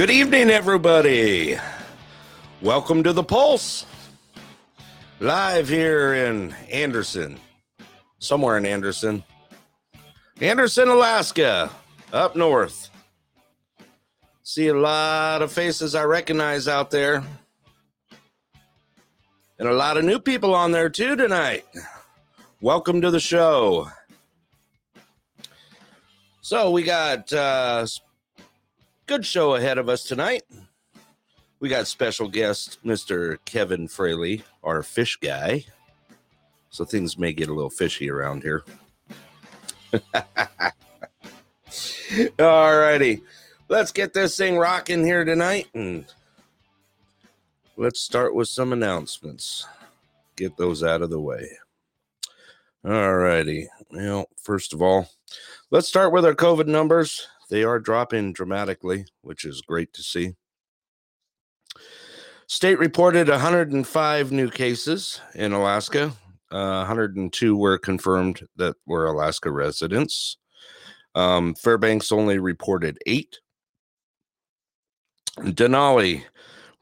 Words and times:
Good 0.00 0.08
evening, 0.08 0.48
everybody. 0.48 1.58
Welcome 2.62 3.02
to 3.02 3.12
the 3.12 3.22
Pulse. 3.22 3.84
Live 5.20 5.68
here 5.68 6.14
in 6.14 6.54
Anderson, 6.70 7.38
somewhere 8.18 8.56
in 8.56 8.64
Anderson, 8.64 9.22
Anderson, 10.40 10.88
Alaska, 10.88 11.70
up 12.14 12.34
north. 12.34 12.88
See 14.42 14.68
a 14.68 14.74
lot 14.74 15.42
of 15.42 15.52
faces 15.52 15.94
I 15.94 16.04
recognize 16.04 16.66
out 16.66 16.90
there. 16.90 17.22
And 19.58 19.68
a 19.68 19.74
lot 19.74 19.98
of 19.98 20.04
new 20.04 20.18
people 20.18 20.54
on 20.54 20.72
there 20.72 20.88
too 20.88 21.14
tonight. 21.14 21.66
Welcome 22.62 23.02
to 23.02 23.10
the 23.10 23.20
show. 23.20 23.90
So 26.40 26.70
we 26.70 26.84
got 26.84 27.30
uh 27.34 27.84
good 29.10 29.26
show 29.26 29.56
ahead 29.56 29.76
of 29.76 29.88
us 29.88 30.04
tonight. 30.04 30.44
We 31.58 31.68
got 31.68 31.88
special 31.88 32.28
guest 32.28 32.78
Mr. 32.84 33.38
Kevin 33.44 33.88
Fraley, 33.88 34.44
our 34.62 34.84
fish 34.84 35.16
guy. 35.16 35.64
So 36.70 36.84
things 36.84 37.18
may 37.18 37.32
get 37.32 37.48
a 37.48 37.52
little 37.52 37.70
fishy 37.70 38.08
around 38.08 38.44
here. 38.44 38.62
All 42.38 42.78
righty. 42.78 43.24
Let's 43.68 43.90
get 43.90 44.12
this 44.12 44.36
thing 44.36 44.56
rocking 44.56 45.04
here 45.04 45.24
tonight 45.24 45.66
and 45.74 46.04
let's 47.76 47.98
start 47.98 48.32
with 48.32 48.46
some 48.46 48.72
announcements. 48.72 49.66
Get 50.36 50.56
those 50.56 50.84
out 50.84 51.02
of 51.02 51.10
the 51.10 51.20
way. 51.20 51.50
All 52.84 53.16
righty. 53.16 53.66
Well, 53.90 54.28
first 54.40 54.72
of 54.72 54.80
all, 54.80 55.10
let's 55.72 55.88
start 55.88 56.12
with 56.12 56.24
our 56.24 56.36
COVID 56.36 56.68
numbers. 56.68 57.26
They 57.50 57.64
are 57.64 57.80
dropping 57.80 58.32
dramatically, 58.32 59.06
which 59.22 59.44
is 59.44 59.60
great 59.60 59.92
to 59.94 60.02
see. 60.02 60.34
State 62.46 62.78
reported 62.78 63.28
105 63.28 64.32
new 64.32 64.50
cases 64.50 65.20
in 65.34 65.52
Alaska. 65.52 66.12
Uh, 66.50 66.78
102 66.78 67.56
were 67.56 67.78
confirmed 67.78 68.46
that 68.56 68.76
were 68.86 69.06
Alaska 69.06 69.50
residents. 69.50 70.36
Um, 71.14 71.54
Fairbanks 71.54 72.12
only 72.12 72.38
reported 72.38 72.98
eight. 73.06 73.38
Denali, 75.38 76.24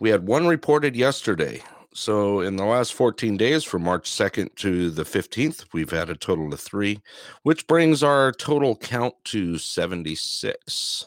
we 0.01 0.11
had 0.11 0.27
one 0.27 0.47
reported 0.47 0.97
yesterday. 0.97 1.63
So 1.99 2.43
in 2.43 2.55
the 2.55 2.65
last 2.65 2.95
14 2.95 3.37
days, 3.37 3.65
from 3.65 3.83
March 3.83 4.09
2nd 4.09 4.55
to 4.55 4.89
the 4.89 5.03
15th, 5.03 5.65
we've 5.73 5.91
had 5.91 6.09
a 6.09 6.15
total 6.15 6.55
of 6.55 6.61
three, 6.61 7.01
which 7.43 7.67
brings 7.67 8.05
our 8.05 8.31
total 8.31 8.77
count 8.77 9.15
to 9.25 9.59
76. 9.59 11.07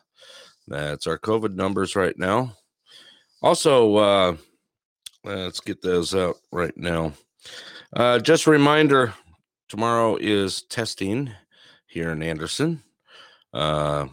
That's 0.67 1.07
our 1.07 1.17
COVID 1.17 1.55
numbers 1.55 1.95
right 1.95 2.17
now. 2.19 2.57
Also, 3.41 3.95
uh, 3.95 4.35
let's 5.23 5.61
get 5.61 5.81
those 5.81 6.13
out 6.13 6.35
right 6.51 6.75
now. 6.75 7.13
Uh, 7.95 8.19
just 8.19 8.45
a 8.45 8.51
reminder 8.51 9.13
tomorrow 9.69 10.17
is 10.17 10.63
testing 10.63 11.31
here 11.87 12.11
in 12.11 12.21
Anderson. 12.21 12.83
Uh, 13.53 14.07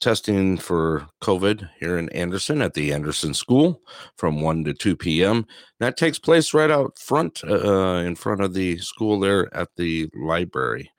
testing 0.00 0.56
for 0.56 1.08
COVID 1.22 1.68
here 1.80 1.98
in 1.98 2.08
Anderson 2.10 2.62
at 2.62 2.74
the 2.74 2.92
Anderson 2.92 3.34
School 3.34 3.82
from 4.16 4.40
1 4.40 4.64
to 4.64 4.74
2 4.74 4.96
p.m. 4.96 5.46
That 5.80 5.96
takes 5.96 6.18
place 6.18 6.54
right 6.54 6.70
out 6.70 6.98
front, 6.98 7.42
uh, 7.44 8.02
in 8.04 8.14
front 8.14 8.40
of 8.40 8.54
the 8.54 8.78
school 8.78 9.20
there 9.20 9.54
at 9.54 9.68
the 9.76 10.08
library. 10.14 10.90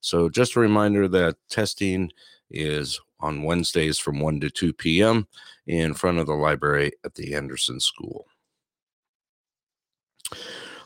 So, 0.00 0.28
just 0.28 0.56
a 0.56 0.60
reminder 0.60 1.08
that 1.08 1.36
testing 1.48 2.10
is 2.50 3.00
on 3.20 3.42
Wednesdays 3.42 3.98
from 3.98 4.20
1 4.20 4.40
to 4.40 4.50
2 4.50 4.72
p.m. 4.74 5.26
in 5.66 5.94
front 5.94 6.18
of 6.18 6.26
the 6.26 6.34
library 6.34 6.92
at 7.04 7.14
the 7.14 7.34
Anderson 7.34 7.80
School. 7.80 8.26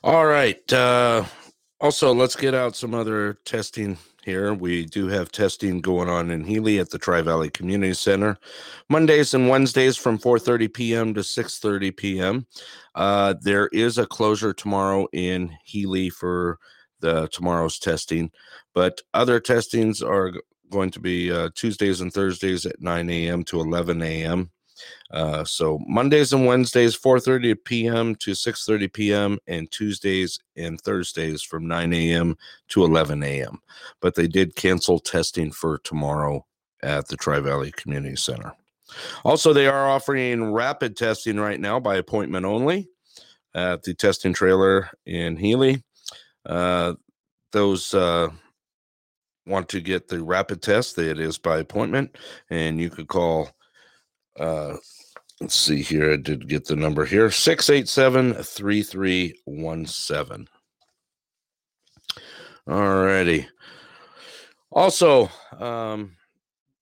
All 0.05 0.27
right. 0.27 0.73
Uh, 0.73 1.25
also, 1.81 2.15
let's 2.15 2.37
get 2.37 2.55
out 2.55 2.77
some 2.77 2.95
other 2.95 3.35
testing 3.45 3.99
here. 4.29 4.53
We 4.53 4.85
do 4.85 5.09
have 5.09 5.33
testing 5.33 5.81
going 5.81 6.11
on 6.11 6.31
in 6.31 6.45
Healy 6.45 6.79
at 6.79 6.91
the 6.91 6.99
Tri 6.99 7.23
Valley 7.23 7.49
Community 7.49 7.95
Center, 7.95 8.39
Mondays 8.91 9.33
and 9.33 9.49
Wednesdays 9.49 9.97
from 9.97 10.19
4:30 10.19 10.75
p.m. 10.75 11.15
to 11.15 11.21
6:30 11.21 11.97
p.m. 11.97 12.47
Uh, 12.95 13.35
there 13.41 13.69
is 13.69 13.97
a 13.97 14.07
closure 14.07 14.53
tomorrow 14.53 15.07
in 15.15 15.57
Healy 15.65 16.11
for 16.11 16.59
the 17.01 17.29
tomorrow's 17.29 17.79
testing, 17.79 18.31
but 18.75 19.01
other 19.15 19.41
testings 19.41 20.03
are 20.03 20.35
going 20.71 20.91
to 20.91 21.01
be 21.01 21.33
uh, 21.33 21.49
Tuesdays 21.55 22.03
and 22.03 22.13
Thursdays 22.13 22.67
at 22.67 22.83
9 22.83 23.09
a.m. 23.09 23.45
to 23.45 23.61
11 23.61 24.03
a.m. 24.03 24.51
Uh, 25.11 25.45
so 25.45 25.79
Mondays 25.87 26.33
and 26.33 26.47
Wednesdays, 26.47 26.97
4:30 26.97 27.57
p.m. 27.65 28.15
to 28.17 28.33
6:30 28.33 28.93
p.m., 28.93 29.39
and 29.47 29.71
Tuesdays 29.71 30.39
and 30.57 30.81
Thursdays 30.81 31.43
from 31.43 31.67
9 31.67 31.93
a.m. 31.93 32.37
to 32.69 32.85
11 32.85 33.23
a.m. 33.23 33.61
But 34.01 34.15
they 34.15 34.29
did 34.29 34.57
cancel 34.57 34.99
testing 34.99 35.53
for 35.53 35.79
tomorrow 35.79 36.45
at 36.83 37.09
the 37.09 37.17
Tri 37.17 37.41
Valley 37.41 37.73
Community 37.73 38.17
Center. 38.17 38.53
Also, 39.25 39.53
they 39.53 39.67
are 39.67 39.89
offering 39.89 40.53
rapid 40.53 40.97
testing 40.97 41.39
right 41.39 41.61
now 41.61 41.79
by 41.79 41.97
appointment 41.97 42.47
only 42.47 42.89
at 43.55 43.83
the 43.83 43.95
testing 43.95 44.33
trailer 44.33 44.89
in 45.07 45.37
Healy. 45.37 45.83
Uh, 46.47 46.95
those 47.53 47.93
uh, 47.95 48.29
want 49.47 49.69
to 49.71 49.81
get 49.81 50.09
the 50.09 50.23
rapid 50.23 50.63
test, 50.63 50.99
it 50.99 51.19
is 51.19 51.39
by 51.39 51.59
appointment, 51.59 52.17
and 52.51 52.81
you 52.81 52.91
could 52.91 53.09
call 53.09 53.51
uh, 54.39 54.77
let's 55.41 55.55
see 55.55 55.83
here. 55.83 56.13
I 56.13 56.17
did 56.17 56.49
get 56.49 56.67
the 56.67 56.77
number 56.77 57.05
here 57.05 57.31
687 57.31 58.35
3317. 58.35 60.49
All 62.67 63.05
righty. 63.05 63.49
Also, 64.71 65.31
um, 65.59 66.17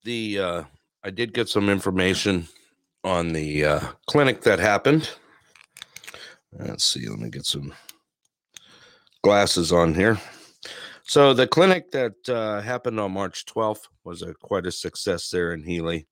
the 0.04 0.38
uh, 0.38 0.62
I 1.04 1.10
did 1.10 1.32
get 1.32 1.48
some 1.48 1.68
information 1.68 2.48
on 3.04 3.32
the 3.32 3.64
uh, 3.64 3.80
clinic 4.06 4.42
that 4.42 4.58
happened. 4.58 5.10
Let's 6.52 6.84
see. 6.84 7.08
Let 7.08 7.20
me 7.20 7.30
get 7.30 7.46
some 7.46 7.72
glasses 9.22 9.72
on 9.72 9.94
here. 9.94 10.20
So 11.04 11.32
the 11.32 11.46
clinic 11.46 11.92
that 11.92 12.28
uh, 12.28 12.60
happened 12.60 12.98
on 12.98 13.12
March 13.12 13.44
12th 13.46 13.86
was 14.02 14.22
a 14.22 14.34
quite 14.34 14.66
a 14.66 14.72
success 14.72 15.30
there 15.30 15.52
in 15.52 15.62
Healy. 15.62 16.08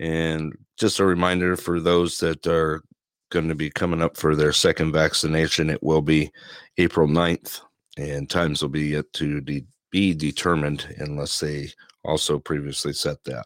And 0.00 0.56
just 0.78 1.00
a 1.00 1.04
reminder 1.04 1.56
for 1.56 1.80
those 1.80 2.18
that 2.18 2.46
are 2.46 2.82
going 3.30 3.48
to 3.48 3.54
be 3.54 3.70
coming 3.70 4.02
up 4.02 4.16
for 4.16 4.34
their 4.34 4.52
second 4.52 4.92
vaccination, 4.92 5.70
it 5.70 5.82
will 5.82 6.02
be 6.02 6.30
April 6.78 7.08
9th, 7.08 7.60
and 7.96 8.30
times 8.30 8.62
will 8.62 8.68
be 8.68 8.88
yet 8.88 9.12
to 9.14 9.40
de- 9.40 9.66
be 9.90 10.14
determined 10.14 10.94
unless 10.98 11.40
they 11.40 11.70
also 12.04 12.38
previously 12.38 12.92
set 12.92 13.22
that. 13.24 13.44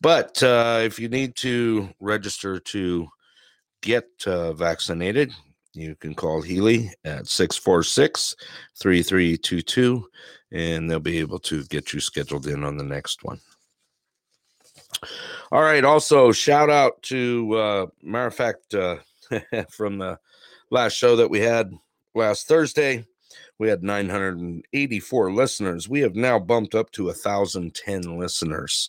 But 0.00 0.42
uh, 0.42 0.80
if 0.82 0.98
you 0.98 1.08
need 1.08 1.34
to 1.36 1.88
register 2.00 2.60
to 2.60 3.08
get 3.82 4.06
uh, 4.26 4.52
vaccinated, 4.52 5.32
you 5.72 5.96
can 5.96 6.14
call 6.14 6.40
Healy 6.40 6.92
at 7.04 7.26
646 7.26 8.36
3322, 8.78 10.06
and 10.52 10.90
they'll 10.90 11.00
be 11.00 11.18
able 11.18 11.40
to 11.40 11.64
get 11.64 11.92
you 11.92 12.00
scheduled 12.00 12.46
in 12.46 12.64
on 12.64 12.76
the 12.76 12.84
next 12.84 13.24
one. 13.24 13.40
All 15.52 15.62
right. 15.62 15.84
Also, 15.84 16.32
shout 16.32 16.70
out 16.70 17.02
to 17.02 17.54
uh, 17.56 17.86
matter 18.02 18.26
of 18.26 18.34
fact 18.34 18.74
uh, 18.74 18.96
from 19.70 19.98
the 19.98 20.18
last 20.70 20.94
show 20.94 21.16
that 21.16 21.30
we 21.30 21.40
had 21.40 21.72
last 22.14 22.48
Thursday. 22.48 23.04
We 23.58 23.68
had 23.68 23.84
984 23.84 25.32
listeners. 25.32 25.88
We 25.88 26.00
have 26.00 26.16
now 26.16 26.38
bumped 26.40 26.74
up 26.74 26.90
to 26.92 27.06
1,010 27.06 28.18
listeners. 28.18 28.88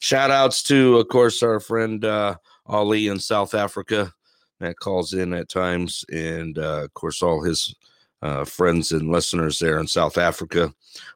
Shout 0.00 0.30
outs 0.30 0.62
to, 0.64 0.96
of 0.98 1.08
course, 1.08 1.42
our 1.42 1.60
friend 1.60 2.02
uh, 2.04 2.36
Ali 2.66 3.08
in 3.08 3.18
South 3.18 3.54
Africa 3.54 4.12
that 4.60 4.78
calls 4.78 5.12
in 5.12 5.34
at 5.34 5.50
times, 5.50 6.04
and 6.10 6.58
uh, 6.58 6.84
of 6.84 6.94
course, 6.94 7.22
all 7.22 7.42
his 7.42 7.74
uh, 8.22 8.44
friends 8.44 8.92
and 8.92 9.10
listeners 9.10 9.58
there 9.58 9.78
in 9.78 9.86
South 9.86 10.18
Africa. 10.18 10.72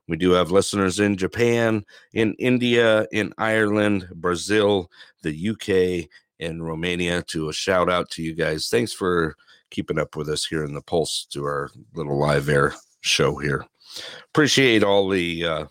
We 0.09 0.17
do 0.17 0.31
have 0.33 0.51
listeners 0.51 1.01
in 1.01 1.17
Japan, 1.17 1.85
in 2.13 2.35
India, 2.35 3.07
in 3.13 3.33
Ireland, 3.39 4.09
Brazil, 4.15 4.91
the 5.23 5.51
UK, 5.51 6.09
and 6.39 6.65
Romania. 6.65 7.23
To 7.29 7.49
a 7.49 7.53
shout 7.53 7.91
out 7.91 8.11
to 8.11 8.23
you 8.23 8.35
guys. 8.35 8.69
Thanks 8.69 8.93
for 8.93 9.37
keeping 9.71 9.99
up 9.99 10.17
with 10.17 10.29
us 10.29 10.45
here 10.45 10.65
in 10.65 10.75
the 10.75 10.83
Pulse 10.83 11.27
to 11.31 11.45
our 11.45 11.71
little 11.95 12.19
live 12.19 12.49
air 12.49 12.75
show 13.01 13.37
here. 13.37 13.65
Appreciate 14.29 14.83
all 14.83 15.09
the 15.09 15.45
uh, 15.45 15.65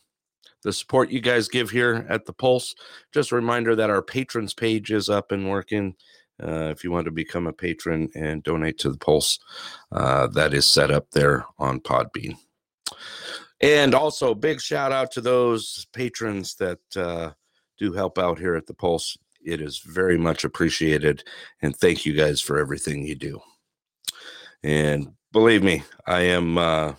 the 0.63 0.73
support 0.73 1.09
you 1.09 1.21
guys 1.21 1.47
give 1.47 1.69
here 1.69 2.05
at 2.09 2.25
the 2.25 2.33
Pulse. 2.33 2.75
Just 3.13 3.31
a 3.31 3.35
reminder 3.35 3.75
that 3.75 3.89
our 3.89 4.01
patrons 4.01 4.53
page 4.53 4.91
is 4.91 5.09
up 5.09 5.31
and 5.31 5.49
working. 5.49 5.95
Uh, 6.41 6.69
if 6.69 6.83
you 6.83 6.91
want 6.91 7.05
to 7.05 7.11
become 7.11 7.47
a 7.47 7.53
patron 7.53 8.09
and 8.15 8.43
donate 8.43 8.77
to 8.79 8.91
the 8.91 8.97
Pulse, 8.97 9.39
uh, 9.91 10.27
that 10.27 10.53
is 10.53 10.65
set 10.65 10.91
up 10.91 11.11
there 11.11 11.45
on 11.57 11.79
Podbean. 11.79 12.35
And 13.61 13.93
also, 13.93 14.33
big 14.33 14.61
shout 14.61 14.91
out 14.91 15.11
to 15.11 15.21
those 15.21 15.85
patrons 15.91 16.55
that 16.55 16.79
uh, 16.95 17.31
do 17.77 17.91
help 17.91 18.17
out 18.17 18.39
here 18.39 18.55
at 18.55 18.67
the 18.67 18.73
Pulse. 18.73 19.17
It 19.43 19.61
is 19.61 19.79
very 19.79 20.17
much 20.17 20.43
appreciated. 20.43 21.23
And 21.61 21.75
thank 21.75 22.05
you 22.05 22.13
guys 22.13 22.41
for 22.41 22.57
everything 22.57 23.05
you 23.05 23.15
do. 23.15 23.41
And 24.63 25.13
believe 25.31 25.63
me, 25.63 25.83
I 26.05 26.21
am 26.21 26.57
uh, 26.57 26.93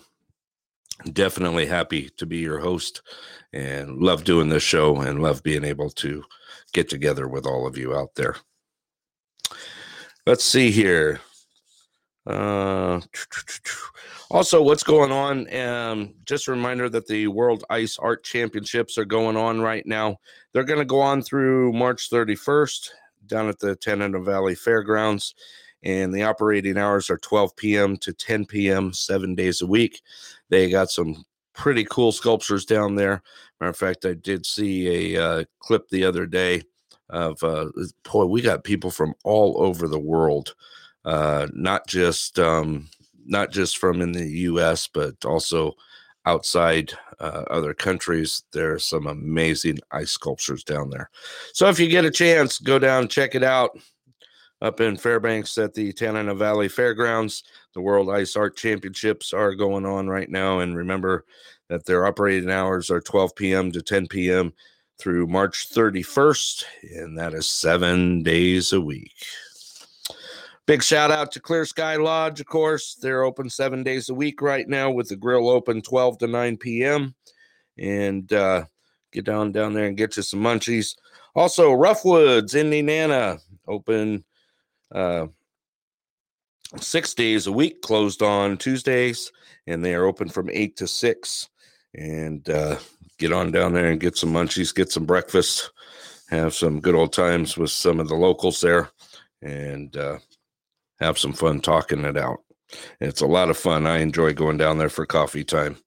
definitely 1.11 1.65
happy 1.65 2.09
to 2.17 2.25
be 2.25 2.37
your 2.37 2.59
host 2.59 3.01
and 3.53 3.97
love 3.97 4.23
doing 4.23 4.49
this 4.49 4.63
show 4.63 4.97
and 4.97 5.21
love 5.21 5.43
being 5.43 5.63
able 5.63 5.89
to 5.89 6.23
get 6.73 6.89
together 6.89 7.27
with 7.27 7.45
all 7.45 7.67
of 7.67 7.77
you 7.77 7.95
out 7.95 8.15
there. 8.15 8.35
Let's 10.31 10.45
see 10.45 10.71
here. 10.71 11.19
Uh, 12.25 13.01
also, 14.31 14.61
what's 14.61 14.81
going 14.81 15.11
on? 15.11 15.53
Um, 15.53 16.13
just 16.23 16.47
a 16.47 16.51
reminder 16.51 16.87
that 16.87 17.05
the 17.05 17.27
World 17.27 17.65
Ice 17.69 17.99
Art 17.99 18.23
Championships 18.23 18.97
are 18.97 19.03
going 19.03 19.35
on 19.35 19.59
right 19.59 19.85
now. 19.85 20.15
They're 20.53 20.63
going 20.63 20.79
to 20.79 20.85
go 20.85 21.01
on 21.01 21.21
through 21.21 21.73
March 21.73 22.09
31st 22.09 22.91
down 23.25 23.49
at 23.49 23.59
the 23.59 23.75
Tanana 23.75 24.21
Valley 24.21 24.55
Fairgrounds, 24.55 25.35
and 25.83 26.13
the 26.13 26.23
operating 26.23 26.77
hours 26.77 27.09
are 27.09 27.17
12 27.17 27.53
p.m. 27.57 27.97
to 27.97 28.13
10 28.13 28.45
p.m. 28.45 28.93
seven 28.93 29.35
days 29.35 29.61
a 29.61 29.67
week. 29.67 30.01
They 30.47 30.69
got 30.69 30.91
some 30.91 31.25
pretty 31.53 31.83
cool 31.83 32.13
sculptures 32.13 32.63
down 32.63 32.95
there. 32.95 33.21
Matter 33.59 33.71
of 33.71 33.75
fact, 33.75 34.05
I 34.05 34.13
did 34.13 34.45
see 34.45 35.13
a 35.17 35.21
uh, 35.21 35.43
clip 35.59 35.89
the 35.89 36.05
other 36.05 36.25
day 36.25 36.61
of 37.11 37.43
uh, 37.43 37.67
boy, 38.03 38.25
we 38.25 38.41
got 38.41 38.63
people 38.63 38.91
from 38.91 39.13
all 39.23 39.61
over 39.61 39.87
the 39.87 39.99
world, 39.99 40.55
uh, 41.05 41.47
not 41.53 41.87
just 41.87 42.39
um, 42.39 42.89
not 43.25 43.51
just 43.51 43.77
from 43.77 44.01
in 44.01 44.11
the 44.11 44.25
U.S., 44.25 44.87
but 44.87 45.23
also 45.25 45.73
outside 46.25 46.93
uh, 47.19 47.43
other 47.49 47.73
countries. 47.73 48.43
There 48.51 48.73
are 48.73 48.79
some 48.79 49.07
amazing 49.07 49.79
ice 49.91 50.11
sculptures 50.11 50.63
down 50.63 50.89
there. 50.89 51.09
So 51.53 51.67
if 51.67 51.79
you 51.79 51.87
get 51.87 52.05
a 52.05 52.11
chance, 52.11 52.59
go 52.59 52.79
down 52.79 53.07
check 53.07 53.35
it 53.35 53.43
out 53.43 53.71
up 54.61 54.79
in 54.79 54.95
Fairbanks 54.95 55.57
at 55.57 55.73
the 55.73 55.91
Tanana 55.91 56.35
Valley 56.35 56.69
Fairgrounds. 56.69 57.43
The 57.73 57.81
World 57.81 58.09
Ice 58.09 58.35
Art 58.35 58.55
Championships 58.55 59.33
are 59.33 59.55
going 59.55 59.85
on 59.85 60.07
right 60.07 60.29
now. 60.29 60.59
And 60.59 60.75
remember 60.75 61.25
that 61.69 61.85
their 61.85 62.05
operating 62.05 62.51
hours 62.51 62.91
are 62.91 63.01
12 63.01 63.35
p.m. 63.35 63.71
to 63.71 63.81
10 63.81 64.07
p.m. 64.07 64.53
through 65.01 65.25
March 65.25 65.67
31st, 65.71 66.63
and 66.95 67.17
that 67.17 67.33
is 67.33 67.49
seven 67.49 68.21
days 68.21 68.71
a 68.71 68.79
week. 68.79 69.15
Big 70.67 70.83
shout 70.83 71.09
out 71.09 71.31
to 71.31 71.39
Clear 71.39 71.65
Sky 71.65 71.95
Lodge, 71.95 72.39
of 72.39 72.45
course. 72.45 72.93
They're 73.01 73.23
open 73.23 73.49
seven 73.49 73.81
days 73.81 74.09
a 74.09 74.13
week 74.13 74.43
right 74.43 74.67
now 74.67 74.91
with 74.91 75.09
the 75.09 75.15
grill 75.15 75.49
open 75.49 75.81
12 75.81 76.19
to 76.19 76.27
9 76.27 76.57
p.m. 76.57 77.15
And 77.79 78.31
uh, 78.31 78.65
get 79.11 79.25
down 79.25 79.51
down 79.51 79.73
there 79.73 79.87
and 79.87 79.97
get 79.97 80.15
you 80.17 80.21
some 80.21 80.41
munchies. 80.41 80.95
Also, 81.33 81.71
Roughwoods, 81.71 82.59
Indiana, 82.59 83.39
open 83.67 84.23
uh, 84.93 85.25
six 86.79 87.15
days 87.15 87.47
a 87.47 87.51
week, 87.51 87.81
closed 87.81 88.21
on 88.21 88.55
Tuesdays, 88.55 89.31
and 89.65 89.83
they 89.83 89.95
are 89.95 90.05
open 90.05 90.29
from 90.29 90.47
eight 90.51 90.77
to 90.77 90.85
six. 90.85 91.49
And 91.95 92.47
uh, 92.47 92.77
get 93.21 93.31
on 93.31 93.51
down 93.51 93.71
there 93.71 93.91
and 93.91 93.99
get 94.01 94.17
some 94.17 94.33
munchies, 94.33 94.73
get 94.73 94.91
some 94.91 95.05
breakfast, 95.05 95.71
have 96.29 96.55
some 96.55 96.81
good 96.81 96.95
old 96.95 97.13
times 97.13 97.55
with 97.55 97.69
some 97.69 97.99
of 97.99 98.07
the 98.07 98.15
locals 98.15 98.59
there, 98.59 98.89
and 99.43 99.95
uh, 99.95 100.17
have 100.99 101.19
some 101.19 101.31
fun 101.31 101.61
talking 101.61 102.03
it 102.03 102.17
out. 102.17 102.39
It's 102.99 103.21
a 103.21 103.27
lot 103.27 103.49
of 103.49 103.57
fun. 103.57 103.85
I 103.85 103.99
enjoy 103.99 104.33
going 104.33 104.57
down 104.57 104.79
there 104.79 104.89
for 104.89 105.05
coffee 105.05 105.43
time. 105.43 105.77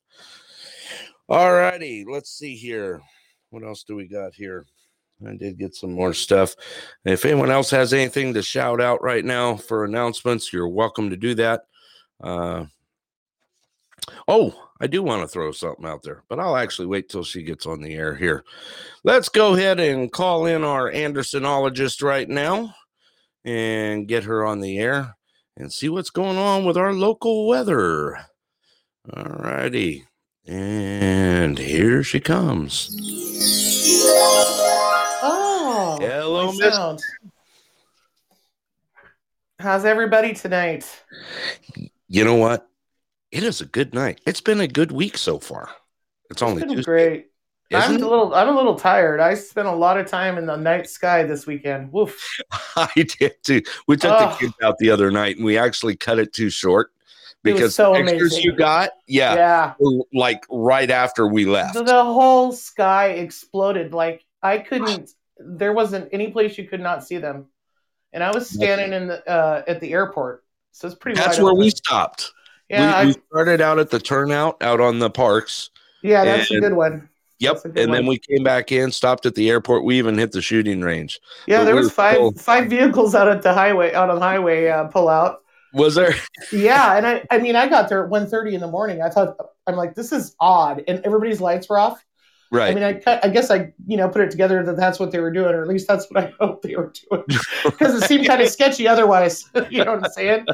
All 1.29 1.53
righty, 1.53 2.05
let's 2.09 2.31
see 2.31 2.55
here. 2.55 3.03
What 3.51 3.65
else 3.65 3.83
do 3.83 3.97
we 3.97 4.07
got 4.07 4.35
here? 4.35 4.65
I 5.27 5.35
did 5.35 5.59
get 5.59 5.75
some 5.75 5.93
more 5.93 6.15
stuff. 6.15 6.55
If 7.05 7.25
anyone 7.25 7.51
else 7.51 7.71
has 7.71 7.93
anything 7.93 8.35
to 8.35 8.43
shout 8.43 8.81
out 8.81 9.03
right 9.03 9.25
now 9.25 9.57
for 9.57 9.85
announcements, 9.85 10.53
you're 10.53 10.69
welcome 10.69 11.11
to 11.11 11.17
do 11.17 11.35
that. 11.37 11.63
Uh, 12.23 12.67
oh, 14.29 14.55
I 14.85 14.87
do 14.87 15.03
want 15.03 15.23
to 15.23 15.29
throw 15.29 15.51
something 15.51 15.87
out 15.87 16.03
there, 16.03 16.25
but 16.29 16.39
I'll 16.39 16.59
actually 16.59 16.89
wait 16.89 17.09
till 17.09 17.25
she 17.25 17.43
gets 17.43 17.65
on 17.65 17.81
the 17.81 17.95
air 17.95 18.15
here. 18.15 18.45
Let's 19.03 19.31
go 19.31 19.55
ahead 19.55 19.81
and 19.81 20.13
call 20.13 20.45
in 20.45 20.63
our 20.63 20.93
Andersonologist 20.93 22.03
right 22.03 22.29
now 22.29 22.75
and 23.47 24.07
get 24.07 24.25
her 24.25 24.45
on 24.45 24.61
the 24.61 24.79
air 24.79 25.17
and 25.57 25.73
see 25.73 25.89
what's 25.89 26.11
going 26.11 26.37
on 26.37 26.67
with 26.67 26.77
our 26.77 26.93
local 26.93 27.49
weather. 27.49 28.15
All 29.17 29.25
righty. 29.25 30.05
And 30.47 31.59
here 31.59 32.03
she 32.03 32.21
comes. 32.21 32.95
Oh, 35.23 35.97
Hello, 35.99 36.53
Miss. 36.53 37.03
How's 39.59 39.87
everybody 39.87 40.35
tonight? 40.35 40.87
You 42.07 42.27
know 42.27 42.35
what? 42.35 42.69
It 43.35 43.43
is 43.43 43.61
a 43.61 43.67
good 43.67 43.93
night. 43.93 44.21
It's 44.27 44.41
been 44.41 44.61
a 44.61 44.69
good 44.69 44.93
week 44.93 45.19
so 45.19 45.41
far. 45.41 45.69
It's 46.31 46.41
only 46.41 46.63
It's 46.63 46.67
been 46.69 46.77
Tuesday. 46.77 46.91
great. 46.91 47.27
I'm 47.73 47.91
Isn't 47.95 48.03
a 48.03 48.09
little. 48.09 48.33
I'm 48.33 48.47
a 48.49 48.53
little 48.57 48.77
tired. 48.77 49.19
I 49.19 49.35
spent 49.35 49.67
a 49.67 49.75
lot 49.75 49.99
of 49.99 50.07
time 50.07 50.39
in 50.39 50.47
the 50.47 50.55
night 50.55 50.89
sky 50.89 51.25
this 51.25 51.45
weekend. 51.45 51.93
Woof. 51.93 52.17
I 52.77 52.89
did 52.95 53.43
too. 53.43 53.63
We 53.89 53.97
took 53.97 54.13
Ugh. 54.13 54.31
the 54.31 54.37
kids 54.47 54.55
out 54.63 54.79
the 54.79 54.91
other 54.91 55.11
night 55.11 55.37
and 55.37 55.45
we 55.45 55.59
actually 55.59 55.97
cut 55.97 56.21
it 56.21 56.33
too 56.33 56.49
short 56.49 56.93
because 57.43 57.75
so 57.75 57.93
the 57.93 58.05
pictures 58.05 58.35
amazing. 58.35 58.45
you 58.45 58.53
got, 58.57 58.91
yeah, 59.09 59.35
Yeah. 59.35 59.75
like 60.13 60.45
right 60.49 60.89
after 60.91 61.27
we 61.27 61.45
left. 61.45 61.75
The, 61.75 61.83
the 61.83 62.05
whole 62.05 62.53
sky 62.53 63.09
exploded. 63.09 63.93
Like 63.93 64.25
I 64.45 64.59
couldn't. 64.59 65.11
There 65.39 65.73
wasn't 65.73 66.09
any 66.13 66.31
place 66.31 66.57
you 66.57 66.69
could 66.69 66.81
not 66.81 67.05
see 67.05 67.19
them, 67.19 67.47
and 68.13 68.23
I 68.23 68.31
was 68.31 68.49
standing 68.49 68.93
in 68.93 69.09
the 69.09 69.29
uh, 69.29 69.65
at 69.67 69.81
the 69.81 69.93
airport. 69.93 70.45
So 70.71 70.87
it's 70.87 70.95
pretty. 70.95 71.19
That's 71.19 71.39
where 71.39 71.49
open. 71.49 71.59
we 71.59 71.71
stopped. 71.71 72.31
Yeah. 72.69 72.81
we, 72.89 72.95
I- 72.95 73.05
we 73.07 73.15
started 73.31 73.61
out 73.61 73.79
at 73.79 73.91
the 73.91 73.99
turnout 74.01 74.63
out 74.63 74.81
on 74.81 74.99
the 74.99 75.11
parks. 75.11 75.71
yeah. 76.03 76.25
That's 76.25 76.51
a 76.51 76.61
good 76.61 76.73
one. 76.75 77.09
Yep. 77.41 77.65
And 77.65 77.75
good 77.75 77.93
then 77.93 78.07
we 78.07 78.19
came 78.19 78.43
back 78.45 78.71
in, 78.73 78.91
stopped 78.93 79.27
at 79.27 79.35
the 79.35 79.51
airport. 79.51 79.85
We 79.85 79.99
even 79.99 80.17
hit 80.17 80.33
the 80.33 80.41
shooting 80.41 80.81
range. 80.81 81.21
Yeah. 81.47 81.59
but 81.59 81.65
There 81.65 81.75
we 81.75 81.81
was 81.83 81.93
five 81.93 82.15
still- 82.15 82.33
five 82.33 82.71
vehicles 82.71 83.15
out 83.15 83.29
at 83.29 83.43
the 83.43 83.53
highway 83.53 83.93
out 83.93 84.09
on 84.09 84.17
the 84.17 84.21
highway 84.23 84.69
uh, 84.69 84.85
pull 84.85 85.09
out. 85.09 85.41
Was 85.75 85.97
there? 85.97 86.15
yeah 86.53 86.97
and 86.97 87.05
i 87.09 87.25
i 87.33 87.39
mean 87.39 87.57
i 87.57 87.67
got 87.69 87.89
there 87.89 88.05
at 88.05 88.09
1.30 88.11 88.53
in 88.53 88.61
the 88.61 88.69
morning 88.69 89.03
i 89.03 89.09
thought 89.11 89.37
i'm 89.67 89.75
like 89.75 89.97
this 89.97 90.13
is 90.13 90.37
odd 90.39 90.85
and 90.87 91.01
everybody's 91.05 91.41
lights 91.41 91.69
were 91.69 91.81
off 91.81 92.05
Right. 92.53 92.71
i 92.71 92.75
mean 92.75 92.85
i 93.07 93.21
i 93.23 93.29
guess 93.29 93.51
i 93.51 93.73
you 93.87 93.97
know 93.97 94.09
put 94.09 94.21
it 94.23 94.31
together 94.31 94.63
that 94.63 94.77
that's 94.77 94.99
what 95.01 95.11
they 95.11 95.19
were 95.19 95.33
doing 95.33 95.55
or 95.55 95.63
at 95.63 95.69
least 95.69 95.89
that's 95.89 96.07
what 96.11 96.25
i 96.25 96.33
hope 96.41 96.63
they 96.63 96.77
were 96.77 96.93
doing 97.11 97.25
because 97.65 97.95
it 98.03 98.07
seemed 98.07 98.27
kind 98.27 98.41
of 98.43 98.49
sketchy 98.49 98.87
otherwise 98.87 99.45
you 99.71 99.85
know 99.85 99.97
what 99.97 100.05
i'm 100.05 100.11
saying 100.13 100.47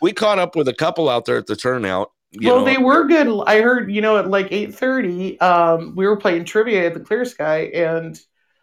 we 0.00 0.12
caught 0.12 0.38
up 0.38 0.54
with 0.56 0.68
a 0.68 0.74
couple 0.74 1.08
out 1.08 1.24
there 1.24 1.36
at 1.38 1.46
the 1.46 1.56
turnout. 1.56 2.10
You 2.32 2.48
well 2.50 2.60
know, 2.60 2.64
they 2.64 2.78
were 2.78 3.04
good 3.06 3.28
i 3.46 3.60
heard 3.60 3.90
you 3.92 4.00
know 4.00 4.16
at 4.18 4.28
like 4.28 4.48
8.30 4.50 5.40
um 5.40 5.94
we 5.94 6.06
were 6.06 6.16
playing 6.16 6.44
trivia 6.44 6.86
at 6.86 6.94
the 6.94 7.00
clear 7.00 7.24
sky 7.24 7.66
and 7.74 8.20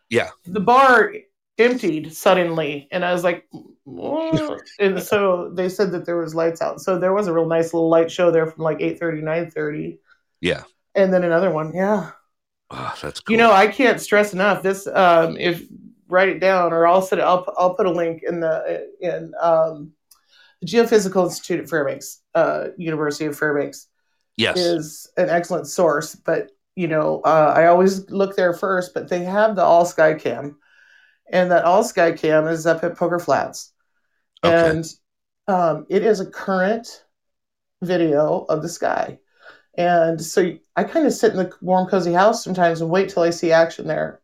Yeah. 0.09 0.29
the 0.45 0.59
bar 0.59 1.13
emptied 1.57 2.13
suddenly 2.13 2.87
and 2.91 3.05
i 3.05 3.13
was 3.13 3.23
like 3.23 3.47
what? 3.83 4.61
and 4.79 5.01
so 5.01 5.51
they 5.53 5.69
said 5.69 5.91
that 5.91 6.05
there 6.05 6.17
was 6.17 6.35
lights 6.35 6.61
out 6.61 6.81
so 6.81 6.97
there 6.97 7.13
was 7.13 7.27
a 7.27 7.33
real 7.33 7.47
nice 7.47 7.73
little 7.73 7.89
light 7.89 8.11
show 8.11 8.29
there 8.31 8.47
from 8.47 8.63
like 8.63 8.79
8.30 8.79 9.23
9.30 9.53 9.97
Yeah. 10.41 10.63
and 10.95 11.13
then 11.13 11.23
another 11.23 11.51
one 11.51 11.73
yeah 11.73 12.11
Oh, 12.73 12.93
that's 13.01 13.19
cool. 13.19 13.31
you 13.33 13.37
know 13.37 13.51
i 13.51 13.67
can't 13.67 13.99
stress 13.99 14.33
enough 14.33 14.63
this 14.63 14.87
um 14.87 15.37
if 15.37 15.61
write 16.07 16.29
it 16.29 16.39
down 16.39 16.73
or 16.73 16.87
i'll 16.87 17.01
set 17.01 17.19
it 17.19 17.23
i'll, 17.23 17.45
I'll 17.57 17.73
put 17.75 17.85
a 17.85 17.91
link 17.91 18.23
in 18.27 18.39
the 18.39 18.87
in 19.01 19.33
um 19.41 19.91
the 20.61 20.67
geophysical 20.67 21.25
institute 21.25 21.59
at 21.59 21.69
fairbanks 21.69 22.21
uh 22.35 22.67
university 22.77 23.25
of 23.25 23.37
fairbanks 23.37 23.87
yes. 24.37 24.57
is 24.57 25.09
an 25.17 25.29
excellent 25.29 25.67
source, 25.67 26.15
but 26.15 26.51
you 26.75 26.87
know, 26.87 27.19
uh, 27.25 27.53
I 27.55 27.67
always 27.67 28.09
look 28.09 28.35
there 28.37 28.53
first. 28.53 28.93
But 28.93 29.09
they 29.09 29.23
have 29.25 29.55
the 29.57 29.63
All 29.63 29.85
Sky 29.85 30.13
Cam, 30.13 30.57
and 31.31 31.51
that 31.51 31.65
All 31.65 31.83
Sky 31.83 32.13
Cam 32.13 32.47
is 32.47 32.65
up 32.65 32.83
at 32.85 32.95
Poker 32.97 33.19
Flats, 33.19 33.73
Okay. 34.43 34.69
and 34.69 34.85
um, 35.49 35.85
it 35.89 36.03
is 36.03 36.21
a 36.21 36.25
current 36.25 37.03
video 37.81 38.45
of 38.47 38.61
the 38.61 38.69
sky. 38.69 39.19
And 39.77 40.21
so 40.21 40.53
I 40.75 40.83
kind 40.83 41.05
of 41.05 41.13
sit 41.13 41.31
in 41.31 41.37
the 41.37 41.51
warm, 41.61 41.87
cozy 41.87 42.13
house 42.13 42.43
sometimes 42.43 42.81
and 42.81 42.89
wait 42.89 43.09
till 43.09 43.23
I 43.23 43.29
see 43.29 43.51
action 43.51 43.87
there, 43.87 44.19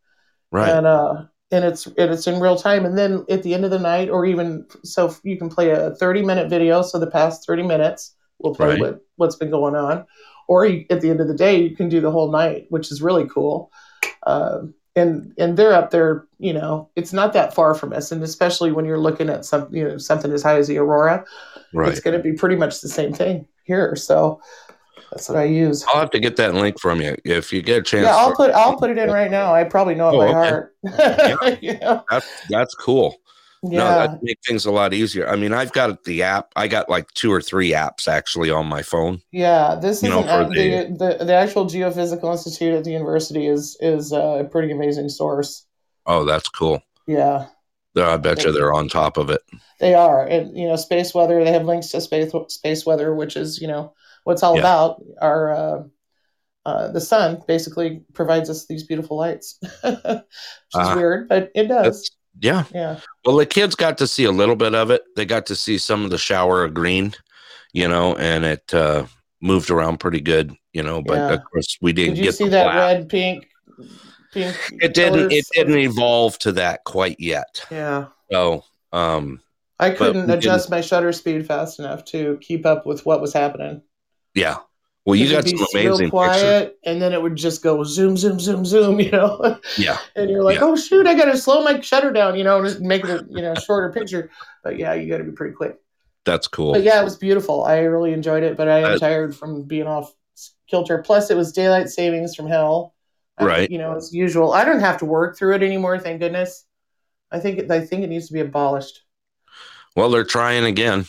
right. 0.52 0.70
and 0.70 0.86
uh, 0.86 1.24
and 1.52 1.64
it's 1.64 1.86
and 1.86 2.12
it's 2.12 2.28
in 2.28 2.42
real 2.42 2.58
time. 2.58 2.86
And 2.86 2.98
then 2.98 3.26
at 3.30 3.44
the 3.44 3.54
end 3.54 3.64
of 3.64 3.72
the 3.72 3.80
night, 3.80 4.10
or 4.10 4.26
even 4.26 4.66
so, 4.84 5.16
you 5.24 5.38
can 5.38 5.50
play 5.50 5.70
a 5.70 5.92
thirty 5.96 6.22
minute 6.22 6.50
video. 6.50 6.82
So 6.82 7.00
the 7.00 7.10
past 7.10 7.48
thirty 7.48 7.64
minutes, 7.64 8.14
we'll 8.40 8.56
play 8.56 8.68
Right. 8.68 8.80
what, 8.80 9.02
what's 9.16 9.38
been 9.38 9.50
going 9.50 9.76
on. 9.76 10.06
Or 10.50 10.66
you, 10.66 10.86
at 10.90 11.02
the 11.02 11.10
end 11.10 11.22
of 11.22 11.28
the 11.28 11.34
day, 11.34 11.62
you 11.62 11.76
can 11.76 11.90
do 11.90 12.02
the 12.02 12.12
whole 12.12 12.32
night, 12.32 12.68
which 12.70 12.92
is 12.92 13.02
really 13.02 13.28
cool. 13.28 13.72
Um, 14.26 14.74
and 14.96 15.34
and 15.38 15.56
they're 15.56 15.74
up 15.74 15.92
there, 15.92 16.26
you 16.40 16.54
know, 16.54 16.90
it's 16.96 17.14
not 17.14 17.32
that 17.34 17.54
far 17.54 17.74
from 17.74 17.94
us, 17.94 18.12
and 18.12 18.24
especially 18.24 18.72
when 18.72 18.84
you're 18.84 19.00
looking 19.00 19.30
at 19.30 19.46
some, 19.46 19.74
you 19.74 19.88
know, 19.88 19.98
something 19.98 20.32
as 20.32 20.44
high 20.44 20.58
as 20.58 20.68
the 20.68 20.78
aurora, 20.78 21.24
right. 21.74 21.90
it's 21.90 22.02
going 22.02 22.18
to 22.18 22.24
be 22.24 22.34
pretty 22.34 22.56
much 22.56 22.82
the 22.82 22.90
same 22.90 23.14
thing 23.14 23.48
here. 23.64 23.96
So 23.96 24.42
That's 25.12 25.30
what 25.30 25.38
I 25.38 25.46
use. 25.46 25.84
I'll 25.88 26.00
have 26.00 26.12
to 26.12 26.20
get 26.20 26.36
that 26.38 26.54
link 26.54 26.80
from 26.80 27.02
you 27.02 27.16
if 27.24 27.54
you 27.54 27.62
get 27.62 27.80
a 27.80 27.82
chance. 27.84 28.04
Yeah, 28.06 28.16
I'll 28.16 28.32
to- 28.32 28.36
put 28.36 28.52
I'll 28.52 28.78
put 28.78 28.90
it 28.90 28.98
in 28.98 29.10
right 29.10 29.32
now. 29.32 29.54
I 29.54 29.64
probably 29.64 29.96
know 29.96 30.10
it 30.10 30.14
Oh, 30.16 30.18
by 30.20 30.28
okay. 30.28 30.50
heart. 30.50 31.60
yeah. 31.62 32.02
That's 32.10 32.28
that's 32.50 32.76
cool. 32.76 33.16
No, 33.64 33.72
Yeah. 33.84 34.08
that 34.08 34.20
make 34.22 34.38
things 34.46 34.66
a 34.68 34.72
lot 34.72 34.94
easier. 34.94 35.28
I 35.28 35.36
mean, 35.36 35.52
I've 35.52 35.72
got 35.72 36.04
the 36.04 36.22
app. 36.22 36.52
I 36.56 36.68
got 36.68 36.90
like 36.90 37.12
two 37.14 37.34
or 37.34 37.42
three 37.42 37.72
apps 37.72 38.08
actually 38.08 38.52
on 38.52 38.68
my 38.68 38.84
phone. 38.84 39.20
Yeah, 39.32 39.76
this 39.82 39.98
is 39.98 40.04
know, 40.04 40.24
app- 40.24 40.50
the, 40.50 40.96
the 41.18 41.26
the 41.26 41.34
actual 41.34 41.66
Geophysical 41.66 42.32
Institute 42.32 42.74
at 42.76 42.84
the 42.84 42.92
university 42.92 43.48
is 43.48 43.76
is 43.80 44.14
uh, 44.14 44.38
a 44.40 44.44
pretty 44.44 44.72
amazing 44.72 45.10
source. 45.10 45.66
Oh, 46.06 46.24
that's 46.24 46.50
cool. 46.50 46.82
Yeah, 47.08 47.48
I 47.96 48.18
bet 48.18 48.44
you 48.44 48.52
they're 48.52 48.74
on 48.74 48.90
top 48.90 49.18
of 49.18 49.30
it. 49.32 49.42
they 49.80 49.96
are, 49.96 50.24
and 50.28 50.56
you 50.56 50.68
know, 50.68 50.76
space 50.76 51.14
weather. 51.16 51.44
They 51.44 51.52
have 51.52 51.66
links 51.66 51.88
to 51.90 52.02
space 52.02 52.32
space 52.50 52.86
weather, 52.86 53.16
which 53.16 53.36
is 53.36 53.60
you 53.60 53.68
know 53.68 53.94
what's 54.28 54.44
all 54.44 54.56
Yeah. 54.56 54.60
about. 54.60 55.02
Our 55.22 55.52
uh, 55.54 55.84
uh, 56.66 56.92
the 56.92 57.00
sun 57.00 57.42
basically 57.48 58.02
provides 58.14 58.50
us 58.50 58.66
these 58.66 58.84
beautiful 58.84 59.16
lights, 59.18 59.58
which 59.62 59.94
is 60.04 60.22
Ah. 60.76 60.96
weird, 60.96 61.30
but 61.30 61.50
it 61.56 61.68
does. 61.70 62.12
Yeah. 62.40 62.66
Yeah, 62.74 63.00
Well, 63.26 63.38
the 63.38 63.46
kids 63.46 63.74
got 63.74 63.98
to 64.00 64.06
see 64.06 64.26
a 64.26 64.32
little 64.32 64.56
bit 64.58 64.76
of 64.76 64.92
it. 64.92 65.02
They 65.16 65.26
got 65.26 65.46
to 65.48 65.56
see 65.56 65.78
some 65.80 66.04
of 66.04 66.12
the 66.12 66.18
shower 66.20 66.64
of 66.66 66.74
green, 66.74 67.14
you 67.74 67.88
know, 67.88 68.16
and 68.18 68.44
it 68.46 68.72
uh, 68.74 69.06
moved 69.42 69.72
around 69.72 70.00
pretty 70.02 70.20
good, 70.22 70.54
you 70.74 70.84
know. 70.84 71.02
But 71.02 71.16
Yeah. 71.16 71.34
of 71.34 71.40
course, 71.46 71.78
we 71.82 71.94
didn't 71.94 72.16
did 72.16 72.18
you 72.20 72.24
get 72.26 72.36
see 72.36 72.50
that 72.50 72.66
black. 72.66 72.76
red, 72.76 73.10
pink, 73.10 73.48
pink? 74.34 74.56
It 74.82 74.94
didn't. 74.94 75.32
It 75.32 75.46
didn't 75.54 75.78
evolve 75.80 76.38
to 76.40 76.52
that 76.52 76.84
quite 76.84 77.20
yet. 77.20 77.64
Yeah. 77.72 78.08
So, 78.30 78.66
um, 78.92 79.42
I 79.80 79.92
couldn't 79.92 80.30
adjust 80.30 80.70
my 80.70 80.82
shutter 80.82 81.14
speed 81.14 81.48
fast 81.48 81.80
enough 81.80 82.04
to 82.06 82.38
keep 82.42 82.66
up 82.66 82.86
with 82.86 83.06
what 83.06 83.22
was 83.22 83.32
happening. 83.34 83.82
Yeah. 84.38 84.58
Well, 85.06 85.16
you 85.16 85.30
got 85.32 85.48
some 85.48 85.58
be 85.58 85.64
real 85.74 85.94
amazing 85.96 86.08
pictures. 86.08 86.10
quiet, 86.12 86.78
and 86.84 87.02
then 87.02 87.14
it 87.14 87.22
would 87.22 87.38
just 87.38 87.64
go 87.64 87.82
zoom, 87.86 88.18
zoom, 88.18 88.40
zoom, 88.42 88.66
zoom. 88.66 89.00
You 89.00 89.12
know, 89.12 89.58
Yeah. 89.78 89.98
and 90.18 90.30
you're 90.30 90.44
like, 90.44 90.60
Yeah. 90.60 90.66
oh 90.66 90.76
shoot, 90.76 91.08
I 91.08 91.14
got 91.14 91.26
to 91.32 91.38
slow 91.38 91.64
my 91.64 91.80
shutter 91.80 92.12
down. 92.12 92.38
You 92.38 92.44
know, 92.44 92.62
just 92.64 92.82
make 92.82 93.06
it 93.06 93.10
a 93.10 93.26
you 93.30 93.42
know 93.42 93.54
shorter 93.56 93.90
picture. 93.94 94.30
But 94.64 94.78
yeah, 94.78 94.94
you 94.96 95.10
got 95.10 95.20
to 95.20 95.24
be 95.24 95.32
pretty 95.32 95.54
quick. 95.56 95.78
That's 96.26 96.50
cool. 96.50 96.74
But 96.74 96.84
yeah, 96.84 97.00
it 97.00 97.06
was 97.06 97.16
beautiful. 97.16 97.64
I 97.64 97.80
really 97.80 98.12
enjoyed 98.12 98.44
it, 98.44 98.58
but 98.58 98.68
I 98.68 98.80
am 98.80 98.86
Uh, 98.96 98.98
tired 98.98 99.34
from 99.34 99.64
being 99.64 99.88
off 99.88 100.14
kilter. 100.70 100.98
Plus, 101.02 101.32
it 101.32 101.38
was 101.38 101.54
daylight 101.54 101.88
savings 101.90 102.36
from 102.36 102.48
hell. 102.48 102.94
I- 103.38 103.46
Right. 103.46 103.72
you 103.72 103.78
know, 103.78 103.96
as 103.96 104.14
usual. 104.14 104.52
I 104.52 104.66
don't 104.66 104.82
have 104.82 104.98
to 104.98 105.06
work 105.06 105.38
through 105.38 105.56
it 105.56 105.64
anymore. 105.64 105.98
Thank 106.00 106.20
goodness. 106.20 106.66
I 107.32 107.40
think 107.40 107.72
I 107.72 107.80
think 107.80 108.04
it 108.04 108.08
needs 108.10 108.28
to 108.28 108.34
be 108.34 108.42
abolished. 108.42 109.04
Well, 109.96 110.10
they're 110.10 110.26
trying 110.26 110.66
again. 110.66 111.06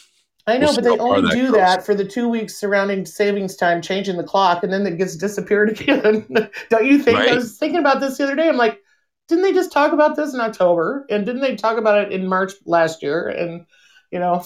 I 0.48 0.58
know, 0.58 0.66
We'll 0.66 0.76
but 0.76 0.84
they 0.84 0.98
only 0.98 1.22
that 1.22 1.34
do 1.34 1.46
goes. 1.46 1.54
that 1.56 1.84
for 1.87 1.94
the 1.94 2.04
two 2.04 2.28
weeks 2.28 2.56
surrounding 2.56 3.04
savings 3.06 3.56
time, 3.56 3.82
changing 3.82 4.16
the 4.16 4.24
clock, 4.24 4.64
and 4.64 4.72
then 4.72 4.87
it 4.87 4.96
gets 4.98 5.16
disappeared 5.16 5.70
again. 5.80 6.26
Don't 6.70 6.87
you 6.87 6.98
think? 7.02 7.18
Right. 7.18 7.30
I 7.30 7.34
was 7.34 7.58
thinking 7.58 7.80
about 7.80 8.00
this 8.00 8.18
the 8.18 8.24
other 8.24 8.37
day. 8.37 8.48
I'm 8.48 8.56
like, 8.56 8.80
didn't 9.28 9.44
they 9.44 9.52
just 9.52 9.72
talk 9.72 9.92
about 9.92 10.16
this 10.16 10.32
in 10.34 10.40
October? 10.40 11.06
And 11.11 11.26
didn't 11.26 11.42
they 11.42 11.54
talk 11.56 11.76
about 11.78 12.02
it 12.02 12.12
in 12.12 12.26
March 12.26 12.52
last 12.64 13.02
year? 13.02 13.28
And 13.28 13.66
you 14.11 14.18
know, 14.18 14.44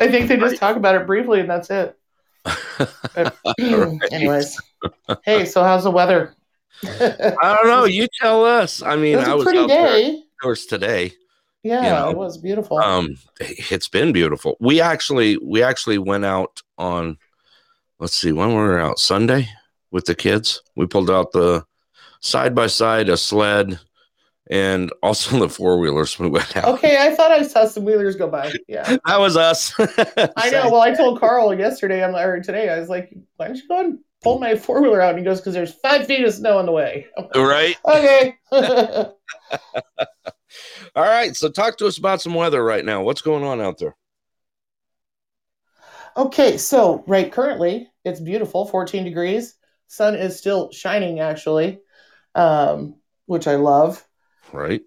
I 0.00 0.08
think 0.10 0.28
they 0.28 0.36
just 0.36 0.52
Right. 0.52 0.58
talk 0.60 0.76
about 0.76 0.96
it 0.96 1.06
briefly, 1.06 1.40
and 1.40 1.48
that's 1.50 1.70
it. 1.70 1.96
But, 3.14 3.36
Right. 3.58 4.00
anyways, 4.10 4.60
hey, 5.24 5.44
so 5.44 5.62
how's 5.62 5.84
the 5.84 5.90
weather? 5.90 6.34
I 6.84 7.56
don't 7.56 7.66
know. 7.66 7.84
You 7.86 8.06
tell 8.20 8.44
us. 8.44 8.82
I 8.82 8.96
mean, 8.96 9.18
I 9.18 9.32
a 9.32 9.36
was 9.36 9.44
pretty 9.44 9.60
out 9.60 9.68
there, 9.68 9.76
day. 9.78 10.08
of 10.14 10.40
course, 10.42 10.66
today. 10.66 11.12
Yeah, 11.62 11.82
you 11.82 11.90
know, 11.90 12.10
it 12.10 12.16
was 12.16 12.38
beautiful. 12.38 12.78
Um, 12.78 13.16
it's 13.40 13.88
been 13.88 14.12
beautiful. 14.12 14.56
We 14.60 14.80
actually, 14.80 15.36
we 15.38 15.62
actually 15.62 15.98
went 15.98 16.24
out 16.24 16.60
on. 16.78 17.18
Let's 18.00 18.14
see, 18.14 18.32
when 18.32 18.48
we 18.48 18.54
were 18.54 18.80
out 18.80 18.98
Sunday 18.98 19.48
with 19.92 20.06
the 20.06 20.16
kids, 20.16 20.60
we 20.74 20.86
pulled 20.86 21.08
out 21.08 21.30
the 21.30 21.64
side 22.20 22.52
by 22.52 22.66
side, 22.66 23.08
a 23.08 23.16
sled, 23.16 23.78
and 24.50 24.90
also 25.02 25.38
the 25.40 25.48
four 25.48 25.78
wheelers. 25.78 26.18
We 26.18 26.28
went 26.28 26.56
out. 26.56 26.64
okay, 26.64 26.96
I 26.98 27.14
thought 27.14 27.30
I 27.30 27.42
saw 27.42 27.66
some 27.66 27.84
wheelers 27.84 28.16
go 28.16 28.28
by. 28.28 28.52
Yeah. 28.66 28.96
That 29.06 29.20
was 29.20 29.36
us. 29.36 29.74
I 30.36 30.50
know. 30.50 30.70
Well, 30.70 30.80
I 30.80 30.94
told 30.94 31.20
Carl 31.20 31.54
yesterday, 31.56 32.02
I'm 32.02 32.14
or 32.14 32.40
today, 32.40 32.70
I 32.70 32.78
was 32.80 32.88
like, 32.88 33.12
why 33.36 33.46
don't 33.48 33.56
you 33.56 33.68
go 33.68 33.80
and 33.80 33.98
pull 34.22 34.38
my 34.38 34.56
four 34.56 34.80
wheeler 34.82 35.00
out? 35.00 35.10
And 35.10 35.18
he 35.18 35.24
goes, 35.24 35.40
because 35.40 35.54
there's 35.54 35.74
five 35.74 36.06
feet 36.06 36.24
of 36.24 36.34
snow 36.34 36.58
in 36.60 36.66
the 36.66 36.72
way. 36.72 37.06
Right. 37.34 37.76
okay. 37.84 38.36
All 40.94 41.04
right. 41.04 41.34
So 41.36 41.50
talk 41.50 41.76
to 41.78 41.86
us 41.86 41.98
about 41.98 42.20
some 42.20 42.34
weather 42.34 42.64
right 42.64 42.84
now. 42.84 43.02
What's 43.02 43.22
going 43.22 43.44
on 43.44 43.60
out 43.60 43.78
there? 43.78 43.96
okay. 46.16 46.56
So, 46.58 47.04
right 47.06 47.30
currently, 47.30 47.90
it's 48.04 48.20
beautiful, 48.20 48.66
14 48.66 49.04
degrees. 49.04 49.54
Sun 49.88 50.14
is 50.14 50.38
still 50.38 50.70
shining, 50.72 51.20
actually, 51.20 51.80
um, 52.34 52.96
which 53.26 53.46
I 53.46 53.56
love. 53.56 54.06
Right. 54.52 54.82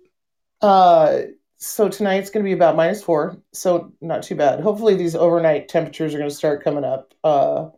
Uh, 0.61 1.21
so 1.57 1.89
tonight's 1.89 2.29
going 2.29 2.43
to 2.43 2.47
be 2.47 2.53
about 2.53 2.75
minus 2.75 3.03
four, 3.03 3.37
so 3.53 3.93
not 4.01 4.23
too 4.23 4.35
bad. 4.35 4.59
Hopefully, 4.59 4.95
these 4.95 5.15
overnight 5.15 5.69
temperatures 5.69 6.13
are 6.13 6.17
going 6.17 6.29
to 6.29 6.35
start 6.35 6.63
coming 6.63 6.83
up. 6.83 7.13
Uh, 7.23 7.69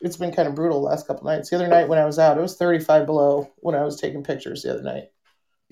it's 0.00 0.16
been 0.16 0.32
kind 0.32 0.48
of 0.48 0.54
brutal 0.54 0.80
the 0.80 0.86
last 0.88 1.06
couple 1.06 1.24
nights. 1.24 1.50
The 1.50 1.56
other 1.56 1.68
night 1.68 1.88
when 1.88 1.98
I 1.98 2.04
was 2.04 2.18
out, 2.18 2.36
it 2.36 2.40
was 2.40 2.56
35 2.56 3.06
below 3.06 3.50
when 3.58 3.74
I 3.74 3.84
was 3.84 4.00
taking 4.00 4.24
pictures 4.24 4.62
the 4.62 4.74
other 4.74 4.82
night. 4.82 5.11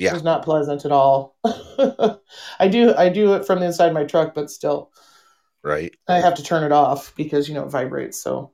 Yeah. 0.00 0.14
was 0.14 0.22
not 0.22 0.44
pleasant 0.44 0.86
at 0.86 0.92
all. 0.92 1.36
I 1.44 2.68
do 2.68 2.94
I 2.94 3.10
do 3.10 3.34
it 3.34 3.46
from 3.46 3.60
the 3.60 3.66
inside 3.66 3.88
of 3.88 3.94
my 3.94 4.04
truck, 4.04 4.34
but 4.34 4.50
still 4.50 4.90
Right. 5.62 5.94
I 6.08 6.20
have 6.20 6.34
to 6.36 6.42
turn 6.42 6.64
it 6.64 6.72
off 6.72 7.14
because 7.16 7.48
you 7.48 7.54
know 7.54 7.64
it 7.64 7.70
vibrates. 7.70 8.22
So, 8.22 8.52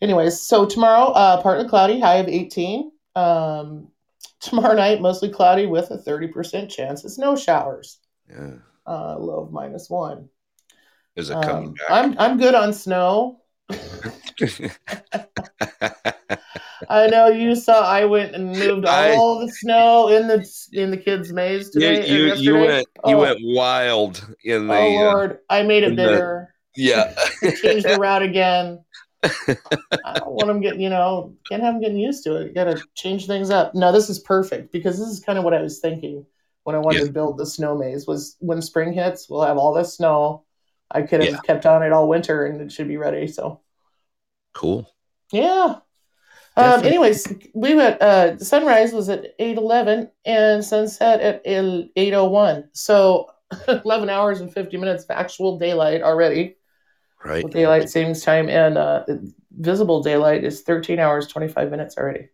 anyways, 0.00 0.40
so 0.40 0.64
tomorrow, 0.66 1.12
uh, 1.12 1.42
partly 1.42 1.68
cloudy, 1.68 2.00
high 2.00 2.16
of 2.16 2.28
18. 2.28 2.90
Um, 3.14 3.88
tomorrow 4.40 4.74
night, 4.74 5.02
mostly 5.02 5.28
cloudy 5.28 5.66
with 5.66 5.90
a 5.90 5.98
30% 5.98 6.70
chance 6.70 7.04
of 7.04 7.12
snow 7.12 7.36
showers. 7.36 7.98
Yeah. 8.30 8.54
Uh, 8.86 9.18
low 9.18 9.40
of 9.40 9.52
minus 9.52 9.90
one. 9.90 10.30
Is 11.16 11.28
it 11.28 11.42
coming 11.42 11.68
Um, 11.68 11.74
back? 11.74 11.90
I'm 11.90 12.18
I'm 12.18 12.38
good 12.38 12.54
on 12.54 12.72
snow. 12.72 13.42
I 16.88 17.06
know 17.08 17.28
you 17.28 17.54
saw. 17.54 17.82
I 17.82 18.04
went 18.04 18.34
and 18.34 18.52
moved 18.52 18.86
I- 18.86 19.14
all 19.16 19.38
the 19.40 19.50
snow 19.50 20.08
in 20.08 20.28
the 20.28 20.48
in 20.72 20.90
the 20.90 20.96
kids' 20.96 21.32
maze 21.32 21.70
you, 21.74 21.80
today. 21.80 22.08
you, 22.08 22.16
you 22.16 22.26
yesterday. 22.26 22.52
went 22.66 22.88
you 23.06 23.16
Oh, 23.16 23.20
went 23.20 23.38
wild 23.42 24.26
in 24.44 24.68
the 24.68 24.74
Oh 24.74 24.76
uh, 24.76 25.00
Lord, 25.12 25.38
I 25.50 25.62
made 25.62 25.82
it 25.82 25.90
in 25.90 25.96
the- 25.96 26.02
bigger. 26.04 26.54
yeah 26.76 27.14
Change 27.62 27.82
the 27.84 27.96
route 27.98 28.22
again. 28.22 28.84
I 29.22 30.18
don't 30.20 30.30
want 30.30 30.46
them 30.46 30.60
getting, 30.60 30.80
you 30.80 30.90
know, 30.90 31.34
can't 31.48 31.62
have 31.62 31.74
them 31.74 31.80
getting 31.80 31.98
used 31.98 32.22
to 32.24 32.36
it. 32.36 32.46
You 32.48 32.52
got 32.54 32.64
to 32.64 32.80
change 32.94 33.26
things 33.26 33.50
up. 33.50 33.74
No, 33.74 33.90
this 33.90 34.08
is 34.08 34.20
perfect 34.20 34.70
because 34.72 34.96
this 34.98 35.08
is 35.08 35.18
kind 35.18 35.38
of 35.38 35.44
what 35.44 35.54
I 35.54 35.60
was 35.60 35.80
thinking 35.80 36.24
when 36.62 36.76
I 36.76 36.78
wanted 36.78 37.00
Yeah. 37.00 37.06
to 37.06 37.12
build 37.12 37.36
the 37.38 37.46
snow 37.46 37.76
maze. 37.76 38.06
Was 38.06 38.36
when 38.38 38.62
spring 38.62 38.92
hits, 38.92 39.28
we'll 39.28 39.42
have 39.42 39.58
all 39.58 39.74
this 39.74 39.94
snow. 39.96 40.44
I 40.90 41.02
could 41.02 41.20
have 41.20 41.30
Yeah. 41.34 41.40
kept 41.40 41.66
on 41.66 41.82
it 41.82 41.92
all 41.92 42.08
winter 42.08 42.46
and 42.46 42.60
it 42.60 42.70
should 42.70 42.86
be 42.88 42.96
ready. 42.96 43.26
So 43.26 43.60
cool 44.54 44.88
yeah. 45.32 45.76
Um, 46.58 46.84
anyways, 46.84 47.32
we 47.54 47.74
went. 47.74 48.00
Uh, 48.02 48.38
sunrise 48.38 48.92
was 48.92 49.08
at 49.08 49.34
eight 49.38 49.56
eleven 49.56 50.10
and 50.24 50.64
sunset 50.64 51.20
at 51.20 51.42
eight 51.44 52.14
oh 52.14 52.28
one. 52.28 52.68
So 52.72 53.30
eleven 53.68 54.08
hours 54.10 54.40
and 54.40 54.52
fifty 54.52 54.76
minutes 54.76 55.04
of 55.04 55.10
actual 55.10 55.58
daylight 55.58 56.02
already. 56.02 56.56
right. 57.24 57.44
With 57.44 57.52
daylight 57.52 57.88
savings 57.88 58.22
time 58.22 58.48
and 58.48 58.76
uh, 58.76 59.04
visible 59.58 60.02
daylight 60.02 60.44
is 60.44 60.62
13 60.62 60.98
hours 61.00 61.26
25 61.26 61.70
minutes 61.70 61.96
already. 61.98 62.28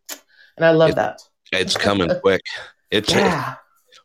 And 0.56 0.64
i 0.66 0.70
love 0.70 0.90
It- 0.90 0.96
that. 0.96 1.20
It's 1.52 1.76
coming 1.76 2.10
quick. 2.20 2.40
It's 2.90 3.12
yeah. 3.12 3.54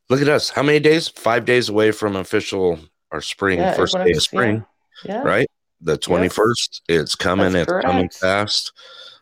look 0.09 0.21
at 0.21 0.29
us. 0.29 0.49
How 0.49 0.61
many 0.63 0.79
days? 0.79 1.07
Five 1.07 1.45
days 1.45 1.67
away 1.69 1.91
from 1.91 2.15
official 2.15 2.79
our 3.11 3.21
spring 3.21 3.57
Yeah, 3.59 3.73
first 3.73 3.95
day 3.95 4.11
of 4.11 4.21
spring 4.21 4.63
yeah. 5.03 5.21
right? 5.23 5.47
The 5.81 5.97
21st 5.97 6.81
it's 6.89 7.15
coming 7.15 7.53
That's 7.53 7.71
it's 7.71 7.85
coming 7.85 8.09
fast 8.09 8.71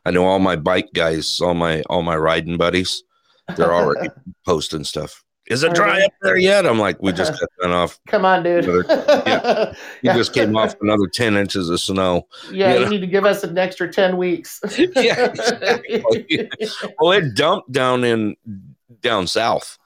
i 0.07 0.11
know 0.11 0.25
all 0.25 0.39
my 0.39 0.55
bike 0.55 0.89
guys 0.93 1.39
all 1.41 1.53
my 1.53 1.81
all 1.89 2.01
my 2.01 2.15
riding 2.15 2.57
buddies 2.57 3.03
they're 3.55 3.73
already 3.73 4.09
posting 4.45 4.83
stuff. 4.83 5.23
Is 5.49 5.63
it 5.63 5.73
dry 5.73 6.01
up 6.01 6.11
there 6.21 6.35
yet? 6.35 6.65
I'm 6.65 6.77
like 6.77 7.01
we 7.01 7.13
just 7.13 7.31
got 7.39 7.49
done 7.61 7.71
off. 7.71 7.99
Come 8.07 8.25
on 8.25 8.43
dude. 8.43 8.65
Yeah. 10.03 10.13
you 10.13 10.19
just 10.19 10.33
came 10.33 10.55
off 10.55 10.75
another 10.81 11.07
10 11.07 11.37
inches 11.37 11.69
of 11.69 11.79
snow. 11.79 12.27
Yeah 12.51 12.73
you 12.75 12.79
you 12.81 12.89
need 12.89 13.01
to 13.01 13.07
give 13.07 13.25
us 13.25 13.43
an 13.43 13.57
extra 13.57 13.91
10 13.91 14.17
weeks. 14.17 14.59
Yeah, 14.77 15.25
exactly. 15.25 16.03
well 16.99 17.11
it 17.13 17.33
dumped 17.35 17.71
down 17.71 18.03
in 18.03 18.35
down 19.01 19.27
south. 19.27 19.77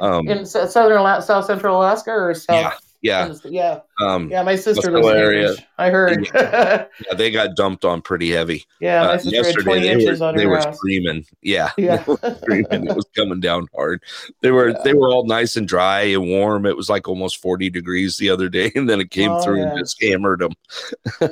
Um, 0.00 0.28
in 0.28 0.44
southern 0.44 1.22
south 1.22 1.46
central 1.46 1.76
alaska 1.76 2.10
or 2.10 2.34
south 2.34 2.78
yeah 3.00 3.32
yeah 3.44 3.80
um 4.00 4.28
yeah 4.28 4.42
my 4.42 4.56
sister 4.56 4.96
in 4.96 5.04
area. 5.16 5.54
I 5.78 5.90
heard 5.90 6.26
yeah, 6.34 6.86
yeah, 7.06 7.14
they 7.16 7.30
got 7.30 7.54
dumped 7.54 7.84
on 7.84 8.02
pretty 8.02 8.30
heavy 8.30 8.64
my 8.80 8.88
Uh, 8.88 9.18
sister 9.18 9.36
had 9.36 9.44
yesterday 9.46 9.64
20 9.64 9.80
they 9.82 9.92
inches 9.92 10.20
were, 10.20 10.26
on 10.26 10.36
they 10.36 10.42
her 10.44 10.48
were 10.50 10.58
house 10.58 10.76
screaming 10.76 11.24
yeah 11.42 11.70
yeah 11.78 12.02
screaming. 12.42 12.86
it 12.88 12.96
was 12.96 13.06
coming 13.14 13.38
down 13.38 13.68
hard 13.74 14.02
they 14.42 14.50
were 14.50 14.70
Yeah. 14.70 14.78
they 14.82 14.94
were 14.94 15.10
all 15.12 15.26
nice 15.26 15.56
and 15.56 15.68
dry 15.68 16.00
and 16.00 16.26
warm 16.28 16.66
it 16.66 16.76
was 16.76 16.88
like 16.90 17.06
almost 17.06 17.40
40 17.40 17.70
degrees 17.70 18.16
the 18.16 18.30
other 18.30 18.48
day 18.48 18.72
and 18.76 18.90
then 18.90 19.00
it 19.00 19.10
came 19.12 19.30
Oh, 19.30 19.42
through 19.42 19.58
yeah. 19.60 19.70
and 19.70 19.78
just 19.78 20.02
hammered 20.02 20.40
them 20.40 20.52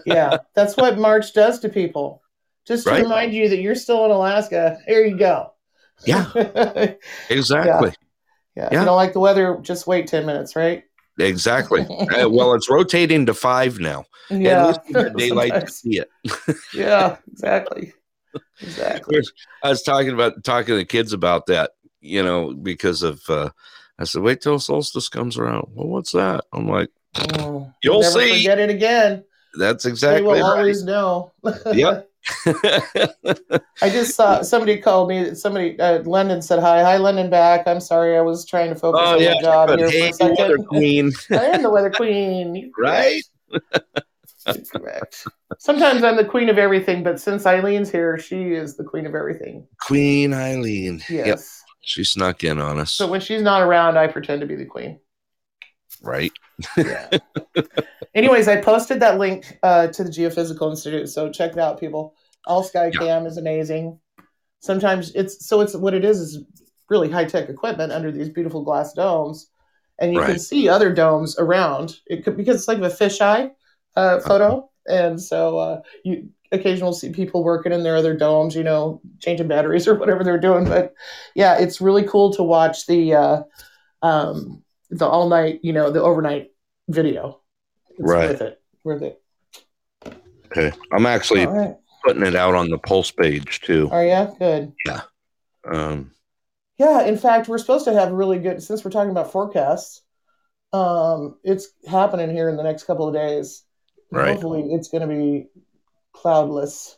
yeah, 0.06 0.38
that's 0.54 0.76
what 0.76 0.98
March 0.98 1.32
does 1.32 1.58
to 1.60 1.68
people. 1.68 2.22
Just 2.66 2.84
to 2.84 2.90
Right. 2.90 3.02
remind 3.02 3.32
you 3.34 3.48
that 3.48 3.58
you're 3.60 3.74
still 3.76 4.04
in 4.06 4.10
Alaska. 4.10 4.78
Here 4.86 5.04
you 5.04 5.16
go. 5.16 5.52
Yeah. 6.04 6.26
yeah. 6.34 6.94
Exactly. 7.30 7.88
If 7.90 7.94
Yeah. 8.56 8.80
you 8.80 8.84
don't 8.84 8.96
like 8.96 9.12
the 9.12 9.20
weather, 9.20 9.58
just 9.62 9.86
wait 9.86 10.08
10 10.08 10.26
minutes, 10.26 10.56
right? 10.56 10.82
Exactly. 11.18 11.86
Uh, 12.16 12.28
well, 12.28 12.54
it's 12.54 12.70
rotating 12.70 13.26
to 13.26 13.34
five 13.34 13.78
now. 13.78 14.04
Yeah. 14.30 14.68
At 14.68 14.68
least 14.68 14.80
get 14.92 15.16
daylight 15.16 15.54
to 15.54 15.68
see 15.70 15.98
it. 15.98 16.10
yeah, 16.74 17.16
exactly. 17.30 17.92
Exactly. 18.60 19.22
I 19.62 19.68
was 19.70 19.82
talking 19.82 20.10
about 20.12 20.44
talking 20.44 20.76
to 20.76 20.84
kids 20.84 21.12
about 21.12 21.46
that, 21.46 21.72
you 22.00 22.22
know, 22.22 22.52
because 22.54 23.02
of 23.02 23.22
uh 23.28 23.50
I 23.98 24.04
said, 24.04 24.22
wait 24.22 24.40
till 24.42 24.58
solstice 24.58 25.08
comes 25.08 25.38
around. 25.38 25.68
Well, 25.74 25.88
what's 25.88 26.12
that? 26.12 26.44
I'm 26.52 26.68
like, 26.68 26.90
Mm. 27.14 27.74
You'll 27.82 28.00
Never 28.02 28.20
see. 28.20 28.38
forget 28.38 28.58
it 28.58 28.68
again. 28.70 29.24
that's 29.58 29.86
exactly. 29.86 30.20
They 30.20 30.26
will 30.26 30.32
right. 30.50 30.58
always 30.58 30.84
know. 30.84 31.32
Yep. 31.72 32.05
I 33.82 33.90
just 33.90 34.14
saw 34.14 34.42
somebody 34.42 34.78
called 34.78 35.08
me. 35.08 35.34
Somebody, 35.34 35.78
uh, 35.78 36.02
London 36.02 36.42
said 36.42 36.58
hi. 36.58 36.82
Hi, 36.82 36.96
London. 36.96 37.30
Back. 37.30 37.66
I'm 37.66 37.80
sorry. 37.80 38.16
I 38.16 38.20
was 38.20 38.44
trying 38.44 38.70
to 38.70 38.76
focus 38.76 39.00
oh 39.04 39.14
on 39.14 39.22
yeah, 39.22 39.34
my 39.34 39.42
job 39.42 39.68
good. 39.68 39.78
here 39.78 39.90
hey, 39.90 40.12
for 40.12 40.28
a 40.28 40.34
weather 40.34 40.56
second. 40.56 40.66
queen. 40.66 41.12
I 41.30 41.44
am 41.46 41.62
the 41.62 41.70
weather 41.70 41.90
queen. 41.90 42.72
Right? 42.78 43.22
Correct. 44.72 45.26
Sometimes 45.58 46.04
I'm 46.04 46.16
the 46.16 46.24
queen 46.24 46.48
of 46.48 46.58
everything, 46.58 47.02
but 47.02 47.20
since 47.20 47.46
Eileen's 47.46 47.90
here, 47.90 48.18
she 48.18 48.52
is 48.52 48.76
the 48.76 48.84
queen 48.84 49.06
of 49.06 49.14
everything. 49.14 49.66
Queen 49.80 50.32
Eileen. 50.32 51.02
Yes. 51.08 51.26
Yep. 51.26 51.38
She 51.80 52.04
snuck 52.04 52.44
in 52.44 52.58
on 52.58 52.78
us. 52.78 52.92
So 52.92 53.08
when 53.08 53.20
she's 53.20 53.42
not 53.42 53.62
around, 53.62 53.96
I 53.96 54.06
pretend 54.08 54.40
to 54.40 54.46
be 54.46 54.56
the 54.56 54.64
queen. 54.64 55.00
Right. 56.06 56.32
Yeah. 56.76 57.10
Anyways, 58.14 58.48
I 58.48 58.60
posted 58.60 59.00
that 59.00 59.18
link 59.18 59.58
uh, 59.62 59.88
to 59.88 60.04
the 60.04 60.10
Geophysical 60.10 60.70
Institute, 60.70 61.08
so 61.08 61.30
check 61.30 61.52
it 61.52 61.58
out, 61.58 61.78
people. 61.78 62.14
All 62.46 62.64
Skycam 62.64 63.26
is 63.26 63.36
amazing. 63.36 63.98
Sometimes 64.60 65.12
it's 65.14 65.46
so 65.46 65.60
it's 65.60 65.74
what 65.74 65.94
it 65.94 66.04
is 66.04 66.18
is 66.18 66.44
really 66.88 67.10
high 67.10 67.24
tech 67.24 67.48
equipment 67.48 67.92
under 67.92 68.10
these 68.10 68.30
beautiful 68.30 68.62
glass 68.62 68.92
domes, 68.92 69.50
and 69.98 70.14
you 70.14 70.20
can 70.20 70.38
see 70.38 70.68
other 70.68 70.92
domes 70.92 71.38
around. 71.38 71.96
It 72.06 72.24
could 72.24 72.36
because 72.36 72.56
it's 72.56 72.68
like 72.68 72.78
a 72.78 72.82
fisheye 72.82 73.50
uh, 73.96 74.20
photo, 74.20 74.70
and 74.86 75.20
so 75.20 75.58
uh, 75.58 75.80
you 76.04 76.30
occasionally 76.52 76.94
see 76.94 77.10
people 77.10 77.44
working 77.44 77.72
in 77.72 77.82
their 77.82 77.96
other 77.96 78.16
domes, 78.16 78.54
you 78.54 78.62
know, 78.62 79.00
changing 79.20 79.48
batteries 79.48 79.88
or 79.88 79.94
whatever 79.94 80.24
they're 80.24 80.38
doing. 80.38 80.64
But 80.64 80.94
yeah, 81.34 81.58
it's 81.58 81.80
really 81.80 82.04
cool 82.04 82.32
to 82.34 82.42
watch 82.42 82.86
the 82.86 83.14
uh, 83.14 83.42
um, 84.02 84.62
the 84.96 85.06
all 85.06 85.28
night, 85.28 85.60
you 85.62 85.72
know, 85.72 85.90
the 85.90 86.02
overnight 86.02 86.52
video. 86.88 87.40
It's 87.90 88.00
Right. 88.00 88.30
Worth 88.30 88.40
it. 88.42 88.62
Worth 88.84 89.02
it. 89.02 89.22
Okay. 90.46 90.72
I'm 90.92 91.06
actually 91.06 91.44
All 91.44 91.52
right. 91.52 91.76
putting 92.04 92.22
it 92.24 92.34
out 92.34 92.54
on 92.54 92.70
the 92.70 92.78
pulse 92.78 93.10
page 93.10 93.60
too. 93.60 93.88
Are 93.90 94.04
you 94.04 94.34
good? 94.38 94.72
Yeah. 94.86 95.00
Um 95.70 96.12
Yeah. 96.78 97.02
In 97.02 97.16
fact, 97.16 97.48
we're 97.48 97.58
supposed 97.58 97.84
to 97.86 97.92
have 97.92 98.12
really 98.12 98.38
good. 98.38 98.62
Since 98.62 98.84
we're 98.84 98.90
talking 98.90 99.10
about 99.10 99.32
forecasts, 99.32 100.02
um, 100.72 101.38
it's 101.42 101.68
happening 101.88 102.30
here 102.30 102.48
in 102.48 102.56
the 102.56 102.62
next 102.62 102.84
couple 102.84 103.08
of 103.08 103.14
days. 103.14 103.62
Right. 104.10 104.32
Hopefully, 104.32 104.72
it's 104.72 104.88
going 104.88 105.08
to 105.08 105.14
be 105.14 105.46
cloudless 106.12 106.96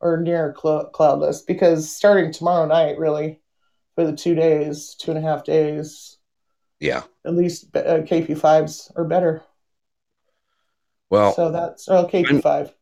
or 0.00 0.18
near 0.18 0.54
cl- 0.60 0.86
cloudless 0.90 1.42
because 1.42 1.90
starting 1.90 2.32
tomorrow 2.32 2.66
night, 2.66 2.98
really, 2.98 3.40
for 3.94 4.04
the 4.04 4.14
two 4.14 4.34
days, 4.34 4.94
two 4.94 5.10
and 5.12 5.18
a 5.18 5.22
half 5.22 5.44
days, 5.44 6.15
yeah. 6.80 7.02
at 7.24 7.34
least 7.34 7.74
uh, 7.76 7.98
KP 8.02 8.38
fives 8.38 8.90
are 8.96 9.04
better. 9.04 9.42
Well, 11.10 11.34
so 11.34 11.52
that's 11.52 11.88
oh 11.88 12.06
KP 12.06 12.42
five. 12.42 12.74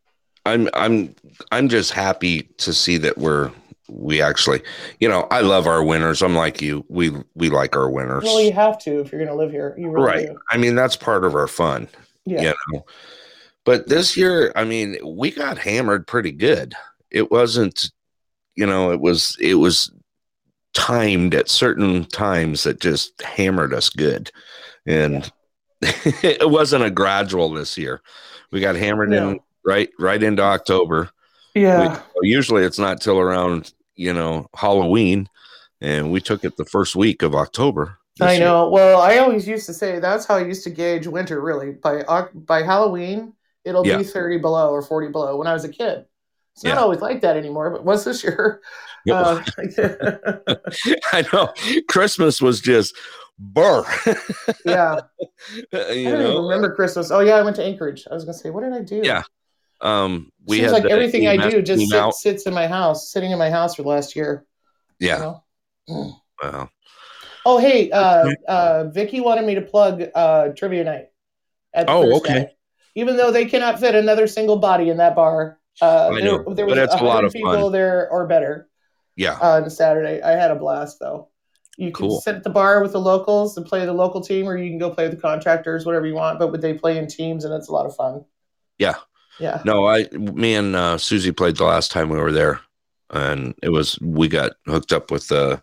I'm 0.46 0.68
I'm 0.74 1.14
I'm 1.52 1.68
just 1.68 1.92
happy 1.92 2.42
to 2.58 2.72
see 2.72 2.96
that 2.98 3.18
we're 3.18 3.50
we 3.88 4.22
actually, 4.22 4.62
you 4.98 5.08
know, 5.08 5.26
I 5.30 5.40
love 5.40 5.66
our 5.66 5.82
winners. 5.82 6.22
I'm 6.22 6.34
like 6.34 6.62
you. 6.62 6.84
We 6.88 7.12
we 7.34 7.50
like 7.50 7.76
our 7.76 7.90
winners. 7.90 8.24
Well, 8.24 8.40
you 8.40 8.52
have 8.52 8.78
to 8.80 9.00
if 9.00 9.12
you're 9.12 9.18
going 9.18 9.30
to 9.30 9.36
live 9.36 9.50
here. 9.50 9.74
You 9.78 9.90
really 9.90 10.06
right. 10.06 10.26
do. 10.26 10.38
I 10.50 10.56
mean, 10.56 10.74
that's 10.74 10.96
part 10.96 11.24
of 11.24 11.34
our 11.34 11.46
fun. 11.46 11.88
Yeah. 12.24 12.42
You 12.42 12.54
know. 12.72 12.84
But 13.64 13.88
this 13.88 14.16
year, 14.16 14.52
I 14.56 14.64
mean, 14.64 14.96
we 15.04 15.30
got 15.30 15.58
hammered 15.58 16.06
pretty 16.06 16.32
good. 16.32 16.74
It 17.10 17.30
wasn't, 17.30 17.90
you 18.54 18.66
know, 18.66 18.90
it 18.90 19.00
was 19.00 19.36
it 19.40 19.54
was 19.54 19.90
timed 20.74 21.34
at 21.34 21.48
certain 21.48 22.04
times 22.06 22.64
that 22.64 22.80
just 22.80 23.20
hammered 23.22 23.72
us 23.72 23.88
good. 23.88 24.30
And 24.86 25.30
it 25.80 26.50
wasn't 26.50 26.84
a 26.84 26.90
gradual 26.90 27.50
this 27.52 27.78
year. 27.78 28.02
We 28.50 28.60
got 28.60 28.76
hammered 28.76 29.12
in 29.12 29.40
right 29.64 29.88
right 29.98 30.22
into 30.22 30.42
October. 30.42 31.10
Yeah. 31.54 32.00
We- 32.20 32.28
usually 32.28 32.64
it's 32.64 32.78
not 32.78 33.00
till 33.00 33.18
around, 33.18 33.72
you 33.96 34.12
know, 34.12 34.48
Halloween. 34.54 35.28
And 35.80 36.10
we 36.10 36.20
took 36.20 36.44
it 36.44 36.56
the 36.56 36.64
first 36.64 36.96
week 36.96 37.22
of 37.22 37.34
October. 37.34 37.98
I 38.20 38.32
year. 38.34 38.40
know. 38.44 38.68
Well, 38.70 39.00
I 39.00 39.18
always 39.18 39.46
used 39.46 39.66
to 39.66 39.74
say 39.74 39.98
that's 39.98 40.24
how 40.24 40.36
I 40.36 40.44
used 40.44 40.64
to 40.64 40.70
gauge 40.70 41.06
winter. 41.06 41.40
Really, 41.40 41.72
by 41.72 42.04
by 42.32 42.62
Halloween, 42.62 43.32
it'll 43.64 43.86
Yeah. 43.86 43.98
be 43.98 44.04
thirty 44.04 44.38
below 44.38 44.70
or 44.70 44.82
forty 44.82 45.08
below. 45.08 45.36
When 45.36 45.46
I 45.48 45.52
was 45.52 45.64
a 45.64 45.68
kid, 45.68 46.06
it's 46.54 46.62
not 46.64 46.74
Yeah. 46.74 46.80
always 46.80 47.00
like 47.00 47.20
that 47.22 47.36
anymore. 47.36 47.70
But 47.70 47.84
was 47.84 48.04
this 48.04 48.22
year? 48.24 48.60
Uh, 49.10 49.40
I 51.12 51.24
know. 51.32 51.52
Christmas 51.88 52.40
was 52.40 52.60
just 52.60 52.96
burr. 53.38 53.84
yeah, 54.64 55.00
you 55.52 56.08
I 56.08 56.10
don't 56.10 56.20
know. 56.20 56.30
even 56.32 56.42
remember 56.44 56.74
Christmas. 56.74 57.10
Oh 57.10 57.20
yeah, 57.20 57.34
I 57.34 57.42
went 57.42 57.56
to 57.56 57.64
Anchorage. 57.64 58.06
I 58.10 58.14
was 58.14 58.24
gonna 58.24 58.34
say, 58.34 58.50
what 58.50 58.62
did 58.62 58.72
I 58.72 58.80
do? 58.80 59.02
Yeah, 59.02 59.22
Um, 59.80 60.30
we 60.46 60.58
Seems 60.58 60.72
had 60.72 60.84
like 60.84 60.90
everything 60.92 61.26
I 61.26 61.36
do 61.36 61.62
just 61.62 61.82
team 61.82 61.90
sit, 61.90 62.14
sits 62.14 62.46
in 62.46 62.54
my 62.54 62.66
house, 62.66 63.10
sitting 63.10 63.30
in 63.32 63.38
my 63.38 63.50
house 63.50 63.74
for 63.74 63.82
the 63.82 63.88
last 63.88 64.16
year. 64.16 64.44
you 65.00 65.08
Yeah. 65.08 65.20
know? 65.20 65.44
Wow. 66.42 66.70
Oh, 67.46 67.58
hey, 67.58 67.90
uh, 67.90 68.30
uh, 68.48 68.84
Vicky 68.84 69.20
wanted 69.20 69.44
me 69.44 69.54
to 69.56 69.62
plug 69.62 70.02
uh, 70.14 70.48
trivia 70.56 70.84
night. 70.84 71.08
At 71.74 71.88
Oh, 71.88 72.02
first 72.02 72.24
okay. 72.26 72.50
Even 72.94 73.16
though 73.16 73.30
they 73.32 73.46
cannot 73.46 73.80
fit 73.80 73.94
another 73.94 74.26
single 74.26 74.56
body 74.58 74.88
in 74.88 74.98
that 74.98 75.16
bar, 75.16 75.58
uh, 75.80 76.10
I 76.12 76.20
there, 76.20 76.38
know, 76.38 76.54
there 76.54 76.66
but 76.66 76.78
was 76.78 76.78
it's 76.78 76.94
a 76.94 77.04
lot 77.04 77.24
of 77.24 77.32
people 77.32 77.50
fun. 77.52 77.72
there 77.72 78.08
or 78.10 78.26
better 78.26 78.68
Yeah. 79.16 79.38
on 79.40 79.68
Saturday. 79.70 80.20
I 80.22 80.32
had 80.32 80.50
a 80.50 80.56
blast 80.56 80.98
though. 81.00 81.28
You 81.76 81.90
can 81.90 82.08
Cool. 82.08 82.20
sit 82.20 82.36
at 82.36 82.44
the 82.44 82.50
bar 82.50 82.82
with 82.82 82.92
the 82.92 83.00
locals 83.00 83.56
and 83.56 83.66
play 83.66 83.84
the 83.84 83.92
local 83.92 84.20
team, 84.20 84.46
or 84.48 84.56
you 84.56 84.70
can 84.70 84.78
go 84.78 84.90
play 84.90 85.04
with 85.08 85.16
the 85.16 85.20
contractors, 85.20 85.84
whatever 85.84 86.06
you 86.06 86.14
want. 86.14 86.38
But 86.38 86.52
would 86.52 86.62
they 86.62 86.74
play 86.74 86.98
in 86.98 87.08
teams, 87.08 87.44
and 87.44 87.52
it's 87.52 87.68
a 87.68 87.72
lot 87.72 87.86
of 87.86 87.96
fun. 87.96 88.24
Yeah. 88.78 88.94
Yeah. 89.40 89.60
No, 89.64 89.86
I, 89.86 90.04
me 90.12 90.54
and 90.54 90.76
uh, 90.76 90.98
Susie 90.98 91.32
played 91.32 91.56
the 91.56 91.64
last 91.64 91.90
time 91.90 92.08
we 92.08 92.18
were 92.20 92.30
there, 92.30 92.60
and 93.10 93.54
it 93.62 93.70
was 93.70 93.98
we 94.00 94.28
got 94.28 94.52
hooked 94.66 94.92
up 94.92 95.10
with 95.10 95.32
uh, 95.32 95.56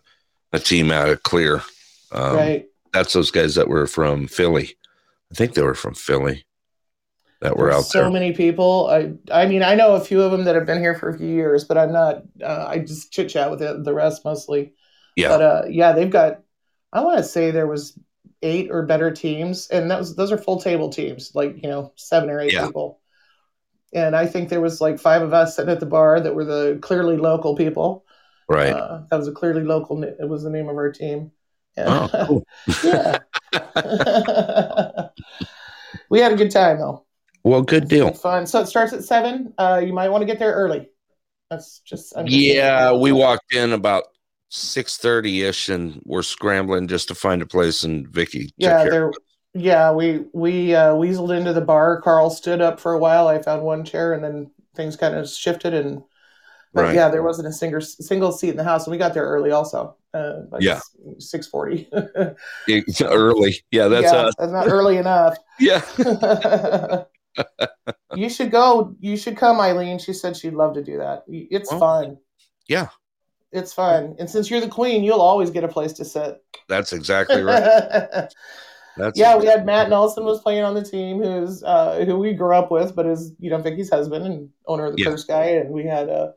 a 0.52 0.58
team 0.58 0.92
out 0.92 1.08
of 1.08 1.22
Clear. 1.22 1.62
Um, 2.12 2.36
right. 2.36 2.66
That's 2.92 3.14
those 3.14 3.30
guys 3.30 3.54
that 3.54 3.68
were 3.68 3.86
from 3.86 4.26
Philly. 4.28 4.76
I 5.30 5.34
think 5.34 5.54
they 5.54 5.62
were 5.62 5.74
from 5.74 5.94
Philly. 5.94 6.44
That 7.42 7.56
were 7.56 7.66
There's 7.66 7.76
out 7.76 7.84
so 7.86 8.00
there. 8.02 8.10
many 8.10 8.32
people. 8.32 8.88
I 8.88 9.14
I 9.32 9.46
mean, 9.46 9.62
I 9.62 9.74
know 9.74 9.94
a 9.96 10.00
few 10.00 10.22
of 10.22 10.30
them 10.32 10.44
that 10.44 10.54
have 10.54 10.64
been 10.66 10.78
here 10.80 10.94
for 10.94 11.08
a 11.10 11.18
few 11.18 11.26
years, 11.26 11.64
but 11.64 11.76
I'm 11.76 11.92
not. 11.92 12.22
Uh, 12.42 12.66
I 12.68 12.78
just 12.78 13.12
chit 13.12 13.28
chat 13.30 13.50
with 13.50 13.58
the, 13.58 13.82
the 13.82 13.92
rest 13.92 14.24
mostly. 14.24 14.74
Yeah. 15.16 15.28
But 15.28 15.42
uh, 15.42 15.62
yeah, 15.68 15.92
they've 15.92 16.08
got. 16.10 16.40
I 16.92 17.00
want 17.02 17.18
to 17.18 17.24
say 17.24 17.50
there 17.50 17.66
was 17.66 17.98
eight 18.42 18.70
or 18.70 18.86
better 18.86 19.10
teams, 19.10 19.66
and 19.68 19.90
that 19.90 19.98
was 19.98 20.14
those 20.16 20.30
are 20.32 20.38
full 20.38 20.60
table 20.60 20.88
teams, 20.90 21.32
like 21.34 21.62
you 21.62 21.68
know 21.68 21.92
seven 21.96 22.30
or 22.30 22.40
eight 22.40 22.52
Yeah. 22.52 22.66
people. 22.66 23.00
And 23.94 24.16
I 24.16 24.26
think 24.26 24.48
there 24.48 24.60
was 24.62 24.80
like 24.80 24.98
five 25.00 25.20
of 25.22 25.34
us 25.34 25.56
sitting 25.56 25.70
at 25.72 25.80
the 25.80 25.86
bar 25.86 26.20
that 26.20 26.34
were 26.34 26.44
the 26.44 26.78
clearly 26.80 27.16
local 27.18 27.56
people. 27.56 28.06
right. 28.48 28.72
Uh, 28.72 29.02
that 29.10 29.16
was 29.18 29.28
a 29.28 29.32
clearly 29.32 29.64
local. 29.64 30.02
It 30.02 30.28
was 30.28 30.44
the 30.44 30.50
name 30.50 30.68
of 30.68 30.76
our 30.76 30.92
team. 30.92 31.32
oh, 31.76 32.08
cool. 32.26 32.46
yeah. 32.84 33.18
we 36.10 36.20
had 36.20 36.32
a 36.32 36.36
good 36.36 36.50
time 36.50 36.78
though. 36.78 37.04
Well, 37.44 37.62
good 37.62 37.88
deal. 37.88 38.12
Fun. 38.12 38.46
So 38.46 38.60
it 38.60 38.66
starts 38.66 38.92
at 38.92 39.04
seven. 39.04 39.52
Uh, 39.58 39.82
you 39.84 39.92
might 39.92 40.08
want 40.08 40.22
to 40.22 40.26
get 40.26 40.38
there 40.38 40.52
early. 40.52 40.90
That's 41.50 41.80
just 41.80 42.16
I'm 42.16 42.26
just. 42.26 42.38
Yeah, 42.38 42.92
we 42.92 43.12
walked 43.12 43.52
in 43.54 43.72
about 43.72 44.04
six 44.48 44.96
thirty 44.96 45.42
ish, 45.42 45.68
and 45.68 46.00
we're 46.04 46.22
scrambling 46.22 46.88
just 46.88 47.08
to 47.08 47.14
find 47.14 47.42
a 47.42 47.46
place. 47.46 47.82
And 47.84 48.08
Vicky, 48.08 48.52
Yeah, 48.56 48.84
there. 48.84 49.12
Yeah, 49.54 49.92
we 49.92 50.24
we 50.32 50.74
uh, 50.74 50.94
weaseled 50.94 51.36
into 51.36 51.52
the 51.52 51.60
bar. 51.60 52.00
Carl 52.00 52.30
stood 52.30 52.60
up 52.62 52.80
for 52.80 52.92
a 52.94 52.98
while. 52.98 53.28
I 53.28 53.42
found 53.42 53.62
one 53.62 53.84
chair, 53.84 54.14
and 54.14 54.24
then 54.24 54.50
things 54.74 54.96
kind 54.96 55.14
of 55.14 55.28
shifted. 55.28 55.74
And 55.74 56.02
but 56.72 56.84
Right. 56.84 56.94
yeah, 56.94 57.10
there 57.10 57.22
wasn't 57.22 57.48
a 57.48 57.52
single 57.52 57.82
single 57.82 58.32
seat 58.32 58.50
in 58.50 58.56
the 58.56 58.64
house, 58.64 58.86
and 58.86 58.92
we 58.92 58.98
got 58.98 59.12
there 59.12 59.26
early 59.26 59.50
also. 59.50 59.96
Uh, 60.14 60.42
like 60.50 60.62
Yeah. 60.62 60.80
six 61.18 61.46
forty. 61.46 61.88
Early. 63.02 63.56
Yeah, 63.70 63.88
that's 63.88 64.12
yeah, 64.12 64.18
us. 64.18 64.34
that's 64.38 64.52
not 64.52 64.68
early 64.68 64.96
enough. 64.96 65.36
Yeah. 65.60 65.82
you 68.14 68.28
should 68.28 68.50
go. 68.50 68.94
You 69.00 69.16
should 69.16 69.36
come, 69.36 69.60
Eileen. 69.60 69.98
She 69.98 70.12
said 70.12 70.36
she'd 70.36 70.54
love 70.54 70.74
to 70.74 70.82
do 70.82 70.98
that. 70.98 71.24
It's 71.28 71.70
Well, 71.70 71.80
fun. 71.80 72.18
yeah. 72.68 72.88
It's 73.52 73.72
fun. 73.72 74.16
And 74.18 74.30
since 74.30 74.50
you're 74.50 74.60
the 74.62 74.68
queen, 74.68 75.04
you'll 75.04 75.20
always 75.20 75.50
get 75.50 75.64
a 75.64 75.68
place 75.68 75.92
to 75.94 76.04
sit. 76.04 76.42
That's 76.68 76.92
exactly 76.92 77.42
right. 77.42 77.62
That's 78.96 79.18
yeah, 79.18 79.36
we 79.38 79.46
had 79.46 79.64
Matt 79.64 79.88
Nelson 79.88 80.24
was 80.24 80.42
playing 80.42 80.64
on 80.64 80.74
the 80.74 80.84
team, 80.84 81.22
who's 81.22 81.62
uh, 81.62 82.04
who 82.04 82.18
we 82.18 82.34
grew 82.34 82.54
up 82.54 82.70
with, 82.70 82.94
but 82.94 83.06
is 83.06 83.32
you 83.38 83.48
know 83.50 83.56
Vicky's 83.58 83.88
husband 83.88 84.26
and 84.26 84.50
owner 84.66 84.84
of 84.86 84.92
the 84.92 84.98
Yeah. 85.00 85.06
Clear 85.06 85.16
Sky, 85.16 85.44
and 85.56 85.70
we 85.70 85.84
had 85.84 86.10
uh, 86.10 86.32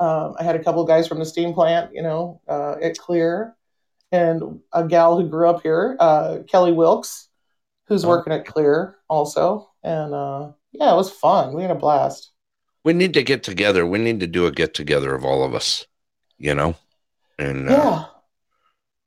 Um, 0.00 0.34
I 0.38 0.42
had 0.44 0.56
a 0.56 0.64
couple 0.64 0.82
of 0.82 0.88
guys 0.88 1.06
from 1.08 1.20
the 1.20 1.24
steam 1.26 1.54
plant, 1.54 1.92
you 1.94 2.02
know, 2.02 2.40
uh, 2.48 2.76
at 2.82 2.98
Clear, 2.98 3.56
and 4.12 4.60
a 4.72 4.86
gal 4.86 5.16
who 5.20 5.28
grew 5.28 5.48
up 5.48 5.62
here, 5.62 5.96
uh, 6.00 6.38
Kelly 6.48 6.72
Wilkes, 6.72 7.28
who's 7.86 8.04
Oh. 8.04 8.08
working 8.08 8.32
at 8.32 8.46
Clear 8.46 8.96
also. 9.08 9.70
And 9.82 10.14
uh, 10.14 10.52
yeah, 10.72 10.92
it 10.92 10.96
was 10.96 11.10
fun. 11.10 11.54
We 11.54 11.62
had 11.62 11.70
a 11.70 11.74
blast. 11.76 12.30
We 12.84 12.92
need 12.92 13.14
to 13.14 13.22
get 13.22 13.42
together. 13.42 13.86
We 13.86 13.98
need 13.98 14.20
to 14.20 14.26
do 14.26 14.46
a 14.46 14.50
get 14.52 14.74
together 14.74 15.14
of 15.14 15.24
all 15.24 15.44
of 15.44 15.54
us, 15.54 15.86
you 16.38 16.54
know? 16.54 16.74
And 17.38 17.68
uh, 17.68 17.72
Yeah. 17.72 18.04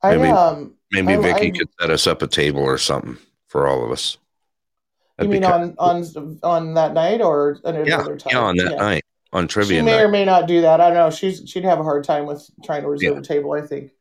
I 0.02 0.16
maybe- 0.18 0.30
um 0.32 0.76
maybe 0.92 1.14
I- 1.14 1.18
Vicky 1.18 1.48
I- 1.48 1.58
could 1.58 1.70
set 1.80 1.90
us 1.90 2.08
up 2.08 2.22
a 2.22 2.28
table 2.28 2.62
or 2.62 2.78
something 2.78 3.18
for 3.48 3.68
all 3.68 3.84
of 3.86 3.92
us. 3.92 4.18
you 5.20 5.28
That'd 5.28 5.32
be 5.32 5.40
mean 5.40 5.46
on 5.52 5.76
on 5.80 6.40
on 6.44 6.74
that 6.76 6.94
night 6.94 7.22
or 7.22 7.58
another 7.64 7.86
yeah, 7.90 7.98
time? 8.04 8.18
yeah, 8.30 8.40
on 8.40 8.58
that 8.58 8.78
night, 8.78 9.04
on 9.34 9.48
trivia 9.48 9.80
She 9.80 9.86
may 9.86 9.92
night. 9.96 10.02
or 10.04 10.08
may 10.10 10.26
not 10.26 10.46
do 10.48 10.62
that. 10.62 10.82
I 10.82 10.90
don't 10.90 10.98
know. 10.98 11.10
She's 11.10 11.50
she'd 11.50 11.64
have 11.64 11.80
a 11.80 11.84
hard 11.84 12.04
time 12.04 12.26
with 12.26 12.46
trying 12.66 12.82
to 12.84 12.90
reserve 12.90 13.14
Yeah. 13.14 13.20
a 13.20 13.24
table, 13.24 13.54
I 13.54 13.62
think. 13.62 13.92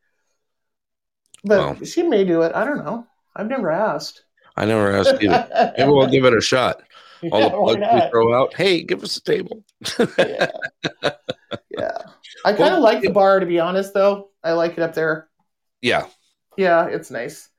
But 1.45 1.57
Well. 1.79 1.85
she 1.85 2.03
may 2.03 2.25
do 2.25 2.41
it. 2.41 2.53
I 2.53 2.65
don't 2.65 2.83
know. 2.83 3.07
I've 3.35 3.47
never 3.47 3.71
asked. 3.71 4.24
I 4.57 4.65
never 4.65 4.95
asked 4.95 5.21
you. 5.21 5.39
Maybe 5.77 5.89
we'll 5.89 6.07
give 6.07 6.25
it 6.25 6.33
a 6.35 6.41
shot. 6.41 6.81
All 7.31 7.41
Yeah, 7.41 7.49
the 7.49 7.51
plugs 7.51 7.87
we 7.91 8.01
throw 8.01 8.33
out. 8.39 8.53
Hey, 8.55 8.83
give 8.83 9.03
us 9.03 9.17
a 9.17 9.23
table. 9.23 9.63
yeah. 10.17 10.47
yeah. 11.69 11.97
I 12.43 12.53
kind 12.53 12.75
Well, 12.75 12.75
of 12.75 12.81
like 12.83 13.03
the 13.03 13.11
bar, 13.11 13.39
to 13.39 13.45
be 13.45 13.59
honest, 13.59 13.93
though. 13.93 14.29
I 14.43 14.53
like 14.53 14.73
it 14.73 14.79
up 14.79 14.93
there. 14.93 15.29
yeah. 15.81 16.07
Yeah, 16.57 16.87
it's 16.87 17.11
nice. 17.11 17.49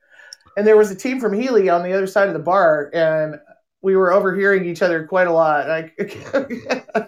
And 0.57 0.67
there 0.67 0.77
was 0.77 0.91
a 0.91 0.95
team 0.95 1.21
from 1.21 1.33
Healy 1.33 1.69
on 1.69 1.83
the 1.83 1.93
other 1.93 2.07
side 2.07 2.29
of 2.29 2.35
the 2.35 2.39
bar, 2.41 2.91
and 2.93 3.39
we 3.83 3.97
were 3.97 4.13
overhearing 4.13 4.65
each 4.65 4.83
other 4.83 5.07
quite 5.07 5.27
a 5.27 5.33
lot. 5.33 5.67
Like, 5.69 5.97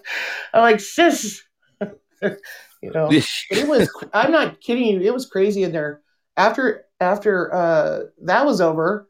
I'm 0.53 0.63
like, 0.63 0.81
shush. 0.81 1.43
you 2.21 2.91
know, 2.93 3.21
it 3.49 3.67
was, 3.67 3.91
I'm 4.13 4.31
not 4.31 4.61
kidding 4.61 4.85
you, 4.85 5.01
it 5.01 5.13
was 5.13 5.27
crazy 5.27 5.63
in 5.63 5.73
there. 5.73 6.01
After, 6.37 6.85
after 7.01 7.53
uh, 7.53 8.01
that 8.23 8.45
was 8.47 8.61
over, 8.61 9.08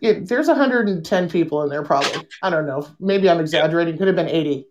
it, 0.00 0.28
there's 0.28 0.48
110 0.48 1.30
people 1.30 1.62
in 1.62 1.68
there, 1.70 1.82
probably. 1.82 2.26
I 2.42 2.50
don't 2.50 2.66
know. 2.66 2.88
Maybe 2.98 3.28
I'm 3.28 3.40
exaggerating. 3.40 3.96
Could 3.98 4.06
have 4.06 4.16
been 4.16 4.28
80. 4.28 4.66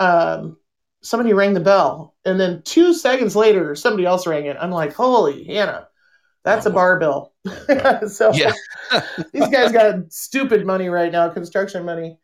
Um, 0.00 0.56
somebody 1.02 1.32
rang 1.32 1.54
the 1.54 1.60
bell, 1.60 2.14
and 2.24 2.38
then 2.40 2.62
two 2.64 2.92
seconds 2.94 3.34
later, 3.36 3.74
somebody 3.74 4.04
else 4.06 4.26
rang 4.26 4.46
it. 4.46 4.56
I'm 4.60 4.70
like, 4.70 4.92
holy 4.94 5.44
Hannah, 5.44 5.88
that's 6.44 6.66
a 6.66 6.70
bar 6.70 6.98
bill. 6.98 7.32
so 8.08 8.32
Yeah. 8.32 8.52
these 9.32 9.48
guys 9.48 9.72
got 9.72 10.12
stupid 10.12 10.66
money 10.66 10.88
right 10.88 11.10
now, 11.12 11.28
construction 11.28 11.84
money. 11.84 12.18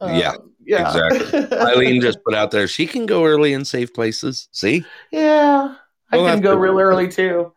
Yeah, 0.00 0.30
Um, 0.32 0.52
yeah, 0.64 0.86
exactly. 1.10 1.58
Eileen 1.58 2.00
just 2.00 2.18
put 2.24 2.34
out 2.34 2.52
there 2.52 2.68
she 2.68 2.86
can 2.86 3.06
go 3.06 3.24
early 3.24 3.52
in 3.52 3.64
safe 3.64 3.92
places. 3.92 4.48
See, 4.52 4.84
yeah, 5.10 5.74
I 6.12 6.16
We'll 6.16 6.26
can 6.26 6.40
go 6.40 6.52
to- 6.54 6.60
real 6.60 6.78
early 6.78 7.08
too. 7.08 7.52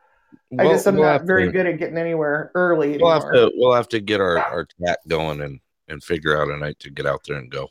I 0.58 0.64
We'll- 0.64 0.72
guess 0.72 0.88
I'm 0.88 0.96
we'll 0.96 1.04
not 1.06 1.24
very 1.26 1.46
to- 1.46 1.52
good 1.52 1.66
at 1.68 1.78
getting 1.78 1.98
anywhere 1.98 2.52
early 2.56 2.98
We'll 2.98 3.12
anymore. 3.12 3.14
have 3.14 3.32
to 3.34 3.52
we'll 3.56 3.74
have 3.76 3.90
to 3.90 4.00
get 4.00 4.20
our 4.20 4.38
our 4.40 4.66
tat 4.84 5.00
going 5.08 5.42
and 5.42 5.60
and 5.88 6.04
figure 6.04 6.40
out 6.42 6.50
a 6.50 6.58
night 6.58 6.80
to 6.80 6.90
get 6.90 7.06
out 7.06 7.22
there 7.28 7.38
and 7.38 7.50
go. 7.52 7.70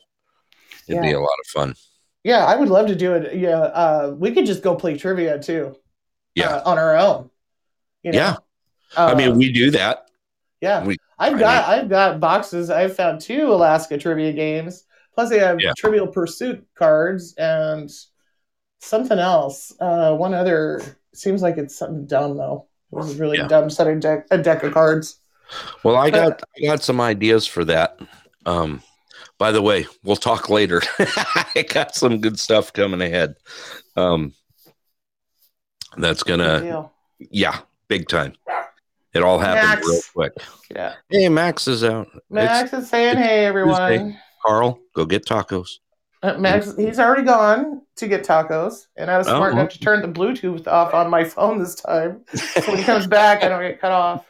It'd 0.87 1.01
be 1.01 1.11
a 1.11 1.19
lot 1.19 1.37
of 1.43 1.47
fun. 1.47 1.75
Yeah, 2.23 2.45
I 2.45 2.55
would 2.55 2.69
love 2.69 2.87
to 2.87 2.95
do 2.95 3.13
it. 3.13 3.35
Yeah, 3.35 3.59
uh, 3.59 4.15
we 4.17 4.31
could 4.31 4.45
just 4.45 4.61
go 4.63 4.75
play 4.75 4.97
trivia 4.97 5.39
too. 5.39 5.75
Yeah. 6.35 6.55
uh, 6.57 6.69
on 6.69 6.77
our 6.77 6.95
own. 6.97 7.29
You 8.03 8.11
know? 8.11 8.17
Yeah. 8.17 8.35
I 8.97 9.11
Uh, 9.11 9.15
mean, 9.15 9.37
we 9.37 9.51
do 9.51 9.71
that. 9.71 10.09
yeah, 10.61 10.83
we- 10.85 10.97
I've 11.17 11.35
I 11.35 11.39
got 11.39 11.67
I've 11.69 11.89
got 11.89 12.19
boxes. 12.19 12.69
I've 12.69 12.95
found 12.95 13.19
two 13.21 13.51
Alaska 13.53 13.97
trivia 13.97 14.31
games. 14.33 14.85
Plus, 15.15 15.29
they 15.29 15.39
have 15.39 15.59
Yeah. 15.59 15.73
Trivial 15.77 16.07
Pursuit 16.07 16.65
cards 16.75 17.33
and 17.37 17.89
something 18.79 19.19
else. 19.19 19.73
Uh, 19.79 20.15
one 20.15 20.33
other 20.33 20.81
seems 21.13 21.41
like 21.41 21.57
it's 21.57 21.77
something 21.77 22.05
dumb 22.05 22.37
though. 22.37 22.67
It 22.91 22.95
was 22.95 23.15
a 23.15 23.21
really 23.21 23.37
Yeah. 23.37 23.47
dumb 23.47 23.69
set 23.69 23.87
of 23.87 23.99
deck 23.99 24.25
a 24.31 24.37
deck 24.37 24.63
of 24.63 24.73
cards. 24.73 25.17
Well, 25.83 25.95
I 25.95 26.09
got 26.09 26.41
I 26.57 26.65
got 26.65 26.83
some 26.83 27.01
ideas 27.01 27.45
for 27.47 27.65
that. 27.65 27.99
Um, 28.45 28.81
by 29.37 29.51
the 29.51 29.61
way, 29.61 29.87
we'll 30.03 30.15
talk 30.15 30.49
later. 30.49 30.81
I 30.99 31.65
got 31.69 31.95
some 31.95 32.19
good 32.21 32.39
stuff 32.39 32.71
coming 32.73 33.01
ahead. 33.01 33.35
Um, 33.95 34.33
that's 35.97 36.23
gonna 36.23 36.89
yeah, 37.19 37.59
big 37.87 38.07
time. 38.07 38.33
It 39.13 39.23
all 39.23 39.39
happened 39.39 39.67
Max. 39.69 39.87
real 39.87 40.01
quick. 40.13 40.33
Yeah, 40.73 40.93
Hey, 41.09 41.29
Max 41.29 41.67
is 41.67 41.83
out. 41.83 42.07
It's 42.13 42.23
Max 42.29 42.73
is 42.73 42.89
saying, 42.89 43.17
"Hey, 43.17 43.45
everyone." 43.45 44.17
Carl, 44.45 44.79
go 44.95 45.05
get 45.05 45.25
tacos. 45.25 45.79
Uh, 46.21 46.37
Max, 46.37 46.75
he's 46.75 46.99
already 46.99 47.23
gone 47.23 47.81
to 47.95 48.07
get 48.07 48.25
tacos, 48.25 48.87
and 48.97 49.09
I 49.09 49.17
was 49.17 49.27
Oh, 49.27 49.37
smart 49.37 49.53
enough 49.53 49.69
to 49.69 49.79
turn 49.79 50.01
the 50.01 50.07
Bluetooth 50.09 50.67
off 50.67 50.93
on 50.93 51.09
my 51.09 51.23
phone 51.23 51.59
this 51.59 51.75
time. 51.75 52.21
So 52.33 52.61
when 52.67 52.77
he 52.77 52.83
comes 52.83 53.07
back, 53.17 53.43
I 53.43 53.47
don't 53.47 53.61
get 53.61 53.79
cut 53.79 53.91
off. 53.93 54.25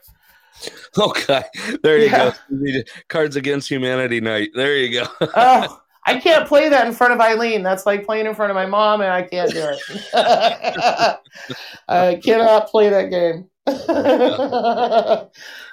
Okay, 0.97 1.43
there 1.83 1.97
you 1.97 2.05
Yeah. 2.09 2.31
go. 2.51 2.81
Cards 3.07 3.35
Against 3.37 3.69
Humanity 3.69 4.21
night. 4.21 4.49
There 4.53 4.75
you 4.77 4.99
go. 5.01 5.07
Oh, 5.35 5.81
I 6.05 6.19
can't 6.19 6.47
play 6.47 6.69
that 6.69 6.85
in 6.87 6.93
front 6.93 7.13
of 7.13 7.19
Eileen. 7.19 7.63
That's 7.63 7.85
like 7.85 8.05
playing 8.05 8.25
in 8.25 8.35
front 8.35 8.51
of 8.51 8.55
my 8.55 8.65
mom, 8.65 9.01
and 9.01 9.11
I 9.11 9.21
can't 9.23 9.51
do 9.51 9.59
it. 9.63 9.79
I 11.87 12.15
cannot 12.23 12.67
play 12.67 12.89
that 12.89 13.09
game. 13.09 13.49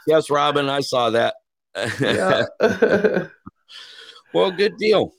yes, 0.07 0.31
Robin, 0.31 0.69
I 0.69 0.81
saw 0.81 1.11
that. 1.11 1.35
yeah. 2.01 2.45
well, 4.35 4.51
good 4.51 4.77
deal. 4.79 5.13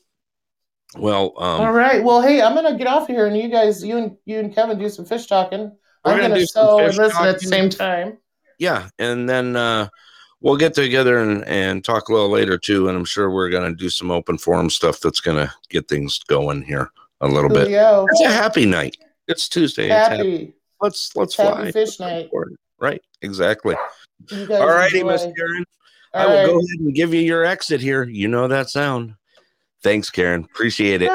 Well, 0.96 1.34
um, 1.36 1.60
All 1.60 1.72
right. 1.72 2.02
Well, 2.02 2.22
hey, 2.22 2.40
I'm 2.40 2.54
gonna 2.54 2.78
get 2.78 2.86
off 2.86 3.06
here, 3.06 3.26
and 3.26 3.36
you 3.36 3.48
guys, 3.48 3.84
you 3.84 3.98
and 3.98 4.16
you 4.24 4.38
and 4.38 4.54
Kevin, 4.54 4.78
do 4.78 4.88
some 4.88 5.04
fish 5.04 5.26
talking. 5.26 5.72
I'm 6.04 6.16
gonna 6.16 6.28
gonna 6.30 6.46
sew 6.46 6.78
and 6.78 6.96
listen 6.96 7.26
at 7.26 7.40
the 7.40 7.46
same 7.46 7.68
time. 7.68 8.18
yeah, 8.58 8.88
and 8.98 9.28
then 9.28 9.56
uh, 9.56 9.88
we'll 10.40 10.56
get 10.56 10.74
together 10.74 11.18
and, 11.18 11.44
and 11.44 11.84
talk 11.84 12.08
a 12.08 12.12
little 12.12 12.30
later 12.30 12.56
too. 12.56 12.88
And 12.88 12.96
I'm 12.96 13.04
sure 13.04 13.30
we're 13.30 13.50
to 13.70 13.76
do 13.76 13.90
some 13.90 14.10
open 14.10 14.38
forum 14.38 14.70
stuff 14.70 15.00
that's 15.00 15.20
to 15.36 15.52
get 15.68 15.88
things 15.88 16.18
going 16.20 16.62
here 16.62 16.90
a 17.20 17.28
little 17.28 17.50
bit. 17.50 17.68
Coolio. 17.68 18.06
It's 18.10 18.20
a 18.22 18.32
happy 18.32 18.64
night. 18.64 18.96
It's 19.26 19.48
Tuesday. 19.48 19.84
It's 19.84 20.08
happy. 20.08 20.16
Happy, 20.16 20.54
Let's 20.80 21.14
let's 21.16 21.36
happy 21.36 21.62
fly. 21.62 21.72
fish 21.72 22.00
night. 22.00 22.30
Right. 22.78 23.02
Exactly. 23.20 23.76
All 24.32 24.68
righty. 24.68 25.02
Miss 25.02 25.26
Karen. 25.36 25.64
I 26.14 26.26
will 26.26 26.34
right. 26.34 26.46
go 26.46 26.52
ahead 26.52 26.80
and 26.80 26.94
give 26.94 27.12
you 27.12 27.20
your 27.20 27.44
exit 27.44 27.80
here. 27.80 28.04
You 28.04 28.28
know 28.28 28.48
that 28.48 28.70
sound. 28.70 29.14
Thanks, 29.82 30.10
Karen. 30.10 30.44
Appreciate 30.44 31.02
it. 31.02 31.10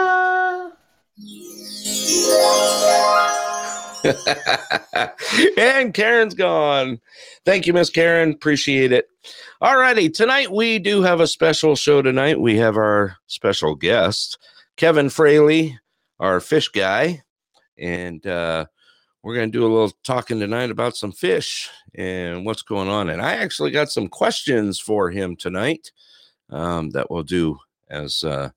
And 5.58 5.93
Karen's 5.93 6.34
gone. 6.34 6.99
Thank 7.45 7.65
you, 7.67 7.73
Miss 7.73 7.89
Karen. 7.89 8.32
Appreciate 8.32 8.91
it. 8.91 9.08
All 9.62 9.78
righty. 9.78 10.10
Tonight 10.10 10.52
we 10.52 10.80
do 10.80 11.02
have 11.02 11.19
a 11.19 11.28
special 11.28 11.76
show 11.76 12.02
tonight. 12.02 12.39
We 12.39 12.58
have 12.58 12.78
our 12.78 13.17
special 13.28 13.76
guest, 13.76 14.38
Kevin 14.78 15.10
Fraley, 15.10 15.80
our 16.19 16.39
fish 16.39 16.69
guy. 16.69 17.23
And 17.78 18.26
uh, 18.28 18.65
we're 19.23 19.36
going 19.36 19.52
to 19.52 19.58
do 19.58 19.65
a 19.65 19.71
little 19.71 19.91
talking 20.04 20.39
tonight 20.39 20.69
about 20.69 20.95
some 20.95 21.12
fish 21.12 21.69
and 21.95 22.45
what's 22.45 22.62
going 22.62 22.89
on. 22.89 23.10
And 23.10 23.21
I 23.21 23.36
actually 23.36 23.71
got 23.71 23.89
some 23.89 24.08
questions 24.08 24.80
for 24.80 25.10
him 25.10 25.36
tonight 25.36 25.91
um, 26.49 26.91
that 26.91 27.10
we'll 27.10 27.23
do 27.23 27.58
as 27.89 28.24
uh, 28.24 28.50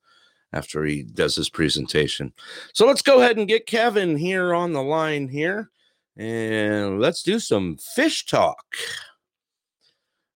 after 0.53 0.85
he 0.85 1.03
does 1.03 1.37
his 1.37 1.51
presentation. 1.51 2.33
So 2.73 2.87
let's 2.87 3.03
go 3.03 3.21
ahead 3.21 3.37
and 3.37 3.49
get 3.49 3.67
Kevin 3.67 4.17
here 4.17 4.55
on 4.55 4.73
the 4.73 4.83
line 4.83 5.29
here 5.29 5.71
and 6.17 7.01
let's 7.01 7.23
do 7.23 7.39
some 7.39 7.77
fish 7.77 8.25
talk. 8.27 8.65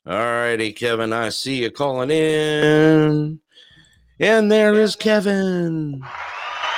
All 0.07 0.15
righty, 0.15 0.73
Kevin, 0.73 1.13
I 1.13 1.29
see 1.31 1.63
you 1.63 1.71
calling 1.71 2.11
in. 2.11 3.41
And 4.19 4.53
there 4.53 4.75
is 4.75 4.97
Kevin. 4.97 6.03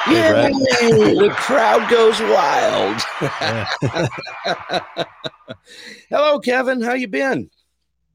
The 0.06 1.32
crowd 1.36 1.88
goes 1.90 2.20
wild. 2.20 3.00
Hello, 6.10 6.40
Kevin. 6.40 6.80
How 6.80 6.94
you 6.94 7.08
been? 7.08 7.50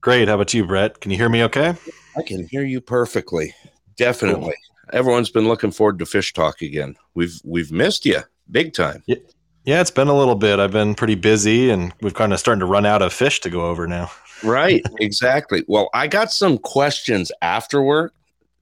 Great. 0.02 0.28
How 0.28 0.36
about 0.36 0.54
you, 0.54 0.66
Brett? 0.66 1.00
Can 1.02 1.12
you 1.12 1.18
hear 1.18 1.30
me 1.30 1.44
okay? 1.44 1.76
I 2.18 2.22
can 2.22 2.48
hear 2.48 2.64
you 2.64 2.82
perfectly. 2.82 3.54
Definitely. 3.98 4.56
Everyone's 4.94 5.30
been 5.30 5.48
looking 5.48 5.72
forward 5.72 6.00
to 6.00 6.06
fish 6.06 6.34
talk 6.34 6.62
again. 6.62 6.96
We've 7.14 7.40
we've 7.44 7.72
missed 7.72 8.06
you 8.06 8.22
big 8.50 8.74
time. 8.74 9.04
Yeah, 9.06 9.18
yeah, 9.66 9.82
it's 9.82 9.92
been 9.92 10.08
a 10.08 10.18
little 10.18 10.36
bit. 10.36 10.60
I've 10.60 10.72
been 10.72 10.96
pretty 10.96 11.16
busy 11.16 11.70
and 11.70 11.94
we've 12.02 12.14
kind 12.14 12.32
of 12.32 12.40
starting 12.40 12.62
to 12.62 12.66
run 12.66 12.86
out 12.86 13.02
of 13.02 13.12
fish 13.12 13.42
to 13.42 13.50
go 13.50 13.66
over 13.66 13.88
now. 13.88 14.10
Right, 14.44 14.84
exactly. 15.00 15.64
Well, 15.68 15.90
I 15.96 16.06
got 16.06 16.32
some 16.32 16.60
questions 16.60 17.32
after 17.42 17.82
work 17.82 18.14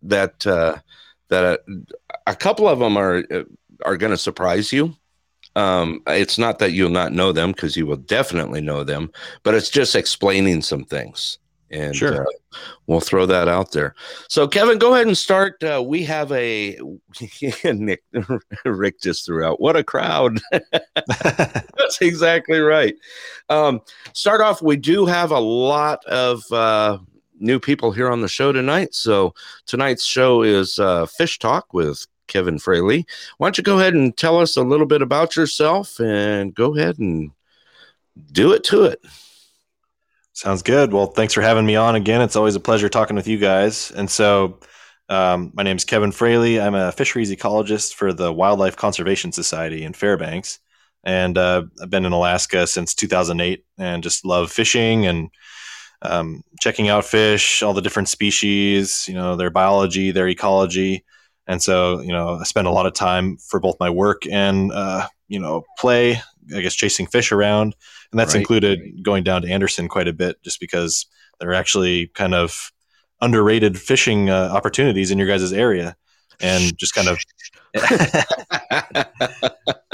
that 0.03 0.47
uh, 0.47 0.77
that 1.27 1.43
uh, 1.43 1.57
a 2.27 2.33
couple 2.33 2.69
of 2.69 2.79
them 2.79 2.95
are 2.95 3.25
uh, 3.29 3.43
are 3.83 3.97
going 3.97 4.11
to 4.11 4.17
surprise 4.17 4.71
you. 4.71 4.95
Um, 5.57 6.01
it's 6.07 6.37
not 6.37 6.59
that 6.59 6.71
you'll 6.71 6.89
not 6.91 7.11
know 7.11 7.33
them 7.33 7.51
because 7.51 7.75
you 7.75 7.85
will 7.85 7.97
definitely 7.97 8.61
know 8.61 8.85
them, 8.85 9.11
but 9.43 9.53
it's 9.53 9.69
just 9.69 9.97
explaining 9.97 10.61
some 10.61 10.85
things. 10.85 11.39
And 11.71 11.95
Sure. 11.95 12.21
uh, 12.21 12.57
we'll 12.87 12.99
throw 12.99 13.25
that 13.25 13.47
out 13.47 13.71
there. 13.71 13.95
So, 14.29 14.47
Kevin, 14.47 14.77
go 14.77 14.93
ahead 14.93 15.07
and 15.07 15.17
start. 15.17 15.61
Uh, 15.63 15.83
we 15.85 16.03
have 16.03 16.31
a 16.31 16.77
Nick, 17.63 18.03
Rick 18.65 19.01
just 19.01 19.25
threw 19.25 19.43
out. 19.43 19.59
What 19.59 19.75
a 19.75 19.83
crowd! 19.83 20.39
That's 21.07 22.01
exactly 22.01 22.59
right. 22.59 22.95
Um, 23.49 23.81
start 24.13 24.41
off, 24.41 24.61
we 24.61 24.77
do 24.77 25.05
have 25.05 25.31
a 25.31 25.39
lot 25.39 26.05
of 26.05 26.43
uh, 26.51 26.99
new 27.39 27.59
people 27.59 27.91
here 27.91 28.09
on 28.11 28.21
the 28.21 28.27
show 28.27 28.51
tonight. 28.51 28.93
So 28.93 29.33
tonight's 29.65 30.05
show 30.05 30.43
is 30.43 30.77
uh, 30.79 31.05
Fish 31.07 31.39
Talk 31.39 31.73
with 31.73 32.05
Kevin 32.27 32.59
Fraley. 32.59 33.05
Why 33.37 33.47
don't 33.47 33.57
you 33.57 33.63
go 33.63 33.79
ahead 33.79 33.93
and 33.95 34.15
tell 34.15 34.39
us 34.39 34.55
a 34.55 34.61
little 34.63 34.85
bit 34.85 35.01
about 35.01 35.35
yourself 35.35 35.99
and 35.99 36.53
go 36.53 36.75
ahead 36.75 36.99
and 36.99 37.31
do 38.31 38.53
it 38.53 38.63
to 38.65 38.83
it. 38.83 39.01
Sounds 40.35 40.63
good. 40.63 40.91
Well, 40.91 41.07
thanks 41.07 41.33
for 41.33 41.41
having 41.41 41.65
me 41.65 41.77
on 41.77 41.95
again. 41.95 42.21
It's 42.21 42.35
always 42.35 42.55
a 42.55 42.59
pleasure 42.59 42.89
talking 42.89 43.15
with 43.15 43.25
you 43.25 43.37
guys. 43.37 43.89
And 43.91 44.11
so, 44.11 44.59
um, 45.07 45.51
my 45.53 45.63
name 45.63 45.77
is 45.77 45.85
Kevin 45.85 46.11
Fraley. 46.11 46.59
I'm 46.59 46.75
a 46.75 46.91
fisheries 46.91 47.31
ecologist 47.31 47.93
for 47.93 48.11
the 48.11 48.33
Wildlife 48.33 48.75
Conservation 48.75 49.31
Society 49.31 49.83
in 49.83 49.93
Fairbanks. 49.93 50.59
And 51.05 51.37
uh, 51.37 51.63
I've 51.81 51.89
been 51.89 52.03
in 52.03 52.11
Alaska 52.11 52.67
since 52.67 52.93
2008 52.93 53.63
and 53.77 54.03
just 54.03 54.25
love 54.25 54.51
fishing 54.51 55.05
and 55.05 55.29
um, 56.01 56.43
checking 56.59 56.89
out 56.89 57.05
fish, 57.05 57.63
all 57.63 57.73
the 57.73 57.81
different 57.81 58.09
species, 58.09 59.05
you 59.07 59.13
know, 59.13 59.37
their 59.37 59.51
biology, 59.51 60.11
their 60.11 60.27
ecology. 60.27 61.05
And 61.47 61.61
so, 61.63 62.01
you 62.01 62.11
know, 62.11 62.39
I 62.41 62.43
spend 62.43 62.67
a 62.67 62.71
lot 62.71 62.87
of 62.87 62.93
time 62.93 63.37
for 63.37 63.61
both 63.61 63.77
my 63.79 63.89
work 63.89 64.23
and, 64.29 64.73
uh, 64.73 65.07
you 65.29 65.39
know, 65.39 65.63
play, 65.79 66.19
I 66.53 66.61
guess, 66.61 66.73
chasing 66.75 67.07
fish 67.07 67.31
around 67.31 67.75
and 68.11 68.19
that's 68.19 68.33
Right. 68.33 68.41
included 68.41 69.03
going 69.03 69.23
down 69.23 69.41
to 69.43 69.49
Anderson 69.51 69.87
quite 69.87 70.07
a 70.07 70.13
bit, 70.13 70.41
just 70.43 70.59
because 70.59 71.05
there 71.39 71.49
are 71.49 71.53
actually 71.55 72.07
kind 72.07 72.33
of 72.33 72.71
underrated 73.21 73.79
fishing 73.79 74.29
uh, 74.29 74.49
opportunities 74.51 75.11
in 75.11 75.17
your 75.17 75.27
guys' 75.27 75.53
area, 75.53 75.95
and 76.41 76.77
just 76.77 76.93
kind 76.93 77.07
of. 77.07 77.17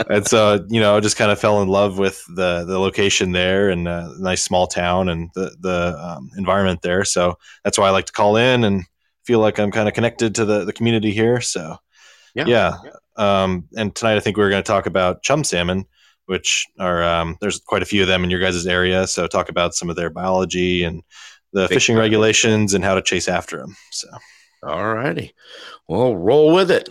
and 0.10 0.28
so 0.28 0.66
you 0.70 0.80
know, 0.80 0.96
I 0.98 1.00
just 1.00 1.18
kind 1.18 1.32
of 1.32 1.40
fell 1.40 1.62
in 1.62 1.68
love 1.68 1.98
with 1.98 2.24
the 2.36 2.64
the 2.66 2.80
location 2.80 3.32
there 3.32 3.70
and 3.70 3.88
uh, 3.88 4.10
nice 4.20 4.44
small 4.44 4.68
town 4.68 5.10
and 5.10 5.30
the 5.36 5.56
the 5.60 5.98
um, 6.00 6.30
environment 6.38 6.82
there. 6.82 7.04
So 7.06 7.38
that's 7.64 7.78
why 7.78 7.88
I 7.88 7.92
like 7.92 8.06
to 8.06 8.14
call 8.14 8.36
in 8.38 8.64
and 8.64 8.84
feel 9.24 9.40
like 9.40 9.60
I'm 9.60 9.72
kind 9.72 9.88
of 9.88 9.94
connected 9.94 10.36
to 10.36 10.46
the 10.46 10.66
the 10.66 10.74
community 10.74 11.12
here. 11.12 11.42
So 11.42 11.78
Yeah. 12.36 12.46
yeah. 12.48 12.78
Um, 13.18 13.68
and 13.76 13.94
tonight 13.94 14.16
I 14.16 14.20
think 14.20 14.38
we're 14.38 14.50
going 14.50 14.64
to 14.64 14.68
talk 14.68 14.86
about 14.86 15.22
chum 15.22 15.44
salmon 15.44 15.86
which 16.26 16.68
are 16.80 17.04
um, 17.04 17.38
there's 17.42 17.60
quite 17.60 17.82
a 17.82 17.86
few 17.86 18.02
of 18.02 18.08
them 18.08 18.24
in 18.24 18.30
your 18.30 18.40
guys' 18.40 18.66
area. 18.68 19.08
So 19.08 19.28
talk 19.28 19.50
about 19.50 19.74
some 19.76 19.90
of 19.90 19.96
their 19.96 20.10
biology 20.10 20.84
and 20.84 21.04
the 21.54 21.64
Big 21.68 21.76
fishing 21.76 21.96
time. 21.96 22.02
regulations 22.02 22.74
and 22.74 22.84
how 22.84 22.96
to 22.96 23.02
chase 23.02 23.28
after 23.28 23.58
them. 23.58 23.76
So 23.92 24.08
All 24.64 24.94
righty. 24.94 25.34
Well, 25.88 26.16
roll 26.16 26.54
with 26.54 26.72
it. 26.72 26.90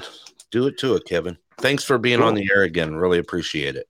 Do 0.51 0.67
it 0.67 0.77
to 0.79 0.95
it, 0.97 1.05
Kevin. 1.07 1.39
Thanks 1.59 1.85
for 1.85 1.99
being 1.99 2.21
on 2.23 2.35
the 2.35 2.49
air 2.55 2.63
again. 2.63 2.97
Really 2.97 3.19
appreciate 3.19 3.77
it. 3.77 3.87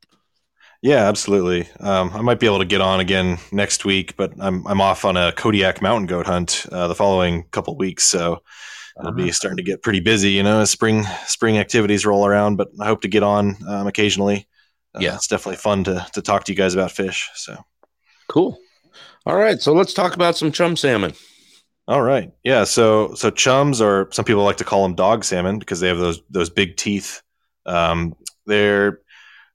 yeah, 0.83 1.09
absolutely. 1.09 1.69
Um, 1.81 2.11
I 2.15 2.21
might 2.21 2.41
be 2.41 2.47
able 2.47 2.59
to 2.59 2.65
get 2.65 2.81
on 2.81 3.01
again 3.01 3.39
next 3.53 3.85
week, 3.85 4.17
but 4.17 4.33
I'm 4.41 4.67
I'm 4.67 4.81
off 4.81 5.05
on 5.05 5.17
a 5.17 5.33
Kodiak 5.33 5.81
mountain 5.83 6.07
goat 6.07 6.27
hunt 6.27 6.67
uh, 6.73 6.89
the 6.89 6.95
following 6.95 7.45
couple 7.51 7.77
weeks. 7.77 8.05
So 8.05 8.43
it'll 8.99 9.13
be 9.13 9.31
starting 9.33 9.57
to 9.59 9.63
get 9.63 9.83
pretty 9.83 10.01
busy, 10.01 10.33
you 10.33 10.43
know, 10.43 10.61
as 10.61 10.71
spring 10.71 11.05
spring 11.27 11.59
activities 11.59 12.05
roll 12.05 12.27
around. 12.27 12.57
But 12.57 12.69
I 12.81 12.87
hope 12.87 13.03
to 13.03 13.09
get 13.09 13.23
on 13.23 13.57
um, 13.69 13.87
occasionally. 13.87 14.47
Uh, 14.95 15.01
Yeah. 15.01 15.15
it's 15.15 15.29
definitely 15.29 15.57
fun 15.57 15.85
to 15.85 16.07
to 16.15 16.23
talk 16.23 16.45
to 16.45 16.53
you 16.53 16.57
guys 16.57 16.75
about 16.75 16.91
fish. 16.93 17.29
So. 17.35 17.57
Cool. 18.29 18.59
All 19.27 19.37
right. 19.37 19.61
So 19.61 19.73
let's 19.73 19.95
talk 19.95 20.15
about 20.15 20.37
some 20.37 20.53
chum 20.53 20.77
salmon. 20.77 21.13
All 21.89 22.03
right. 22.03 22.31
Yeah. 22.45 22.65
So 22.65 23.15
so 23.15 23.31
chums, 23.31 23.81
or 23.81 24.09
some 24.13 24.25
people 24.25 24.45
like 24.45 24.57
to 24.59 24.65
call 24.65 24.83
them 24.83 24.95
dog 24.95 25.25
salmon 25.25 25.59
because 25.59 25.81
they 25.81 25.89
have 25.89 25.99
those 25.99 26.23
those 26.31 26.51
big 26.51 26.77
teeth. 26.77 27.23
Um, 27.67 28.15
they're 28.47 29.01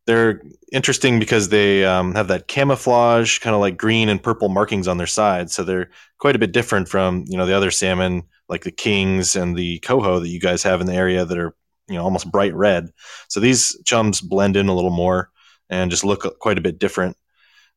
they're 0.06 0.42
interesting 0.72 1.20
because 1.20 1.50
they 1.50 1.84
um, 1.84 2.14
have 2.14 2.28
that 2.28 2.48
camouflage, 2.48 3.40
kind 3.40 3.56
of 3.56 3.62
like 3.62 3.78
green 3.78 4.08
and 4.10 4.22
purple 4.22 4.50
markings 4.50 4.88
on 4.88 4.98
their 4.98 5.08
sides. 5.08 5.54
So 5.56 5.64
they're 5.64 5.90
quite 6.20 6.36
a 6.36 6.40
bit 6.40 6.52
different 6.52 6.90
from 6.90 7.26
you 7.28 7.38
know 7.38 7.46
the 7.46 7.56
other 7.58 7.72
salmon, 7.72 8.24
like 8.50 8.64
the 8.64 8.72
kings 8.72 9.36
and 9.36 9.56
the 9.56 9.80
coho 9.80 10.20
that 10.20 10.30
you 10.30 10.40
guys 10.40 10.64
have 10.64 10.82
in 10.82 10.88
the 10.88 10.94
area 10.94 11.26
that 11.26 11.38
are 11.38 11.56
you 11.88 11.96
know 11.96 12.04
almost 12.04 12.32
bright 12.32 12.54
red. 12.54 12.92
So 13.28 13.40
these 13.40 13.78
chums 13.86 14.22
blend 14.22 14.56
in 14.58 14.68
a 14.68 14.76
little 14.76 14.92
more 14.92 15.30
and 15.70 15.92
just 15.92 16.04
look 16.04 16.40
quite 16.40 16.58
a 16.58 16.62
bit 16.62 16.80
different. 16.80 17.18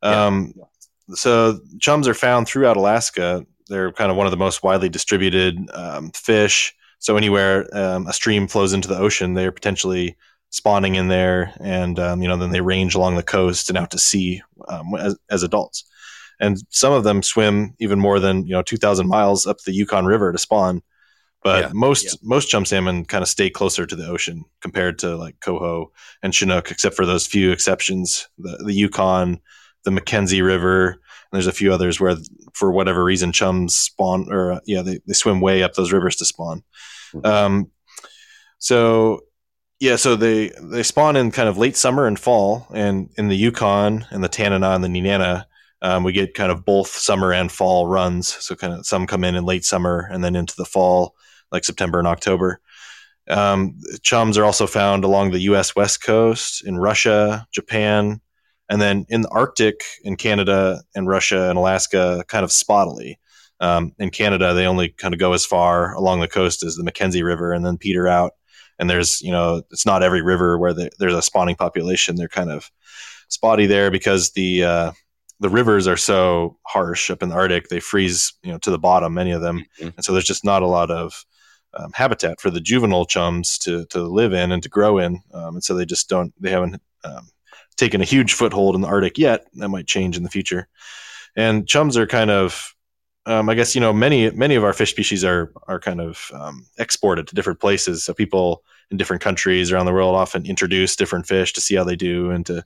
Yeah. 0.03 0.27
Um, 0.27 0.55
so 1.15 1.61
chums 1.81 2.07
are 2.07 2.15
found 2.15 2.47
throughout 2.47 2.77
Alaska. 2.77 3.47
They're 3.69 3.93
kind 3.93 4.11
of 4.11 4.17
one 4.17 4.27
of 4.27 4.31
the 4.31 4.37
most 4.37 4.63
widely 4.63 4.89
distributed 4.89 5.59
um, 5.73 6.11
fish. 6.13 6.75
So 6.99 7.17
anywhere 7.17 7.69
um, 7.77 8.07
a 8.07 8.13
stream 8.13 8.49
flows 8.49 8.73
into 8.73 8.89
the 8.89 8.99
ocean, 8.99 9.35
they 9.35 9.47
are 9.47 9.53
potentially 9.53 10.17
spawning 10.51 10.95
in 10.95 11.09
there, 11.09 11.53
and 11.61 11.99
um, 11.99 12.23
you 12.23 12.29
know 12.29 12.37
then 12.37 12.51
they 12.51 12.61
range 12.61 12.95
along 12.95 13.17
the 13.17 13.23
coast 13.23 13.69
and 13.69 13.79
out 13.79 13.91
to 13.93 13.99
sea 13.99 14.43
um, 14.69 14.95
as, 14.99 15.17
as 15.31 15.43
adults. 15.43 15.85
And 16.41 16.59
some 16.71 16.93
of 16.93 17.05
them 17.05 17.23
swim 17.23 17.75
even 17.79 17.99
more 17.99 18.21
than 18.21 18.47
you 18.47 18.53
know 18.53 18.63
2,000 18.63 19.09
miles 19.09 19.47
up 19.47 19.59
the 19.61 19.73
Yukon 19.73 20.07
River 20.07 20.33
to 20.33 20.39
spawn. 20.39 20.83
But 21.43 21.65
Yeah, 21.65 21.71
most 21.73 22.05
yeah. 22.05 22.11
most 22.23 22.49
chum 22.49 22.65
salmon 22.65 23.05
kind 23.05 23.23
of 23.23 23.29
stay 23.29 23.49
closer 23.51 23.87
to 23.87 23.97
the 23.97 24.09
ocean 24.09 24.45
compared 24.61 24.99
to 25.01 25.17
like 25.17 25.39
coho 25.41 25.93
and 26.23 26.35
chinook, 26.35 26.71
except 26.71 26.97
for 26.97 27.07
those 27.07 27.27
few 27.27 27.53
exceptions. 27.53 28.29
The 28.39 28.63
the 28.65 28.75
Yukon, 28.75 29.41
the 29.85 29.91
Mackenzie 29.93 30.43
River, 30.43 30.91
and 30.91 31.01
there's 31.33 31.47
a 31.47 31.53
few 31.53 31.73
others 31.73 32.01
where, 32.01 32.17
for 32.55 32.73
whatever 32.73 33.05
reason, 33.05 33.33
chums 33.33 33.77
spawn 33.77 34.27
or 34.33 34.53
uh, 34.53 34.61
yeah, 34.67 34.83
they, 34.83 35.01
they 35.07 35.15
swim 35.15 35.41
way 35.41 35.63
up 35.63 35.75
those 35.75 35.93
rivers 35.93 36.17
to 36.17 36.25
spawn. 36.25 36.65
Mhm. 37.15 37.25
Um, 37.25 37.71
so 38.59 39.21
yeah, 39.81 39.95
so 39.97 40.17
they 40.17 40.51
they 40.61 40.83
spawn 40.83 41.15
in 41.15 41.31
kind 41.31 41.49
of 41.49 41.57
late 41.57 41.77
summer 41.77 42.07
and 42.07 42.19
fall, 42.19 42.67
and 42.75 43.11
in 43.17 43.29
the 43.29 43.37
Yukon 43.37 44.07
and 44.11 44.25
the 44.25 44.29
Tanana 44.29 44.71
and 44.71 44.83
the 44.83 44.89
Nenana, 44.89 45.45
um, 45.83 46.03
we 46.03 46.13
get 46.13 46.35
kind 46.35 46.51
of 46.51 46.65
both 46.65 46.89
summer 46.89 47.33
and 47.33 47.53
fall 47.53 47.87
runs. 47.87 48.27
So 48.45 48.57
kind 48.57 48.73
of 48.73 48.85
some 48.87 49.07
come 49.07 49.23
in 49.23 49.37
in 49.37 49.45
late 49.45 49.65
summer 49.65 50.09
and 50.11 50.25
then 50.25 50.35
into 50.35 50.57
the 50.57 50.65
fall, 50.65 51.15
like 51.53 51.65
September 51.65 51.99
and 51.99 52.09
October. 52.09 52.61
Um, 53.29 53.79
chums 54.03 54.39
are 54.39 54.45
also 54.45 54.67
found 54.67 55.05
along 55.05 55.31
the 55.31 55.41
U.S. 55.41 55.77
west 55.77 56.03
coast 56.03 56.65
in 56.67 56.79
Russia, 56.79 57.47
Japan, 57.53 58.21
and 58.71 58.81
then 58.81 59.05
in 59.09 59.23
the 59.23 59.29
Arctic 59.29 59.83
in 60.03 60.17
Canada 60.17 60.83
and 60.95 61.09
Russia 61.09 61.49
and 61.51 61.59
Alaska, 61.59 62.25
kind 62.29 62.45
of 62.45 62.51
spottily. 62.51 63.17
Um, 63.61 63.93
in 63.99 64.11
Canada, 64.11 64.55
they 64.55 64.67
only 64.67 64.91
kind 64.91 65.13
of 65.13 65.21
go 65.21 65.33
as 65.33 65.45
far 65.45 65.93
along 65.95 66.21
the 66.21 66.29
coast 66.29 66.63
as 66.63 66.77
the 66.77 66.85
Mackenzie 66.85 67.23
River 67.25 67.53
and 67.53 67.67
then 67.67 67.77
peter 67.77 68.07
out. 68.07 68.33
And 68.79 68.89
there's, 68.89 69.21
you 69.21 69.33
know, 69.33 69.63
it's 69.73 69.85
not 69.85 70.05
every 70.05 70.23
river 70.23 70.57
where 70.57 70.73
the, 70.73 70.91
there's 71.01 71.15
a 71.15 71.21
spawning 71.23 71.57
population. 71.57 72.15
They're 72.15 72.29
kind 72.29 72.51
of 72.51 72.71
spotty 73.29 73.67
there 73.67 73.91
because 73.91 74.31
the 74.31 74.63
uh, 74.65 74.93
the 75.41 75.49
rivers 75.49 75.87
are 75.89 75.97
so 75.97 76.57
harsh 76.67 77.11
up 77.11 77.23
in 77.23 77.29
the 77.31 77.35
Arctic. 77.35 77.69
They 77.69 77.81
freeze, 77.81 78.33
you 78.45 78.53
know, 78.53 78.59
to 78.59 78.71
the 78.71 78.79
bottom, 78.79 79.15
many 79.15 79.33
of 79.33 79.41
them, 79.41 79.65
Mhm. 79.81 79.95
and 79.97 80.05
so 80.05 80.13
there's 80.13 80.25
just 80.25 80.45
not 80.45 80.63
a 80.63 80.67
lot 80.67 80.91
of 80.91 81.25
um, 81.75 81.93
habitat 81.95 82.41
for 82.41 82.51
the 82.51 82.61
juvenile 82.61 83.05
chums 83.05 83.59
to 83.59 83.85
to 83.87 84.03
live 84.03 84.33
in 84.33 84.53
and 84.53 84.63
to 84.63 84.69
grow 84.69 84.99
in. 84.99 85.21
Um, 85.33 85.57
and 85.57 85.65
so 85.65 85.75
they 85.75 85.85
just 85.85 86.09
don't. 86.09 86.33
They 86.41 86.51
haven't 86.51 86.81
um, 87.05 87.29
taken 87.77 88.01
a 88.01 88.05
huge 88.05 88.35
foothold 88.35 88.75
in 88.75 88.81
the 88.81 88.89
Arctic 88.89 89.19
yet. 89.19 89.47
That 89.55 89.69
might 89.69 89.87
change 89.87 90.17
in 90.17 90.23
the 90.23 90.31
future. 90.31 90.69
And 91.37 91.69
chums 91.69 91.97
are 91.97 92.07
kind 92.07 92.31
of, 92.31 92.75
um, 93.27 93.49
I 93.49 93.55
guess 93.55 93.75
you 93.75 93.81
know, 93.81 93.93
many 93.93 94.31
many 94.31 94.55
of 94.55 94.65
our 94.65 94.73
fish 94.73 94.91
species 94.91 95.25
are 95.25 95.53
are 95.67 95.81
kind 95.81 96.01
of 96.01 96.31
um, 96.35 96.67
exported 96.79 97.29
to 97.29 97.35
different 97.35 97.61
places. 97.61 98.05
So 98.05 98.15
people 98.15 98.65
in 98.91 98.97
different 98.97 99.23
countries 99.23 99.71
around 99.71 99.87
the 99.87 99.93
world 99.93 100.17
often 100.17 100.47
introduce 100.47 100.97
different 100.97 101.27
fish 101.27 101.53
to 101.53 101.61
see 101.61 101.75
how 101.75 101.85
they 101.85 101.97
do 101.97 102.31
and 102.31 102.45
to 102.47 102.65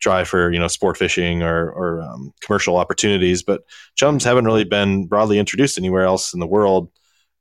try 0.00 0.24
for 0.24 0.52
you 0.52 0.58
know 0.58 0.68
sport 0.68 0.96
fishing 0.96 1.42
or 1.42 1.70
or 1.70 2.02
um, 2.02 2.32
commercial 2.40 2.76
opportunities. 2.76 3.42
But 3.42 3.62
chums 3.94 4.24
haven't 4.24 4.46
really 4.46 4.64
been 4.64 5.06
broadly 5.06 5.38
introduced 5.38 5.78
anywhere 5.78 6.04
else 6.04 6.34
in 6.34 6.40
the 6.40 6.46
world. 6.46 6.90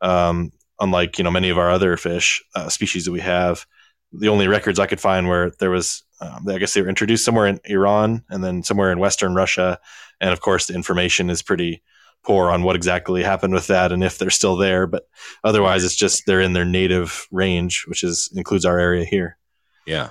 Um, 0.01 0.51
unlike 0.80 1.17
you 1.17 1.23
know 1.23 1.32
many 1.32 1.49
of 1.49 1.57
our 1.57 1.69
other 1.69 1.97
fish 1.97 2.43
uh, 2.55 2.69
species 2.69 3.05
that 3.05 3.11
we 3.11 3.21
have, 3.21 3.65
the 4.11 4.30
only 4.30 4.47
records 4.47 4.80
I 4.80 4.88
could 4.88 5.01
find 5.01 5.28
where 5.28 5.51
there 5.59 5.71
was, 5.71 6.03
um, 6.21 6.47
I 6.47 6.57
guess 6.57 6.73
they 6.73 6.82
were 6.82 6.89
introduced 6.89 7.25
somewhere 7.25 7.47
in 7.47 7.59
Iran 7.65 8.23
and 8.30 8.43
then 8.43 8.63
somewhere 8.63 8.91
in 8.91 8.99
Western 8.99 9.36
Russia, 9.36 9.80
and 10.21 10.32
of 10.32 10.41
course 10.41 10.67
the 10.67 10.75
information 10.75 11.30
is 11.30 11.41
pretty 11.41 11.84
poor 12.23 12.49
on 12.51 12.63
what 12.63 12.75
exactly 12.75 13.23
happened 13.23 13.53
with 13.53 13.67
that 13.67 13.91
and 13.91 14.03
if 14.03 14.17
they're 14.17 14.30
still 14.30 14.57
there. 14.57 14.88
But 14.88 15.07
otherwise, 15.43 15.84
it's 15.84 15.95
just 15.95 16.25
they're 16.25 16.41
in 16.41 16.53
their 16.53 16.65
native 16.65 17.28
range, 17.32 17.86
which 17.88 18.03
is 18.03 18.30
includes 18.36 18.65
our 18.65 18.80
area 18.80 19.05
here. 19.05 19.38
Yeah. 19.86 20.09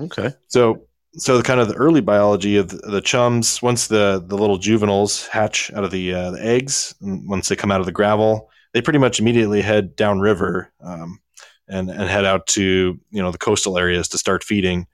Okay. 0.00 0.32
So, 0.48 0.86
so 1.14 1.36
the 1.36 1.42
kind 1.42 1.60
of 1.60 1.68
the 1.68 1.74
early 1.74 2.00
biology 2.00 2.56
of 2.56 2.68
the, 2.68 2.78
the 2.78 3.00
chums, 3.00 3.60
once 3.60 3.88
the 3.88 4.22
the 4.26 4.36
little 4.36 4.58
juveniles 4.58 5.26
hatch 5.26 5.70
out 5.74 5.84
of 5.84 5.90
the 5.90 6.14
uh, 6.14 6.30
the 6.32 6.44
eggs, 6.44 6.94
once 7.00 7.48
they 7.48 7.56
come 7.56 7.70
out 7.70 7.80
of 7.80 7.86
the 7.86 7.92
gravel, 7.92 8.50
they 8.72 8.82
pretty 8.82 8.98
much 8.98 9.20
immediately 9.20 9.62
head 9.62 9.96
downriver 9.96 10.72
um, 10.80 11.20
and 11.68 11.90
and 11.90 12.08
head 12.08 12.24
out 12.24 12.46
to 12.48 12.98
you 13.10 13.22
know 13.22 13.30
the 13.30 13.38
coastal 13.38 13.78
areas 13.78 14.08
to 14.08 14.18
start 14.18 14.44
feeding. 14.44 14.86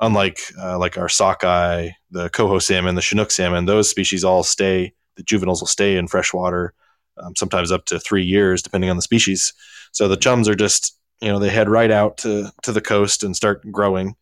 Unlike 0.00 0.40
uh, 0.56 0.78
like 0.78 0.96
our 0.96 1.08
sockeye, 1.08 1.90
the 2.10 2.30
coho 2.30 2.60
salmon, 2.60 2.94
the 2.94 3.02
chinook 3.02 3.32
salmon, 3.32 3.64
those 3.64 3.90
species 3.90 4.22
all 4.22 4.44
stay 4.44 4.94
the 5.18 5.24
juveniles 5.24 5.60
will 5.60 5.66
stay 5.66 5.96
in 5.96 6.08
freshwater, 6.08 6.72
um, 7.18 7.36
sometimes 7.36 7.70
up 7.70 7.84
to 7.86 7.98
three 7.98 8.24
years, 8.24 8.62
depending 8.62 8.88
on 8.88 8.96
the 8.96 9.02
species. 9.02 9.52
So 9.92 10.08
the 10.08 10.16
chums 10.16 10.48
are 10.48 10.54
just, 10.54 10.96
you 11.20 11.28
know, 11.28 11.38
they 11.38 11.50
head 11.50 11.68
right 11.68 11.90
out 11.90 12.16
to, 12.18 12.50
to 12.62 12.72
the 12.72 12.80
coast 12.80 13.24
and 13.24 13.36
start 13.36 13.70
growing. 13.70 14.14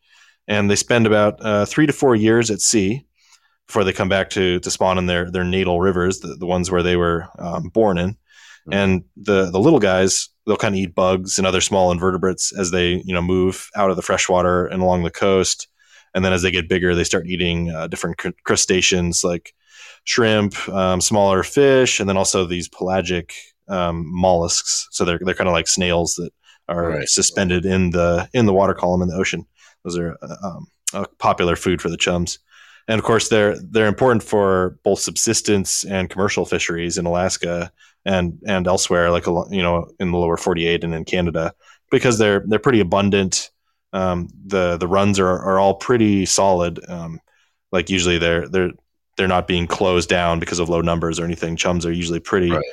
And 0.49 0.71
they 0.71 0.77
spend 0.77 1.07
about 1.07 1.45
uh, 1.45 1.67
three 1.67 1.87
to 1.87 1.93
four 1.93 2.17
years 2.17 2.51
at 2.51 2.61
sea 2.61 3.07
before 3.67 3.85
they 3.85 3.93
come 3.93 4.09
back 4.09 4.31
to, 4.31 4.59
to 4.61 4.71
spawn 4.71 4.97
in 4.97 5.07
their, 5.07 5.31
their 5.31 5.45
natal 5.45 5.81
rivers, 5.81 6.21
the, 6.21 6.35
the 6.35 6.47
ones 6.47 6.71
where 6.71 6.83
they 6.83 6.97
were 6.97 7.29
um, 7.39 7.69
born 7.69 7.99
in. 7.99 8.17
Mm-hmm. 8.69 8.73
And 8.73 9.05
the, 9.17 9.51
the 9.51 9.61
little 9.61 9.79
guys, 9.79 10.29
they'll 10.47 10.57
kind 10.57 10.75
of 10.75 10.81
eat 10.81 10.95
bugs 10.95 11.39
and 11.39 11.47
other 11.47 11.61
small 11.61 11.91
invertebrates 11.93 12.53
as 12.57 12.71
they, 12.71 13.03
you 13.05 13.15
know, 13.15 13.23
move 13.23 13.71
out 13.77 13.91
of 13.91 13.97
the 13.97 14.03
freshwater 14.03 14.67
and 14.67 14.83
along 14.83 15.03
the 15.03 15.11
coast. 15.11 15.69
And 16.15 16.25
then 16.25 16.33
as 16.33 16.43
they 16.43 16.51
get 16.51 16.69
bigger, 16.69 16.95
they 16.95 17.05
start 17.05 17.27
eating 17.27 17.71
uh, 17.71 17.89
different 17.89 18.19
cr- 18.19 18.31
crustaceans 18.45 19.23
like 19.23 19.55
shrimp, 20.05 20.69
um, 20.69 21.01
smaller 21.01 21.43
fish, 21.43 22.01
and 22.01 22.09
then 22.09 22.17
also 22.17 22.45
these 22.45 22.69
pelagic 22.69 23.35
um, 23.69 24.05
mollusks. 24.07 24.89
So 24.91 25.05
they're 25.05 25.19
they're 25.21 25.35
kind 25.35 25.49
of 25.49 25.53
like 25.53 25.69
snails 25.69 26.15
that 26.15 26.31
are 26.69 26.89
right. 26.89 27.09
suspended 27.09 27.67
in 27.67 27.91
the 27.91 28.29
in 28.33 28.47
the 28.47 28.55
water 28.55 28.75
column 28.75 29.03
in 29.03 29.09
the 29.09 29.17
ocean. 29.17 29.47
Those 29.85 29.99
are 29.99 30.17
uh, 30.23 30.37
um, 30.43 30.67
a 30.95 31.07
popular 31.19 31.57
food 31.57 31.83
for 31.83 31.91
the 31.91 31.97
chums, 31.97 32.39
and 32.89 32.99
of 32.99 33.05
course 33.05 33.29
they're 33.29 33.57
they're 33.61 33.87
important 33.87 34.23
for 34.23 34.79
both 34.85 35.01
subsistence 35.01 35.85
and 35.85 36.11
commercial 36.11 36.47
fisheries 36.47 36.99
in 36.99 37.07
Alaska 37.07 37.71
and 38.07 38.41
and 38.47 38.67
elsewhere, 38.67 39.11
like 39.11 39.27
you 39.27 39.63
know 39.63 39.91
in 39.99 40.13
the 40.13 40.17
lower 40.17 40.37
48 40.37 40.85
and 40.85 40.95
in 40.95 41.05
Canada, 41.05 41.53
because 41.91 42.19
they're 42.19 42.45
they're 42.47 42.59
pretty 42.59 42.81
abundant. 42.81 43.51
Um, 43.93 44.29
the 44.47 44.77
the 44.77 44.89
runs 44.89 45.19
are 45.19 45.29
are 45.29 45.59
all 45.59 45.75
pretty 45.75 46.25
solid. 46.25 46.81
Um, 46.89 47.21
like 47.73 47.91
usually 47.91 48.19
they're 48.19 48.49
they're 48.49 48.71
they're 49.17 49.29
not 49.29 49.49
being 49.49 49.67
closed 49.67 50.09
down 50.09 50.39
because 50.39 50.61
of 50.61 50.69
low 50.69 50.81
numbers 50.81 51.19
or 51.19 51.25
anything. 51.25 51.57
Chums 51.57 51.85
are 51.85 51.93
usually 51.93 52.21
pretty 52.21 52.51
right. 52.51 52.65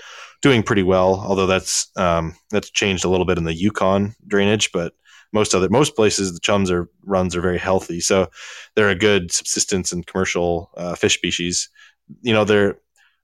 doing 0.42 0.62
pretty 0.62 0.84
well, 0.84 1.16
although 1.16 1.48
that's 1.48 1.90
um, 1.98 2.36
that's 2.52 2.70
changed 2.70 3.04
a 3.04 3.10
little 3.10 3.26
bit 3.26 3.40
in 3.40 3.44
the 3.44 3.56
Yukon 3.56 4.16
drainage, 4.28 4.72
but 4.72 4.94
most 5.32 5.56
other 5.56 5.70
most 5.70 5.96
places 5.96 6.32
the 6.32 6.40
chums 6.40 6.70
are 6.70 6.90
runs 7.04 7.36
are 7.36 7.42
very 7.42 7.58
healthy, 7.58 8.00
so 8.00 8.30
they're 8.76 8.90
a 8.90 8.96
good 8.96 9.32
subsistence 9.32 9.92
and 9.92 10.06
commercial 10.06 10.70
uh, 10.78 10.94
fish 10.94 11.16
species. 11.16 11.70
You 12.22 12.34
know, 12.34 12.46
they're 12.46 12.78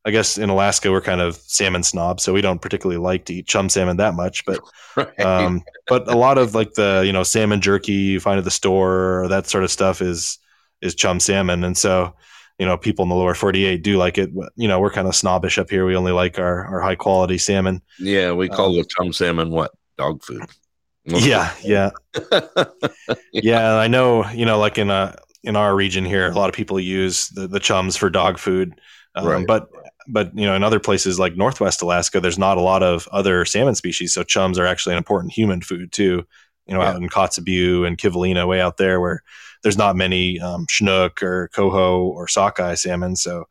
I 0.06 0.12
guess 0.12 0.38
in 0.38 0.50
Alaska 0.50 0.91
we're 0.91 1.02
kind 1.02 1.22
of 1.22 1.36
salmon 1.36 1.84
snobs, 1.84 2.24
so 2.24 2.34
we 2.34 2.41
don't 2.41 2.62
particularly 2.62 3.02
like 3.02 3.26
to 3.26 3.34
eat 3.34 3.47
chum 3.47 3.70
salmon 3.70 3.97
that 3.97 4.14
much. 4.14 4.45
But 4.45 4.60
right. 4.95 5.20
um, 5.20 5.62
but 5.88 6.08
a 6.08 6.18
lot 6.18 6.38
of 6.38 6.56
like 6.56 6.74
the 6.74 7.04
you 7.06 7.12
know 7.12 7.24
salmon 7.24 7.62
jerky 7.62 7.91
you 7.91 8.20
find 8.20 8.38
at 8.38 8.45
the 8.45 8.52
store 8.52 9.24
or 9.24 9.28
that 9.28 9.47
sort 9.47 9.64
of 9.64 9.72
stuff 9.72 10.02
is 10.02 10.39
is 10.82 10.95
chum 10.95 11.20
salmon, 11.20 11.64
and 11.64 11.78
so 11.78 12.14
you 12.60 12.66
know, 12.66 12.78
people 12.78 13.04
in 13.04 13.10
the 13.10 13.16
lower 13.16 13.34
48 13.34 13.82
do 13.82 13.97
like 13.97 14.18
it. 14.18 14.32
You 14.58 14.68
know, 14.68 14.80
we're 14.82 14.91
kind 14.91 15.08
of 15.08 15.16
snobbish 15.16 15.58
up 15.58 15.70
here. 15.70 15.86
We 15.86 15.95
only 15.95 16.12
like 16.12 16.38
our, 16.38 16.66
our 16.66 16.82
high 16.82 16.95
quality 16.95 17.38
salmon. 17.38 17.82
Yeah. 17.97 18.34
We 18.34 18.50
call 18.50 18.72
um, 18.72 18.76
the 18.76 18.86
chum 18.86 19.14
salmon 19.14 19.50
what? 19.50 19.72
Dog 19.97 20.22
food. 20.24 20.43
yeah. 21.06 21.54
Yeah. 21.64 21.91
yeah. 23.32 23.76
I 23.76 23.88
know, 23.88 24.30
you 24.32 24.45
know, 24.45 24.60
like 24.60 24.78
in, 24.78 24.89
uh, 24.89 25.16
in 25.41 25.56
our 25.56 25.74
region 25.74 26.04
here, 26.04 26.30
a 26.30 26.36
lot 26.36 26.50
of 26.50 26.56
people 26.56 26.78
use 26.82 27.30
the, 27.30 27.47
the 27.47 27.62
chums 27.62 27.95
for 27.95 28.10
dog 28.10 28.38
food. 28.38 28.80
Um, 29.16 29.26
right. 29.26 29.47
But, 29.47 29.70
but, 30.12 30.38
you 30.38 30.45
know, 30.45 30.55
in 30.55 30.64
other 30.64 30.80
places 30.80 31.20
like 31.20 31.38
Northwest 31.38 31.82
Alaska, 31.82 32.20
there's 32.20 32.39
not 32.39 32.57
a 32.57 32.62
lot 32.62 32.84
of 32.84 33.07
other 33.12 33.45
salmon 33.45 33.76
species. 33.76 34.14
So 34.14 34.24
chums 34.24 34.60
are 34.60 34.66
actually 34.66 34.93
an 34.93 34.97
important 34.97 35.34
human 35.34 35.62
food 35.62 35.91
too, 35.91 36.26
you 36.66 36.74
know, 36.74 36.82
yeah. 36.82 36.89
out 36.89 36.95
in 36.97 37.07
Kotzebue 37.07 37.86
and 37.88 37.97
Kivalina 37.97 38.47
way 38.47 38.60
out 38.60 38.78
there 38.78 38.99
where, 38.99 39.24
there's 39.64 39.78
not 39.78 39.95
many 39.95 40.39
um, 40.39 40.66
Chinook 40.70 41.22
or 41.22 41.49
coho 41.53 42.03
or 42.03 42.28
sockeye 42.28 42.76
salmon, 42.76 43.16
so 43.16 43.45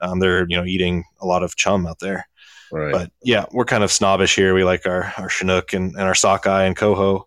um, 0.00 0.20
they're 0.20 0.46
you 0.48 0.56
know 0.56 0.64
eating 0.64 1.04
a 1.20 1.26
lot 1.26 1.42
of 1.42 1.56
chum 1.56 1.86
out 1.86 1.98
there. 1.98 2.26
Right. 2.72 2.92
But 2.92 3.12
yeah, 3.22 3.46
we're 3.52 3.64
kind 3.64 3.84
of 3.84 3.90
snobbish 3.90 4.36
here. 4.36 4.54
We 4.54 4.64
like 4.64 4.86
our 4.86 5.12
our 5.18 5.28
Chinook 5.28 5.72
and, 5.72 5.92
and 5.92 6.02
our 6.02 6.14
sockeye 6.14 6.64
and 6.64 6.76
coho, 6.76 7.26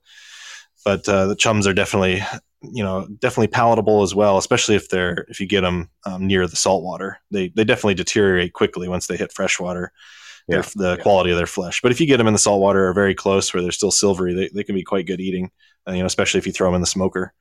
but 0.83 1.07
uh, 1.07 1.27
the 1.27 1.35
chums 1.35 1.67
are 1.67 1.73
definitely 1.73 2.23
you 2.71 2.83
know 2.83 3.07
definitely 3.19 3.47
palatable 3.47 4.01
as 4.03 4.15
well, 4.15 4.37
especially 4.37 4.75
if 4.75 4.89
they're 4.89 5.25
if 5.29 5.39
you 5.39 5.47
get 5.47 5.61
them 5.61 5.89
um, 6.05 6.27
near 6.27 6.47
the 6.47 6.55
salt 6.55 6.83
water. 6.83 7.19
They 7.31 7.49
they 7.49 7.63
definitely 7.63 7.95
deteriorate 7.95 8.53
quickly 8.53 8.87
once 8.87 9.07
they 9.07 9.17
hit 9.17 9.33
fresh 9.33 9.59
water. 9.59 9.91
Yeah. 10.49 10.61
the 10.75 10.95
yeah. 10.97 11.01
quality 11.01 11.31
of 11.31 11.37
their 11.37 11.47
flesh. 11.47 11.79
But 11.81 11.93
if 11.93 12.01
you 12.01 12.07
get 12.07 12.17
them 12.17 12.27
in 12.27 12.33
the 12.33 12.39
salt 12.39 12.59
water 12.59 12.89
or 12.89 12.93
very 12.93 13.15
close 13.15 13.53
where 13.53 13.63
they're 13.63 13.71
still 13.71 13.91
silvery, 13.91 14.33
they, 14.33 14.49
they 14.53 14.65
can 14.65 14.75
be 14.75 14.83
quite 14.83 15.07
good 15.07 15.21
eating. 15.21 15.51
Uh, 15.87 15.93
you 15.93 15.99
know, 15.99 16.05
especially 16.05 16.37
if 16.37 16.45
you 16.45 16.51
throw 16.51 16.67
them 16.67 16.75
in 16.75 16.81
the 16.81 16.87
smoker. 16.87 17.33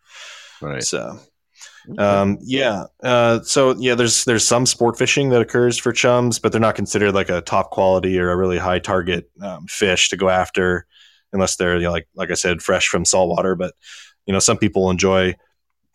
Right. 0.61 0.85
So, 0.85 1.19
um, 1.99 2.39
yeah. 2.41 2.85
Uh, 3.03 3.41
so 3.43 3.75
yeah, 3.79 3.95
there's 3.95 4.25
there's 4.25 4.47
some 4.47 4.67
sport 4.67 4.99
fishing 4.99 5.31
that 5.31 5.41
occurs 5.41 5.79
for 5.79 5.93
chums, 5.93 6.39
but 6.39 6.53
they're 6.53 6.61
not 6.61 6.77
considered 6.77 7.13
like 7.13 7.29
a 7.29 7.41
top 7.41 7.71
quality 7.71 8.19
or 8.19 8.31
a 8.31 8.37
really 8.37 8.59
high 8.59 8.79
target 8.79 9.31
um, 9.41 9.67
fish 9.67 10.09
to 10.11 10.17
go 10.17 10.29
after, 10.29 10.87
unless 11.33 11.57
they're 11.57 11.77
you 11.77 11.85
know, 11.85 11.93
like 11.93 12.09
like 12.15 12.31
I 12.31 12.35
said, 12.35 12.63
fresh 12.63 12.87
from 12.87 13.05
saltwater. 13.05 13.57
But 13.57 13.75
you 14.27 14.33
know, 14.33 14.39
some 14.39 14.59
people 14.59 14.91
enjoy, 14.91 15.35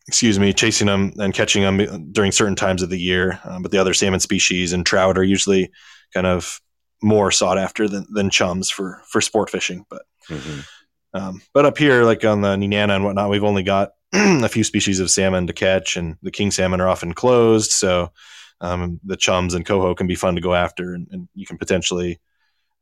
excuse 0.08 0.40
me, 0.40 0.54
chasing 0.54 0.88
them 0.88 1.14
and 1.18 1.34
catching 1.34 1.64
them 1.64 2.12
during 2.12 2.32
certain 2.32 2.56
times 2.56 2.82
of 2.82 2.90
the 2.90 3.00
year. 3.00 3.40
Um, 3.44 3.62
but 3.62 3.72
the 3.72 3.78
other 3.78 3.94
salmon 3.94 4.20
species 4.20 4.74
and 4.74 4.86
trout 4.86 5.18
are 5.18 5.24
usually 5.24 5.72
kind 6.14 6.28
of 6.28 6.62
more 7.02 7.32
sought 7.32 7.58
after 7.58 7.88
than, 7.88 8.06
than 8.12 8.30
chums 8.30 8.70
for 8.70 9.02
for 9.10 9.22
sport 9.22 9.50
fishing. 9.50 9.86
But 9.90 10.04
mm-hmm. 10.30 10.60
um, 11.14 11.42
but 11.54 11.66
up 11.66 11.78
here, 11.78 12.04
like 12.04 12.24
on 12.26 12.42
the 12.42 12.56
Nenana 12.56 12.96
and 12.96 13.04
whatnot, 13.04 13.30
we've 13.30 13.44
only 13.44 13.64
got 13.64 13.92
a 14.14 14.50
few 14.50 14.64
species 14.64 15.00
of 15.00 15.12
salmon 15.12 15.48
to 15.48 15.54
catch, 15.54 15.98
and 15.98 16.18
the 16.22 16.32
king 16.32 16.52
salmon 16.52 16.82
are 16.82 16.88
often 16.88 17.14
closed. 17.14 17.72
So 17.72 18.12
um, 18.62 19.00
the 19.04 19.18
chums 19.18 19.54
and 19.54 19.66
coho 19.66 19.94
can 19.96 20.08
be 20.08 20.16
fun 20.16 20.36
to 20.36 20.42
go 20.42 20.54
after, 20.54 20.94
and, 20.94 21.08
and 21.12 21.28
you 21.36 21.46
can 21.46 21.58
potentially, 21.58 22.20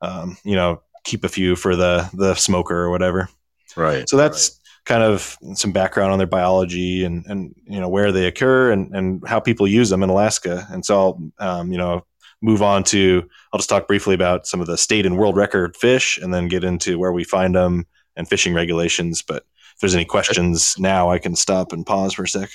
um, 0.01 0.37
you 0.43 0.55
know, 0.55 0.81
keep 1.03 1.23
a 1.23 1.29
few 1.29 1.55
for 1.55 1.75
the 1.75 2.09
the 2.13 2.35
smoker 2.35 2.75
or 2.75 2.89
whatever. 2.89 3.29
Right. 3.75 4.07
So 4.07 4.17
that's 4.17 4.49
right. 4.49 4.64
Kind 4.85 5.03
of 5.03 5.37
some 5.55 5.71
background 5.71 6.11
on 6.11 6.17
their 6.19 6.27
biology 6.27 7.03
and 7.03 7.25
and 7.25 7.55
you 7.65 7.79
know 7.79 7.89
where 7.89 8.11
they 8.11 8.27
occur 8.27 8.71
and 8.71 8.95
and 8.95 9.27
how 9.27 9.39
people 9.39 9.67
use 9.67 9.89
them 9.89 10.03
in 10.03 10.09
Alaska. 10.09 10.67
And 10.69 10.85
so 10.85 10.95
I'll 11.39 11.59
um, 11.59 11.71
you 11.71 11.77
know 11.77 12.05
move 12.41 12.61
on 12.61 12.83
to 12.83 13.27
I'll 13.51 13.57
just 13.57 13.69
talk 13.69 13.87
briefly 13.87 14.13
about 14.13 14.47
some 14.47 14.61
of 14.61 14.67
the 14.67 14.77
state 14.77 15.05
and 15.05 15.17
world 15.17 15.35
record 15.35 15.75
fish, 15.75 16.17
and 16.17 16.33
then 16.33 16.47
get 16.47 16.63
into 16.63 16.99
where 16.99 17.11
we 17.11 17.23
find 17.23 17.55
them 17.55 17.85
and 18.15 18.27
fishing 18.29 18.53
regulations. 18.53 19.21
But 19.21 19.43
if 19.73 19.81
there's 19.81 19.95
any 19.95 20.05
questions 20.05 20.75
now, 20.77 21.09
I 21.09 21.19
can 21.19 21.35
stop 21.35 21.73
and 21.73 21.85
pause 21.85 22.13
for 22.13 22.23
a 22.23 22.27
sec. 22.27 22.49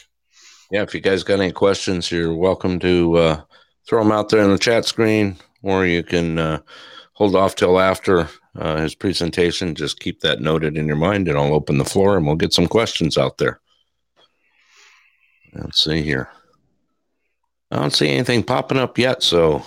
Yeah, 0.70 0.82
if 0.82 0.94
you 0.94 1.00
guys 1.00 1.24
got 1.24 1.40
any 1.40 1.52
questions, 1.52 2.10
you're 2.12 2.34
welcome 2.34 2.78
to 2.78 3.16
uh, 3.16 3.42
throw 3.88 4.02
them 4.02 4.12
out 4.12 4.28
there 4.28 4.42
in 4.42 4.50
the 4.50 4.58
chat 4.58 4.84
screen, 4.84 5.36
or 5.62 5.84
you 5.84 6.04
can 6.04 6.38
uh, 6.38 6.60
hold 7.14 7.34
off 7.34 7.56
till 7.56 7.80
after 7.80 8.28
uh, 8.56 8.78
his 8.78 8.94
presentation. 8.94 9.74
Just 9.74 10.00
keep 10.00 10.20
that 10.20 10.40
noted 10.40 10.76
in 10.76 10.86
your 10.86 10.96
mind, 10.96 11.28
and 11.28 11.38
I'll 11.38 11.54
open 11.54 11.78
the 11.78 11.84
floor 11.84 12.16
and 12.16 12.26
we'll 12.26 12.36
get 12.36 12.52
some 12.52 12.66
questions 12.66 13.16
out 13.16 13.38
there. 13.38 13.60
Let's 15.54 15.82
see 15.82 16.02
here. 16.02 16.28
I 17.70 17.76
don't 17.76 17.94
see 17.94 18.08
anything 18.08 18.42
popping 18.42 18.78
up 18.78 18.98
yet, 18.98 19.22
so 19.22 19.64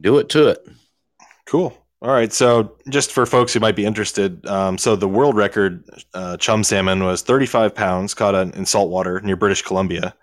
do 0.00 0.18
it 0.18 0.28
to 0.30 0.48
it. 0.48 0.66
Cool. 1.46 1.76
All 2.02 2.10
right. 2.10 2.32
So, 2.32 2.76
just 2.90 3.12
for 3.12 3.24
folks 3.24 3.52
who 3.52 3.60
might 3.60 3.76
be 3.76 3.86
interested, 3.86 4.44
um, 4.46 4.76
so 4.78 4.96
the 4.96 5.08
world 5.08 5.36
record 5.36 5.84
uh, 6.14 6.36
chum 6.36 6.62
salmon 6.62 7.04
was 7.04 7.22
35 7.22 7.74
pounds 7.74 8.14
caught 8.14 8.34
in 8.34 8.66
saltwater 8.66 9.20
near 9.20 9.36
British 9.36 9.62
Columbia. 9.62 10.14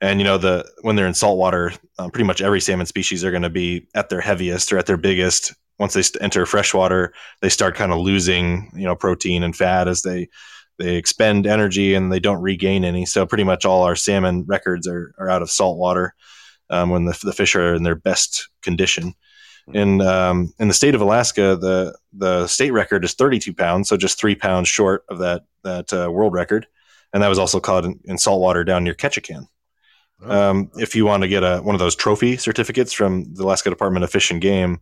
And 0.00 0.18
you 0.18 0.24
know 0.24 0.38
the 0.38 0.70
when 0.82 0.96
they're 0.96 1.06
in 1.06 1.14
saltwater, 1.14 1.72
um, 1.98 2.10
pretty 2.10 2.26
much 2.26 2.40
every 2.40 2.60
salmon 2.60 2.86
species 2.86 3.24
are 3.24 3.30
going 3.30 3.42
to 3.42 3.50
be 3.50 3.86
at 3.94 4.08
their 4.08 4.20
heaviest 4.20 4.72
or 4.72 4.78
at 4.78 4.86
their 4.86 4.96
biggest. 4.96 5.54
Once 5.80 5.94
they 5.94 6.02
enter 6.20 6.44
freshwater, 6.44 7.12
they 7.40 7.48
start 7.48 7.74
kind 7.74 7.90
of 7.90 7.98
losing 7.98 8.70
you 8.76 8.84
know 8.84 8.94
protein 8.94 9.42
and 9.42 9.56
fat 9.56 9.88
as 9.88 10.02
they 10.02 10.28
they 10.78 10.96
expend 10.96 11.46
energy 11.46 11.94
and 11.94 12.12
they 12.12 12.20
don't 12.20 12.42
regain 12.42 12.84
any. 12.84 13.06
So 13.06 13.26
pretty 13.26 13.44
much 13.44 13.64
all 13.64 13.82
our 13.82 13.96
salmon 13.96 14.44
records 14.46 14.86
are, 14.86 15.14
are 15.18 15.28
out 15.28 15.42
of 15.42 15.50
saltwater 15.50 16.14
um, 16.68 16.90
when 16.90 17.06
the, 17.06 17.18
the 17.22 17.32
fish 17.32 17.56
are 17.56 17.74
in 17.74 17.82
their 17.82 17.94
best 17.94 18.48
condition. 18.62 19.14
In 19.72 20.02
um, 20.02 20.52
in 20.58 20.68
the 20.68 20.74
state 20.74 20.94
of 20.94 21.00
Alaska, 21.00 21.56
the 21.56 21.96
the 22.12 22.46
state 22.46 22.72
record 22.72 23.04
is 23.04 23.14
32 23.14 23.54
pounds, 23.54 23.88
so 23.88 23.96
just 23.96 24.18
three 24.18 24.34
pounds 24.34 24.68
short 24.68 25.04
of 25.08 25.18
that 25.18 25.44
that 25.64 25.92
uh, 25.92 26.10
world 26.10 26.34
record, 26.34 26.66
and 27.12 27.22
that 27.22 27.28
was 27.28 27.38
also 27.38 27.60
caught 27.60 27.84
in, 27.84 28.00
in 28.04 28.18
saltwater 28.18 28.64
down 28.64 28.84
near 28.84 28.94
Ketchikan. 28.94 29.46
Oh. 30.22 30.50
Um, 30.50 30.70
if 30.76 30.94
you 30.94 31.06
want 31.06 31.22
to 31.22 31.28
get 31.28 31.42
a 31.42 31.60
one 31.60 31.74
of 31.74 31.78
those 31.78 31.94
trophy 31.94 32.36
certificates 32.36 32.92
from 32.92 33.32
the 33.34 33.44
Alaska 33.44 33.70
Department 33.70 34.04
of 34.04 34.10
Fish 34.10 34.30
and 34.30 34.40
Game, 34.40 34.80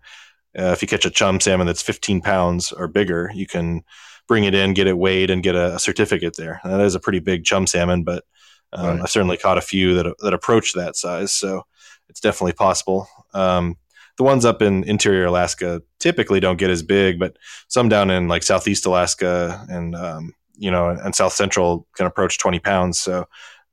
uh, 0.58 0.72
if 0.72 0.82
you 0.82 0.88
catch 0.88 1.04
a 1.04 1.10
chum 1.10 1.40
salmon 1.40 1.66
that's 1.66 1.82
15 1.82 2.20
pounds 2.20 2.72
or 2.72 2.88
bigger, 2.88 3.30
you 3.34 3.46
can 3.46 3.84
bring 4.26 4.44
it 4.44 4.54
in, 4.54 4.74
get 4.74 4.86
it 4.86 4.98
weighed, 4.98 5.30
and 5.30 5.42
get 5.42 5.54
a, 5.54 5.76
a 5.76 5.78
certificate 5.78 6.36
there. 6.36 6.60
That 6.64 6.80
is 6.80 6.94
a 6.94 7.00
pretty 7.00 7.20
big 7.20 7.44
chum 7.44 7.66
salmon, 7.66 8.02
but 8.02 8.24
um, 8.72 8.86
right. 8.86 9.00
I've 9.02 9.10
certainly 9.10 9.36
caught 9.36 9.58
a 9.58 9.62
few 9.62 9.94
that 9.94 10.14
that 10.20 10.34
approach 10.34 10.74
that 10.74 10.96
size, 10.96 11.32
so 11.32 11.64
it's 12.08 12.20
definitely 12.20 12.52
possible. 12.52 13.08
Um, 13.32 13.76
the 14.16 14.24
ones 14.24 14.44
up 14.44 14.60
in 14.60 14.84
interior 14.84 15.26
Alaska 15.26 15.80
typically 16.00 16.40
don't 16.40 16.58
get 16.58 16.70
as 16.70 16.82
big, 16.82 17.18
but 17.18 17.36
some 17.68 17.88
down 17.88 18.10
in 18.10 18.28
like 18.28 18.42
southeast 18.42 18.84
Alaska 18.84 19.64
and 19.70 19.94
um, 19.94 20.34
you 20.56 20.70
know 20.70 20.90
and 20.90 21.14
south 21.14 21.32
central 21.32 21.86
can 21.96 22.06
approach 22.06 22.38
20 22.38 22.58
pounds. 22.58 22.98
So 22.98 23.26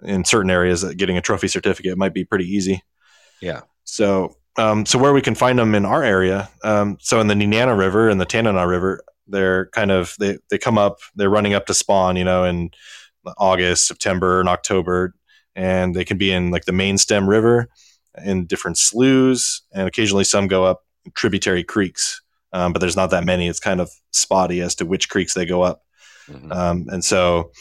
in 0.03 0.23
certain 0.23 0.51
areas, 0.51 0.83
getting 0.93 1.17
a 1.17 1.21
trophy 1.21 1.47
certificate 1.47 1.97
might 1.97 2.13
be 2.13 2.25
pretty 2.25 2.45
easy. 2.45 2.83
Yeah. 3.41 3.61
So 3.85 4.35
um, 4.57 4.85
so 4.85 4.97
where 4.99 5.13
we 5.13 5.21
can 5.21 5.35
find 5.35 5.59
them 5.59 5.75
in 5.75 5.85
our 5.85 6.03
area, 6.03 6.49
um, 6.63 6.97
so 7.01 7.19
in 7.19 7.27
the 7.27 7.33
Nenana 7.35 7.77
River 7.77 8.09
and 8.09 8.19
the 8.19 8.25
Tanana 8.25 8.67
River, 8.67 9.03
they're 9.27 9.67
kind 9.67 9.91
of 9.91 10.15
they 10.19 10.37
they 10.49 10.57
come 10.57 10.77
up, 10.77 10.99
they're 11.15 11.29
running 11.29 11.53
up 11.53 11.65
to 11.67 11.73
spawn, 11.73 12.15
you 12.15 12.23
know, 12.23 12.43
in 12.43 12.71
August, 13.37 13.87
September, 13.87 14.39
and 14.39 14.47
October, 14.49 15.13
and 15.55 15.95
they 15.95 16.05
can 16.05 16.17
be 16.17 16.31
in 16.31 16.51
like 16.51 16.65
the 16.65 16.71
main 16.71 16.97
stem 16.97 17.27
river, 17.27 17.67
in 18.23 18.45
different 18.45 18.77
sloughs, 18.77 19.61
and 19.73 19.87
occasionally 19.87 20.23
some 20.23 20.47
go 20.47 20.63
up 20.63 20.83
tributary 21.15 21.63
creeks, 21.63 22.21
um, 22.53 22.71
but 22.73 22.79
there's 22.79 22.95
not 22.95 23.09
that 23.11 23.25
many. 23.25 23.47
It's 23.47 23.59
kind 23.59 23.81
of 23.81 23.89
spotty 24.11 24.61
as 24.61 24.75
to 24.75 24.85
which 24.85 25.09
creeks 25.09 25.33
they 25.33 25.45
go 25.45 25.61
up, 25.61 25.83
Mhm. 26.29 26.51
um, 26.55 26.85
and 26.89 27.03
so 27.03 27.51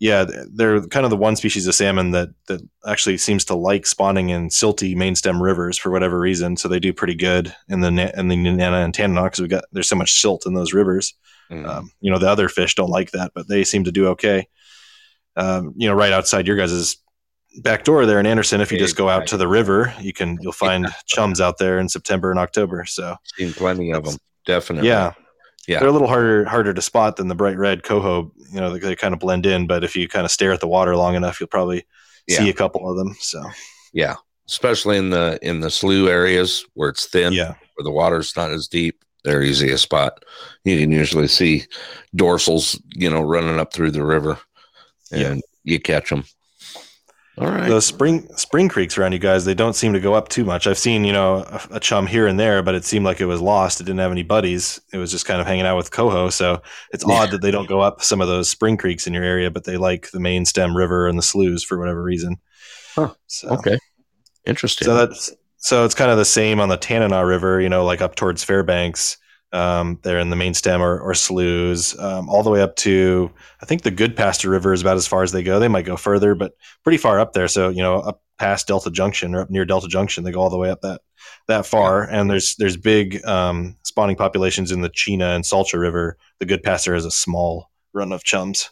yeah, 0.00 0.24
they're 0.54 0.80
kind 0.86 1.04
of 1.04 1.10
the 1.10 1.16
one 1.16 1.36
species 1.36 1.66
of 1.66 1.74
salmon 1.74 2.10
that 2.12 2.30
that 2.48 2.60
actually 2.86 3.18
seems 3.18 3.44
to 3.44 3.54
like 3.54 3.86
spawning 3.86 4.30
in 4.30 4.48
silty 4.48 4.96
main 4.96 5.14
stem 5.14 5.40
rivers 5.42 5.76
for 5.78 5.90
whatever 5.90 6.18
reason. 6.18 6.56
So 6.56 6.68
they 6.68 6.80
do 6.80 6.92
pretty 6.92 7.14
good 7.14 7.54
in 7.68 7.80
the 7.80 7.88
in 8.18 8.28
the 8.28 8.36
Nenana 8.36 8.82
and 8.84 8.94
Tanana 8.94 9.24
because 9.24 9.40
we 9.40 9.48
got 9.48 9.64
there's 9.72 9.88
so 9.88 9.96
much 9.96 10.18
silt 10.20 10.46
in 10.46 10.54
those 10.54 10.72
rivers. 10.72 11.14
Mhm. 11.50 11.68
Um, 11.68 11.92
you 12.00 12.10
know, 12.10 12.18
the 12.18 12.30
other 12.30 12.48
fish 12.48 12.74
don't 12.74 12.90
like 12.90 13.10
that, 13.10 13.32
but 13.34 13.46
they 13.46 13.62
seem 13.62 13.84
to 13.84 13.92
do 13.92 14.08
okay. 14.08 14.48
Um, 15.36 15.74
you 15.76 15.88
know, 15.88 15.94
right 15.94 16.12
outside 16.12 16.46
your 16.46 16.56
guys' 16.56 16.96
back 17.62 17.84
door 17.84 18.06
there 18.06 18.20
in 18.20 18.26
Anderson, 18.26 18.60
if 18.60 18.72
you 18.72 18.78
just 18.78 18.96
go 18.96 19.08
out 19.08 19.26
to 19.28 19.36
the 19.36 19.48
river, 19.48 19.92
you 20.00 20.12
can 20.12 20.38
you'll 20.40 20.52
find 20.52 20.86
chums 21.06 21.40
out 21.40 21.58
there 21.58 21.78
in 21.78 21.88
September 21.88 22.30
and 22.30 22.40
October. 22.40 22.84
So 22.86 23.16
Seen 23.36 23.52
plenty 23.52 23.92
of 23.92 24.04
them. 24.04 24.16
Definitely. 24.46 24.88
yeah, 24.88 25.12
Yeah. 25.68 25.78
they're 25.80 25.88
a 25.88 25.92
little 25.92 26.08
harder 26.08 26.44
harder 26.46 26.72
to 26.74 26.82
spot 26.82 27.16
than 27.16 27.28
the 27.28 27.34
bright 27.34 27.56
red 27.58 27.82
coho. 27.82 28.32
You 28.50 28.60
know, 28.60 28.72
they, 28.72 28.78
they 28.80 28.96
kind 28.96 29.14
of 29.14 29.20
blend 29.20 29.46
in, 29.46 29.66
but 29.66 29.84
if 29.84 29.94
you 29.94 30.08
kind 30.08 30.24
of 30.24 30.30
stare 30.30 30.52
at 30.52 30.60
the 30.60 30.66
water 30.68 30.96
long 30.96 31.14
enough, 31.14 31.38
you'll 31.40 31.48
probably 31.48 31.84
see 32.28 32.48
a 32.48 32.54
couple 32.54 32.88
of 32.90 32.96
them. 32.96 33.14
So 33.20 33.42
Yeah. 33.92 34.14
Especially 34.48 34.96
in 34.96 35.10
the 35.10 35.38
in 35.42 35.60
the 35.60 35.70
slough 35.70 36.08
areas 36.08 36.64
where 36.74 36.88
it's 36.88 37.06
thin, 37.06 37.32
yeah, 37.32 37.54
where 37.76 37.84
the 37.84 37.90
water's 37.92 38.34
not 38.36 38.50
as 38.50 38.66
deep, 38.66 39.04
they're 39.22 39.42
easy 39.42 39.68
to 39.68 39.78
spot. 39.78 40.24
You 40.64 40.76
can 40.80 40.90
usually 40.90 41.28
see 41.28 41.66
dorsals, 42.16 42.80
you 42.94 43.08
know, 43.10 43.22
running 43.22 43.60
up 43.60 43.72
through 43.72 43.92
the 43.92 44.04
river, 44.04 44.38
and 45.12 45.20
Yeah. 45.36 45.40
you 45.62 45.78
catch 45.80 46.10
them. 46.10 46.24
All 47.38 47.46
right. 47.46 47.68
those 47.68 47.86
spring 47.86 48.28
spring 48.36 48.68
creeks 48.68 48.98
around 48.98 49.12
you 49.12 49.18
guys, 49.18 49.44
they 49.46 49.54
don't 49.54 49.74
seem 49.74 49.92
to 49.94 50.00
go 50.00 50.12
up 50.14 50.28
too 50.28 50.44
much. 50.44 50.66
I've 50.66 50.76
seen 50.78 51.04
you 51.04 51.12
know 51.12 51.36
a, 51.48 51.60
a 51.76 51.80
chum 51.80 52.06
here 52.06 52.26
and 52.26 52.38
there, 52.38 52.62
but 52.62 52.74
it 52.74 52.84
seemed 52.84 53.04
like 53.06 53.20
it 53.20 53.26
was 53.26 53.40
lost. 53.40 53.80
It 53.80 53.84
didn't 53.84 54.00
have 54.00 54.12
any 54.12 54.22
buddies. 54.24 54.80
It 54.92 54.98
was 54.98 55.10
just 55.10 55.24
kind 55.26 55.40
of 55.40 55.46
hanging 55.46 55.64
out 55.64 55.76
with 55.76 55.90
coho. 55.90 56.28
So 56.28 56.60
it's 56.92 57.04
Yeah. 57.06 57.14
odd 57.14 57.30
that 57.30 57.40
they 57.40 57.50
don't 57.50 57.68
go 57.68 57.80
up 57.80 58.02
some 58.02 58.20
of 58.20 58.28
those 58.28 58.50
spring 58.50 58.76
creeks 58.76 59.06
in 59.06 59.14
your 59.14 59.24
area, 59.24 59.50
but 59.50 59.64
they 59.64 59.76
like 59.78 60.10
the 60.10 60.20
main 60.20 60.44
stem 60.44 60.76
river 60.76 61.06
and 61.08 61.16
the 61.16 61.22
sloughs 61.22 61.64
for 61.64 61.78
whatever 61.78 62.02
reason. 62.02 62.36
Huh. 62.94 63.14
So, 63.26 63.48
okay. 63.50 63.78
Interesting. 64.46 64.86
So 64.86 64.94
that's 64.94 65.30
so 65.58 65.84
it's 65.84 65.94
kind 65.94 66.10
of 66.10 66.16
the 66.18 66.24
same 66.24 66.58
on 66.60 66.68
the 66.68 66.76
Tanana 66.76 67.24
River, 67.24 67.60
you 67.60 67.68
know, 67.68 67.84
like 67.84 68.00
up 68.00 68.16
towards 68.16 68.42
Fairbanks. 68.44 69.16
Um, 69.52 69.98
they're 70.02 70.20
in 70.20 70.30
the 70.30 70.36
main 70.36 70.54
stem 70.54 70.80
or, 70.80 71.00
or 71.00 71.14
sloughs, 71.14 71.98
um, 71.98 72.28
all 72.28 72.42
the 72.42 72.50
way 72.50 72.62
up 72.62 72.76
to 72.76 73.30
I 73.60 73.66
think 73.66 73.82
the 73.82 73.90
Goodpaster 73.90 74.48
River 74.48 74.72
is 74.72 74.80
about 74.80 74.96
as 74.96 75.08
far 75.08 75.22
as 75.22 75.32
they 75.32 75.42
go. 75.42 75.58
They 75.58 75.68
might 75.68 75.84
go 75.84 75.96
further, 75.96 76.34
but 76.34 76.52
pretty 76.84 76.98
far 76.98 77.18
up 77.18 77.32
there. 77.32 77.48
So 77.48 77.68
you 77.68 77.82
know, 77.82 77.96
up 77.96 78.22
past 78.38 78.68
Delta 78.68 78.90
Junction 78.90 79.34
or 79.34 79.42
up 79.42 79.50
near 79.50 79.64
Delta 79.64 79.88
Junction, 79.88 80.24
they 80.24 80.32
go 80.32 80.40
all 80.40 80.50
the 80.50 80.58
way 80.58 80.70
up 80.70 80.80
that 80.82 81.00
that 81.48 81.66
far. 81.66 82.04
And 82.04 82.30
there's 82.30 82.56
there's 82.56 82.76
big 82.76 83.24
um, 83.26 83.76
spawning 83.82 84.16
populations 84.16 84.72
in 84.72 84.82
the 84.82 84.90
Chena 84.90 85.34
and 85.34 85.44
Salcha 85.44 85.78
River. 85.78 86.16
The 86.38 86.46
Goodpaster 86.46 86.94
has 86.94 87.04
a 87.04 87.10
small 87.10 87.70
run 87.92 88.12
of 88.12 88.24
chums. 88.24 88.70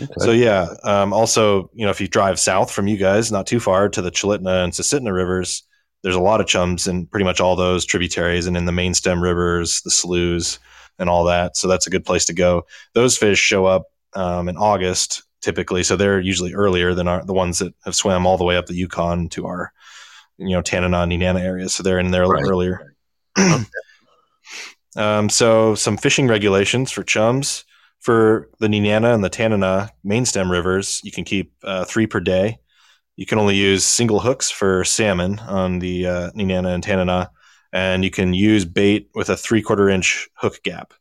Okay. 0.00 0.12
So 0.18 0.30
yeah. 0.30 0.74
Um, 0.84 1.12
also, 1.12 1.70
you 1.74 1.84
know, 1.84 1.90
if 1.90 2.00
you 2.00 2.08
drive 2.08 2.38
south 2.38 2.70
from 2.70 2.86
you 2.86 2.96
guys, 2.96 3.32
not 3.32 3.46
too 3.46 3.60
far 3.60 3.88
to 3.88 4.02
the 4.02 4.10
Chulitna 4.10 4.64
and 4.64 4.72
Susitna 4.72 5.12
rivers, 5.14 5.62
there's 6.02 6.14
a 6.14 6.20
lot 6.20 6.40
of 6.40 6.46
chums 6.46 6.86
in 6.86 7.06
pretty 7.06 7.24
much 7.24 7.40
all 7.40 7.56
those 7.56 7.84
tributaries 7.84 8.46
and 8.46 8.56
in 8.56 8.64
the 8.64 8.72
main 8.72 8.94
stem 8.94 9.22
rivers, 9.22 9.80
the 9.82 9.90
sloughs, 9.90 10.58
and 10.98 11.08
all 11.10 11.24
that. 11.24 11.56
So 11.56 11.68
that's 11.68 11.86
a 11.86 11.90
good 11.90 12.04
place 12.04 12.24
to 12.26 12.32
go. 12.34 12.64
Those 12.94 13.18
fish 13.18 13.38
show 13.38 13.66
up 13.66 13.84
um, 14.14 14.48
in 14.48 14.56
August 14.56 15.22
typically, 15.42 15.82
so 15.82 15.96
they're 15.96 16.20
usually 16.20 16.54
earlier 16.54 16.94
than 16.94 17.06
our, 17.08 17.24
the 17.24 17.32
ones 17.34 17.58
that 17.58 17.74
have 17.84 17.94
swam 17.94 18.26
all 18.26 18.38
the 18.38 18.44
way 18.44 18.56
up 18.56 18.66
the 18.66 18.74
Yukon 18.74 19.28
to 19.30 19.46
our, 19.46 19.72
you 20.38 20.50
know, 20.50 20.62
Tanana 20.62 21.02
and 21.02 21.12
Nenana 21.12 21.40
areas. 21.40 21.74
So 21.74 21.82
they're 21.82 21.98
in 21.98 22.10
there 22.10 22.22
a 22.22 22.28
little 22.28 22.42
Right. 22.42 22.50
earlier. 22.50 22.94
um, 24.96 25.28
so 25.28 25.74
some 25.74 25.96
fishing 25.96 26.26
regulations 26.28 26.90
for 26.90 27.02
chums 27.02 27.64
for 28.00 28.48
the 28.60 28.68
Nenana 28.68 29.14
and 29.14 29.22
the 29.24 29.28
Tanana 29.28 29.90
main 30.04 30.24
stem 30.24 30.50
rivers. 30.50 31.00
You 31.04 31.12
can 31.12 31.24
keep 31.24 31.52
uh, 31.64 31.84
three 31.84 32.06
per 32.06 32.20
day. 32.20 32.58
You 33.16 33.26
can 33.26 33.38
only 33.38 33.56
use 33.56 33.84
single 33.84 34.20
hooks 34.20 34.50
for 34.50 34.84
salmon 34.84 35.38
on 35.40 35.78
the 35.78 36.06
uh, 36.06 36.30
Nenana 36.32 36.74
and 36.74 36.82
Tanana, 36.82 37.30
and 37.72 38.04
you 38.04 38.10
can 38.10 38.34
use 38.34 38.64
bait 38.64 39.08
with 39.14 39.30
a 39.30 39.36
three 39.36 39.62
quarter 39.62 39.88
inch 39.88 40.28
hook 40.34 40.62
gap 40.62 40.92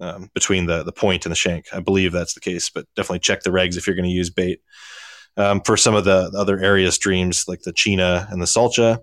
um, 0.00 0.30
between 0.34 0.66
the 0.66 0.82
the 0.82 0.92
point 0.92 1.24
and 1.26 1.30
the 1.30 1.36
shank. 1.36 1.66
I 1.72 1.80
believe 1.80 2.12
that's 2.12 2.34
the 2.34 2.40
case, 2.40 2.70
but 2.70 2.86
definitely 2.96 3.20
check 3.20 3.42
the 3.42 3.50
regs 3.50 3.76
if 3.76 3.86
you're 3.86 3.96
going 3.96 4.08
to 4.08 4.14
use 4.14 4.30
bait. 4.30 4.60
Um, 5.36 5.60
for 5.60 5.76
some 5.76 5.94
of 5.94 6.04
the 6.04 6.32
other 6.36 6.58
area 6.58 6.90
streams 6.90 7.46
like 7.46 7.62
the 7.62 7.72
Chena 7.72 8.30
and 8.32 8.42
the 8.42 8.46
Salcha, 8.46 8.98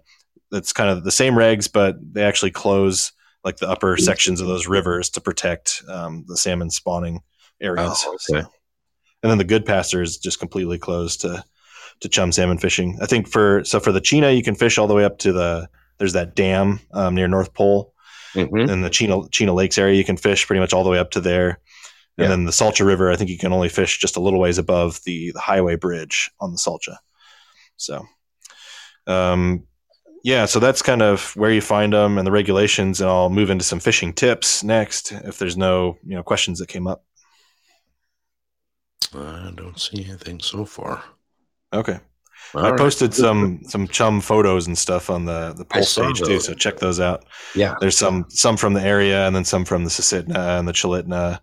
that's 0.51 0.73
kind 0.73 0.89
of 0.89 1.05
the 1.05 1.11
same 1.11 1.33
regs, 1.35 1.71
but 1.71 1.95
they 2.13 2.23
actually 2.23 2.51
close 2.51 3.13
like 3.45 3.57
the 3.57 3.69
upper 3.69 3.95
sections 3.95 4.41
of 4.41 4.47
those 4.47 4.67
rivers 4.67 5.09
to 5.11 5.21
protect 5.21 5.81
um, 5.87 6.25
the 6.27 6.35
salmon 6.35 6.69
spawning 6.69 7.21
areas. 7.61 8.03
Oh, 8.05 8.09
okay. 8.09 8.41
So- 8.43 8.51
and 9.23 9.31
then 9.31 9.37
the 9.39 9.45
Goodpaster 9.45 10.01
is 10.01 10.17
just 10.17 10.37
completely 10.39 10.77
closed 10.77 11.21
to 11.21 11.43
to 12.01 12.09
chum 12.09 12.31
salmon 12.31 12.57
fishing. 12.57 12.97
I 13.01 13.05
think 13.05 13.27
for 13.27 13.63
so 13.63 13.79
for 13.79 13.91
the 13.91 14.01
Chena, 14.01 14.35
you 14.35 14.43
can 14.43 14.55
fish 14.55 14.77
all 14.77 14.87
the 14.87 14.93
way 14.95 15.03
up 15.05 15.17
to 15.19 15.31
the 15.33 15.69
there's 15.97 16.13
that 16.13 16.35
dam 16.35 16.79
um, 16.93 17.15
near 17.15 17.27
North 17.27 17.53
Pole 17.53 17.93
Mhm. 18.35 18.69
in 18.69 18.81
the 18.81 18.89
Chena 18.89 19.27
Chena 19.29 19.55
Lakes 19.55 19.77
area. 19.77 19.95
You 19.95 20.05
can 20.05 20.17
fish 20.17 20.45
pretty 20.45 20.59
much 20.59 20.73
all 20.73 20.83
the 20.83 20.89
way 20.89 20.99
up 20.99 21.11
to 21.11 21.21
there. 21.21 21.59
And 22.17 22.25
Yeah. 22.25 22.27
then 22.29 22.45
the 22.45 22.51
Salcha 22.51 22.85
River, 22.85 23.11
I 23.11 23.15
think 23.15 23.29
you 23.29 23.37
can 23.37 23.53
only 23.53 23.69
fish 23.69 23.99
just 23.99 24.15
a 24.15 24.19
little 24.19 24.39
ways 24.39 24.57
above 24.57 24.99
the, 25.05 25.31
the 25.33 25.39
highway 25.39 25.75
bridge 25.75 26.31
on 26.39 26.51
the 26.51 26.57
Salcha. 26.57 26.97
So, 27.77 28.05
um, 29.05 29.63
yeah, 30.23 30.45
so 30.45 30.59
that's 30.59 30.81
kind 30.81 31.01
of 31.03 31.35
where 31.35 31.51
you 31.51 31.61
find 31.61 31.93
them 31.93 32.17
and 32.17 32.25
the 32.27 32.31
regulations. 32.31 33.01
And 33.01 33.09
I'll 33.09 33.29
move 33.29 33.49
into 33.49 33.63
some 33.63 33.79
fishing 33.79 34.13
tips 34.13 34.63
next 34.63 35.11
if 35.11 35.37
there's 35.39 35.57
no 35.57 35.97
you 36.03 36.15
know 36.15 36.23
questions 36.23 36.59
that 36.59 36.67
came 36.69 36.85
up. 36.87 37.03
I 39.13 39.51
don't 39.55 39.79
see 39.79 40.03
anything 40.03 40.39
so 40.41 40.65
far. 40.65 41.03
Okay. 41.73 41.99
All 42.53 42.65
I 42.65 42.69
right. 42.71 42.79
posted 42.79 43.13
some 43.13 43.61
some 43.65 43.87
chum 43.87 44.21
photos 44.21 44.67
and 44.67 44.77
stuff 44.77 45.09
on 45.09 45.25
the 45.25 45.53
the 45.57 45.65
pulse 45.65 45.95
page 45.97 46.19
too, 46.19 46.39
so 46.39 46.53
check 46.53 46.77
those 46.77 46.99
out. 46.99 47.25
Yeah. 47.55 47.75
There's 47.81 47.97
some 47.97 48.25
some 48.29 48.55
from 48.55 48.73
the 48.73 48.81
area, 48.81 49.27
and 49.27 49.35
then 49.35 49.43
some 49.43 49.65
from 49.65 49.83
the 49.83 49.89
Susitna 49.89 50.59
and 50.59 50.67
the 50.67 50.71
Chulitna. 50.71 51.39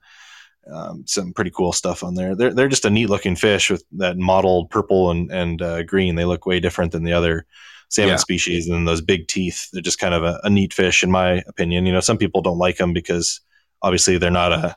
Um, 0.73 1.05
some 1.07 1.35
pretty 1.35 1.51
cool 1.51 1.73
stuff 1.75 2.03
on 2.03 2.15
there. 2.15 2.35
They're 2.35 2.55
they're 2.55 2.69
just 2.69 2.87
a 2.87 2.91
neat 2.91 3.11
looking 3.11 3.37
fish 3.37 3.71
with 3.71 3.85
that 3.99 4.17
mottled 4.17 4.71
purple 4.71 5.11
and 5.11 5.31
and 5.31 5.61
uh, 5.61 5.83
green. 5.83 6.15
They 6.15 6.25
look 6.25 6.47
way 6.47 6.59
different 6.59 6.93
than 6.93 7.05
the 7.05 7.13
other 7.13 7.45
salmon 7.91 8.13
Yeah. 8.13 8.17
species, 8.17 8.67
and 8.71 8.89
those 8.89 9.03
big 9.03 9.29
teeth. 9.29 9.69
They're 9.73 9.83
just 9.83 9.99
kind 9.99 10.15
of 10.15 10.23
a, 10.23 10.41
a 10.43 10.49
neat 10.49 10.73
fish, 10.73 11.03
in 11.03 11.11
my 11.11 11.43
opinion. 11.49 11.85
You 11.85 11.93
know, 11.93 12.01
some 12.01 12.17
people 12.17 12.41
don't 12.41 12.57
like 12.57 12.79
them 12.79 12.95
because 12.95 13.43
obviously 13.83 14.17
they're 14.17 14.31
not 14.31 14.53
a 14.53 14.75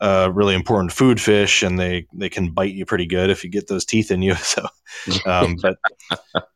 a 0.00 0.30
really 0.30 0.54
important 0.54 0.92
food 0.92 1.20
fish, 1.20 1.62
and 1.62 1.78
they 1.78 2.06
they 2.12 2.28
can 2.28 2.52
bite 2.52 2.74
you 2.74 2.84
pretty 2.86 3.06
good 3.06 3.30
if 3.30 3.44
you 3.44 3.50
get 3.50 3.68
those 3.68 3.84
teeth 3.84 4.10
in 4.10 4.22
you. 4.22 4.34
So 4.42 4.66
um, 5.26 5.56
but 5.60 5.76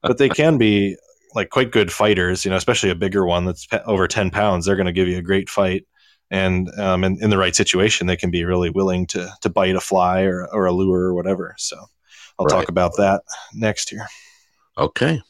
but 0.06 0.18
they 0.18 0.30
can 0.30 0.58
be 0.58 0.96
like 1.34 1.50
quite 1.50 1.72
good 1.72 1.92
fighters. 1.92 2.44
You 2.44 2.50
know, 2.50 2.56
especially 2.56 2.90
a 2.90 2.94
bigger 2.94 3.24
one 3.26 3.44
that's 3.44 3.66
pe- 3.66 3.82
over 3.84 4.06
ten 4.08 4.30
pounds. 4.30 4.66
They're 4.66 4.76
going 4.76 4.86
to 4.86 4.92
give 4.92 5.08
you 5.08 5.18
a 5.18 5.22
great 5.22 5.48
fight, 5.50 5.86
and 6.30 6.68
um, 6.78 7.04
in, 7.04 7.22
in 7.22 7.30
the 7.30 7.38
right 7.38 7.54
situation, 7.56 8.06
they 8.06 8.16
can 8.16 8.30
be 8.30 8.44
really 8.44 8.70
willing 8.70 9.06
to 9.08 9.30
to 9.42 9.50
bite 9.50 9.76
a 9.76 9.80
fly 9.80 10.22
or 10.22 10.46
or 10.52 10.66
a 10.66 10.72
lure 10.72 11.02
or 11.06 11.14
whatever. 11.14 11.54
So 11.58 11.76
I'll 12.38 12.46
Right. 12.46 12.66
talk 12.66 12.68
about 12.68 12.96
that 12.96 13.22
next 13.54 13.92
year. 13.92 14.06
Okay. 14.76 15.20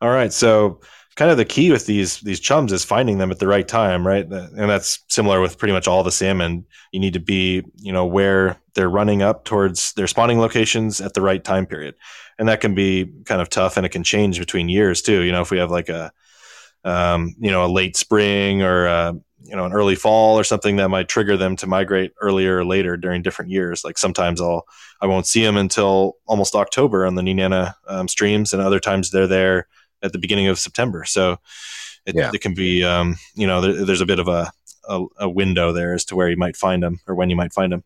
All 0.00 0.10
right, 0.10 0.32
so 0.32 0.80
kind 1.18 1.32
of 1.32 1.36
the 1.36 1.44
key 1.44 1.72
with 1.72 1.86
these 1.86 2.20
these 2.20 2.38
chums 2.38 2.72
is 2.72 2.84
finding 2.84 3.18
them 3.18 3.32
at 3.32 3.40
the 3.40 3.48
right 3.48 3.66
time, 3.66 4.06
right? 4.06 4.24
And 4.24 4.70
that's 4.70 5.00
similar 5.08 5.40
with 5.40 5.58
pretty 5.58 5.72
much 5.72 5.88
all 5.88 6.04
the 6.04 6.12
salmon. 6.12 6.64
You 6.92 7.00
need 7.00 7.14
to 7.14 7.20
be, 7.20 7.64
you 7.74 7.92
know, 7.92 8.06
where 8.06 8.56
they're 8.74 8.88
running 8.88 9.20
up 9.20 9.44
towards 9.44 9.94
their 9.94 10.06
spawning 10.06 10.38
locations 10.38 11.00
at 11.00 11.14
the 11.14 11.20
right 11.20 11.42
time 11.42 11.66
period, 11.66 11.96
and 12.38 12.48
that 12.48 12.60
can 12.60 12.72
be 12.72 13.10
kind 13.24 13.42
of 13.42 13.50
tough, 13.50 13.76
and 13.76 13.84
it 13.84 13.88
can 13.88 14.04
change 14.04 14.38
between 14.38 14.68
years 14.68 15.02
too. 15.02 15.22
You 15.22 15.32
know, 15.32 15.40
if 15.40 15.50
we 15.50 15.58
have 15.58 15.72
like 15.72 15.88
a, 15.88 16.12
um, 16.84 17.34
you 17.40 17.50
know, 17.50 17.66
a 17.66 17.74
late 17.80 17.96
spring 17.96 18.62
or 18.62 18.86
a, 18.86 19.14
you 19.42 19.56
know 19.56 19.64
an 19.64 19.72
early 19.72 19.96
fall 19.96 20.38
or 20.38 20.44
something 20.44 20.76
that 20.76 20.88
might 20.88 21.08
trigger 21.08 21.36
them 21.36 21.56
to 21.56 21.66
migrate 21.66 22.12
earlier 22.20 22.58
or 22.58 22.64
later 22.64 22.96
during 22.96 23.22
different 23.22 23.50
years. 23.50 23.82
Like 23.84 23.98
sometimes 23.98 24.40
I'll 24.40 24.66
I 25.00 25.06
won't 25.06 25.26
see 25.26 25.42
them 25.42 25.56
until 25.56 26.16
almost 26.26 26.54
October 26.54 27.04
on 27.04 27.16
the 27.16 27.22
Nenana 27.22 27.74
um, 27.88 28.06
streams, 28.06 28.52
and 28.52 28.62
other 28.62 28.78
times 28.78 29.10
they're 29.10 29.26
there 29.26 29.66
at 30.02 30.12
the 30.12 30.18
beginning 30.18 30.48
of 30.48 30.58
September. 30.58 31.04
So 31.04 31.38
it, 32.06 32.14
Yeah. 32.14 32.30
it 32.32 32.40
can 32.40 32.54
be, 32.54 32.84
um, 32.84 33.16
you 33.34 33.46
know, 33.46 33.60
there, 33.60 33.84
there's 33.84 34.00
a 34.00 34.06
bit 34.06 34.18
of 34.18 34.28
a, 34.28 34.50
a, 34.88 35.04
a 35.20 35.28
window 35.28 35.72
there 35.72 35.94
as 35.94 36.04
to 36.06 36.16
where 36.16 36.28
you 36.30 36.36
might 36.36 36.56
find 36.56 36.82
them 36.82 37.00
or 37.06 37.14
when 37.14 37.30
you 37.30 37.36
might 37.36 37.52
find 37.52 37.72
them. 37.72 37.84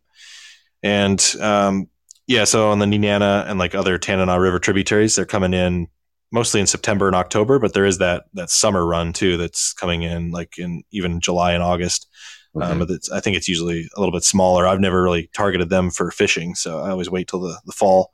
And 0.82 1.34
um, 1.40 1.88
yeah, 2.26 2.44
so 2.44 2.70
on 2.70 2.78
the 2.78 2.86
Nenana 2.86 3.48
and 3.48 3.58
like 3.58 3.74
other 3.74 3.98
Tanana 3.98 4.38
River 4.40 4.58
tributaries, 4.58 5.16
they're 5.16 5.24
coming 5.24 5.54
in 5.54 5.88
mostly 6.30 6.60
in 6.60 6.66
September 6.66 7.06
and 7.06 7.16
October, 7.16 7.58
but 7.58 7.74
there 7.74 7.84
is 7.84 7.98
that 7.98 8.24
that 8.34 8.50
summer 8.50 8.86
run 8.86 9.12
too 9.12 9.36
that's 9.36 9.72
coming 9.74 10.02
in 10.02 10.30
like 10.30 10.58
in 10.58 10.82
even 10.90 11.20
July 11.20 11.52
and 11.52 11.62
August. 11.62 12.08
Mhm. 12.56 12.62
Um, 12.64 12.78
but 12.80 12.90
it's, 12.90 13.10
I 13.10 13.20
think 13.20 13.36
it's 13.36 13.48
usually 13.48 13.88
a 13.96 14.00
little 14.00 14.12
bit 14.12 14.24
smaller. 14.24 14.66
I've 14.66 14.80
never 14.80 15.02
really 15.02 15.28
targeted 15.34 15.70
them 15.70 15.90
for 15.90 16.10
fishing, 16.10 16.54
so 16.54 16.80
I 16.80 16.90
always 16.90 17.10
wait 17.10 17.28
till 17.28 17.40
the, 17.40 17.58
the 17.64 17.72
fall. 17.72 18.12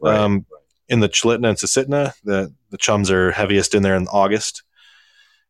Right. 0.00 0.18
Um, 0.18 0.44
in 0.88 1.00
the 1.00 1.08
Chulitna 1.08 1.48
and 1.48 1.58
Susitna, 1.58 2.12
the 2.24 2.52
the 2.70 2.78
chums 2.78 3.10
are 3.10 3.32
heaviest 3.32 3.74
in 3.74 3.82
there 3.82 3.96
in 3.96 4.06
August, 4.08 4.62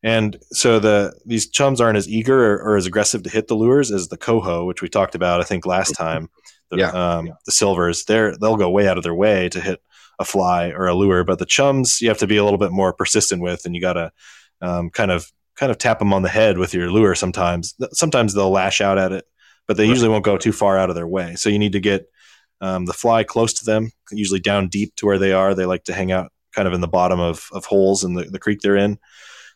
and 0.02 0.36
so 0.52 0.78
the 0.78 1.12
these 1.24 1.48
chums 1.48 1.80
aren't 1.80 1.98
as 1.98 2.08
eager 2.08 2.54
or, 2.54 2.62
or 2.62 2.76
as 2.76 2.86
aggressive 2.86 3.22
to 3.24 3.30
hit 3.30 3.48
the 3.48 3.54
lures 3.54 3.90
as 3.90 4.08
the 4.08 4.16
coho, 4.16 4.64
which 4.64 4.82
we 4.82 4.88
talked 4.88 5.14
about 5.14 5.40
I 5.40 5.44
think 5.44 5.66
last 5.66 5.92
time. 5.92 6.28
The, 6.70 6.78
Yeah. 6.78 6.88
um, 6.90 7.30
the 7.44 7.52
silvers, 7.52 8.06
they're 8.06 8.36
they'll 8.36 8.56
go 8.56 8.68
way 8.68 8.88
out 8.88 8.96
of 8.96 9.04
their 9.04 9.14
way 9.14 9.48
to 9.50 9.60
hit 9.60 9.80
a 10.18 10.24
fly 10.24 10.70
or 10.70 10.88
a 10.88 10.94
lure, 10.94 11.22
but 11.22 11.38
the 11.38 11.46
chums 11.46 12.00
you 12.00 12.08
have 12.08 12.18
to 12.18 12.26
be 12.26 12.38
a 12.38 12.42
little 12.44 12.58
bit 12.58 12.72
more 12.72 12.92
persistent 12.92 13.40
with, 13.40 13.64
and 13.64 13.74
you 13.76 13.80
got 13.80 13.92
to 13.92 14.10
um, 14.60 14.90
kind 14.90 15.12
of 15.12 15.30
kind 15.54 15.70
of 15.70 15.78
tap 15.78 16.00
them 16.00 16.12
on 16.12 16.22
the 16.22 16.28
head 16.28 16.58
with 16.58 16.74
your 16.74 16.90
lure. 16.90 17.14
Sometimes, 17.14 17.74
sometimes 17.92 18.34
they'll 18.34 18.50
lash 18.50 18.80
out 18.80 18.98
at 18.98 19.12
it, 19.12 19.26
but 19.68 19.76
they 19.76 19.86
usually 19.86 20.08
won't 20.08 20.24
go 20.24 20.36
too 20.36 20.50
far 20.52 20.76
out 20.76 20.90
of 20.90 20.96
their 20.96 21.06
way. 21.06 21.36
So 21.36 21.48
you 21.48 21.58
need 21.58 21.72
to 21.72 21.80
get 21.80 22.10
um, 22.60 22.86
the 22.86 22.92
fly 22.92 23.24
close 23.24 23.52
to 23.54 23.64
them, 23.64 23.90
usually 24.10 24.40
down 24.40 24.68
deep 24.68 24.94
to 24.96 25.06
where 25.06 25.18
they 25.18 25.32
are. 25.32 25.54
They 25.54 25.66
like 25.66 25.84
to 25.84 25.94
hang 25.94 26.12
out 26.12 26.32
kind 26.54 26.66
of 26.66 26.74
in 26.74 26.80
the 26.80 26.88
bottom 26.88 27.20
of, 27.20 27.48
of 27.52 27.66
holes 27.66 28.02
in 28.02 28.14
the, 28.14 28.24
the 28.24 28.38
creek 28.38 28.60
they're 28.60 28.76
in. 28.76 28.98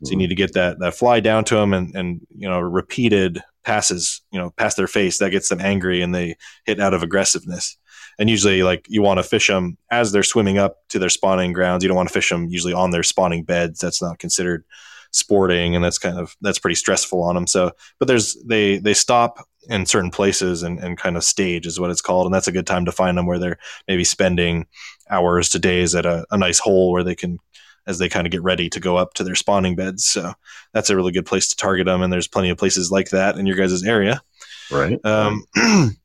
So 0.03 0.13
you 0.13 0.17
need 0.17 0.29
to 0.29 0.35
get 0.35 0.55
that 0.55 0.79
that 0.79 0.95
fly 0.95 1.21
down 1.21 1.45
to 1.45 1.57
them 1.57 1.75
and 1.75 1.95
and 1.95 2.27
you 2.35 2.49
know 2.49 2.59
repeated 2.59 3.43
passes 3.65 4.23
you 4.33 4.39
know 4.39 4.51
past 4.51 4.79
their 4.79 4.87
face 4.87 5.19
that 5.19 5.31
gets 5.31 5.51
them 5.51 5.61
angry 5.61 6.01
and 6.01 6.15
they 6.15 6.37
hit 6.65 6.81
out 6.81 6.95
of 6.95 7.03
aggressiveness. 7.03 7.77
And 8.19 8.31
usually 8.31 8.63
like 8.63 8.87
you 8.89 9.03
want 9.03 9.19
to 9.19 9.23
fish 9.23 9.49
them 9.49 9.77
as 9.91 10.11
they're 10.11 10.23
swimming 10.23 10.59
up 10.59 10.77
to 10.89 10.99
their 10.99 11.11
spawning 11.11 11.53
grounds. 11.53 11.83
You 11.83 11.89
don't 11.89 11.97
want 11.97 12.09
to 12.09 12.15
fish 12.15 12.31
them 12.31 12.49
usually 12.49 12.73
on 12.73 12.91
their 12.91 13.03
spawning 13.03 13.45
beds. 13.45 13.81
That's 13.81 14.01
not 14.01 14.19
considered 14.19 14.65
sporting 15.13 15.75
and 15.75 15.85
that's 15.85 15.99
kind 15.99 16.19
of 16.19 16.37
that's 16.41 16.59
pretty 16.59 16.77
stressful 16.77 17.23
on 17.23 17.35
them. 17.35 17.47
So 17.47 17.73
but 17.99 18.09
there's 18.09 18.43
they 18.45 18.79
they 18.79 18.95
stop 18.95 19.47
in 19.69 19.85
certain 19.87 20.11
places 20.11 20.63
and, 20.63 20.79
and 20.79 20.97
kind 20.97 21.17
of 21.17 21.25
stage 21.25 21.67
is 21.67 21.79
what 21.79 21.91
it's 21.91 22.01
called 22.01 22.27
and 22.27 22.35
that's 22.35 22.49
a 22.49 22.53
good 22.53 22.67
time 22.67 22.87
to 22.87 22.93
find 22.93 23.19
them 23.19 23.27
where 23.27 23.39
they're 23.39 23.59
maybe 23.87 24.05
spending 24.05 24.67
hours 25.11 25.51
to 25.51 25.59
days 25.59 25.95
at 25.95 26.07
a, 26.07 26.25
a 26.31 26.39
nice 26.39 26.59
hole 26.59 26.91
where 26.91 27.05
they 27.05 27.15
can 27.15 27.39
as 27.87 27.99
they 27.99 28.09
kind 28.09 28.27
of 28.27 28.31
get 28.31 28.43
ready 28.43 28.69
to 28.71 28.81
go 28.81 28.97
up 28.97 29.15
to 29.15 29.25
their 29.25 29.35
spawning 29.35 29.75
beds. 29.75 30.05
So 30.05 30.33
that's 30.73 30.91
a 30.91 30.97
really 30.97 31.13
good 31.13 31.27
place 31.27 31.49
to 31.49 31.57
target 31.57 31.87
them. 31.87 32.03
And 32.03 32.13
there's 32.13 32.29
plenty 32.29 32.51
of 32.51 32.59
places 32.59 32.91
like 32.91 33.11
that 33.11 33.37
in 33.37 33.47
your 33.47 33.57
guys' 33.57 33.83
area. 33.83 34.23
right. 34.71 35.05
Um, 35.05 35.45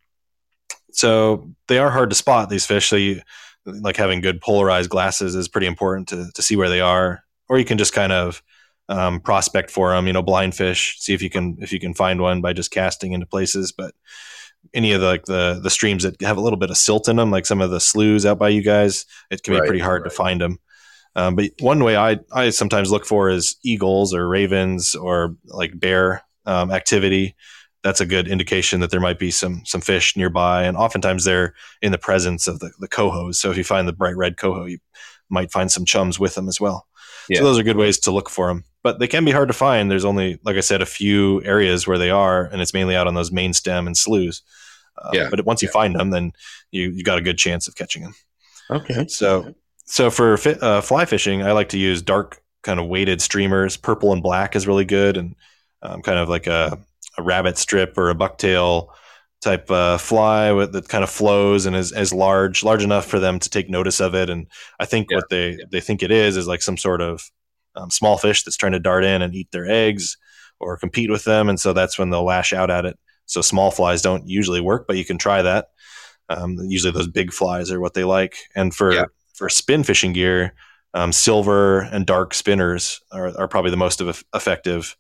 so 0.92 1.50
they 1.68 1.78
are 1.78 1.92
hard 1.92 2.10
to 2.10 2.16
spot 2.16 2.50
these 2.50 2.66
fish. 2.66 2.88
So 2.88 2.96
you 2.96 3.22
like 3.66 3.98
having 3.98 4.22
good 4.22 4.42
polarized 4.42 4.90
glasses 4.90 5.36
is 5.36 5.48
pretty 5.48 5.68
important 5.68 6.08
to, 6.10 6.30
to 6.34 6.42
see 6.42 6.56
where 6.56 6.70
they 6.70 6.82
are, 6.82 7.24
or 7.50 7.60
you 7.60 7.66
can 7.66 7.78
just 7.78 7.94
kind 7.94 8.12
of 8.12 8.42
um, 8.90 9.20
prospect 9.20 9.72
for 9.72 9.92
them, 9.92 10.08
you 10.08 10.14
know, 10.14 10.22
blind 10.22 10.56
fish, 10.56 10.98
see 11.00 11.14
if 11.14 11.22
you 11.22 11.30
can, 11.30 11.58
if 11.60 11.72
you 11.74 11.80
can 11.80 11.94
find 11.94 12.22
one 12.22 12.42
by 12.42 12.54
just 12.54 12.72
casting 12.72 13.14
into 13.14 13.26
places. 13.26 13.72
But 13.72 13.94
any 14.74 14.92
of 14.92 15.02
the, 15.02 15.08
like 15.08 15.26
the, 15.26 15.60
the 15.62 15.70
streams 15.70 16.04
that 16.04 16.22
have 16.22 16.38
a 16.38 16.42
little 16.42 16.58
bit 16.58 16.70
of 16.70 16.78
silt 16.78 17.08
in 17.08 17.16
them, 17.16 17.32
like 17.32 17.46
some 17.46 17.62
of 17.62 17.72
the 17.72 17.80
sloughs 17.80 18.26
out 18.26 18.40
by 18.40 18.50
you 18.50 18.62
guys, 18.62 19.06
it 19.30 19.44
can 19.44 19.54
be 19.54 19.60
pretty 19.60 19.80
hard 19.80 20.04
right. 20.04 20.10
to 20.10 20.16
find 20.16 20.42
them. 20.42 20.60
Um, 21.16 21.36
but 21.36 21.52
one 21.60 21.84
way 21.84 21.96
I, 21.96 22.20
I 22.34 22.50
sometimes 22.50 22.92
look 22.92 23.06
for 23.06 23.30
is 23.30 23.56
eagles 23.64 24.14
or 24.14 24.28
ravens 24.28 24.96
or 24.96 25.36
like 25.46 25.80
bear 25.80 26.24
um, 26.46 26.72
activity. 26.72 27.36
That's 27.84 28.02
a 28.02 28.06
good 28.06 28.28
indication 28.28 28.80
that 28.82 28.90
there 28.90 29.00
might 29.00 29.20
be 29.20 29.30
some 29.30 29.64
some 29.64 29.80
fish 29.80 30.18
nearby, 30.18 30.64
and 30.64 30.76
oftentimes 30.76 31.24
they're 31.24 31.54
in 31.84 31.92
the 31.92 32.00
presence 32.00 32.48
of 32.48 32.60
the, 32.60 32.72
the 32.80 32.88
cohos. 32.88 33.36
So 33.36 33.52
if 33.52 33.58
you 33.58 33.64
find 33.64 33.88
the 33.88 33.94
bright 33.94 34.18
red 34.18 34.38
coho, 34.38 34.66
you 34.66 34.80
might 35.30 35.52
find 35.52 35.72
some 35.72 35.86
chums 35.86 36.20
with 36.20 36.34
them 36.34 36.48
as 36.48 36.60
well. 36.60 36.88
Yeah. 37.30 37.38
So 37.40 37.44
those 37.44 37.60
are 37.60 37.64
good 37.64 37.78
ways 37.78 38.00
to 38.00 38.12
look 38.12 38.30
for 38.30 38.48
them, 38.48 38.64
but 38.86 39.00
they 39.00 39.08
can 39.08 39.26
be 39.26 39.32
hard 39.32 39.48
to 39.50 39.54
find. 39.54 39.90
There's 39.90 40.06
only, 40.06 40.38
like 40.44 40.58
I 40.58 40.62
said, 40.62 40.82
a 40.84 40.86
few 40.86 41.42
areas 41.44 41.88
where 41.88 41.98
they 41.98 42.12
are, 42.12 42.46
and 42.46 42.62
it's 42.62 42.74
mainly 42.74 42.96
out 42.96 43.08
on 43.08 43.16
those 43.16 43.32
main 43.32 43.52
stem 43.54 43.88
and 43.88 43.98
sloughs. 43.98 44.44
Uh, 45.02 45.10
Yeah. 45.14 45.28
But 45.32 45.44
once 45.44 45.64
you 45.64 45.68
find 45.70 45.96
them, 45.96 46.12
then 46.12 46.32
you 46.72 46.92
you 46.92 47.04
got 47.04 47.18
a 47.18 47.22
good 47.22 47.40
chance 47.40 47.68
of 47.68 47.76
catching 47.76 48.04
them. 48.04 48.14
Okay. 48.70 49.08
So, 49.08 49.56
so 49.86 50.12
for 50.12 50.38
fi- 50.38 50.60
uh, 50.62 50.82
fly 50.82 51.06
fishing, 51.06 51.42
I 51.42 51.52
like 51.54 51.70
to 51.70 51.80
use 51.80 52.04
dark 52.04 52.42
kind 52.62 52.80
of 52.80 52.88
weighted 52.88 53.22
streamers. 53.22 53.76
Purple 53.78 54.14
and 54.14 54.22
black 54.22 54.56
is 54.56 54.68
really 54.68 54.86
good, 54.86 55.18
and 55.18 55.36
um, 55.82 56.02
kind 56.04 56.20
of 56.20 56.30
like 56.30 56.46
a, 56.48 56.78
a 57.18 57.24
rabbit 57.24 57.58
strip 57.58 57.98
or 57.98 58.10
a 58.12 58.16
bucktail 58.16 58.90
type 59.42 59.70
uh, 59.72 59.98
fly 59.98 60.52
with, 60.52 60.74
that 60.74 60.88
kind 60.90 61.04
of 61.04 61.10
flows 61.10 61.66
and 61.68 61.76
is, 61.76 61.92
is 61.92 62.12
large, 62.14 62.64
large 62.64 62.84
enough 62.84 63.06
for 63.06 63.20
them 63.20 63.38
to 63.40 63.50
take 63.50 63.70
notice 63.70 64.00
of 64.00 64.16
it. 64.16 64.30
And 64.30 64.48
I 64.80 64.86
think 64.86 65.10
Yeah. 65.10 65.18
what 65.18 65.30
they 65.30 65.58
they 65.72 65.82
think 65.82 66.02
it 66.04 66.12
is 66.12 66.38
is 66.38 66.48
like 66.48 66.62
some 66.62 66.78
sort 66.78 67.02
of 67.02 67.32
um, 67.76 67.90
small 67.92 68.18
fish 68.18 68.44
that's 68.44 68.58
trying 68.58 68.72
to 68.74 68.80
dart 68.80 69.04
in 69.04 69.22
and 69.22 69.34
eat 69.36 69.52
their 69.52 69.70
eggs 69.70 70.18
or 70.60 70.78
compete 70.78 71.10
with 71.12 71.24
them, 71.26 71.50
and 71.50 71.60
so 71.60 71.74
that's 71.74 71.98
when 72.00 72.10
they'll 72.10 72.24
lash 72.24 72.54
out 72.54 72.70
at 72.72 72.86
it. 72.86 72.98
So 73.26 73.42
small 73.42 73.72
flies 73.72 74.02
don't 74.02 74.28
usually 74.28 74.62
work, 74.62 74.86
but 74.88 74.98
you 74.98 75.06
can 75.06 75.18
try 75.18 75.42
that. 75.42 75.70
Um, 76.30 76.58
usually 76.68 76.92
those 76.92 77.08
big 77.08 77.32
flies 77.34 77.72
are 77.72 77.80
what 77.80 77.94
they 77.94 78.04
like. 78.04 78.36
And 78.56 78.74
for 78.74 78.94
Yeah. 78.94 79.06
for 79.34 79.50
spin 79.50 79.84
fishing 79.84 80.14
gear, 80.14 80.54
um, 80.94 81.12
silver 81.12 81.82
and 81.82 82.06
dark 82.06 82.34
spinners 82.34 83.02
are, 83.12 83.38
are 83.38 83.48
probably 83.48 83.72
the 83.72 83.78
most 83.78 84.00
of 84.02 84.24
effective. 84.34 84.96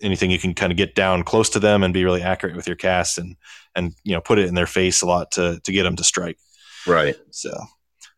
Anything 0.00 0.30
you 0.30 0.38
can 0.38 0.54
kind 0.54 0.70
of 0.72 0.78
get 0.78 0.94
down 0.94 1.22
close 1.24 1.50
to 1.50 1.58
them 1.60 1.82
and 1.82 1.92
be 1.92 2.04
really 2.04 2.22
accurate 2.22 2.54
with 2.56 2.66
your 2.66 2.76
cast 2.76 3.18
and 3.18 3.36
and 3.74 3.92
you 4.04 4.14
know 4.14 4.20
put 4.20 4.38
it 4.38 4.46
in 4.46 4.54
their 4.54 4.66
face 4.66 5.02
a 5.02 5.06
lot 5.06 5.32
to 5.32 5.60
to 5.64 5.72
get 5.72 5.82
them 5.82 5.96
to 5.96 6.04
strike. 6.04 6.38
Right. 6.86 7.16
So 7.30 7.50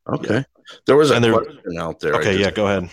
Okay. 0.09 0.45
There 0.87 0.97
was 0.97 1.11
a 1.11 1.19
there- 1.21 1.33
question 1.33 1.79
out 1.79 2.01
there. 2.01 2.15
Okay, 2.15 2.33
just- 2.37 2.39
yeah, 2.41 2.51
go 2.51 2.67
ahead. 2.67 2.91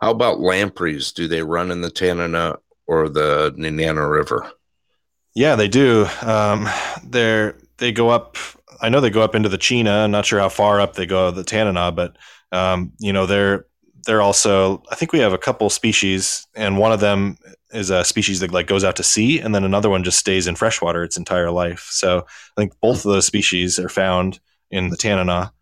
How 0.00 0.10
about 0.10 0.40
lampreys? 0.40 1.12
Do 1.12 1.28
they 1.28 1.42
run 1.42 1.70
in 1.70 1.80
the 1.80 1.90
Tanana 1.90 2.56
or 2.86 3.08
the 3.08 3.52
Nenana 3.56 4.10
River? 4.10 4.50
Yeah, 5.34 5.56
they 5.56 5.68
do. 5.68 6.06
Um, 6.22 6.68
they're 7.04 7.56
they 7.78 7.92
go 7.92 8.08
up. 8.08 8.36
I 8.80 8.88
know 8.88 9.00
they 9.00 9.10
go 9.10 9.22
up 9.22 9.34
into 9.34 9.48
the 9.48 9.58
Chena. 9.58 10.04
I'm 10.04 10.10
not 10.10 10.26
sure 10.26 10.40
how 10.40 10.48
far 10.48 10.80
up 10.80 10.94
they 10.94 11.06
go 11.06 11.30
the 11.30 11.44
Tanana, 11.44 11.92
but 11.92 12.16
um, 12.52 12.92
you 12.98 13.12
know 13.12 13.26
they're 13.26 13.66
they're 14.06 14.22
also. 14.22 14.82
I 14.90 14.94
think 14.94 15.12
we 15.12 15.18
have 15.20 15.32
a 15.32 15.38
couple 15.38 15.68
species, 15.70 16.46
and 16.54 16.78
one 16.78 16.92
of 16.92 17.00
them 17.00 17.36
is 17.70 17.90
a 17.90 18.04
species 18.04 18.40
that 18.40 18.52
like 18.52 18.66
goes 18.66 18.84
out 18.84 18.96
to 18.96 19.02
sea, 19.02 19.40
and 19.40 19.54
then 19.54 19.64
another 19.64 19.90
one 19.90 20.04
just 20.04 20.18
stays 20.18 20.46
in 20.46 20.56
freshwater 20.56 21.02
its 21.02 21.16
entire 21.16 21.50
life. 21.50 21.88
So 21.90 22.20
I 22.20 22.60
think 22.60 22.72
both 22.80 23.04
of 23.04 23.12
those 23.12 23.26
species 23.26 23.78
are 23.78 23.88
found 23.88 24.40
in 24.70 24.90
the 24.90 24.96
Tanana, 24.96 25.52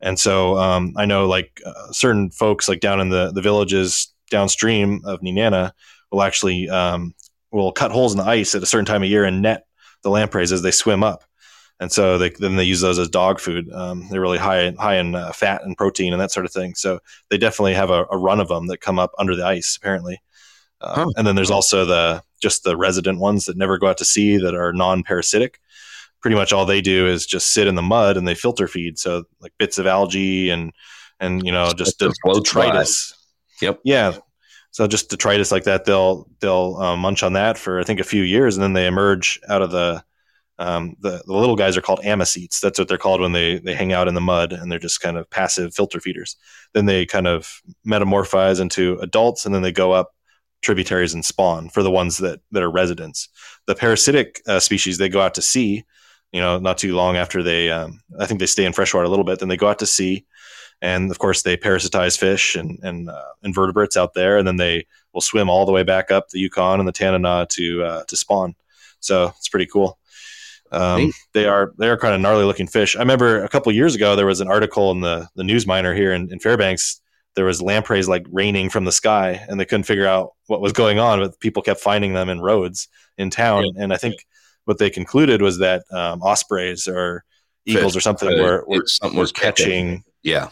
and 0.00 0.18
so 0.18 0.56
um, 0.58 0.94
I 0.96 1.06
know 1.06 1.26
like 1.26 1.60
uh, 1.64 1.92
certain 1.92 2.30
folks 2.30 2.68
like 2.68 2.80
down 2.80 3.00
in 3.00 3.10
the 3.10 3.32
the 3.32 3.42
villages 3.42 4.12
downstream 4.30 5.02
of 5.04 5.20
Nenana 5.20 5.72
will 6.10 6.22
actually 6.22 6.68
um, 6.68 7.14
will 7.50 7.72
cut 7.72 7.90
holes 7.90 8.12
in 8.12 8.18
the 8.18 8.24
ice 8.24 8.54
at 8.54 8.62
a 8.62 8.66
certain 8.66 8.86
time 8.86 9.02
of 9.02 9.08
year 9.08 9.24
and 9.24 9.42
net 9.42 9.66
the 10.02 10.10
lampreys 10.10 10.52
as 10.52 10.62
they 10.62 10.70
swim 10.70 11.02
up. 11.02 11.24
And 11.78 11.90
so 11.90 12.18
they, 12.18 12.28
then 12.30 12.56
they 12.56 12.64
use 12.64 12.82
those 12.82 12.98
as 12.98 13.08
dog 13.08 13.40
food. 13.40 13.70
Um, 13.72 14.06
they're 14.10 14.20
really 14.20 14.38
high 14.38 14.72
high 14.78 14.96
in 14.96 15.14
uh, 15.14 15.32
fat 15.32 15.62
and 15.64 15.76
protein 15.76 16.12
and 16.12 16.20
that 16.20 16.30
sort 16.30 16.46
of 16.46 16.52
thing. 16.52 16.74
So 16.74 17.00
they 17.30 17.38
definitely 17.38 17.74
have 17.74 17.90
a, 17.90 18.04
a 18.10 18.18
run 18.18 18.40
of 18.40 18.48
them 18.48 18.66
that 18.66 18.80
come 18.82 18.98
up 18.98 19.12
under 19.18 19.34
the 19.34 19.46
ice 19.46 19.76
apparently. 19.76 20.20
Um, 20.82 20.94
Huh. 20.94 21.06
And 21.16 21.26
then 21.26 21.36
there's 21.36 21.50
also 21.50 21.84
the 21.84 22.22
just 22.40 22.64
the 22.64 22.76
resident 22.76 23.18
ones 23.18 23.44
that 23.46 23.56
never 23.56 23.78
go 23.78 23.88
out 23.88 23.98
to 23.98 24.04
sea 24.04 24.38
that 24.38 24.54
are 24.54 24.72
non-parasitic. 24.72 25.60
Pretty 26.20 26.36
much 26.36 26.52
all 26.52 26.66
they 26.66 26.80
do 26.80 27.06
is 27.06 27.26
just 27.26 27.52
sit 27.52 27.66
in 27.66 27.74
the 27.74 27.82
mud 27.82 28.16
and 28.16 28.28
they 28.28 28.34
filter 28.34 28.68
feed. 28.68 28.98
So 28.98 29.24
like 29.40 29.52
bits 29.58 29.78
of 29.78 29.86
algae 29.86 30.50
and 30.50 30.72
and 31.18 31.44
you 31.44 31.52
know 31.52 31.72
just 31.72 32.02
floats 32.22 32.40
detritus. 32.40 33.14
Yep. 33.60 33.80
Yeah. 33.84 34.16
So 34.72 34.86
just 34.86 35.10
detritus 35.10 35.50
like 35.50 35.64
that, 35.64 35.84
they'll 35.84 36.28
they'll 36.40 36.76
um, 36.76 37.00
munch 37.00 37.22
on 37.22 37.32
that 37.34 37.58
for 37.58 37.80
I 37.80 37.84
think 37.84 38.00
a 38.00 38.04
few 38.04 38.22
years, 38.22 38.56
and 38.56 38.62
then 38.62 38.72
they 38.72 38.86
emerge 38.86 39.40
out 39.48 39.62
of 39.62 39.70
the 39.70 40.04
um, 40.60 40.94
the, 41.00 41.22
the 41.26 41.32
little 41.32 41.56
guys 41.56 41.76
are 41.76 41.82
called 41.82 42.00
ammocoetes. 42.00 42.60
That's 42.60 42.78
what 42.78 42.86
they're 42.86 42.98
called 42.98 43.22
when 43.22 43.32
they 43.32 43.58
they 43.58 43.74
hang 43.74 43.92
out 43.92 44.08
in 44.08 44.14
the 44.14 44.20
mud, 44.20 44.52
and 44.52 44.70
they're 44.70 44.78
just 44.78 45.00
kind 45.00 45.16
of 45.16 45.28
passive 45.30 45.74
filter 45.74 46.00
feeders. 46.00 46.36
Then 46.74 46.86
they 46.86 47.06
kind 47.06 47.26
of 47.26 47.62
metamorphize 47.86 48.60
into 48.60 48.98
adults, 49.00 49.46
and 49.46 49.54
then 49.54 49.62
they 49.62 49.72
go 49.72 49.92
up 49.92 50.10
tributaries 50.62 51.14
and 51.14 51.24
spawn 51.24 51.70
for 51.70 51.82
the 51.82 51.90
ones 51.90 52.18
that 52.18 52.40
that 52.52 52.62
are 52.62 52.70
residents. 52.70 53.28
The 53.66 53.74
parasitic 53.74 54.42
uh, 54.46 54.60
species 54.60 54.98
they 54.98 55.08
go 55.08 55.22
out 55.22 55.34
to 55.34 55.42
sea. 55.42 55.84
You 56.32 56.40
know, 56.40 56.58
not 56.58 56.78
too 56.78 56.94
long 56.94 57.16
after 57.16 57.42
they, 57.42 57.70
um, 57.70 58.00
I 58.18 58.26
think 58.26 58.38
they 58.38 58.46
stay 58.46 58.64
in 58.64 58.72
freshwater 58.72 59.04
a 59.04 59.08
little 59.08 59.24
bit. 59.24 59.40
Then 59.40 59.48
they 59.48 59.56
go 59.56 59.68
out 59.68 59.80
to 59.80 59.86
sea, 59.86 60.24
and 60.80 61.10
of 61.10 61.18
course 61.18 61.42
they 61.42 61.56
parasitize 61.56 62.18
fish 62.18 62.54
and 62.54 62.78
and 62.82 63.10
uh, 63.10 63.32
invertebrates 63.42 63.96
out 63.96 64.14
there, 64.14 64.38
and 64.38 64.46
then 64.46 64.56
they 64.56 64.86
will 65.12 65.20
swim 65.20 65.50
all 65.50 65.66
the 65.66 65.72
way 65.72 65.82
back 65.82 66.10
up 66.10 66.28
the 66.28 66.38
Yukon 66.38 66.78
and 66.78 66.88
the 66.88 66.92
Tanana 66.92 67.46
to 67.50 67.82
uh, 67.82 68.04
to 68.04 68.16
spawn. 68.16 68.54
So 69.00 69.32
it's 69.38 69.48
pretty 69.48 69.66
cool. 69.66 69.98
Um, 70.72 71.12
they 71.32 71.46
are 71.46 71.72
they 71.78 71.88
are 71.88 71.96
kind 71.96 72.14
of 72.14 72.20
gnarly 72.20 72.44
looking 72.44 72.66
fish. 72.66 72.96
I 72.96 73.00
remember 73.00 73.42
a 73.42 73.48
couple 73.48 73.72
years 73.72 73.94
ago 73.94 74.14
there 74.14 74.26
was 74.26 74.40
an 74.40 74.48
article 74.48 74.90
in 74.92 75.00
the 75.00 75.28
the 75.34 75.44
News 75.44 75.66
Miner 75.66 75.94
here 75.94 76.12
in, 76.12 76.32
in 76.32 76.38
Fairbanks. 76.38 77.00
There 77.34 77.44
was 77.44 77.62
lampreys 77.62 78.08
like 78.08 78.26
raining 78.30 78.70
from 78.70 78.84
the 78.84 78.92
sky, 78.92 79.44
and 79.48 79.58
they 79.58 79.64
couldn't 79.64 79.84
figure 79.84 80.06
out 80.06 80.32
what 80.46 80.60
was 80.60 80.72
going 80.72 80.98
on. 80.98 81.20
But 81.20 81.40
people 81.40 81.62
kept 81.62 81.80
finding 81.80 82.12
them 82.12 82.28
in 82.28 82.40
roads 82.40 82.88
in 83.18 83.30
town, 83.30 83.64
and 83.76 83.92
I 83.92 83.96
think 83.96 84.26
what 84.64 84.78
they 84.78 84.90
concluded 84.90 85.42
was 85.42 85.58
that 85.58 85.84
um, 85.92 86.22
ospreys 86.22 86.86
or 86.86 87.24
eagles 87.66 87.94
Fish, 87.94 87.98
or 87.98 88.00
something 88.00 88.28
uh, 88.28 88.42
were, 88.42 88.64
were, 88.66 88.86
something 88.86 89.18
were 89.18 89.26
catching. 89.26 90.04
Yeah. 90.22 90.50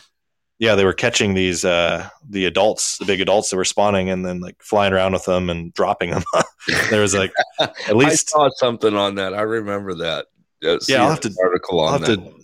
yeah, 0.59 0.75
they 0.75 0.85
were 0.85 0.93
catching 0.93 1.35
these 1.35 1.65
uh, 1.65 2.09
the 2.29 2.47
adults, 2.47 2.99
the 2.99 3.05
big 3.05 3.21
adults 3.21 3.51
that 3.51 3.57
were 3.57 3.65
spawning, 3.65 4.11
and 4.11 4.25
then 4.25 4.41
like 4.41 4.57
flying 4.63 4.93
around 4.93 5.13
with 5.13 5.25
them 5.25 5.51
and 5.51 5.73
dropping 5.75 6.11
them. 6.11 6.23
there 6.91 7.01
was 7.01 7.15
like 7.15 7.33
at 7.61 7.97
least 7.97 8.33
I 8.35 8.39
saw 8.39 8.51
something 8.57 8.95
on 8.95 9.17
that. 9.17 9.35
I 9.35 9.43
remember 9.43 9.95
that. 9.97 10.27
Yeah, 10.61 11.03
I'll 11.03 11.11
have 11.11 11.21
to- 11.21 11.35
article 11.43 11.81
I'll 11.81 11.95
on 11.95 12.01
that. 12.03 12.17
to 12.17 12.35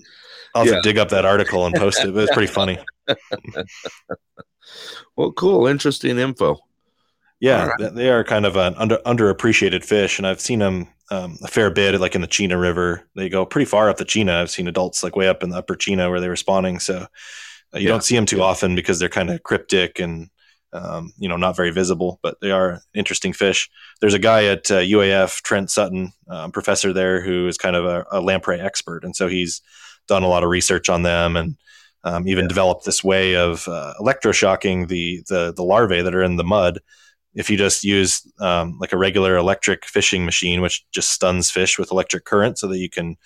I'll 0.55 0.65
have 0.65 0.73
Yeah. 0.73 0.81
to 0.81 0.83
dig 0.83 0.99
up 0.99 1.09
that 1.09 1.25
article 1.25 1.67
and 1.67 1.75
post 1.75 2.05
it. 2.05 2.15
But 2.15 2.25
it's 2.25 2.33
pretty 2.33 2.53
funny. 2.53 2.79
Well, 5.17 5.33
cool, 5.33 5.67
interesting 5.67 6.19
info. 6.19 6.59
Yeah, 7.41 7.67
right. 7.67 7.79
th- 7.79 7.93
they 7.93 8.11
are 8.11 8.25
kind 8.25 8.47
of 8.47 8.57
an 8.57 8.75
under 8.77 8.99
underappreciated 8.99 9.85
fish, 9.85 10.19
and 10.19 10.27
I've 10.27 10.41
seen 10.41 10.61
them 10.61 10.89
um, 11.11 11.37
a 11.43 11.49
fair 11.49 11.71
bit, 11.71 12.01
like 12.01 12.15
in 12.15 12.21
the 12.21 12.29
Chena 12.29 12.59
River. 12.61 13.03
They 13.15 13.29
go 13.29 13.45
pretty 13.45 13.67
far 13.67 13.91
up 13.91 13.99
the 13.99 14.05
Chena. 14.05 14.37
I've 14.41 14.51
seen 14.51 14.69
adults 14.69 15.03
like 15.03 15.17
way 15.17 15.29
up 15.29 15.43
in 15.43 15.51
the 15.51 15.59
upper 15.59 15.75
Chena 15.77 16.09
where 16.11 16.21
they 16.21 16.29
were 16.29 16.37
spawning. 16.37 16.79
So 16.81 17.07
uh, 17.75 17.79
you 17.79 17.89
Yeah. 17.89 17.89
don't 17.89 18.05
see 18.05 18.17
them 18.17 18.27
too 18.27 18.43
often 18.43 18.75
because 18.75 18.99
they're 18.99 19.09
kind 19.09 19.31
of 19.31 19.43
cryptic 19.43 19.99
and 20.01 20.31
um, 20.73 21.13
you 21.19 21.29
know 21.29 21.37
not 21.37 21.57
very 21.57 21.71
visible, 21.71 22.19
but 22.23 22.37
they 22.41 22.51
are 22.51 22.83
interesting 22.95 23.33
fish. 23.33 23.71
There's 24.01 24.15
a 24.15 24.19
guy 24.19 24.45
at 24.47 24.71
uh, 24.71 24.81
UAF, 24.81 25.43
Trent 25.43 25.71
Sutton, 25.71 26.13
um, 26.29 26.53
professor 26.53 26.93
there, 26.93 27.21
who 27.21 27.47
is 27.49 27.59
kind 27.59 27.77
of 27.77 27.85
a, 27.85 28.05
a 28.13 28.21
lamprey 28.21 28.61
expert, 28.61 29.05
and 29.05 29.15
so 29.15 29.29
he's 29.29 29.63
done 30.09 30.23
a 30.23 30.29
lot 30.29 30.43
of 30.45 30.51
research 30.51 30.89
on 30.89 31.03
them 31.03 31.37
and 31.37 31.57
um, 32.05 32.29
even 32.29 32.49
developed 32.49 32.85
this 32.85 33.03
way 33.03 33.35
of 33.37 33.67
uh, 33.69 33.95
electroshocking 34.01 34.89
the, 34.89 35.23
the 35.29 35.53
the 35.55 35.63
larvae 35.65 36.03
that 36.03 36.15
are 36.15 36.23
in 36.23 36.37
the 36.37 36.45
mud 36.45 36.81
if 37.35 37.51
you 37.51 37.57
just 37.57 37.85
use 37.85 38.23
um, 38.41 38.79
like 38.81 38.93
a 38.93 38.97
regular 38.99 39.37
electric 39.37 39.85
fishing 39.87 40.25
machine, 40.25 40.61
which 40.61 40.85
just 40.93 41.11
stuns 41.11 41.51
fish 41.51 41.79
with 41.79 41.91
electric 41.91 42.25
current, 42.25 42.59
so 42.59 42.69
that 42.69 42.79
you 42.79 42.89
can, 42.91 43.17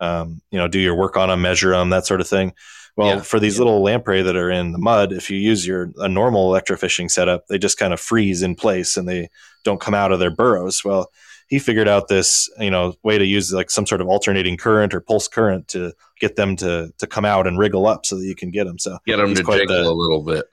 um, 0.00 0.40
you 0.50 0.58
know, 0.58 0.68
do 0.68 0.78
your 0.78 0.94
work 0.94 1.16
on 1.16 1.28
them, 1.28 1.42
measure 1.42 1.70
them, 1.70 1.90
that 1.90 2.06
sort 2.06 2.20
of 2.20 2.28
thing. 2.28 2.52
Well, 2.96 3.16
Yeah. 3.16 3.22
for 3.22 3.38
these 3.38 3.58
little 3.58 3.82
lamprey 3.82 4.22
that 4.22 4.34
are 4.36 4.50
in 4.50 4.72
the 4.72 4.78
mud, 4.78 5.12
if 5.12 5.30
you 5.30 5.38
use 5.38 5.66
your 5.66 5.90
a 5.98 6.08
normal 6.08 6.50
electrofishing 6.50 7.10
setup, 7.10 7.46
they 7.48 7.58
just 7.58 7.78
kind 7.78 7.92
of 7.92 8.00
freeze 8.00 8.42
in 8.42 8.54
place 8.56 8.96
and 8.96 9.08
they 9.08 9.28
don't 9.64 9.80
come 9.80 9.94
out 9.94 10.10
of 10.12 10.18
their 10.18 10.30
burrows. 10.32 10.84
Well, 10.84 11.10
he 11.48 11.58
figured 11.58 11.88
out 11.88 12.08
this, 12.08 12.50
you 12.58 12.70
know, 12.70 12.94
way 13.04 13.16
to 13.16 13.24
use 13.24 13.52
like 13.52 13.70
some 13.70 13.86
sort 13.86 14.00
of 14.00 14.08
alternating 14.08 14.56
current 14.56 14.92
or 14.94 15.00
pulse 15.00 15.28
current 15.28 15.68
to 15.68 15.92
get 16.20 16.36
them 16.36 16.56
to 16.56 16.92
to 16.98 17.06
come 17.06 17.24
out 17.24 17.46
and 17.46 17.56
wriggle 17.58 17.86
up 17.86 18.04
so 18.04 18.16
that 18.16 18.24
you 18.26 18.34
can 18.34 18.50
get 18.50 18.64
them. 18.64 18.78
So 18.78 18.98
Get 19.06 19.16
them 19.18 19.34
to 19.34 19.42
jiggle 19.44 19.66
the- 19.84 19.88
a 19.88 19.92
little 19.92 20.22
bit. 20.24 20.44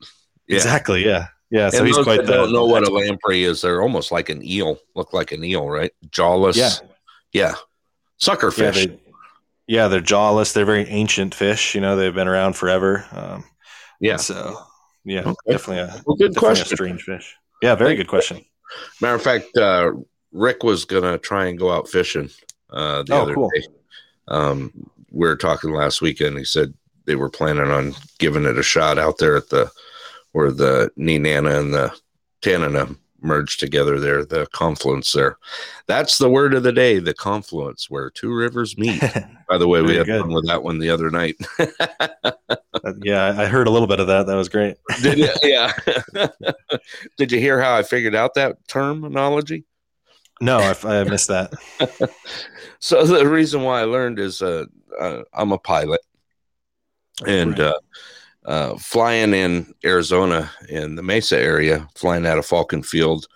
Yeah. 0.47 0.57
exactly, 0.57 1.03
yeah, 1.03 1.27
yeah. 1.51 1.69
So 1.69 1.79
and 1.79 1.87
he's 1.87 1.97
quite 1.97 2.17
that 2.17 2.27
the 2.27 2.33
don't 2.33 2.53
know 2.53 2.65
what 2.65 2.87
a 2.87 2.91
lamprey 2.91 3.43
is. 3.43 3.61
They're 3.61 3.81
almost 3.81 4.11
like 4.11 4.29
an 4.29 4.43
eel. 4.43 4.77
Look 4.95 5.13
like 5.13 5.31
an 5.31 5.43
eel, 5.43 5.69
right? 5.69 5.91
Jawless. 6.09 6.57
Yeah. 6.57 6.71
Yeah. 7.33 7.55
Sucker 8.17 8.51
Yeah, 8.57 8.85
yeah, 9.67 9.87
they're 9.87 9.99
jawless. 9.99 10.53
They're 10.53 10.65
very 10.65 10.87
ancient 10.87 11.35
fish. 11.35 11.75
You 11.75 11.81
know, 11.81 11.95
they've 11.95 12.13
been 12.13 12.27
around 12.27 12.53
forever. 12.55 13.05
Um, 13.11 13.43
yeah. 13.99 14.15
So, 14.17 14.57
yeah, 15.03 15.21
Okay. 15.21 15.33
definitely 15.51 15.79
a 15.83 16.01
Well, 16.05 16.15
good 16.15 16.33
definitely 16.33 16.37
a 16.37 16.39
question. 16.55 16.77
strange 16.77 17.01
fish. 17.03 17.35
Yeah, 17.61 17.75
very 17.75 17.95
good 17.95 18.07
question. 18.07 18.45
Matter 19.01 19.15
of 19.15 19.21
fact, 19.21 19.57
uh, 19.57 19.91
Rick 20.31 20.63
was 20.63 20.85
gonna 20.85 21.17
try 21.17 21.45
and 21.45 21.57
go 21.57 21.71
out 21.71 21.87
fishing 21.89 22.29
uh, 22.71 23.03
the 23.03 23.13
Oh, 23.13 23.21
other 23.23 23.33
cool. 23.33 23.49
day. 23.55 23.63
Um, 24.27 24.71
we 25.11 25.27
were 25.27 25.35
talking 25.35 25.71
last 25.71 26.01
weekend. 26.01 26.37
He 26.37 26.45
said 26.45 26.73
they 27.05 27.15
were 27.15 27.29
planning 27.29 27.69
on 27.71 27.95
giving 28.19 28.45
it 28.45 28.57
a 28.57 28.63
shot 28.63 28.97
out 28.97 29.17
there 29.17 29.35
at 29.35 29.49
the 29.49 29.71
where 30.35 30.51
the 30.51 30.91
Nenana 30.99 31.57
and 31.61 31.73
the 31.73 31.97
Tanana 32.41 32.93
merge 33.21 33.55
together 33.55 34.01
there, 34.01 34.25
the 34.25 34.45
confluence 34.47 35.13
there. 35.13 35.37
That's 35.87 36.17
the 36.17 36.29
word 36.29 36.53
of 36.53 36.63
the 36.63 36.73
day, 36.73 36.99
the 36.99 37.13
confluence, 37.13 37.89
where 37.89 38.09
two 38.09 38.35
rivers 38.35 38.77
meet. 38.77 39.01
By 39.47 39.57
the 39.57 39.67
way, 39.69 39.81
we 39.81 39.95
had 39.95 40.07
good. 40.07 40.19
fun 40.19 40.33
with 40.33 40.45
that 40.47 40.61
one 40.61 40.79
the 40.79 40.89
other 40.89 41.09
night. 41.09 41.37
yeah, 43.01 43.33
I 43.37 43.45
heard 43.45 43.67
a 43.67 43.69
little 43.69 43.87
bit 43.87 44.01
of 44.01 44.07
that. 44.07 44.25
That 44.27 44.35
was 44.35 44.49
great. 44.49 44.75
Did 45.01 45.19
you? 45.19 45.29
Yeah. 45.41 45.71
Did 47.15 47.31
you 47.31 47.39
hear 47.39 47.61
how 47.61 47.73
I 47.77 47.83
figured 47.83 48.13
out 48.13 48.33
that 48.33 48.57
terminology? 48.67 49.63
No, 50.41 50.57
I, 50.57 50.75
I 50.83 51.05
missed 51.05 51.29
that. 51.29 51.53
So 52.79 53.05
the 53.05 53.25
reason 53.25 53.61
why 53.63 53.79
I 53.79 53.85
learned 53.85 54.19
is 54.19 54.41
uh, 54.41 54.65
uh, 54.99 55.21
I'm 55.31 55.53
a 55.53 55.57
pilot, 55.57 56.01
and 57.25 57.51
Right. 57.51 57.67
uh, 57.67 57.79
uh, 58.45 58.75
flying 58.77 59.33
in 59.33 59.73
Arizona 59.83 60.49
in 60.69 60.95
the 60.95 61.03
Mesa 61.03 61.37
area, 61.37 61.87
flying 61.95 62.25
out 62.25 62.37
of 62.37 62.45
Falcon 62.45 62.83
Field, 62.83 63.27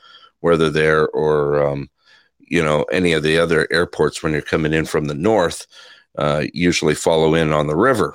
whether 0.41 0.69
there 0.69 1.07
or 1.09 1.65
um, 1.67 1.89
you 2.39 2.63
know 2.63 2.83
any 2.91 3.13
of 3.13 3.23
the 3.23 3.37
other 3.37 3.67
airports 3.71 4.21
when 4.23 4.31
you're 4.33 4.41
coming 4.41 4.73
in 4.73 4.85
from 4.85 5.05
the 5.05 5.15
north, 5.15 5.65
uh, 6.17 6.45
usually 6.53 6.95
follow 6.95 7.33
in 7.35 7.51
on 7.51 7.67
the 7.67 7.75
river. 7.75 8.13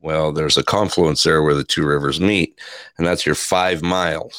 Well, 0.00 0.32
there's 0.32 0.58
a 0.58 0.62
confluence 0.64 1.22
there 1.22 1.42
where 1.42 1.54
the 1.54 1.64
two 1.64 1.86
rivers 1.86 2.20
meet, 2.20 2.58
and 2.98 3.06
that's 3.06 3.24
your 3.24 3.34
five 3.34 3.80
mile 3.82 4.30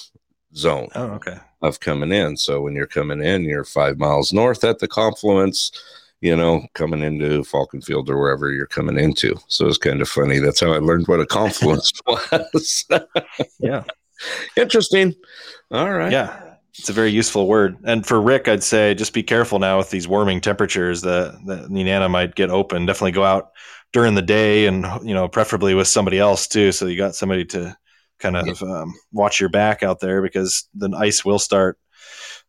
zone 0.56 0.90
Oh, 0.96 1.08
okay. 1.14 1.38
of 1.62 1.80
coming 1.80 2.12
in. 2.12 2.38
So 2.38 2.62
when 2.62 2.76
you're 2.76 2.86
coming 2.88 3.22
in, 3.24 3.44
you're 3.44 3.66
five 3.66 3.98
miles 3.98 4.32
north 4.32 4.64
at 4.64 4.80
the 4.80 4.88
confluence, 4.88 5.72
you 6.26 6.36
know, 6.36 6.66
coming 6.74 7.04
into 7.04 7.44
Falcon 7.44 7.82
Field 7.82 8.10
or 8.10 8.18
wherever 8.20 8.52
you're 8.52 8.66
coming 8.66 8.98
into. 8.98 9.36
So 9.48 9.68
it's 9.68 9.78
kind 9.78 10.02
of 10.02 10.10
funny. 10.10 10.40
That's 10.40 10.60
how 10.60 10.74
I 10.74 10.80
learned 10.80 11.08
what 11.08 11.20
a 11.20 11.26
confluence 11.26 11.92
was. 12.08 12.86
Yeah, 13.60 13.84
Interesting. 14.58 15.14
All 15.72 15.92
right. 15.92 16.12
yeah. 16.12 16.42
It's 16.78 16.90
a 16.90 16.94
very 16.94 17.12
useful 17.12 17.48
word. 17.48 17.78
And 17.86 18.06
for 18.06 18.20
Rick, 18.20 18.48
I'd 18.48 18.64
say 18.64 18.94
just 18.96 19.14
be 19.14 19.24
careful 19.24 19.60
now 19.60 19.78
with 19.78 19.92
these 19.92 20.08
warming 20.08 20.42
temperatures. 20.42 21.02
The 21.02 21.40
the 21.46 21.68
Nenana 21.70 22.10
might 22.10 22.36
get 22.36 22.50
open. 22.50 22.86
Definitely 22.86 23.14
go 23.14 23.24
out 23.24 23.52
during 23.94 24.16
the 24.16 24.22
day, 24.22 24.66
and 24.66 24.86
you 25.04 25.14
know, 25.14 25.30
preferably 25.30 25.74
with 25.74 25.88
somebody 25.88 26.20
else 26.20 26.48
too, 26.48 26.72
so 26.74 26.86
you 26.88 26.98
got 26.98 27.16
somebody 27.16 27.46
to 27.46 27.78
kind 28.20 28.36
of 28.36 28.62
um, 28.62 28.94
watch 29.14 29.40
your 29.40 29.50
back 29.50 29.84
out 29.84 30.00
there 30.02 30.22
because 30.22 30.68
the 30.74 30.90
ice 30.98 31.24
will 31.24 31.40
start. 31.40 31.78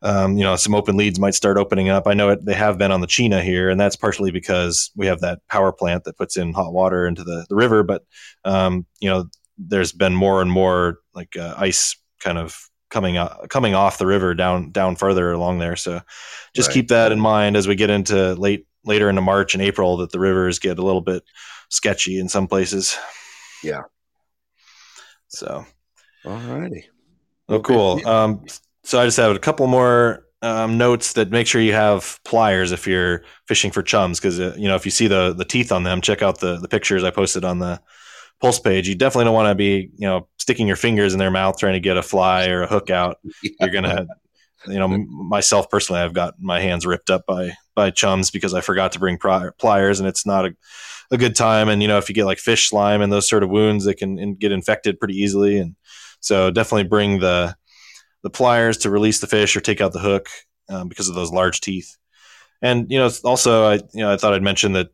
Um, 0.02 0.36
you 0.36 0.44
know, 0.44 0.56
some 0.56 0.74
open 0.74 0.96
leads 0.96 1.18
might 1.18 1.34
start 1.34 1.56
opening 1.56 1.88
up. 1.88 2.06
I 2.06 2.14
know 2.14 2.28
it, 2.30 2.44
they 2.44 2.54
have 2.54 2.78
been 2.78 2.92
on 2.92 3.00
the 3.00 3.06
Chena 3.06 3.42
here, 3.42 3.70
and 3.70 3.80
that's 3.80 3.96
partially 3.96 4.30
because 4.30 4.90
we 4.94 5.06
have 5.06 5.20
that 5.20 5.40
power 5.48 5.72
plant 5.72 6.04
that 6.04 6.16
puts 6.18 6.36
in 6.36 6.52
hot 6.52 6.72
water 6.72 7.06
into 7.06 7.24
the, 7.24 7.46
the 7.48 7.56
river. 7.56 7.82
But 7.82 8.04
um, 8.44 8.86
you 9.00 9.08
know, 9.08 9.24
there's 9.58 9.92
been 9.92 10.14
more 10.14 10.42
and 10.42 10.50
more 10.50 10.98
like 11.14 11.36
uh, 11.36 11.54
ice 11.56 11.96
kind 12.20 12.38
of 12.38 12.68
coming 12.90 13.16
coming 13.48 13.74
off 13.74 13.98
the 13.98 14.06
river 14.06 14.34
down 14.34 14.70
down 14.70 14.96
further 14.96 15.32
along 15.32 15.58
there. 15.58 15.76
So 15.76 16.00
just 16.54 16.68
Right. 16.68 16.74
keep 16.74 16.88
that 16.88 17.10
in 17.10 17.18
mind 17.18 17.56
as 17.56 17.66
we 17.66 17.74
get 17.74 17.90
into 17.90 18.34
late 18.34 18.66
later 18.84 19.08
into 19.08 19.22
March 19.22 19.54
and 19.54 19.62
April 19.62 19.96
that 19.96 20.12
the 20.12 20.20
rivers 20.20 20.58
get 20.58 20.78
a 20.78 20.82
little 20.84 21.00
bit 21.00 21.24
sketchy 21.70 22.20
in 22.20 22.28
some 22.28 22.46
places. 22.46 22.96
Yeah. 23.64 23.82
So 25.28 25.64
All 26.24 26.36
righty. 26.38 26.86
Oh, 27.48 27.60
cool. 27.60 28.06
Um, 28.06 28.44
so 28.86 29.00
I 29.00 29.04
just 29.04 29.16
have 29.16 29.34
a 29.34 29.38
couple 29.38 29.66
more 29.66 30.24
um, 30.42 30.78
notes 30.78 31.14
that 31.14 31.30
make 31.30 31.46
sure 31.46 31.60
you 31.60 31.72
have 31.72 32.20
pliers 32.24 32.70
if 32.70 32.86
you're 32.86 33.24
fishing 33.48 33.72
for 33.72 33.82
chums, 33.82 34.20
because 34.20 34.38
uh, 34.38 34.54
you 34.56 34.68
know 34.68 34.76
if 34.76 34.84
you 34.84 34.92
see 34.92 35.08
the 35.08 35.32
the 35.32 35.44
teeth 35.44 35.72
on 35.72 35.82
them, 35.82 36.00
check 36.00 36.22
out 36.22 36.38
the 36.38 36.56
the 36.58 36.68
pictures 36.68 37.02
I 37.02 37.10
posted 37.10 37.44
on 37.44 37.58
the 37.58 37.80
pulse 38.40 38.60
page. 38.60 38.88
You 38.88 38.94
definitely 38.94 39.24
don't 39.24 39.34
want 39.34 39.48
to 39.48 39.54
be 39.56 39.90
you 39.96 40.06
know 40.06 40.28
sticking 40.38 40.68
your 40.68 40.76
fingers 40.76 41.12
in 41.12 41.18
their 41.18 41.32
mouth 41.32 41.58
trying 41.58 41.74
to 41.74 41.80
get 41.80 41.96
a 41.96 42.02
fly 42.02 42.48
or 42.48 42.62
a 42.62 42.68
hook 42.68 42.90
out. 42.90 43.18
You're 43.60 43.70
gonna, 43.70 44.06
you 44.68 44.78
know, 44.78 44.88
myself 44.88 45.68
personally, 45.68 46.00
I've 46.00 46.14
got 46.14 46.34
my 46.40 46.60
hands 46.60 46.86
ripped 46.86 47.10
up 47.10 47.26
by 47.26 47.52
by 47.74 47.90
chums 47.90 48.30
because 48.30 48.54
I 48.54 48.60
forgot 48.60 48.92
to 48.92 49.00
bring 49.00 49.18
pliers, 49.18 49.98
and 49.98 50.08
it's 50.08 50.24
not 50.24 50.46
a 50.46 50.54
a 51.10 51.18
good 51.18 51.34
time. 51.34 51.68
And 51.68 51.82
you 51.82 51.88
know, 51.88 51.98
if 51.98 52.08
you 52.08 52.14
get 52.14 52.24
like 52.24 52.38
fish 52.38 52.68
slime 52.68 53.02
and 53.02 53.12
those 53.12 53.28
sort 53.28 53.42
of 53.42 53.50
wounds, 53.50 53.84
they 53.84 53.94
can 53.94 54.16
in, 54.18 54.36
get 54.36 54.52
infected 54.52 55.00
pretty 55.00 55.14
easily. 55.14 55.58
And 55.58 55.74
so 56.20 56.50
definitely 56.50 56.84
bring 56.84 57.18
the 57.18 57.56
the 58.26 58.30
pliers 58.30 58.76
to 58.78 58.90
release 58.90 59.20
the 59.20 59.28
fish 59.28 59.56
or 59.56 59.60
take 59.60 59.80
out 59.80 59.92
the 59.92 60.00
hook 60.00 60.28
um, 60.68 60.88
because 60.88 61.08
of 61.08 61.14
those 61.14 61.30
large 61.30 61.60
teeth. 61.60 61.96
And 62.60 62.90
you 62.90 62.98
know, 62.98 63.08
also 63.22 63.66
I 63.66 63.74
you 63.94 64.00
know 64.02 64.12
I 64.12 64.16
thought 64.16 64.34
I'd 64.34 64.42
mention 64.42 64.72
that 64.72 64.88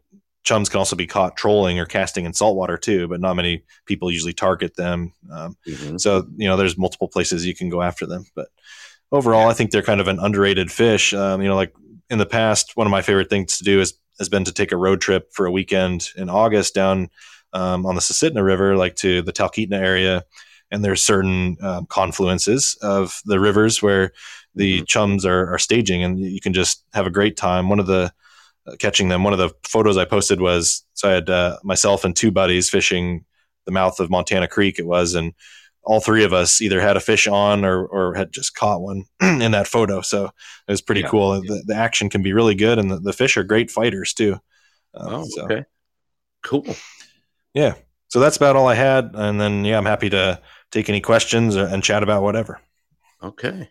chums 0.45 0.69
can 0.69 0.77
also 0.77 0.97
be 0.97 1.07
caught 1.07 1.35
trolling 1.35 1.79
or 1.79 1.87
casting 1.87 2.27
in 2.27 2.35
saltwater 2.35 2.77
too, 2.77 3.09
but 3.09 3.23
not 3.23 3.33
many 3.35 3.65
people 3.87 4.11
usually 4.11 4.35
target 4.35 4.77
them. 4.77 5.13
Um, 5.33 5.57
Mhm. 5.67 5.99
so 5.99 6.27
you 6.37 6.47
know, 6.47 6.59
there's 6.59 6.77
multiple 6.77 7.09
places 7.09 7.47
you 7.47 7.55
can 7.55 7.71
go 7.71 7.81
after 7.81 8.05
them. 8.05 8.27
But 8.35 8.49
overall, 9.11 9.49
I 9.49 9.55
think 9.55 9.71
they're 9.71 9.81
kind 9.81 10.03
of 10.03 10.09
an 10.09 10.19
underrated 10.19 10.71
fish. 10.71 11.15
Um, 11.15 11.41
you 11.41 11.49
know, 11.49 11.57
like 11.57 11.73
in 12.11 12.19
the 12.19 12.27
past, 12.27 12.73
one 12.77 12.87
of 12.87 12.91
my 12.91 13.01
favorite 13.01 13.31
things 13.31 13.57
to 13.57 13.65
do 13.65 13.81
is 13.81 13.95
has 14.19 14.29
been 14.29 14.45
to 14.45 14.53
take 14.53 14.73
a 14.73 14.77
road 14.77 15.01
trip 15.01 15.33
for 15.33 15.47
a 15.47 15.51
weekend 15.51 16.11
in 16.17 16.29
August 16.29 16.75
down 16.75 17.09
um, 17.55 17.87
on 17.87 17.95
the 17.95 18.03
Susitna 18.03 18.45
River, 18.45 18.77
like 18.77 18.97
to 18.97 19.23
the 19.23 19.33
Talkeetna 19.33 19.79
area. 19.79 20.25
And 20.73 20.85
there's 20.85 21.03
certain 21.03 21.57
um, 21.63 21.87
confluences 21.87 22.77
of 22.83 23.21
the 23.27 23.39
rivers 23.39 23.81
where 23.83 24.13
the 24.55 24.83
chums 24.83 25.25
are, 25.25 25.55
are 25.55 25.59
staging, 25.59 26.03
and 26.03 26.19
you 26.19 26.41
can 26.41 26.53
just 26.53 26.85
have 26.93 27.07
a 27.07 27.11
great 27.11 27.37
time. 27.37 27.69
One 27.69 27.79
of 27.79 27.87
the 27.87 28.13
uh, 28.67 28.77
catching 28.79 29.09
them. 29.09 29.23
One 29.25 29.33
of 29.33 29.39
the 29.39 29.51
photos 29.65 29.97
I 29.97 30.05
posted 30.05 30.41
was 30.41 30.85
so 30.95 31.09
I 31.09 31.13
had 31.13 31.31
uh, 31.31 31.59
myself 31.63 32.05
and 32.05 32.15
two 32.17 32.31
buddies 32.31 32.69
fishing 32.71 33.25
the 33.67 33.73
mouth 33.73 34.01
of 34.01 34.11
Montana 34.11 34.49
Creek. 34.49 34.79
It 34.79 34.87
was, 34.87 35.15
and 35.15 35.33
all 35.85 36.01
three 36.01 36.25
of 36.25 36.33
us 36.33 36.61
either 36.61 36.81
had 36.81 36.97
a 36.97 37.01
fish 37.01 37.27
on 37.27 37.65
or, 37.65 37.85
or 37.87 38.15
had 38.15 38.33
just 38.33 38.55
caught 38.55 38.81
one 38.81 39.05
in 39.21 39.51
that 39.53 39.67
photo. 39.69 40.01
So 40.01 40.27
it 40.27 40.71
was 40.73 40.81
pretty 40.81 41.01
Yeah. 41.03 41.09
cool. 41.09 41.41
The, 41.43 41.63
the 41.67 41.75
action 41.75 42.09
can 42.09 42.23
be 42.23 42.33
really 42.33 42.55
good, 42.55 42.79
and 42.79 42.91
the, 42.91 42.99
the 43.01 43.13
fish 43.13 43.37
are 43.37 43.45
great 43.45 43.71
fighters 43.71 44.13
too. 44.15 44.35
Um, 44.95 45.15
Oh, 45.15 45.25
so, 45.29 45.43
okay. 45.45 45.65
Cool. 46.43 46.67
Yeah. 47.55 47.75
So 48.09 48.21
that's 48.21 48.37
about 48.37 48.57
all 48.57 48.69
I 48.69 48.75
had. 48.75 49.13
And 49.15 49.41
then 49.41 49.65
yeah, 49.65 49.79
I'm 49.79 49.87
happy 49.87 50.11
to 50.11 50.41
take 50.73 50.89
any 50.89 51.01
questions 51.01 51.55
and 51.55 51.85
chat 51.85 52.03
about 52.03 52.23
whatever. 52.23 52.61
Okay. 53.23 53.69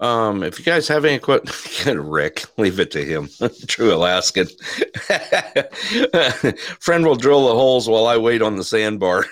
Um, 0.00 0.44
if 0.44 0.60
you 0.60 0.64
guys 0.64 0.86
have 0.88 1.04
any 1.04 1.18
questions, 1.18 1.86
Rick, 1.96 2.44
leave 2.56 2.78
it 2.78 2.92
to 2.92 3.04
him. 3.04 3.28
True 3.66 3.92
Alaskan. 3.92 4.46
Friend 6.80 7.04
will 7.04 7.16
drill 7.16 7.48
the 7.48 7.54
holes 7.54 7.88
while 7.88 8.06
I 8.06 8.16
wait 8.16 8.40
on 8.40 8.54
the 8.54 8.62
sandbar. 8.62 9.24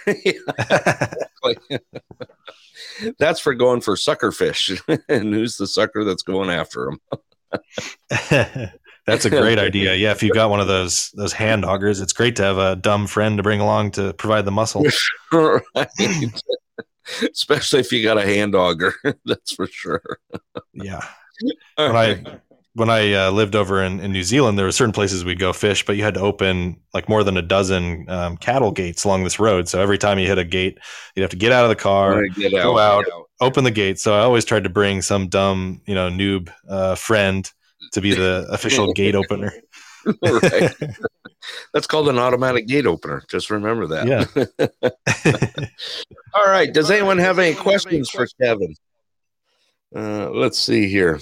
that's 3.18 3.38
for 3.38 3.54
going 3.54 3.80
for 3.80 3.96
sucker 3.96 4.32
fish. 4.32 4.82
and 5.08 5.32
who's 5.32 5.56
the 5.56 5.68
sucker 5.68 6.02
that's 6.02 6.24
going 6.24 6.50
after 6.50 6.90
them? 6.90 7.00
that's 9.06 9.24
a 9.24 9.30
great 9.30 9.60
idea. 9.60 9.94
Yeah, 9.94 10.10
if 10.10 10.24
you've 10.24 10.34
got 10.34 10.50
one 10.50 10.58
of 10.58 10.66
those 10.66 11.12
those 11.12 11.32
hand 11.32 11.64
augers, 11.64 12.00
it's 12.00 12.12
great 12.12 12.34
to 12.36 12.42
have 12.42 12.58
a 12.58 12.74
dumb 12.74 13.06
friend 13.06 13.36
to 13.36 13.44
bring 13.44 13.60
along 13.60 13.92
to 13.92 14.14
provide 14.14 14.44
the 14.44 14.50
muscle. 14.50 14.84
right. 15.32 15.86
Especially 17.32 17.80
if 17.80 17.92
you 17.92 18.02
got 18.02 18.18
a 18.18 18.22
hand 18.22 18.54
auger, 18.54 18.94
that's 19.24 19.52
for 19.52 19.66
sure. 19.66 20.18
yeah. 20.72 21.02
When 21.76 21.94
I 21.94 22.38
when 22.76 22.90
I 22.90 23.12
uh, 23.12 23.30
lived 23.30 23.54
over 23.54 23.82
in, 23.82 24.00
in 24.00 24.12
New 24.12 24.22
Zealand, 24.22 24.58
there 24.58 24.64
were 24.64 24.72
certain 24.72 24.92
places 24.92 25.24
we'd 25.24 25.38
go 25.38 25.52
fish, 25.52 25.84
but 25.84 25.96
you 25.96 26.02
had 26.02 26.14
to 26.14 26.20
open 26.20 26.80
like 26.92 27.10
more 27.10 27.24
than 27.24 27.36
a 27.36 27.42
dozen 27.42 28.08
um, 28.08 28.36
cattle 28.36 28.70
gates 28.70 29.04
along 29.04 29.24
this 29.24 29.38
road. 29.38 29.68
So 29.68 29.80
every 29.80 29.98
time 29.98 30.18
you 30.18 30.26
hit 30.26 30.38
a 30.38 30.44
gate, 30.44 30.78
you'd 31.14 31.22
have 31.22 31.30
to 31.30 31.36
get 31.36 31.52
out 31.52 31.64
of 31.64 31.70
the 31.70 31.76
car, 31.76 32.26
get 32.28 32.52
go 32.52 32.78
out, 32.78 33.04
out, 33.06 33.28
open 33.40 33.64
the 33.64 33.70
gate. 33.70 33.98
So 33.98 34.14
I 34.14 34.20
always 34.20 34.44
tried 34.44 34.64
to 34.64 34.70
bring 34.70 35.00
some 35.00 35.28
dumb, 35.28 35.80
you 35.86 35.94
know, 35.94 36.10
noob 36.10 36.50
uh, 36.68 36.94
friend 36.96 37.50
to 37.92 38.00
be 38.00 38.14
the 38.14 38.46
official 38.50 38.92
gate 38.92 39.14
opener. 39.14 39.52
right. 40.22 40.74
That's 41.72 41.86
called 41.86 42.08
an 42.08 42.18
automatic 42.18 42.66
gate 42.66 42.86
opener. 42.86 43.22
Just 43.28 43.50
remember 43.50 43.86
that. 43.88 44.06
Yeah. 44.06 45.66
All 46.34 46.46
right. 46.46 46.72
Does 46.72 46.90
anyone 46.90 47.18
have 47.18 47.38
any 47.38 47.54
questions 47.54 48.10
for 48.10 48.26
Kevin? 48.40 48.74
Uh, 49.94 50.30
let's 50.30 50.58
see 50.58 50.88
here. 50.88 51.20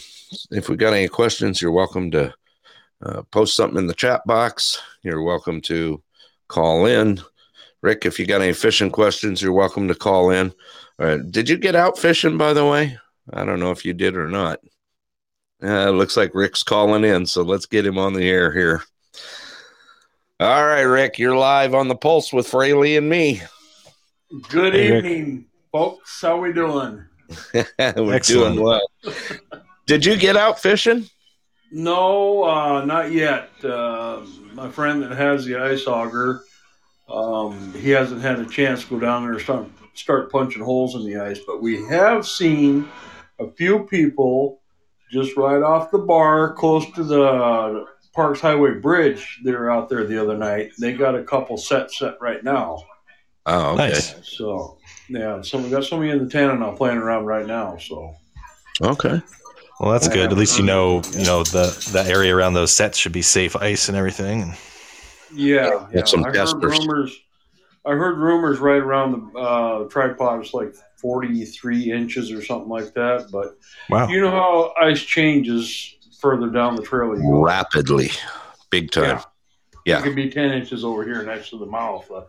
If 0.51 0.69
we 0.69 0.77
got 0.77 0.95
any 0.95 1.09
questions, 1.09 1.61
you're 1.61 1.71
welcome 1.71 2.11
to 2.13 2.35
uh, 3.05 3.23
post 3.31 3.57
something 3.57 3.79
in 3.79 3.87
the 3.87 3.95
chat 3.95 4.23
box. 4.27 4.81
You're 5.03 5.23
welcome 5.23 5.61
to 5.63 6.03
call 6.49 6.87
in. 6.87 7.21
Rick, 7.83 8.07
if 8.07 8.19
you 8.19 8.27
got 8.27 8.41
any 8.41 8.55
fishing 8.55 8.91
questions, 8.91 9.43
you're 9.43 9.53
welcome 9.53 9.89
to 9.89 9.95
call 9.95 10.31
in. 10.31 10.53
All 10.99 11.07
right. 11.07 11.31
did 11.31 11.49
you 11.49 11.59
get 11.59 11.75
out 11.75 11.99
fishing, 11.99 12.39
by 12.39 12.55
the 12.55 12.65
way? 12.65 12.99
I 13.33 13.45
don't 13.45 13.61
know 13.61 13.73
if 13.73 13.85
you 13.85 13.93
did 13.93 14.17
or 14.17 14.29
not. 14.29 14.61
Uh, 15.63 15.91
looks 15.91 16.17
like 16.17 16.35
Rick's 16.35 16.63
calling 16.63 17.05
in, 17.05 17.27
so 17.27 17.43
let's 17.43 17.67
get 17.67 17.87
him 17.87 17.99
on 17.99 18.13
the 18.13 18.29
air 18.29 18.53
here. 18.53 18.83
All 20.45 20.67
right, 20.67 20.83
Rick, 20.83 21.19
you're 21.19 21.35
live 21.35 21.73
on 21.73 21.89
the 21.89 21.95
pulse 21.95 22.31
with 22.31 22.47
Fraley 22.47 22.99
and 22.99 23.09
me. 23.09 23.41
Good 24.51 24.75
hey, 24.75 24.99
evening, 24.99 25.37
Rick. 25.37 25.45
folks. 25.73 26.21
How 26.21 26.37
we 26.37 26.53
doing? 26.53 27.03
We're 27.55 27.65
Excellent. 28.13 28.57
doing 28.57 28.61
well. 28.61 28.87
Did 29.87 30.05
you 30.05 30.19
get 30.19 30.37
out 30.37 30.61
fishing? 30.61 31.09
No, 31.73 32.45
uh, 32.45 32.85
not 32.85 33.11
yet. 33.11 33.49
Uh, 33.65 34.21
my 34.53 34.69
friend 34.71 35.03
that 35.03 35.13
has 35.13 35.47
the 35.47 35.57
ice 35.57 35.87
auger, 35.87 36.43
um, 37.09 37.73
he 37.73 37.89
hasn't 37.89 38.21
had 38.21 38.39
a 38.39 38.45
chance 38.45 38.85
to 38.85 38.91
go 38.91 39.01
down 39.01 39.23
there 39.23 39.33
and 39.33 39.41
start, 39.41 39.67
start 39.95 40.31
punching 40.31 40.63
holes 40.63 40.95
in 40.95 41.07
the 41.07 41.17
ice. 41.17 41.39
But 41.47 41.63
we 41.63 41.83
have 41.87 42.27
seen 42.27 42.87
a 43.41 43.51
few 43.53 43.85
people 43.85 44.61
just 45.11 45.39
right 45.39 45.63
off 45.63 45.91
the 45.91 46.01
bar, 46.01 46.53
close 46.53 46.85
to 46.97 47.03
the 47.03 47.87
Parks 48.15 48.41
Highway 48.41 48.75
Bridge. 48.75 49.41
They 49.45 49.53
were 49.53 49.71
out 49.71 49.89
there 49.89 50.05
the 50.05 50.21
other 50.21 50.37
night. 50.37 50.73
They 50.79 50.93
got 50.93 51.15
a 51.15 51.25
couple 51.25 51.57
sets 51.57 51.99
set 51.99 52.15
right 52.21 52.43
now. 52.43 52.83
Oh, 53.47 53.73
okay. 53.73 53.89
Nice. 53.89 54.15
So 54.27 54.79
yeah, 55.09 55.43
so 55.43 55.59
we 55.59 55.69
got 55.69 55.85
somebody 55.85 56.11
in 56.11 56.25
the 56.25 56.31
Tanana 56.31 56.73
playing 56.75 56.99
around 56.99 57.27
right 57.27 57.47
now. 57.47 57.77
So 57.77 58.15
okay. 58.81 59.21
Well, 59.81 59.93
that's 59.93 60.09
good. 60.09 60.31
At 60.31 60.39
least 60.39 60.59
you 60.59 60.65
know, 60.65 61.03
you 61.13 61.25
know 61.25 61.43
the 61.43 61.67
the 61.93 62.05
area 62.09 62.35
around 62.35 62.55
those 62.55 62.73
sets 62.73 62.97
should 62.97 63.13
be 63.13 63.23
safe 63.23 63.57
ice 63.57 63.89
and 63.89 63.99
everything. 63.99 64.55
Yeah, 65.33 65.89
yeah. 65.93 66.03
I 66.17 66.31
heard 66.31 66.63
rumors. 66.63 67.17
I 67.85 67.91
heard 67.91 68.17
rumors 68.17 68.61
right 68.61 68.81
around 68.81 69.13
the 69.35 69.39
uh, 69.39 69.89
tripod 69.89 70.39
was 70.39 70.55
like 70.55 70.75
43 70.97 71.93
inches 71.93 72.33
or 72.33 72.43
something 72.43 72.69
like 72.69 72.95
that. 72.95 73.29
But 73.31 73.59
wow. 73.91 74.09
you 74.09 74.23
know 74.23 74.31
how 74.31 74.73
ice 74.81 75.03
changes 75.03 75.97
further 76.25 76.49
down 76.49 76.75
the 76.75 76.83
trail. 76.83 77.15
You 77.15 77.23
go. 77.23 77.45
Rapidly, 77.45 78.11
big 78.71 78.91
time. 78.91 79.05
Yeah. 79.05 79.23
yeah. 79.85 79.99
It 79.99 80.05
could 80.05 80.17
be 80.17 80.31
10 80.31 80.53
inches 80.53 80.83
over 80.83 81.05
here 81.05 81.23
next 81.23 81.51
to 81.51 81.59
the 81.59 81.67
mouth. 81.67 82.11
Uh, 82.11 82.23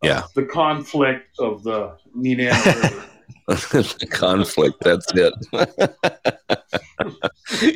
yeah. 0.00 0.22
The 0.36 0.44
conflict 0.44 1.40
of 1.40 1.64
the 1.64 1.96
Nenana 2.16 2.64
River. 2.64 3.04
the 3.48 4.08
conflict. 4.08 4.76
That's 4.82 5.12
it. 5.14 5.34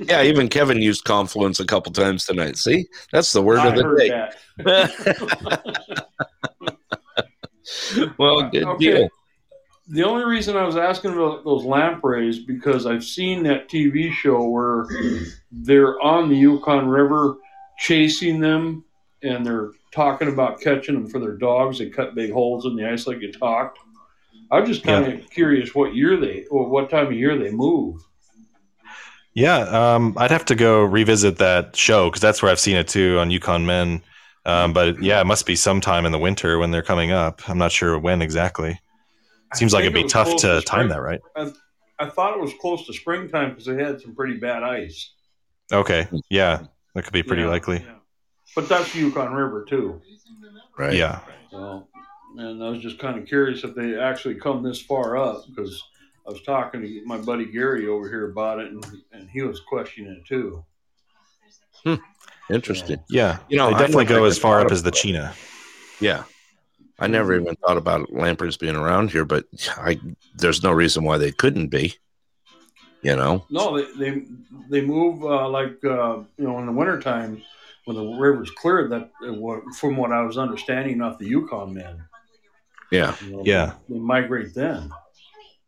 yeah, 0.09 0.23
even 0.23 0.49
Kevin 0.49 0.81
used 0.81 1.03
confluence 1.03 1.59
a 1.59 1.67
couple 1.67 1.93
times 1.93 2.25
tonight. 2.25 2.57
See, 2.57 2.87
that's 3.13 3.33
the 3.33 3.43
word 3.43 3.59
I 3.59 3.67
of 3.69 3.75
the 3.75 3.83
day. 3.97 4.31
well, 8.17 8.49
good 8.51 8.65
okay. 8.65 8.79
deal. 8.79 9.09
The 9.89 10.03
only 10.03 10.25
reason 10.25 10.57
I 10.57 10.65
was 10.65 10.77
asking 10.77 11.13
about 11.13 11.45
those 11.45 11.65
lampreys 11.65 12.41
because 12.41 12.87
I've 12.87 13.05
seen 13.05 13.45
that 13.45 13.69
TV 13.69 14.13
show 14.13 14.43
where 14.49 14.87
they're 15.53 16.01
on 16.01 16.29
the 16.29 16.37
Yukon 16.37 16.89
River 16.89 17.37
chasing 17.79 18.41
them 18.41 18.85
and 19.23 19.47
they're 19.47 19.71
talking 19.93 20.29
about 20.29 20.61
catching 20.61 20.95
them 20.95 21.09
for 21.09 21.21
their 21.21 21.37
dogs. 21.37 21.79
They 21.79 21.89
cut 21.89 22.15
big 22.15 22.33
holes 22.33 22.67
in 22.67 22.75
the 22.75 22.89
ice 22.89 23.07
like 23.07 23.21
you 23.21 23.33
talked. 23.33 23.79
I'm 24.51 24.67
just 24.67 24.83
kind 24.83 25.07
of 25.07 25.21
yeah. 25.21 25.27
curious 25.27 25.75
what 25.75 25.95
year 25.95 26.17
they 26.19 26.45
or 26.51 26.69
what 26.69 26.91
time 26.91 27.07
of 27.07 27.13
year 27.13 27.37
they 27.39 27.51
move. 27.51 28.01
Yeah, 29.35 29.59
um, 29.59 30.15
I'd 30.17 30.31
have 30.31 30.47
to 30.47 30.55
go 30.55 30.83
revisit 30.83 31.39
that 31.39 31.77
show 31.77 32.09
because 32.09 32.23
that's 32.23 32.43
where 32.43 32.51
I've 32.51 32.61
seen 32.61 32.77
it 32.77 32.89
too 32.89 33.19
on 33.19 33.31
Yukon 33.31 33.67
Men. 33.67 34.03
Um, 34.47 34.73
but 34.73 35.03
yeah, 35.03 35.21
it 35.21 35.27
must 35.27 35.45
be 35.45 35.57
sometime 35.57 36.07
in 36.07 36.13
the 36.13 36.19
winter 36.19 36.59
when 36.59 36.71
they're 36.71 36.83
coming 36.83 37.11
up. 37.11 37.49
I'm 37.49 37.59
not 37.59 37.73
sure 37.73 37.99
when 37.99 38.23
exactly. 38.23 38.81
Seems 39.57 39.73
like 39.73 39.83
it'd 39.83 39.95
be 39.95 40.05
tough 40.05 40.37
to, 40.37 40.61
to 40.61 40.63
time 40.63 40.89
that, 40.91 41.01
right? 41.01 41.21
I, 41.37 41.51
I, 41.99 42.09
thought 42.09 42.35
it 42.35 42.41
was 42.41 42.53
close 42.61 42.87
to 42.87 42.93
springtime 42.93 43.51
because 43.51 43.65
they 43.65 43.83
had 43.83 44.01
some 44.01 44.15
pretty 44.15 44.37
bad 44.37 44.63
ice. 44.63 45.13
Okay, 45.73 46.07
yeah, 46.31 46.65
that 46.95 47.03
could 47.03 47.13
be 47.13 47.23
pretty 47.23 47.43
yeah, 47.43 47.49
likely. 47.49 47.79
Yeah. 47.79 47.95
But 48.55 48.69
that's 48.69 48.95
Yukon 48.95 49.33
River 49.33 49.65
too, 49.69 50.01
right? 50.79 50.95
Yeah. 50.95 51.21
So, 51.51 51.89
and 52.37 52.63
I 52.63 52.69
was 52.69 52.83
just 52.83 52.99
kind 52.99 53.19
of 53.19 53.27
curious 53.27 53.65
if 53.65 53.75
they 53.75 53.99
actually 53.99 54.37
come 54.37 54.63
this 54.63 54.81
far 54.81 55.17
up 55.17 55.45
because 55.49 55.83
I 56.27 56.31
was 56.31 56.43
talking 56.43 56.83
to 56.83 57.05
my 57.05 57.19
buddy 57.19 57.47
Gary 57.47 57.89
over 57.89 58.09
here 58.09 58.31
about 58.31 58.61
it, 58.61 58.73
and, 58.73 58.85
and 59.13 59.31
he 59.31 59.43
was 59.43 59.61
questioning 59.61 60.13
it 60.13 60.27
too. 60.27 60.65
Hmm. 61.85 61.95
Interesting. 62.51 62.99
Yeah, 63.09 63.39
you 63.49 63.57
know, 63.57 63.71
they 63.71 63.79
definitely 63.79 64.05
go 64.05 64.25
as 64.25 64.39
far 64.39 64.61
up 64.61 64.71
as 64.71 64.83
the 64.83 64.93
Chena. 64.93 65.35
Yeah, 66.01 66.25
I 66.99 67.07
never 67.07 67.35
even 67.35 67.57
thought 67.57 67.77
about 67.77 68.13
lampreys 68.13 68.57
being 68.57 68.77
around 68.77 69.11
here, 69.11 69.25
but 69.25 69.45
I 69.77 70.01
there's 70.35 70.63
no 70.63 70.73
reason 70.73 71.05
why 71.05 71.19
they 71.19 71.33
couldn't 71.33 71.69
be. 71.69 71.95
You 73.03 73.17
know? 73.17 73.45
No, 73.51 73.77
they 73.77 73.93
they, 73.99 74.23
they 74.71 74.81
move 74.81 75.23
uh, 75.23 75.49
like 75.49 75.85
uh, 75.85 76.23
you 76.39 76.45
know 76.45 76.59
in 76.59 76.67
the 76.67 76.73
wintertime 76.73 77.43
when 77.85 77.97
the 77.97 78.17
river's 78.17 78.51
clear. 78.51 78.89
That 78.89 79.11
uh, 79.23 79.61
from 79.79 79.97
what 79.97 80.11
I 80.13 80.23
was 80.23 80.39
understanding 80.39 81.03
off 81.03 81.19
the 81.19 81.27
Yukon 81.27 81.75
men. 81.75 82.03
Yeah, 82.91 83.15
you 83.23 83.33
know, 83.33 83.43
yeah, 83.45 83.75
they, 83.89 83.95
they, 83.95 84.01
migrate 84.01 84.55
then. 84.55 84.91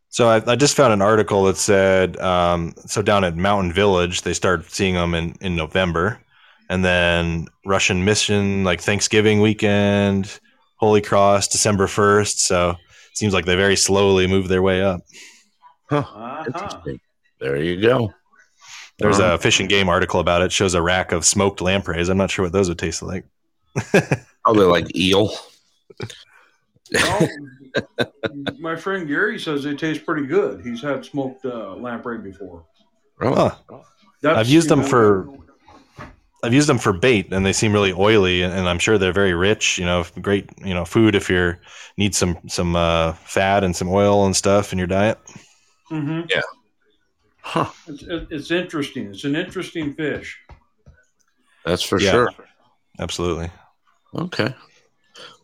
So 0.09 0.27
I, 0.27 0.51
I, 0.51 0.55
just 0.55 0.75
found 0.75 0.93
an 0.93 1.01
article 1.01 1.43
that 1.43 1.57
said 1.57 2.17
um, 2.17 2.73
so 2.87 3.01
down 3.01 3.23
at 3.23 3.35
Mountain 3.35 3.73
Village 3.73 4.23
they 4.23 4.33
started 4.33 4.69
seeing 4.71 4.95
them 4.95 5.13
in 5.13 5.35
in 5.41 5.55
November, 5.55 6.19
and 6.69 6.83
then 6.83 7.47
Russian 7.65 8.03
Mission 8.03 8.63
like 8.63 8.81
Thanksgiving 8.81 9.41
weekend 9.41 10.39
Holy 10.79 11.01
Cross 11.01 11.49
December 11.49 11.87
1st. 11.87 12.37
So 12.37 12.69
it 12.71 13.17
seems 13.17 13.33
like 13.33 13.45
they 13.45 13.55
very 13.55 13.75
slowly 13.75 14.27
move 14.27 14.47
their 14.47 14.61
way 14.61 14.81
up. 14.81 15.01
Huh. 15.89 15.97
Uh-huh. 15.97 16.43
Interesting. 16.47 16.99
There 17.39 17.57
you 17.57 17.81
go. 17.81 18.13
There's 18.97 19.19
uh-huh. 19.19 19.35
a 19.35 19.37
Fish 19.37 19.59
and 19.59 19.69
Game 19.69 19.89
article 19.89 20.19
about 20.19 20.41
it. 20.41 20.51
Shows 20.51 20.73
a 20.73 20.81
rack 20.81 21.11
of 21.11 21.25
smoked 21.25 21.61
lampreys. 21.61 22.09
I'm 22.09 22.17
not 22.17 22.31
sure 22.31 22.45
what 22.45 22.51
those 22.51 22.69
would 22.69 22.79
taste 22.79 23.01
like. 23.01 23.25
Probably 24.43 24.65
like 24.65 24.95
eel. 24.95 25.31
well, 26.93 27.29
my 28.59 28.75
friend 28.75 29.07
Gary 29.07 29.39
says 29.39 29.63
they 29.63 29.75
taste 29.75 30.05
pretty 30.05 30.27
good. 30.27 30.65
He's 30.65 30.81
had 30.81 31.05
smoked 31.05 31.45
uh, 31.45 31.75
lamprey 31.75 32.17
before. 32.17 32.65
Huh. 33.21 33.55
I've 34.23 34.47
used 34.47 34.69
them 34.69 34.83
for 34.83 35.29
I've 36.43 36.53
used 36.53 36.69
them 36.69 36.77
for 36.77 36.93
bait, 36.93 37.33
and 37.33 37.45
they 37.45 37.51
seem 37.51 37.73
really 37.73 37.91
oily, 37.91 38.43
and, 38.43 38.69
I'm 38.69 38.79
sure 38.79 38.97
they're 38.97 39.11
very 39.11 39.33
rich. 39.33 39.77
You 39.77 39.85
know, 39.85 40.05
great 40.21 40.49
you 40.63 40.73
know 40.73 40.85
food 40.85 41.15
if 41.15 41.29
you 41.29 41.55
need 41.97 42.15
some 42.15 42.37
some 42.47 42.75
uh, 42.75 43.13
fat 43.13 43.63
and 43.63 43.75
some 43.75 43.89
oil 43.89 44.25
and 44.25 44.35
stuff 44.35 44.71
in 44.71 44.77
your 44.77 44.87
diet. 44.87 45.19
Mm-hmm. 45.91 46.21
Yeah. 46.29 46.41
Huh. 47.41 47.69
It's, 47.87 48.03
it's 48.07 48.51
interesting. 48.51 49.07
It's 49.07 49.23
an 49.23 49.35
interesting 49.35 49.93
fish. 49.93 50.39
That's 51.65 51.83
for 51.83 51.99
yeah, 51.99 52.11
sure. 52.11 52.29
Absolutely. 52.99 53.49
Okay. 54.15 54.53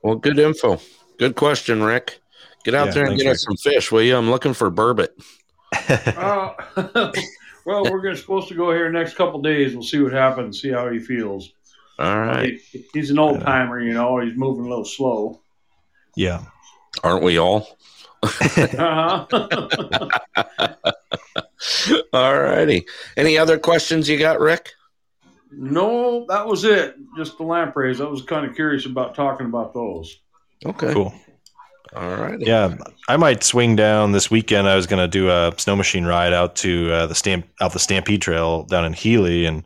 Well, 0.01 0.15
good 0.15 0.39
info. 0.39 0.79
Good 1.17 1.35
question, 1.35 1.83
Rick. 1.83 2.19
Get 2.63 2.73
out 2.73 2.87
Yeah, 2.87 2.93
there 2.93 3.03
and 3.05 3.11
thanks, 3.11 3.23
get 3.23 3.31
us 3.31 3.43
some 3.43 3.57
fish, 3.57 3.91
will 3.91 4.01
you? 4.01 4.15
I'm 4.15 4.29
looking 4.29 4.53
for 4.53 4.71
burbot. 4.71 5.09
Uh, 5.89 7.11
well, 7.66 7.84
we're 7.91 8.01
gonna, 8.01 8.16
supposed 8.16 8.47
to 8.49 8.53
go 8.55 8.72
here 8.72 8.89
next 8.91 9.16
couple 9.16 9.41
days. 9.41 9.74
We'll 9.74 9.84
see 9.84 9.99
what 10.01 10.13
happens. 10.13 10.61
See 10.61 10.70
how 10.72 10.89
he 10.89 10.99
feels. 10.99 11.51
All 11.99 12.20
right. 12.20 12.59
He- 12.72 12.86
he's 12.93 13.09
an 13.11 13.20
old 13.20 13.41
timer, 13.41 13.82
you 13.82 13.93
know. 13.93 14.20
He's 14.20 14.36
moving 14.38 14.66
a 14.66 14.70
little 14.70 14.86
slow. 14.86 15.41
yeah. 16.16 16.43
Aren't 17.03 17.24
we 17.24 17.38
all? 17.38 17.68
Uh-huh. 18.24 19.26
All 22.13 22.39
righty. 22.39 22.86
Any 23.18 23.38
other 23.38 23.57
questions 23.59 24.07
you 24.09 24.18
got, 24.18 24.39
Rick? 24.39 24.72
no, 25.51 26.26
that 26.28 26.45
was 26.47 26.63
it. 26.66 26.95
Just 27.18 27.38
the 27.38 27.43
lampreys. 27.43 28.01
I 28.01 28.05
was 28.05 28.22
kind 28.24 28.45
of 28.45 28.55
curious 28.55 28.86
about 28.86 29.16
talking 29.16 29.45
about 29.47 29.74
those. 29.74 30.20
Okay. 30.66 30.93
Cool. 30.93 31.13
All 31.95 32.15
righty. 32.15 32.45
Yeah, 32.45 32.75
I 33.07 33.17
might 33.17 33.43
swing 33.43 33.75
down 33.75 34.11
this 34.11 34.29
weekend. 34.29 34.67
I 34.67 34.75
was 34.75 34.85
going 34.85 35.01
to 35.01 35.07
do 35.07 35.29
a 35.29 35.53
snow 35.57 35.75
machine 35.75 36.05
ride 36.05 36.33
out 36.33 36.55
to 36.57 36.91
uh, 36.91 37.05
the 37.07 37.15
stamp 37.15 37.47
out 37.61 37.73
the 37.73 37.79
Stampede 37.79 38.21
Trail 38.21 38.63
down 38.63 38.85
in 38.85 38.93
Healy, 38.93 39.45
and 39.45 39.63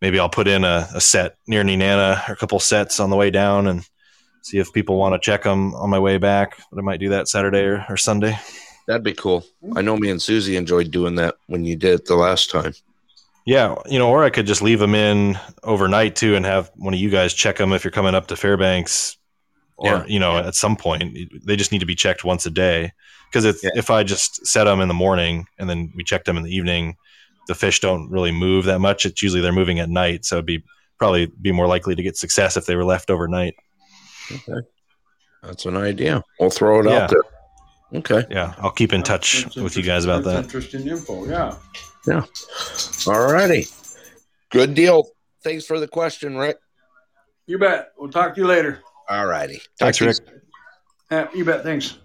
maybe 0.00 0.20
I'll 0.20 0.28
put 0.28 0.46
in 0.46 0.64
a, 0.64 0.88
a 0.94 1.00
set 1.00 1.36
near 1.46 1.64
Nenana, 1.64 2.28
or 2.28 2.32
a 2.32 2.36
couple 2.36 2.60
sets 2.60 3.00
on 3.00 3.10
the 3.10 3.16
way 3.16 3.30
down, 3.30 3.66
and 3.66 3.88
see 4.42 4.58
if 4.58 4.72
people 4.72 4.96
want 4.96 5.14
to 5.14 5.24
check 5.24 5.42
them 5.42 5.74
on 5.74 5.90
my 5.90 5.98
way 5.98 6.18
back. 6.18 6.58
But 6.70 6.78
I 6.78 6.82
might 6.82 7.00
do 7.00 7.08
that 7.08 7.28
Saturday 7.28 7.62
or, 7.62 7.84
or 7.88 7.96
Sunday. 7.96 8.38
That'd 8.86 9.02
be 9.02 9.14
cool. 9.14 9.44
I 9.74 9.82
know 9.82 9.96
me 9.96 10.10
and 10.10 10.20
Susie 10.20 10.56
enjoyed 10.56 10.90
doing 10.90 11.14
that 11.16 11.36
when 11.46 11.64
you 11.64 11.74
did 11.74 11.94
it 11.94 12.04
the 12.06 12.16
last 12.16 12.50
time. 12.50 12.74
Yeah, 13.46 13.74
you 13.86 13.98
know, 13.98 14.08
or 14.10 14.24
I 14.24 14.30
could 14.30 14.46
just 14.46 14.62
leave 14.62 14.78
them 14.78 14.94
in 14.94 15.38
overnight 15.62 16.16
too, 16.16 16.34
and 16.36 16.46
have 16.46 16.70
one 16.76 16.94
of 16.94 17.00
you 17.00 17.10
guys 17.10 17.34
check 17.34 17.56
them 17.56 17.72
if 17.72 17.84
you're 17.84 17.90
coming 17.90 18.14
up 18.14 18.28
to 18.28 18.36
Fairbanks, 18.36 19.16
or 19.84 19.88
Yeah. 19.98 20.06
you 20.06 20.18
know, 20.18 20.36
at 20.38 20.54
some 20.54 20.76
point 20.76 21.16
they 21.44 21.56
just 21.56 21.72
need 21.72 21.80
to 21.80 21.86
be 21.86 21.94
checked 21.94 22.24
once 22.24 22.46
a 22.46 22.50
day. 22.50 22.92
Because 23.30 23.44
if 23.44 23.62
Yeah. 23.62 23.70
if 23.74 23.90
I 23.90 24.02
just 24.04 24.46
set 24.46 24.64
them 24.64 24.80
in 24.80 24.88
the 24.88 24.94
morning 24.94 25.46
and 25.58 25.68
then 25.68 25.92
we 25.96 26.04
check 26.04 26.24
them 26.24 26.36
in 26.36 26.42
the 26.42 26.54
evening, 26.54 26.96
the 27.48 27.54
fish 27.54 27.80
don't 27.80 28.10
really 28.10 28.32
move 28.32 28.64
that 28.64 28.78
much. 28.78 29.04
It's 29.06 29.22
usually 29.22 29.40
they're 29.42 29.52
moving 29.52 29.78
at 29.80 29.90
night, 29.90 30.24
so 30.24 30.36
it'd 30.36 30.46
be 30.46 30.62
probably 30.98 31.26
be 31.42 31.52
more 31.52 31.66
likely 31.66 31.94
to 31.94 32.02
get 32.02 32.16
success 32.16 32.56
if 32.56 32.66
they 32.66 32.76
were 32.76 32.84
left 32.84 33.10
overnight. 33.10 33.54
okay 34.32 34.60
That's 35.42 35.66
an 35.66 35.76
idea. 35.76 36.22
We'll 36.40 36.48
throw 36.50 36.80
it 36.80 36.86
Yeah. 36.86 37.02
out 37.04 37.10
there. 37.10 37.22
Okay. 38.00 38.26
Yeah, 38.30 38.54
I'll 38.58 38.70
keep 38.72 38.92
in 38.94 39.02
touch 39.02 39.44
with 39.56 39.76
you 39.76 39.82
guys 39.82 40.04
about 40.04 40.24
that. 40.24 40.44
Interesting 40.44 40.86
info. 40.88 41.26
Yeah. 41.26 41.54
Yeah. 42.06 42.24
All 43.06 43.30
righty. 43.32 43.66
Good 44.50 44.74
deal. 44.74 45.08
Thanks 45.42 45.66
for 45.66 45.78
the 45.78 45.86
question, 45.88 46.36
Rick. 46.36 46.56
You 47.46 47.58
bet. 47.58 47.88
We'll 47.98 48.10
talk 48.10 48.34
to 48.36 48.40
you 48.40 48.46
later. 48.46 48.80
All 49.08 49.26
righty. 49.26 49.60
Thanks, 49.78 50.00
you 50.00 50.06
Rick. 50.06 50.18
Uh, 51.10 51.26
you 51.34 51.44
bet. 51.44 51.62
Thanks. 51.62 51.98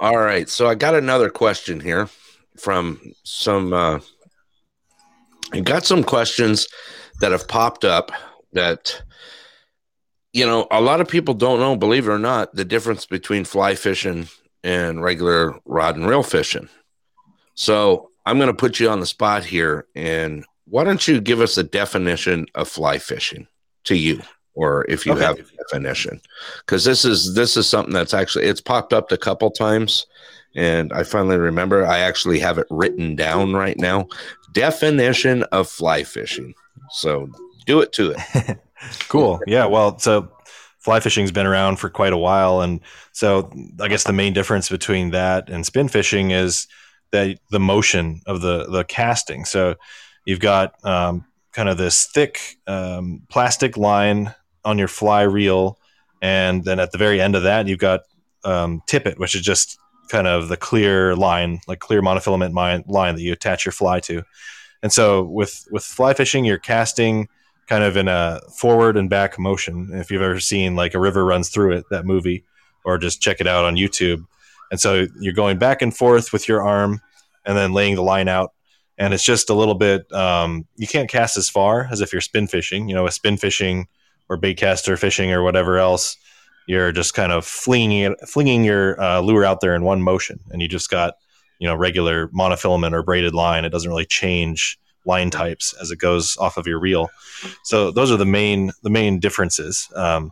All 0.00 0.18
right. 0.18 0.48
So 0.48 0.68
I 0.68 0.74
got 0.74 0.94
another 0.94 1.30
question 1.30 1.80
here 1.80 2.08
from 2.56 3.00
some 3.24 3.72
uh 3.72 4.00
I 5.52 5.60
got 5.60 5.86
some 5.86 6.04
questions 6.04 6.68
that 7.20 7.32
have 7.32 7.48
popped 7.48 7.84
up 7.84 8.12
that 8.52 9.02
you 10.32 10.46
know, 10.46 10.66
a 10.70 10.80
lot 10.80 11.00
of 11.00 11.08
people 11.08 11.34
don't 11.34 11.58
know, 11.58 11.74
believe 11.74 12.06
it 12.06 12.12
or 12.12 12.18
not, 12.18 12.54
the 12.54 12.64
difference 12.64 13.06
between 13.06 13.44
fly 13.44 13.74
fishing 13.74 14.28
and 14.62 15.02
regular 15.02 15.58
rod 15.64 15.96
and 15.96 16.06
reel 16.06 16.22
fishing. 16.22 16.68
So 17.54 18.10
I'm 18.26 18.36
going 18.36 18.48
to 18.48 18.54
put 18.54 18.78
you 18.78 18.90
on 18.90 19.00
the 19.00 19.06
spot 19.06 19.44
here 19.44 19.86
and 19.94 20.44
why 20.66 20.84
don't 20.84 21.08
you 21.08 21.20
give 21.20 21.40
us 21.40 21.56
a 21.56 21.64
definition 21.64 22.46
of 22.54 22.68
fly 22.68 22.98
fishing 22.98 23.48
to 23.84 23.96
you 23.96 24.20
or 24.58 24.84
if 24.88 25.06
you 25.06 25.12
Okay. 25.12 25.22
have 25.24 25.38
a 25.38 25.44
definition 25.70 26.20
because 26.60 26.84
this 26.84 27.04
is 27.04 27.34
this 27.34 27.56
is 27.56 27.66
something 27.68 27.94
that's 27.94 28.12
actually 28.12 28.44
it's 28.44 28.60
popped 28.60 28.92
up 28.92 29.12
a 29.12 29.16
couple 29.16 29.50
times 29.50 30.06
and 30.56 30.92
i 30.92 31.02
finally 31.04 31.36
remember 31.38 31.86
i 31.86 31.98
actually 31.98 32.38
have 32.40 32.58
it 32.58 32.66
written 32.70 33.14
down 33.16 33.52
right 33.54 33.78
now 33.78 34.06
definition 34.52 35.42
of 35.52 35.68
fly 35.68 36.02
fishing 36.02 36.52
so 36.90 37.28
do 37.66 37.80
it 37.80 37.92
to 37.92 38.14
it 38.16 38.58
Cool. 39.08 39.40
Yeah. 39.48 39.66
Well, 39.66 39.98
so 39.98 40.28
fly 40.78 41.00
fishing's 41.00 41.32
been 41.32 41.46
around 41.46 41.80
for 41.80 41.90
quite 41.90 42.12
a 42.12 42.16
while, 42.16 42.60
and 42.60 42.78
so 43.12 43.50
I 43.80 43.88
guess 43.88 44.04
the 44.04 44.12
main 44.12 44.32
difference 44.32 44.68
between 44.68 45.10
that 45.10 45.50
and 45.50 45.66
spin 45.66 45.88
fishing 45.88 46.30
is 46.30 46.68
that 47.10 47.38
the 47.50 47.58
motion 47.58 48.20
of 48.26 48.40
the 48.40 48.66
the 48.70 48.84
casting. 48.84 49.44
So 49.44 49.74
you've 50.26 50.38
got 50.38 50.74
um, 50.84 51.24
kind 51.52 51.68
of 51.68 51.76
this 51.76 52.06
thick 52.14 52.38
um, 52.68 53.22
plastic 53.28 53.76
line 53.76 54.32
on 54.64 54.78
your 54.78 54.88
fly 54.88 55.22
reel, 55.22 55.78
and 56.20 56.64
then 56.64 56.80
at 56.80 56.92
the 56.92 56.98
very 56.98 57.20
end 57.20 57.34
of 57.36 57.44
that, 57.44 57.66
you've 57.66 57.78
got 57.78 58.00
um, 58.44 58.82
tippet, 58.86 59.18
which 59.18 59.34
is 59.34 59.42
just 59.42 59.78
kind 60.10 60.26
of 60.26 60.48
the 60.48 60.56
clear 60.56 61.14
line, 61.14 61.60
like 61.66 61.80
clear 61.80 62.02
monofilament 62.02 62.54
line, 62.88 63.14
that 63.14 63.22
you 63.22 63.32
attach 63.32 63.64
your 63.64 63.72
fly 63.72 64.00
to. 64.00 64.22
And 64.82 64.92
so 64.92 65.22
with 65.22 65.66
with 65.70 65.84
fly 65.84 66.14
fishing, 66.14 66.44
you're 66.44 66.58
casting 66.58 67.28
kind 67.68 67.84
of 67.84 67.96
in 67.96 68.08
a 68.08 68.40
forward 68.56 68.96
and 68.96 69.10
back 69.10 69.38
motion. 69.38 69.90
If 69.92 70.10
you've 70.10 70.22
ever 70.22 70.40
seen 70.40 70.76
like 70.76 70.94
a 70.94 71.00
river 71.00 71.24
runs 71.24 71.50
through 71.50 71.72
it, 71.72 71.84
that 71.90 72.06
movie, 72.06 72.44
or 72.84 72.96
just 72.96 73.20
check 73.20 73.40
it 73.40 73.46
out 73.46 73.64
on 73.64 73.76
YouTube. 73.76 74.24
And 74.70 74.80
so 74.80 75.06
you're 75.20 75.34
going 75.34 75.58
back 75.58 75.82
and 75.82 75.94
forth 75.94 76.32
with 76.32 76.48
your 76.48 76.62
arm 76.62 77.00
and 77.44 77.56
then 77.56 77.72
laying 77.72 77.94
the 77.94 78.02
line 78.02 78.28
out. 78.28 78.52
And 78.96 79.14
it's 79.14 79.24
just 79.24 79.50
a 79.50 79.54
little 79.54 79.74
bit, 79.74 80.10
um, 80.12 80.66
you 80.76 80.86
can't 80.86 81.08
cast 81.08 81.36
as 81.36 81.48
far 81.48 81.88
as 81.90 82.00
if 82.00 82.12
you're 82.12 82.20
spin 82.20 82.46
fishing, 82.48 82.88
you 82.88 82.94
know, 82.94 83.06
a 83.06 83.12
spin 83.12 83.36
fishing 83.36 83.86
or 84.28 84.36
bait 84.36 84.54
caster 84.56 84.96
fishing 84.96 85.32
or 85.32 85.42
whatever 85.42 85.78
else. 85.78 86.16
You're 86.66 86.92
just 86.92 87.14
kind 87.14 87.32
of 87.32 87.46
flinging 87.46 88.12
it, 88.12 88.28
flinging 88.28 88.62
your 88.64 89.00
uh, 89.00 89.20
lure 89.20 89.44
out 89.44 89.60
there 89.60 89.74
in 89.74 89.82
one 89.84 90.02
motion, 90.02 90.38
and 90.50 90.60
you 90.60 90.68
just 90.68 90.90
got, 90.90 91.14
you 91.58 91.66
know, 91.66 91.74
regular 91.74 92.28
monofilament 92.28 92.92
or 92.92 93.02
braided 93.02 93.34
line. 93.34 93.64
It 93.64 93.70
doesn't 93.70 93.88
really 93.88 94.04
change 94.04 94.78
line 95.06 95.30
types 95.30 95.74
as 95.80 95.90
it 95.90 95.98
goes 95.98 96.36
off 96.36 96.58
of 96.58 96.66
your 96.66 96.78
reel. 96.78 97.08
So 97.64 97.90
those 97.90 98.12
are 98.12 98.18
the 98.18 98.26
main 98.26 98.70
the 98.82 98.90
main 98.90 99.18
differences. 99.18 99.88
Um, 99.96 100.30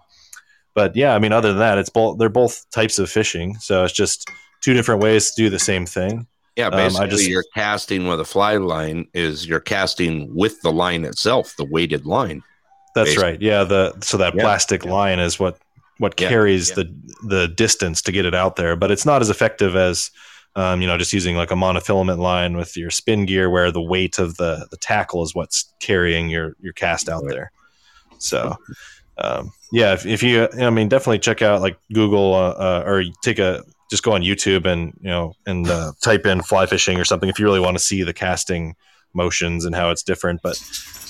but 0.75 0.95
yeah, 0.95 1.15
I 1.15 1.19
mean, 1.19 1.33
other 1.33 1.49
than 1.49 1.59
that, 1.61 1.79
it's 1.79 1.89
both 1.89 2.19
they're 2.19 2.29
both 2.29 2.69
types 2.71 2.99
of 2.99 3.09
fishing. 3.11 3.55
So 3.61 3.85
it's 3.85 3.95
just 3.95 4.29
two 4.61 4.75
different 4.75 5.01
ways 5.03 5.31
to 5.31 5.43
do 5.43 5.49
the 5.49 5.59
same 5.59 5.87
thing. 5.87 6.27
yeah 6.57 6.67
Um, 6.67 6.73
basically 6.73 7.09
just- 7.09 7.29
your 7.29 7.45
casting 7.55 8.09
with 8.09 8.21
a 8.21 8.25
fly 8.27 8.57
line 8.59 9.07
is 9.15 9.47
you're 9.47 9.61
casting 9.61 10.35
with 10.35 10.61
the 10.61 10.73
line 10.73 11.05
itself 11.07 11.55
the 11.57 11.65
weighted 11.65 12.05
line 12.05 12.43
That's 12.97 13.11
Basically. 13.11 13.31
right. 13.33 13.43
Yeah, 13.43 13.65
the 13.65 13.95
so 14.03 14.17
that 14.17 14.35
Yeah. 14.35 14.43
plastic 14.43 14.85
line 14.85 15.19
is 15.21 15.39
what 15.39 15.59
what 15.99 16.21
Yeah. 16.21 16.29
carries 16.29 16.71
Yeah. 16.71 16.75
the 16.77 16.95
the 17.29 17.49
distance 17.49 18.03
to 18.03 18.13
get 18.13 18.25
it 18.25 18.35
out 18.35 18.57
there, 18.57 18.75
but 18.75 18.91
it's 18.91 19.07
not 19.07 19.21
as 19.23 19.31
effective 19.31 19.77
as 19.77 20.11
um, 20.57 20.81
you 20.81 20.87
know 20.89 20.97
just 20.99 21.13
using 21.13 21.37
like 21.37 21.51
a 21.51 21.55
monofilament 21.55 22.19
line 22.19 22.57
with 22.57 22.77
your 22.77 22.91
spin 22.91 23.27
gear, 23.27 23.51
where 23.51 23.71
the 23.71 23.83
weight 23.83 24.19
of 24.19 24.37
the 24.39 24.67
the 24.71 24.77
tackle 24.79 25.23
is 25.23 25.35
what's 25.35 25.73
carrying 25.79 26.31
your 26.31 26.55
your 26.61 26.73
cast 26.73 27.09
out 27.09 27.23
Right. 27.25 27.35
there. 27.35 27.53
So. 28.19 28.57
Um, 29.19 29.51
yeah, 29.73 29.95
if, 29.95 30.05
if 30.05 30.23
you, 30.23 30.47
I 30.61 30.69
mean, 30.69 30.91
definitely 30.91 31.21
check 31.21 31.41
out 31.41 31.63
like 31.63 31.79
Google 31.91 32.35
uh, 32.35 32.51
uh, 32.51 32.83
or 32.85 33.03
take 33.23 33.39
a 33.39 33.63
just 33.91 34.03
go 34.03 34.13
on 34.13 34.21
YouTube 34.21 34.67
and 34.67 34.93
you 35.01 35.09
know 35.09 35.33
and 35.47 35.67
uh, 35.71 35.93
type 36.03 36.27
in 36.27 36.43
fly 36.43 36.67
fishing 36.67 37.01
or 37.01 37.05
something 37.07 37.31
if 37.31 37.39
you 37.39 37.47
really 37.47 37.59
want 37.61 37.79
to 37.79 37.83
see 37.83 38.03
the 38.03 38.13
casting 38.13 38.75
motions 39.17 39.65
and 39.65 39.75
how 39.75 39.91
it's 39.91 40.03
different. 40.03 40.43
But 40.43 40.61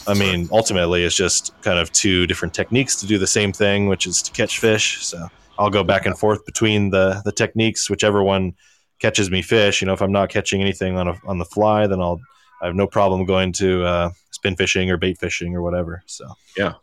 I 0.06 0.14
mean, 0.14 0.48
ultimately, 0.52 1.04
it's 1.04 1.16
just 1.16 1.52
kind 1.62 1.78
of 1.78 1.92
two 1.92 2.26
different 2.26 2.54
techniques 2.54 2.96
to 3.00 3.06
do 3.06 3.18
the 3.18 3.26
same 3.26 3.52
thing, 3.52 3.88
which 3.88 4.06
is 4.06 4.22
to 4.22 4.32
catch 4.32 4.58
fish. 4.58 5.04
So 5.04 5.28
I'll 5.58 5.70
go 5.70 5.84
back 5.84 6.06
and 6.06 6.18
forth 6.18 6.44
between 6.46 6.90
the 6.90 7.20
the 7.24 7.32
techniques, 7.32 7.90
whichever 7.90 8.22
one 8.22 8.54
catches 9.00 9.30
me 9.30 9.42
fish. 9.42 9.82
You 9.82 9.86
know, 9.86 9.92
if 9.92 10.00
I'm 10.00 10.12
not 10.12 10.30
catching 10.30 10.60
anything 10.60 10.96
on 10.96 11.08
a, 11.08 11.14
on 11.26 11.38
the 11.38 11.44
fly, 11.44 11.86
then 11.86 12.00
I'll 12.00 12.20
I 12.62 12.66
have 12.66 12.74
no 12.74 12.86
problem 12.86 13.26
going 13.26 13.52
to 13.54 13.84
uh, 13.84 14.10
spin 14.30 14.56
fishing 14.56 14.90
or 14.90 14.96
bait 14.96 15.18
fishing 15.18 15.54
or 15.54 15.62
whatever. 15.62 16.02
So 16.06 16.26
yeah. 16.56 16.74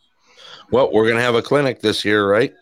well 0.72 0.92
we're 0.92 1.08
gonna 1.08 1.22
have 1.22 1.36
a 1.36 1.42
clinic 1.42 1.82
this 1.82 2.04
year 2.06 2.30
right 2.30 2.54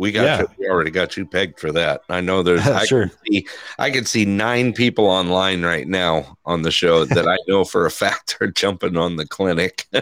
we 0.00 0.10
got 0.12 0.24
Yeah. 0.24 0.40
you, 0.40 0.48
we 0.58 0.68
already 0.68 0.90
got 0.90 1.16
you 1.16 1.26
pegged 1.26 1.60
for 1.60 1.70
that 1.72 2.00
i 2.08 2.20
know 2.20 2.42
there's 2.42 2.66
I 2.82 2.84
Sure. 2.86 3.08
can 3.08 3.16
see 3.26 3.46
i 3.78 3.90
can 3.90 4.04
see 4.06 4.24
nine 4.24 4.72
people 4.72 5.06
online 5.06 5.62
right 5.62 5.86
now 5.86 6.38
on 6.46 6.62
the 6.62 6.70
show 6.70 7.04
that 7.04 7.28
i 7.28 7.36
know 7.46 7.64
for 7.64 7.84
a 7.86 7.90
fact 8.02 8.36
are 8.40 8.50
jumping 8.50 8.96
on 8.96 9.16
the 9.16 9.26
clinic 9.26 9.86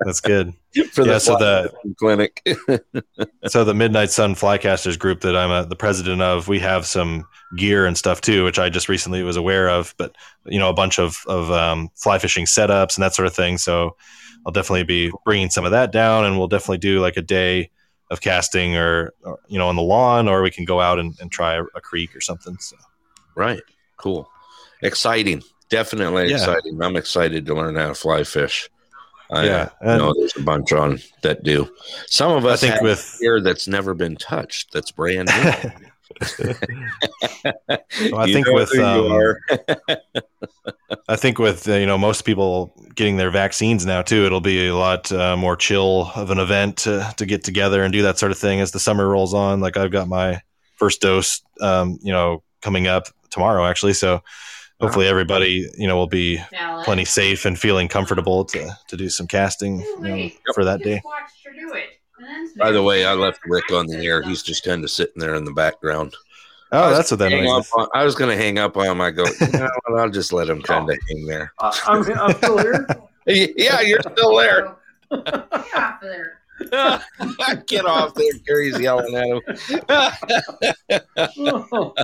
that's 0.00 0.20
good. 0.20 0.52
for 0.92 1.02
Yeah, 1.06 1.14
the, 1.14 1.18
so 1.20 1.36
the- 1.38 1.72
clinic 1.98 2.42
so 3.46 3.64
the 3.64 3.74
Midnight 3.74 4.10
Sun 4.10 4.34
Flycasters 4.34 4.98
group 4.98 5.20
that 5.20 5.36
I'm 5.36 5.50
a, 5.50 5.64
the 5.66 5.76
president 5.76 6.20
of, 6.22 6.48
we 6.48 6.58
have 6.60 6.86
some 6.86 7.24
gear 7.56 7.86
and 7.86 7.96
stuff 7.96 8.20
too, 8.20 8.44
which 8.44 8.58
I 8.58 8.68
just 8.70 8.88
recently 8.88 9.22
was 9.22 9.36
aware 9.36 9.68
of. 9.68 9.94
But 9.98 10.16
you 10.46 10.58
know, 10.58 10.68
a 10.68 10.74
bunch 10.74 10.98
of 10.98 11.18
of 11.26 11.50
um, 11.52 11.90
fly 11.94 12.18
fishing 12.18 12.46
setups 12.46 12.96
and 12.96 13.02
that 13.04 13.14
sort 13.14 13.26
of 13.26 13.34
thing. 13.34 13.58
So 13.58 13.96
I'll 14.44 14.52
definitely 14.52 14.84
be 14.84 15.12
bringing 15.24 15.50
some 15.50 15.64
of 15.64 15.70
that 15.70 15.92
down, 15.92 16.24
and 16.24 16.38
we'll 16.38 16.48
definitely 16.48 16.78
do 16.78 17.00
like 17.00 17.16
a 17.16 17.22
day 17.22 17.70
of 18.14 18.22
casting, 18.22 18.76
or, 18.76 19.12
or 19.22 19.38
you 19.48 19.58
know, 19.58 19.68
on 19.68 19.76
the 19.76 19.82
lawn, 19.82 20.26
or 20.28 20.40
we 20.40 20.50
can 20.50 20.64
go 20.64 20.80
out 20.80 20.98
and, 20.98 21.14
and 21.20 21.30
try 21.30 21.56
a, 21.56 21.64
a 21.74 21.80
creek 21.82 22.16
or 22.16 22.22
something. 22.22 22.56
So. 22.58 22.76
Right. 23.34 23.60
Cool. 23.98 24.26
Exciting. 24.82 25.42
Definitely 25.68 26.30
Yeah. 26.30 26.36
exciting. 26.36 26.80
I'm 26.82 26.96
excited 26.96 27.44
to 27.46 27.54
learn 27.54 27.76
how 27.76 27.88
to 27.88 27.94
fly 27.94 28.24
fish. 28.24 28.70
I 29.30 29.46
yeah, 29.46 29.52
uh, 29.54 29.68
and 29.80 29.98
know 29.98 30.14
there's 30.18 30.36
a 30.36 30.42
bunch 30.42 30.72
on 30.72 31.00
that 31.22 31.42
do. 31.42 31.68
Some 32.06 32.32
of 32.32 32.44
I 32.44 32.50
us 32.50 32.60
think 32.60 32.74
have 32.74 32.82
with 32.82 33.16
gear 33.20 33.40
that's 33.40 33.66
never 33.66 33.94
been 33.94 34.16
touched 34.16 34.72
that's 34.72 34.90
brand 34.90 35.28
new 35.28 35.70
Well, 38.10 38.20
I 38.20 38.26
You 38.26 38.34
think 38.34 38.46
with 38.48 38.70
who 38.70 38.78
you 38.78 38.84
um, 38.84 39.12
are. 39.12 39.40
I 41.08 41.16
think 41.16 41.38
with 41.38 41.68
uh, 41.68 41.74
you 41.74 41.86
know 41.86 41.98
most 41.98 42.22
people 42.22 42.72
getting 42.94 43.16
their 43.16 43.30
vaccines 43.30 43.84
now 43.86 44.02
too, 44.02 44.24
it'll 44.24 44.40
be 44.40 44.68
a 44.68 44.76
lot 44.76 45.10
uh, 45.12 45.36
more 45.36 45.56
chill 45.56 46.10
of 46.14 46.30
an 46.30 46.38
event 46.38 46.78
to 46.78 47.12
to 47.16 47.26
get 47.26 47.44
together 47.44 47.82
and 47.82 47.92
do 47.92 48.02
that 48.02 48.18
sort 48.18 48.32
of 48.32 48.38
thing 48.38 48.60
as 48.60 48.72
the 48.72 48.80
summer 48.80 49.08
rolls 49.08 49.34
on. 49.34 49.60
Like 49.60 49.76
I've 49.76 49.90
got 49.90 50.08
my 50.08 50.40
first 50.76 51.00
dose, 51.00 51.42
um, 51.60 51.98
you 52.02 52.12
know, 52.12 52.42
coming 52.62 52.86
up 52.86 53.08
tomorrow 53.30 53.64
actually, 53.64 53.94
so 53.94 54.22
hopefully 54.80 55.06
everybody 55.06 55.68
you 55.76 55.86
know 55.86 55.96
will 55.96 56.06
be 56.06 56.40
Alex. 56.52 56.84
plenty 56.84 57.04
safe 57.04 57.44
and 57.44 57.58
feeling 57.58 57.88
comfortable 57.88 58.44
to 58.46 58.76
to 58.88 58.96
do 58.96 59.08
some 59.08 59.26
casting 59.26 59.80
you 59.80 59.98
know, 60.00 60.28
for 60.54 60.64
that 60.64 60.80
Just 60.80 60.84
day. 60.84 61.02
Watched 62.24 62.36
her 62.36 62.36
do 62.36 62.36
it. 62.36 62.40
And 62.40 62.48
then 62.48 62.66
By 62.66 62.70
the 62.72 62.82
way, 62.82 63.04
I 63.06 63.14
left 63.14 63.40
Rick 63.46 63.70
on 63.72 63.86
the 63.86 63.98
air. 64.04 64.22
He's 64.22 64.42
just 64.42 64.64
kind 64.64 64.82
of 64.84 64.90
sitting 64.90 65.20
there 65.20 65.34
in 65.34 65.44
the 65.44 65.52
background. 65.52 66.14
Oh, 66.72 66.90
that's 66.90 67.10
what 67.10 67.18
that 67.20 67.30
Hang 67.30 67.44
noise 67.44 67.52
up 67.52 67.60
is. 67.62 67.72
on- 67.76 67.88
I 67.94 68.04
was 68.04 68.14
going 68.16 68.30
to 68.30 68.36
hang 68.42 68.58
up 68.58 68.76
on 68.76 68.86
him. 68.86 69.00
I 69.00 69.10
go, 69.12 69.24
you 69.24 69.46
know 69.52 69.68
what, 69.86 70.00
I'll 70.00 70.10
just 70.10 70.32
let 70.32 70.48
him 70.48 70.60
kind 70.62 70.90
of 70.90 70.98
hang 71.08 71.26
there. 71.26 71.52
I, 71.60 71.80
I'm, 71.86 72.02
I'm 72.18 72.36
still 72.36 72.58
here. 72.58 72.86
Yeah, 73.26 73.80
you're 73.80 74.00
still 74.02 74.36
there. 74.36 74.76
Get 75.10 75.24
off 75.74 76.02
of 76.02 76.02
there. 76.02 77.62
Get 77.66 77.86
off 77.86 78.14
there. 78.14 78.32
Gary's 78.46 78.78
yelling 78.78 79.14
at 79.14 79.26
him. 79.26 79.40
Oh, 81.48 81.94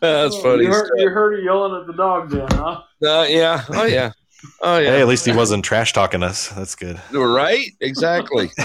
That's 0.00 0.36
funny. 0.40 0.64
You 0.64 0.70
heard, 0.70 0.86
stuff. 0.86 0.98
you 0.98 1.08
heard 1.08 1.32
her 1.38 1.40
yelling 1.40 1.80
at 1.80 1.86
the 1.86 1.92
dog 1.92 2.30
then, 2.30 2.46
huh? 2.50 2.82
Uh, 3.02 3.26
yeah. 3.28 3.64
Oh, 3.70 3.84
yeah. 3.84 4.10
Oh, 4.60 4.78
Hey, 4.78 4.84
yeah. 4.84 5.00
at 5.00 5.06
least 5.08 5.26
he 5.26 5.32
wasn't 5.32 5.64
trash 5.64 5.92
talking 5.92 6.22
us. 6.22 6.48
That's 6.48 6.74
good. 6.74 7.00
Right? 7.12 7.70
Exactly. 7.80 8.50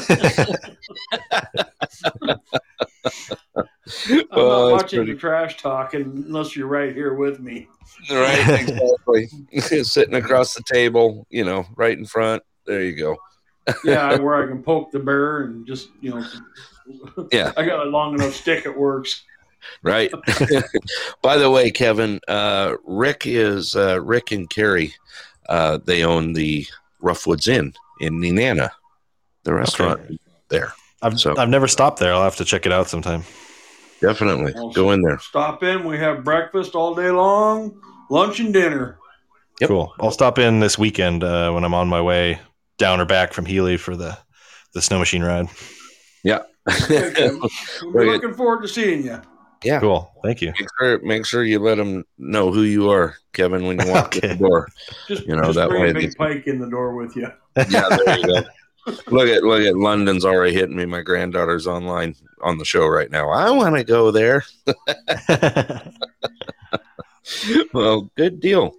I'm 2.23 3.17
not 3.87 4.29
that's 4.29 4.31
watching 4.71 4.99
pretty- 4.99 5.13
the 5.13 5.19
trash 5.19 5.57
talking 5.61 6.23
unless 6.27 6.55
you're 6.55 6.67
right 6.67 6.93
here 6.93 7.13
with 7.15 7.39
me. 7.39 7.67
Right? 8.09 8.59
Exactly. 9.09 9.27
Sitting 9.83 10.15
across 10.15 10.53
the 10.53 10.63
table, 10.63 11.25
you 11.29 11.43
know, 11.43 11.65
right 11.75 11.97
in 11.97 12.05
front. 12.05 12.43
There 12.65 12.83
you 12.83 12.95
go. 12.95 13.17
Yeah, 13.83 14.17
where 14.17 14.43
I 14.43 14.47
can 14.47 14.63
poke 14.63 14.91
the 14.91 14.99
bear 14.99 15.41
and 15.43 15.65
just, 15.65 15.89
you 16.01 16.11
know. 16.11 16.25
Yeah. 17.31 17.51
I 17.57 17.65
got 17.65 17.85
a 17.85 17.89
long 17.89 18.13
enough 18.15 18.33
stick, 18.33 18.65
it 18.65 18.75
works. 18.77 19.23
Right. 19.83 20.11
By 21.21 21.37
the 21.37 21.51
way, 21.51 21.69
Kevin, 21.71 22.19
uh, 22.27 22.75
Rick 22.85 23.23
is 23.25 23.75
uh, 23.75 24.01
Rick 24.01 24.31
and 24.31 24.49
Carrie. 24.49 24.93
Uh, 25.49 25.79
they 25.83 26.03
own 26.05 26.33
the 26.33 26.65
Roughwoods 27.03 27.47
Inn 27.47 27.73
in 27.99 28.21
Nenana, 28.21 28.69
the 29.43 29.53
restaurant 29.53 29.99
there. 30.49 30.73
I've 31.01 31.19
So- 31.19 31.35
I've 31.37 31.49
never 31.49 31.67
stopped 31.67 31.99
there. 31.99 32.13
I'll 32.13 32.23
have 32.23 32.37
to 32.37 32.45
check 32.45 32.65
it 32.65 32.71
out 32.71 32.87
sometime. 32.87 33.23
Definitely 33.99 34.53
go 34.73 34.91
in 34.91 35.01
there. 35.01 35.19
Stop 35.19 35.61
in. 35.63 35.83
We 35.83 35.97
have 35.97 36.23
breakfast 36.23 36.73
all 36.75 36.95
day 36.95 37.09
long, 37.11 37.81
lunch 38.09 38.39
and 38.39 38.53
dinner. 38.53 38.97
Yep. 39.59 39.67
Cool. 39.69 39.93
I'll 39.99 40.11
stop 40.11 40.39
in 40.39 40.61
this 40.61 40.77
weekend 40.77 41.21
uh, 41.23 41.51
when 41.51 41.65
I'm 41.65 41.73
on 41.73 41.89
my 41.89 42.01
way 42.01 42.39
down 42.77 43.01
or 43.01 43.05
back 43.05 43.33
from 43.33 43.45
Healy 43.45 43.75
for 43.75 43.97
the 43.97 44.17
the 44.73 44.81
snow 44.81 44.99
machine 44.99 45.23
ride. 45.23 45.49
Okay, 46.69 47.11
Kevin. 47.13 47.41
We're 47.93 48.05
looking 48.05 48.33
forward 48.33 48.61
to 48.61 48.67
seeing 48.67 49.03
you. 49.03 49.21
Yeah. 49.63 49.79
Cool. 49.79 50.11
Thank 50.23 50.41
you. 50.41 50.53
Make 50.59 50.69
sure, 50.79 50.99
make 51.01 51.25
sure 51.25 51.43
you 51.43 51.59
let 51.59 51.75
them 51.75 52.05
know 52.17 52.51
who 52.51 52.61
you 52.63 52.89
are, 52.89 53.15
Kevin, 53.33 53.65
when 53.65 53.79
you 53.79 53.91
walk 53.91 54.15
in 54.17 54.29
the 54.29 54.35
door. 54.35 54.67
Just, 55.07 55.25
You 55.25 55.35
know, 55.35 55.43
just 55.43 55.55
that 55.55 55.69
bring 55.69 55.81
way 55.83 55.89
a 55.91 55.93
big 55.93 56.09
they- 56.09 56.15
pike 56.15 56.47
in 56.47 56.59
the 56.59 56.69
door 56.69 56.95
with 56.95 57.15
you. 57.15 57.27
Yeah, 57.69 57.89
there 57.89 58.17
you 58.17 58.25
go. 58.25 58.41
Look 59.07 59.27
at 59.29 59.43
look 59.43 59.61
at 59.61 59.75
London's 59.75 60.25
already 60.25 60.53
hitting 60.53 60.75
me. 60.75 60.85
My 60.85 61.01
granddaughter's 61.01 61.67
online 61.67 62.15
on 62.41 62.57
the 62.57 62.65
show 62.65 62.87
right 62.87 63.11
now. 63.11 63.29
I 63.29 63.51
want 63.51 63.75
to 63.75 63.83
go 63.83 64.09
there. 64.09 64.43
well, 67.73 68.09
good 68.15 68.39
deal. 68.39 68.73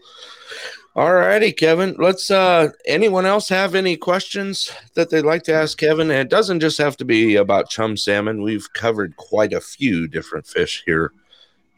All 1.01 1.15
righty, 1.15 1.51
Kevin. 1.51 1.95
Let's 1.97 2.31
uh 2.31 2.73
anyone 2.85 3.25
else 3.25 3.49
have 3.49 3.75
any 3.75 3.97
questions 3.97 4.71
that 4.93 5.09
they'd 5.09 5.23
like 5.23 5.45
to 5.45 5.55
ask 5.55 5.79
Kevin? 5.79 6.11
It 6.11 6.29
doesn't 6.29 6.61
just 6.61 6.77
have 6.77 6.95
to 6.99 7.07
be 7.07 7.37
about 7.37 7.71
chum 7.71 7.97
salmon. 7.97 8.43
We've 8.43 8.71
covered 8.75 9.17
quite 9.17 9.55
a 9.55 9.63
few 9.63 10.07
different 10.07 10.47
fish 10.47 10.83
here 10.85 11.15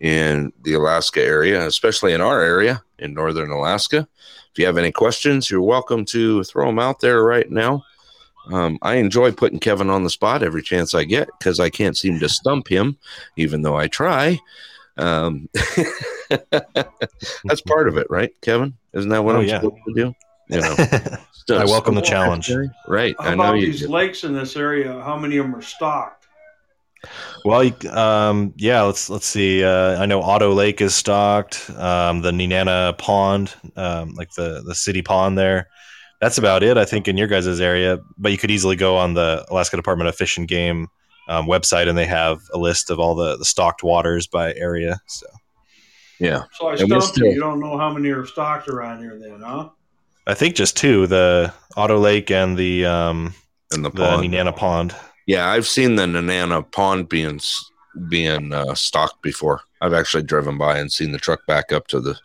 in 0.00 0.52
the 0.64 0.74
Alaska 0.74 1.22
area, 1.22 1.64
especially 1.64 2.14
in 2.14 2.20
our 2.20 2.42
area 2.42 2.82
in 2.98 3.14
northern 3.14 3.52
Alaska. 3.52 4.08
If 4.50 4.58
you 4.58 4.66
have 4.66 4.76
any 4.76 4.90
questions, 4.90 5.48
you're 5.48 5.62
welcome 5.62 6.04
to 6.06 6.42
throw 6.42 6.66
them 6.66 6.80
out 6.80 6.98
there 6.98 7.22
right 7.22 7.48
now. 7.48 7.84
Um, 8.50 8.76
I 8.82 8.96
enjoy 8.96 9.30
putting 9.30 9.60
Kevin 9.60 9.88
on 9.88 10.02
the 10.02 10.10
spot 10.10 10.42
every 10.42 10.64
chance 10.64 10.96
I 10.96 11.04
get 11.04 11.28
because 11.38 11.60
I 11.60 11.70
can't 11.70 11.96
seem 11.96 12.18
to 12.18 12.28
stump 12.28 12.66
him, 12.66 12.98
even 13.36 13.62
though 13.62 13.76
I 13.76 13.86
try. 13.86 14.40
Um, 14.96 15.48
that's 16.50 17.62
part 17.64 17.86
of 17.86 17.96
it, 17.98 18.08
right, 18.10 18.32
Kevin? 18.40 18.74
Isn't 18.94 19.10
that 19.10 19.24
what 19.24 19.36
Oh, 19.36 19.40
I'm 19.40 19.46
yeah. 19.46 19.60
supposed 19.60 19.82
to 19.88 19.94
do? 19.94 20.14
You 20.48 20.60
know, 20.60 20.76
I 21.60 21.64
welcome 21.64 21.94
the 21.94 22.02
challenge. 22.02 22.50
Right, 22.86 23.14
How 23.18 23.24
I 23.26 23.34
know 23.34 23.42
about 23.42 23.54
you. 23.58 23.66
these 23.66 23.80
do. 23.80 23.88
lakes 23.88 24.24
in 24.24 24.34
this 24.34 24.56
area? 24.56 25.00
How 25.02 25.16
many 25.16 25.36
of 25.38 25.46
them 25.46 25.54
are 25.54 25.62
stocked? 25.62 26.26
Well, 27.44 27.70
um, 27.90 28.52
yeah. 28.56 28.82
Let's 28.82 29.10
let's 29.10 29.26
see. 29.26 29.64
Uh, 29.64 30.00
I 30.00 30.06
know 30.06 30.20
Otto 30.22 30.52
Lake 30.52 30.80
is 30.80 30.94
stocked. 30.94 31.68
Um, 31.76 32.20
the 32.22 32.30
Nenana 32.30 32.96
Pond, 32.98 33.54
um, 33.76 34.10
like 34.14 34.30
the 34.36 34.62
the 34.64 34.74
city 34.74 35.02
pond 35.02 35.36
there. 35.36 35.68
That's 36.20 36.38
about 36.38 36.62
it, 36.62 36.76
I 36.76 36.84
think, 36.84 37.08
in 37.08 37.16
your 37.16 37.26
guys' 37.26 37.60
area. 37.60 37.98
But 38.18 38.30
you 38.30 38.38
could 38.38 38.52
easily 38.52 38.76
go 38.76 38.96
on 38.96 39.14
the 39.14 39.44
Alaska 39.50 39.76
Department 39.76 40.08
of 40.08 40.14
Fish 40.14 40.36
and 40.38 40.46
Game 40.46 40.86
um, 41.28 41.46
website, 41.46 41.88
and 41.88 41.98
they 41.98 42.06
have 42.06 42.38
a 42.54 42.58
list 42.58 42.90
of 42.90 43.00
all 43.00 43.16
the, 43.16 43.36
the 43.36 43.44
stocked 43.44 43.82
waters 43.82 44.28
by 44.28 44.54
area. 44.54 45.00
So 45.08 45.26
Yeah, 46.18 46.42
So 46.52 46.68
I 46.68 46.76
stumped 46.76 47.04
still- 47.06 47.26
you. 47.26 47.32
You 47.34 47.40
don't 47.40 47.58
know 47.60 47.76
how 47.78 47.92
many 47.92 48.10
are 48.10 48.24
stocked 48.26 48.68
around 48.68 49.00
here 49.00 49.18
then, 49.20 49.40
huh? 49.40 49.70
I 50.26 50.34
think 50.34 50.54
just 50.54 50.76
two: 50.76 51.06
the 51.08 51.52
Otto 51.76 51.98
Lake 51.98 52.30
and 52.30 52.56
the 52.56 52.86
um, 52.86 53.34
in 53.74 53.82
the 53.82 53.90
the 53.90 53.96
pond. 53.98 54.22
Nenana 54.32 54.54
Pond. 54.56 54.94
Yeah, 55.26 55.48
I've 55.48 55.66
seen 55.66 55.96
the 55.96 56.04
Nenana 56.04 56.70
Pond 56.70 57.08
being 57.08 57.40
being 58.08 58.52
uh, 58.52 58.74
stocked 58.74 59.20
before. 59.22 59.62
I've 59.80 59.94
actually 59.94 60.22
driven 60.22 60.58
by 60.58 60.78
and 60.78 60.92
seen 60.92 61.10
the 61.12 61.18
truck 61.18 61.44
back 61.46 61.72
up 61.72 61.88
to 61.88 62.00
the 62.00 62.16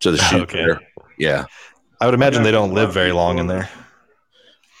to 0.00 0.10
the 0.10 0.18
chute 0.30 0.42
Okay. 0.42 0.64
there. 0.64 0.80
Yeah, 1.18 1.44
I 2.00 2.06
would 2.06 2.14
imagine 2.14 2.40
Yeah, 2.40 2.44
they 2.46 2.52
don't 2.52 2.72
live 2.72 2.94
very 2.94 3.12
long 3.12 3.38
in 3.38 3.46
there. 3.46 3.60
there. 3.60 3.70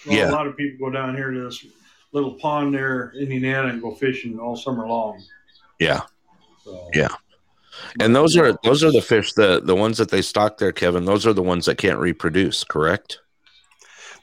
Well, 0.06 0.16
Yeah. 0.16 0.30
A 0.30 0.32
lot 0.32 0.46
of 0.46 0.56
people 0.56 0.86
go 0.88 0.92
down 0.92 1.14
here 1.16 1.30
to 1.30 1.44
this 1.44 1.64
little 2.12 2.34
pond 2.34 2.74
there 2.74 3.10
in 3.18 3.28
Nenana 3.28 3.70
and 3.70 3.82
go 3.82 3.94
fishing 3.94 4.38
all 4.38 4.56
summer 4.56 4.86
long. 4.86 5.22
yeah. 5.78 6.02
So, 6.64 6.88
Yeah. 6.94 7.08
And 8.00 8.14
those 8.14 8.36
are 8.36 8.58
those 8.62 8.82
are 8.82 8.92
the 8.92 9.02
fish 9.02 9.32
the 9.32 9.60
the 9.60 9.74
ones 9.74 9.98
that 9.98 10.10
they 10.10 10.22
stock 10.22 10.58
there, 10.58 10.72
Kevin. 10.72 11.04
Those 11.04 11.26
are 11.26 11.32
the 11.32 11.42
ones 11.42 11.66
that 11.66 11.78
can't 11.78 11.98
reproduce, 11.98 12.64
correct? 12.64 13.18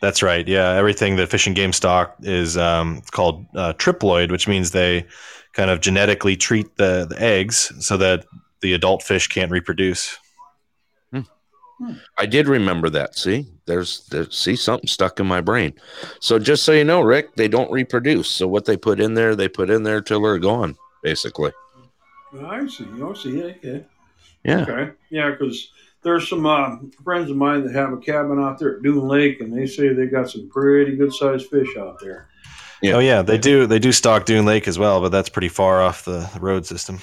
That's 0.02 0.24
right. 0.24 0.48
Yeah, 0.48 0.72
everything 0.72 1.16
that 1.18 1.30
Fish 1.30 1.46
and 1.46 1.56
Game 1.56 1.74
stock 1.74 2.16
is 2.22 2.58
um, 2.58 3.02
called 3.12 3.46
uh, 3.56 3.74
triploid, 3.74 4.32
which 4.32 4.48
means 4.48 4.72
they 4.72 5.06
kind 5.54 5.70
of 5.70 5.80
genetically 5.80 6.36
treat 6.36 6.76
the, 6.78 7.06
the 7.08 7.22
eggs 7.22 7.72
so 7.80 7.98
that 7.98 8.26
the 8.62 8.74
adult 8.74 9.04
fish 9.04 9.28
can't 9.28 9.52
reproduce. 9.52 10.18
I 12.18 12.28
did 12.28 12.48
remember 12.48 12.90
that. 12.92 13.16
See, 13.16 13.48
there's, 13.66 14.06
there's 14.12 14.36
see 14.36 14.56
something 14.56 14.88
stuck 14.88 15.20
in 15.20 15.26
my 15.26 15.42
brain. 15.42 15.74
So 16.20 16.38
just 16.38 16.64
so 16.64 16.74
you 16.74 16.84
know, 16.84 17.02
Rick, 17.02 17.36
they 17.36 17.48
don't 17.48 17.72
reproduce. 17.72 18.30
So 18.30 18.48
what 18.48 18.66
they 18.66 18.78
put 18.78 19.00
in 19.00 19.16
there, 19.16 19.36
they 19.36 19.48
put 19.48 19.72
in 19.72 19.82
there 19.82 20.00
till 20.00 20.22
they're 20.22 20.38
gone, 20.38 20.76
basically. 21.02 21.52
I 22.40 22.68
see. 22.68 22.86
I 22.86 23.14
see. 23.14 23.44
Okay. 23.44 23.86
Yeah. 24.44 24.62
Okay. 24.62 24.92
Yeah, 25.10 25.32
because 25.32 25.72
there's 26.04 26.28
some 26.28 26.46
uh, 26.46 26.78
friends 27.04 27.30
of 27.30 27.38
mine 27.38 27.64
that 27.64 27.74
have 27.74 27.94
a 27.94 27.98
cabin 27.98 28.40
out 28.40 28.58
there 28.58 28.78
at 28.78 28.84
Dune 28.84 29.08
Lake, 29.08 29.42
and 29.42 29.56
they 29.56 29.68
say 29.68 29.94
they 29.94 30.08
got 30.08 30.30
some 30.30 30.50
pretty 30.50 30.96
good 30.96 31.14
sized 31.14 31.48
fish 31.48 31.78
out 31.78 32.00
there. 32.00 32.30
Yeah. 32.82 32.94
Oh 32.94 33.00
yeah, 33.00 33.22
they 33.22 33.38
do. 33.38 33.68
They 33.68 33.78
do 33.80 33.92
stock 33.92 34.26
Dune 34.26 34.46
Lake 34.46 34.68
as 34.68 34.80
well, 34.80 35.02
but 35.02 35.10
that's 35.10 35.30
pretty 35.30 35.50
far 35.50 35.82
off 35.82 36.06
the 36.06 36.28
road 36.40 36.66
system. 36.66 37.00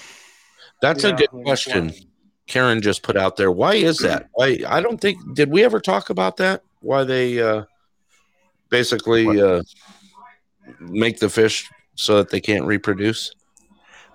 That's 0.83 1.05
a 1.05 1.13
good 1.13 1.29
question. 1.29 1.91
flying. 1.91 2.05
Karen 2.49 2.81
just 2.81 3.03
put 3.03 3.17
out 3.17 3.37
there. 3.37 3.53
Why 3.53 3.75
is 3.75 3.99
that? 3.99 4.29
Why 4.33 4.59
I 4.67 4.81
don't 4.81 5.01
think 5.01 5.19
did 5.35 5.51
we 5.51 5.65
ever 5.65 5.81
talk 5.81 6.11
about 6.11 6.39
that? 6.39 6.63
Why 6.81 7.05
they 7.05 7.41
uh 7.41 7.65
basically 8.71 9.41
uh 9.41 9.63
make 10.81 11.21
the 11.21 11.29
fish 11.29 11.71
so 11.95 12.17
that 12.17 12.31
they 12.31 12.41
can't 12.41 12.65
reproduce? 12.65 13.33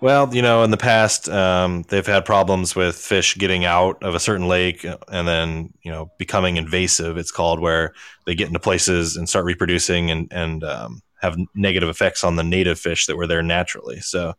Well, 0.03 0.35
you 0.35 0.41
know, 0.41 0.63
in 0.63 0.71
the 0.71 0.75
past, 0.75 1.29
um, 1.29 1.83
they've 1.87 2.05
had 2.05 2.25
problems 2.25 2.75
with 2.75 2.97
fish 2.97 3.37
getting 3.37 3.63
out 3.63 4.03
of 4.03 4.15
a 4.15 4.19
certain 4.19 4.49
lake 4.49 4.83
and 4.83 5.25
then, 5.25 5.73
you 5.81 5.89
know, 5.89 6.11
becoming 6.17 6.57
invasive. 6.57 7.17
It's 7.17 7.31
called 7.31 7.61
where 7.61 7.93
they 8.25 8.35
get 8.35 8.47
into 8.47 8.59
places 8.59 9.15
and 9.15 9.29
start 9.29 9.45
reproducing 9.45 10.11
and 10.11 10.27
and 10.29 10.61
um, 10.65 11.01
have 11.21 11.37
negative 11.55 11.87
effects 11.87 12.25
on 12.25 12.35
the 12.35 12.43
native 12.43 12.77
fish 12.77 13.05
that 13.05 13.15
were 13.15 13.27
there 13.27 13.41
naturally. 13.41 14.01
So 14.01 14.33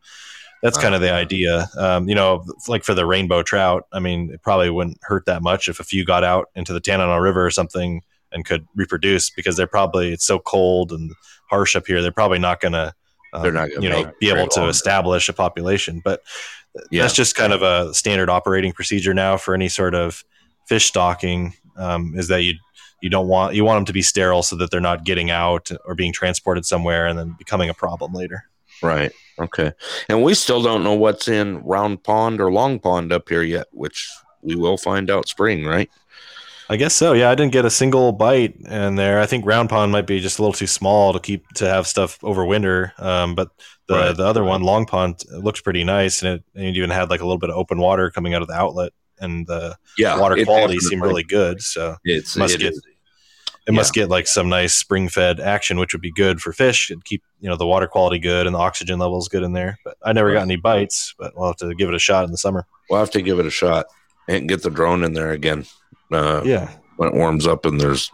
that's 0.63 0.77
kind 0.77 0.95
of 0.95 1.01
the 1.01 1.11
idea. 1.11 1.67
Um, 1.79 2.11
you 2.11 2.15
know, 2.15 2.45
like 2.69 2.85
for 2.85 2.93
the 2.93 3.07
rainbow 3.07 3.43
trout, 3.43 3.87
I 3.91 4.01
mean, 4.01 4.33
it 4.35 4.43
probably 4.43 4.69
wouldn't 4.69 4.99
hurt 5.01 5.25
that 5.25 5.41
much 5.41 5.69
if 5.69 5.81
a 5.81 5.85
few 5.85 6.05
got 6.05 6.25
out 6.25 6.51
into 6.55 6.75
the 6.75 6.81
Tanana 6.81 7.23
River 7.23 7.43
or 7.43 7.51
something 7.51 8.03
and 8.33 8.45
could 8.45 8.67
reproduce 8.77 9.31
because 9.31 9.57
they're 9.57 9.67
probably 9.67 10.13
it's 10.13 10.27
so 10.27 10.39
cold 10.41 10.93
and 10.93 11.11
harsh 11.49 11.75
up 11.75 11.87
here. 11.87 12.03
They're 12.03 12.13
probably 12.13 12.39
not 12.39 12.61
going 12.61 12.73
to 12.73 12.93
They're 13.43 13.53
not 13.53 13.71
you 13.71 13.89
know 13.89 14.13
be 14.21 14.31
able 14.31 14.49
to 14.49 14.61
long. 14.61 14.69
establish 14.69 15.29
a 15.29 15.33
population. 15.33 16.01
But 16.05 16.23
Yeah. 16.91 17.03
that's 17.03 17.15
just 17.15 17.35
kind 17.37 17.53
of 17.53 17.63
a 17.63 17.93
standard 17.95 18.29
operating 18.31 18.73
procedure 18.73 19.15
now 19.15 19.37
for 19.37 19.55
any 19.55 19.69
sort 19.69 19.95
of 19.95 20.25
fish 20.67 20.87
stocking. 20.87 21.55
Um, 21.77 22.15
is 22.17 22.29
that 22.29 22.43
you 22.43 22.55
you 23.03 23.11
don't 23.11 23.29
want 23.29 23.55
you 23.55 23.65
want 23.65 23.79
them 23.79 23.85
to 23.87 23.93
be 23.93 24.03
sterile 24.03 24.43
so 24.43 24.57
that 24.57 24.71
they're 24.71 24.81
not 24.81 25.05
getting 25.05 25.31
out 25.31 25.71
or 25.85 25.95
being 25.95 26.13
transported 26.13 26.65
somewhere 26.65 27.07
and 27.07 27.19
then 27.19 27.35
becoming 27.39 27.69
a 27.69 27.75
problem 27.75 28.13
later. 28.13 28.45
Right. 28.83 29.13
Okay. 29.39 29.73
And 30.09 30.23
we 30.23 30.35
still 30.35 30.63
don't 30.63 30.85
know 30.85 30.95
what's 30.95 31.29
in 31.29 31.59
Round 31.65 32.03
Pond 32.03 32.41
or 32.41 32.53
Long 32.53 32.79
Pond 32.79 33.13
up 33.13 33.29
here 33.29 33.43
yet, 33.43 33.67
which 33.73 34.09
we 34.43 34.55
will 34.57 34.77
find 34.77 35.11
out 35.11 35.29
spring, 35.29 35.65
right? 35.65 35.91
I 36.71 36.77
guess 36.77 36.95
so. 36.95 37.13
Yeah, 37.13 37.31
I 37.31 37.35
didn't 37.35 37.53
get 37.53 37.65
a 37.67 37.71
single 37.71 38.13
bite 38.13 38.57
in 38.57 38.95
there. 38.97 39.21
I 39.21 39.27
think 39.27 39.45
Round 39.45 39.69
Pond 39.69 39.93
might 39.93 40.07
be 40.07 40.21
just 40.21 40.39
a 40.39 40.43
little 40.43 40.55
too 40.55 40.67
small 40.67 41.13
to 41.13 41.21
keep 41.21 41.47
to 41.57 41.69
have 41.69 41.87
stuff 41.87 42.19
over 42.25 42.45
winter. 42.45 42.93
Um, 42.99 43.35
but 43.35 43.51
the 43.87 43.95
Right, 43.95 44.17
the 44.17 44.25
other 44.25 44.45
one, 44.45 44.63
Long 44.63 44.87
Pond, 44.87 45.23
looked 45.31 45.63
pretty 45.63 45.85
nice, 45.85 46.23
and 46.23 46.37
it, 46.37 46.45
and 46.55 46.65
it 46.65 46.77
even 46.77 46.89
had 46.91 47.11
like 47.11 47.21
a 47.21 47.25
little 47.25 47.39
bit 47.39 47.51
of 47.51 47.57
open 47.57 47.79
water 47.79 48.11
coming 48.11 48.33
out 48.35 48.41
of 48.41 48.49
the 48.49 48.55
outlet, 48.55 48.93
and 49.21 49.47
the 49.47 49.77
Yeah. 49.99 50.19
water 50.19 50.43
quality 50.45 50.79
seemed 50.79 51.03
really 51.03 51.23
good. 51.23 51.61
So 51.61 51.97
It's 52.05 52.35
must 52.37 52.55
it 52.55 52.59
get- 52.61 52.73
is. 52.73 52.83
it 53.67 53.73
must 53.75 53.93
get 53.93 54.09
like 54.09 54.27
some 54.27 54.49
nice 54.49 54.75
spring 54.75 55.11
fed 55.11 55.41
action, 55.41 55.79
which 55.79 55.93
would 55.93 56.01
be 56.03 56.13
good 56.13 56.41
for 56.41 56.53
fish. 56.55 56.91
It'd 56.91 57.05
keep 57.05 57.23
you 57.41 57.49
know 57.51 57.57
the 57.57 57.67
water 57.67 57.87
quality 57.87 58.19
good 58.19 58.47
and 58.47 58.55
the 58.55 58.59
oxygen 58.61 58.99
levels 58.99 59.29
good 59.29 59.43
in 59.43 59.53
there. 59.53 59.79
But 59.85 59.99
I 60.03 60.15
never 60.15 60.33
got 60.33 60.43
any 60.43 60.57
bites, 60.57 61.15
but 61.19 61.33
we'll 61.37 61.49
have 61.49 61.57
to 61.57 61.75
give 61.75 61.91
it 61.91 61.95
a 61.95 61.99
shot 61.99 62.25
in 62.25 62.31
the 62.31 62.39
summer. 62.39 62.67
We'll 62.89 63.01
have 63.01 63.11
to 63.11 63.21
give 63.21 63.39
it 63.39 63.45
a 63.45 63.51
shot 63.51 63.85
and 64.29 64.49
get 64.49 64.63
the 64.63 64.71
drone 64.71 65.05
in 65.05 65.13
there 65.13 65.31
again. 65.33 65.67
Uh, 66.13 66.43
Yeah. 66.45 66.71
when 66.97 67.09
it 67.09 67.15
warms 67.15 67.47
up 67.47 67.65
and 67.67 67.81
there's 67.81 68.11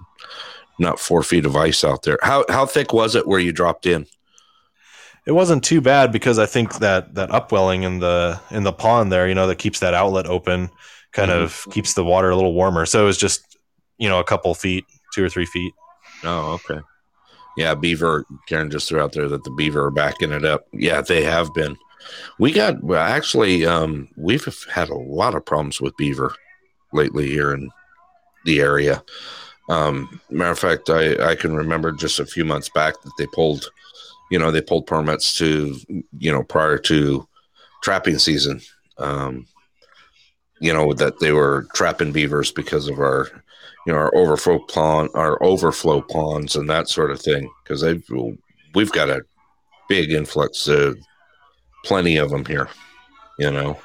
not 0.79 0.99
four 0.99 1.23
feet 1.23 1.45
of 1.45 1.57
ice 1.57 1.85
out 1.85 2.03
there. 2.03 2.19
How 2.23 2.45
how 2.49 2.65
thick 2.67 2.93
was 2.93 3.15
it 3.15 3.27
where 3.27 3.41
you 3.41 3.53
dropped 3.53 3.87
in? 3.87 4.07
It 5.27 5.33
wasn't 5.33 5.63
too 5.63 5.81
bad 5.83 6.13
because 6.13 6.39
I 6.39 6.47
think 6.47 6.79
that 6.79 7.15
that 7.15 7.31
upwelling 7.31 7.83
in 7.83 7.99
the 7.99 8.41
in 8.51 8.63
the 8.65 8.73
pond 8.73 9.13
there, 9.13 9.29
you 9.29 9.35
know, 9.35 9.47
that 9.47 9.57
keeps 9.57 9.81
that 9.81 9.93
outlet 9.95 10.27
open, 10.27 10.71
kind 11.13 11.31
of 11.31 11.67
keeps 11.73 11.93
the 11.95 12.05
water 12.05 12.31
a 12.31 12.37
little 12.37 12.55
warmer. 12.55 12.87
So 12.87 13.03
it 13.03 13.07
was 13.07 13.19
just, 13.19 13.59
you 13.99 14.09
know, 14.09 14.19
a 14.19 14.25
couple 14.25 14.55
feet, 14.55 14.85
two 15.15 15.23
or 15.23 15.29
three 15.29 15.45
feet. 15.45 15.75
Oh, 16.25 16.53
okay. 16.65 16.81
Yeah, 17.59 17.75
beaver. 17.75 18.25
Karen 18.49 18.71
just 18.71 18.89
threw 18.89 19.01
out 19.01 19.13
there 19.13 19.29
that 19.29 19.45
the 19.45 19.51
beaver 19.51 19.85
are 19.85 19.91
backing 19.91 20.33
it 20.33 20.45
up. 20.45 20.65
Yeah, 20.73 21.03
they 21.03 21.23
have 21.25 21.53
been. 21.53 21.77
We 22.39 22.53
got 22.53 22.83
well, 22.83 23.03
actually. 23.03 23.67
Um, 23.67 24.09
we've 24.17 24.47
had 24.73 24.89
a 24.89 24.95
lot 24.97 25.35
of 25.35 25.45
problems 25.45 25.81
with 25.83 25.95
beaver 25.99 26.35
lately 26.95 27.29
here 27.29 27.53
in 27.53 27.69
the 28.45 28.61
area. 28.61 29.03
Um, 29.69 30.21
matter 30.31 30.51
of 30.51 30.59
fact, 30.59 30.91
I 30.91 31.31
I 31.31 31.35
can 31.35 31.55
remember 31.55 31.93
just 31.93 32.21
a 32.21 32.27
few 32.27 32.45
months 32.45 32.69
back 32.69 33.01
that 33.03 33.13
they 33.19 33.27
pulled, 33.33 33.71
you 34.31 34.39
know, 34.39 34.51
they 34.51 34.63
pulled 34.63 34.87
permits 34.87 35.37
to, 35.39 35.77
you 36.19 36.33
know, 36.33 36.43
prior 36.43 36.79
to 36.79 37.27
trapping 37.83 38.19
season. 38.19 38.61
Um, 38.99 39.47
you 40.61 40.73
know 40.73 40.93
that 40.93 41.19
they 41.19 41.33
were 41.33 41.67
trapping 41.75 42.13
beavers 42.13 42.53
because 42.53 42.87
of 42.87 42.99
our 43.01 43.27
you 43.87 43.93
know 43.93 43.99
our 43.99 44.15
overflow 44.15 44.59
pond 44.59 45.11
our 45.15 45.43
overflow 45.43 46.03
ponds 46.03 46.55
and 46.55 46.71
that 46.71 46.89
sort 46.89 47.11
of 47.11 47.21
thing 47.21 47.51
because 47.65 47.81
they've 47.81 48.05
we've 48.75 48.93
got 48.93 49.09
a 49.09 49.23
big 49.89 50.13
influx 50.13 50.69
of 50.69 50.97
plenty 51.85 52.17
of 52.17 52.31
them 52.31 52.45
here 52.45 52.69
you 53.39 53.51
know 53.51 53.77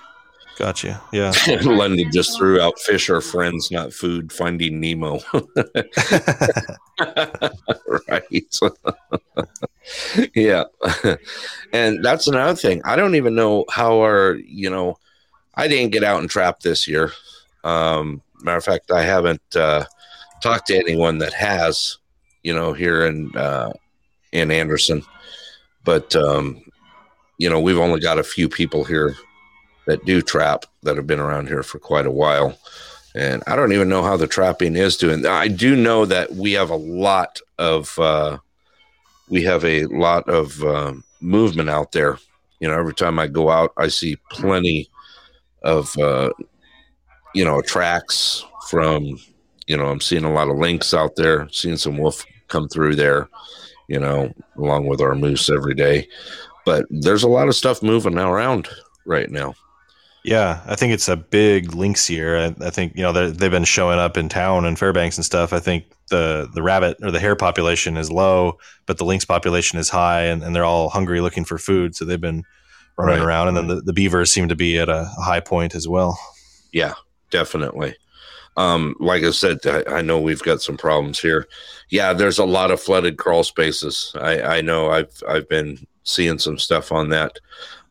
Gotcha. 0.57 1.02
Yeah. 1.11 1.34
london 1.64 2.10
just 2.14 2.38
threw 2.38 2.61
out 2.61 2.80
fish 2.80 3.10
are 3.10 3.19
friends 3.19 3.72
not 3.72 3.94
food 3.94 4.32
finding 4.32 4.80
nemo. 4.80 5.19
Right. 8.07 8.23
Yeah. 10.34 10.64
And 11.73 12.03
that's 12.03 12.27
another 12.27 12.56
thing. 12.56 12.82
I 12.86 12.95
don't 12.95 13.14
even 13.15 13.36
know 13.36 13.65
how 13.69 13.99
our 13.99 14.36
you 14.36 14.69
know 14.69 14.98
i 15.56 15.68
didn't 15.68 15.91
get 15.91 16.03
out 16.03 16.22
and 16.22 16.30
trap 16.30 16.61
this 16.61 16.88
year. 16.88 17.11
Um 17.64 18.22
matter 18.41 18.57
of 18.57 18.64
fact 18.64 18.91
i 18.91 19.03
haven't 19.03 19.56
uh 19.56 19.86
talked 20.41 20.68
to 20.68 20.77
anyone 20.77 21.18
that 21.19 21.34
has 21.34 21.98
you 22.44 22.53
know 22.53 22.73
here 22.73 23.06
in 23.06 23.36
uh 23.36 23.73
in 24.32 24.52
anderson. 24.52 25.03
But 25.84 26.15
um 26.15 26.61
you 27.38 27.49
know 27.49 27.60
we've 27.60 27.77
only 27.80 27.99
got 27.99 28.19
a 28.19 28.23
few 28.23 28.48
people 28.48 28.86
here 28.86 29.15
that 29.86 30.06
do 30.06 30.22
trap 30.22 30.66
that 30.84 30.98
have 30.98 31.07
been 31.07 31.20
around 31.20 31.48
here 31.48 31.64
for 31.64 31.80
quite 31.80 32.06
a 32.06 32.12
while. 32.12 32.57
And 33.16 33.44
i 33.48 33.56
don't 33.56 33.72
even 33.72 33.88
know 33.88 34.03
how 34.03 34.18
the 34.18 34.28
trapping 34.28 34.76
is 34.76 34.98
doing. 34.98 35.26
I 35.26 35.48
do 35.48 35.76
know 35.76 36.06
that 36.06 36.34
we 36.34 36.53
have 36.53 36.70
a 36.70 36.76
lot 36.76 37.40
of 37.57 37.98
uh 37.99 38.38
we 39.30 39.41
have 39.44 39.66
a 39.66 39.86
lot 39.86 40.28
of 40.30 40.62
um, 40.64 41.03
movement 41.20 41.70
out 41.70 41.91
there. 41.94 42.20
You 42.60 42.68
know 42.68 42.78
every 42.78 42.94
time 42.94 43.20
i 43.20 43.28
go 43.28 43.49
out 43.49 43.74
i 43.78 43.88
see 43.88 44.16
plenty 44.32 44.90
of 45.64 45.95
uh 45.98 46.32
you 47.34 47.44
know 47.44 47.62
tracks 47.62 48.44
from 48.70 49.20
you 49.68 49.76
know 49.78 49.88
i'm 49.88 49.99
seeing 49.99 50.24
a 50.24 50.32
lot 50.32 50.48
of 50.48 50.57
lynx 50.57 50.94
out 50.94 51.16
there 51.16 51.49
seeing 51.52 51.76
some 51.76 51.98
wolf 51.98 52.26
come 52.48 52.70
through 52.70 52.95
there 52.95 53.28
you 53.88 53.99
know 53.99 54.34
along 54.57 54.88
with 54.88 55.02
our 55.02 55.16
moose 55.16 55.49
every 55.49 55.76
day. 55.76 56.07
But 56.66 56.86
there's 56.90 57.24
a 57.24 57.30
lot 57.30 57.48
of 57.48 57.56
stuff 57.56 57.84
moving 57.84 58.18
around 58.18 58.68
right 59.06 59.30
now 59.30 59.53
Yeah, 60.26 60.61
I 60.65 60.76
think 60.76 60.91
it's 60.91 61.07
a 61.07 61.15
big 61.15 61.76
lynx 61.76 62.10
year. 62.10 62.35
I, 62.39 62.56
I 62.61 62.69
think 62.72 62.95
you 62.95 63.03
know 63.03 63.11
they've 63.30 63.52
been 63.52 63.64
showing 63.64 63.99
up 63.99 64.18
in 64.18 64.27
town 64.27 64.65
and 64.65 64.77
Fairbanks 64.77 65.18
and 65.18 65.23
stuff. 65.26 65.53
I 65.53 65.60
think 65.60 65.85
the 66.10 66.49
the 66.52 66.64
rabbit 66.64 66.97
or 67.03 67.11
the 67.11 67.19
hare 67.19 67.35
population 67.35 67.95
is 67.95 68.11
low, 68.11 68.57
but 68.88 68.97
the 68.97 69.06
lynx 69.06 69.23
population 69.23 69.77
is 69.77 69.88
high, 69.89 70.22
and, 70.23 70.41
and 70.41 70.56
they're 70.56 70.65
all 70.65 70.89
hungry, 70.89 71.22
looking 71.22 71.45
for 71.45 71.60
food. 71.60 71.95
So 71.95 72.06
they've 72.06 72.19
been 72.19 72.43
running 72.97 73.19
Right. 73.19 73.26
around, 73.27 73.49
and 73.49 73.57
then 73.57 73.68
the, 73.68 73.81
the 73.81 73.93
beavers 73.93 74.31
seem 74.31 74.49
to 74.49 74.56
be 74.56 74.80
at 74.80 74.89
a 74.89 75.06
high 75.23 75.41
point 75.41 75.76
as 75.76 75.88
well. 75.88 76.18
Yeah, 76.72 76.93
definitely. 77.30 77.95
Um, 78.57 78.95
like 78.99 79.23
I 79.23 79.31
said, 79.31 79.60
I, 79.65 79.84
I 79.97 80.02
know 80.02 80.19
we've 80.19 80.41
got 80.41 80.61
some 80.61 80.77
problems 80.77 81.19
here. 81.19 81.45
Yeah, 81.89 82.14
there's 82.14 82.39
a 82.39 82.45
lot 82.45 82.72
of 82.72 82.81
flooded 82.81 83.18
crawl 83.18 83.43
spaces. 83.43 84.11
I, 84.19 84.41
I 84.41 84.61
know 84.61 84.89
I've 84.89 85.22
I've 85.30 85.47
been 85.49 85.85
seeing 86.03 86.39
some 86.39 86.57
stuff 86.57 86.91
on 86.91 87.10
that. 87.10 87.38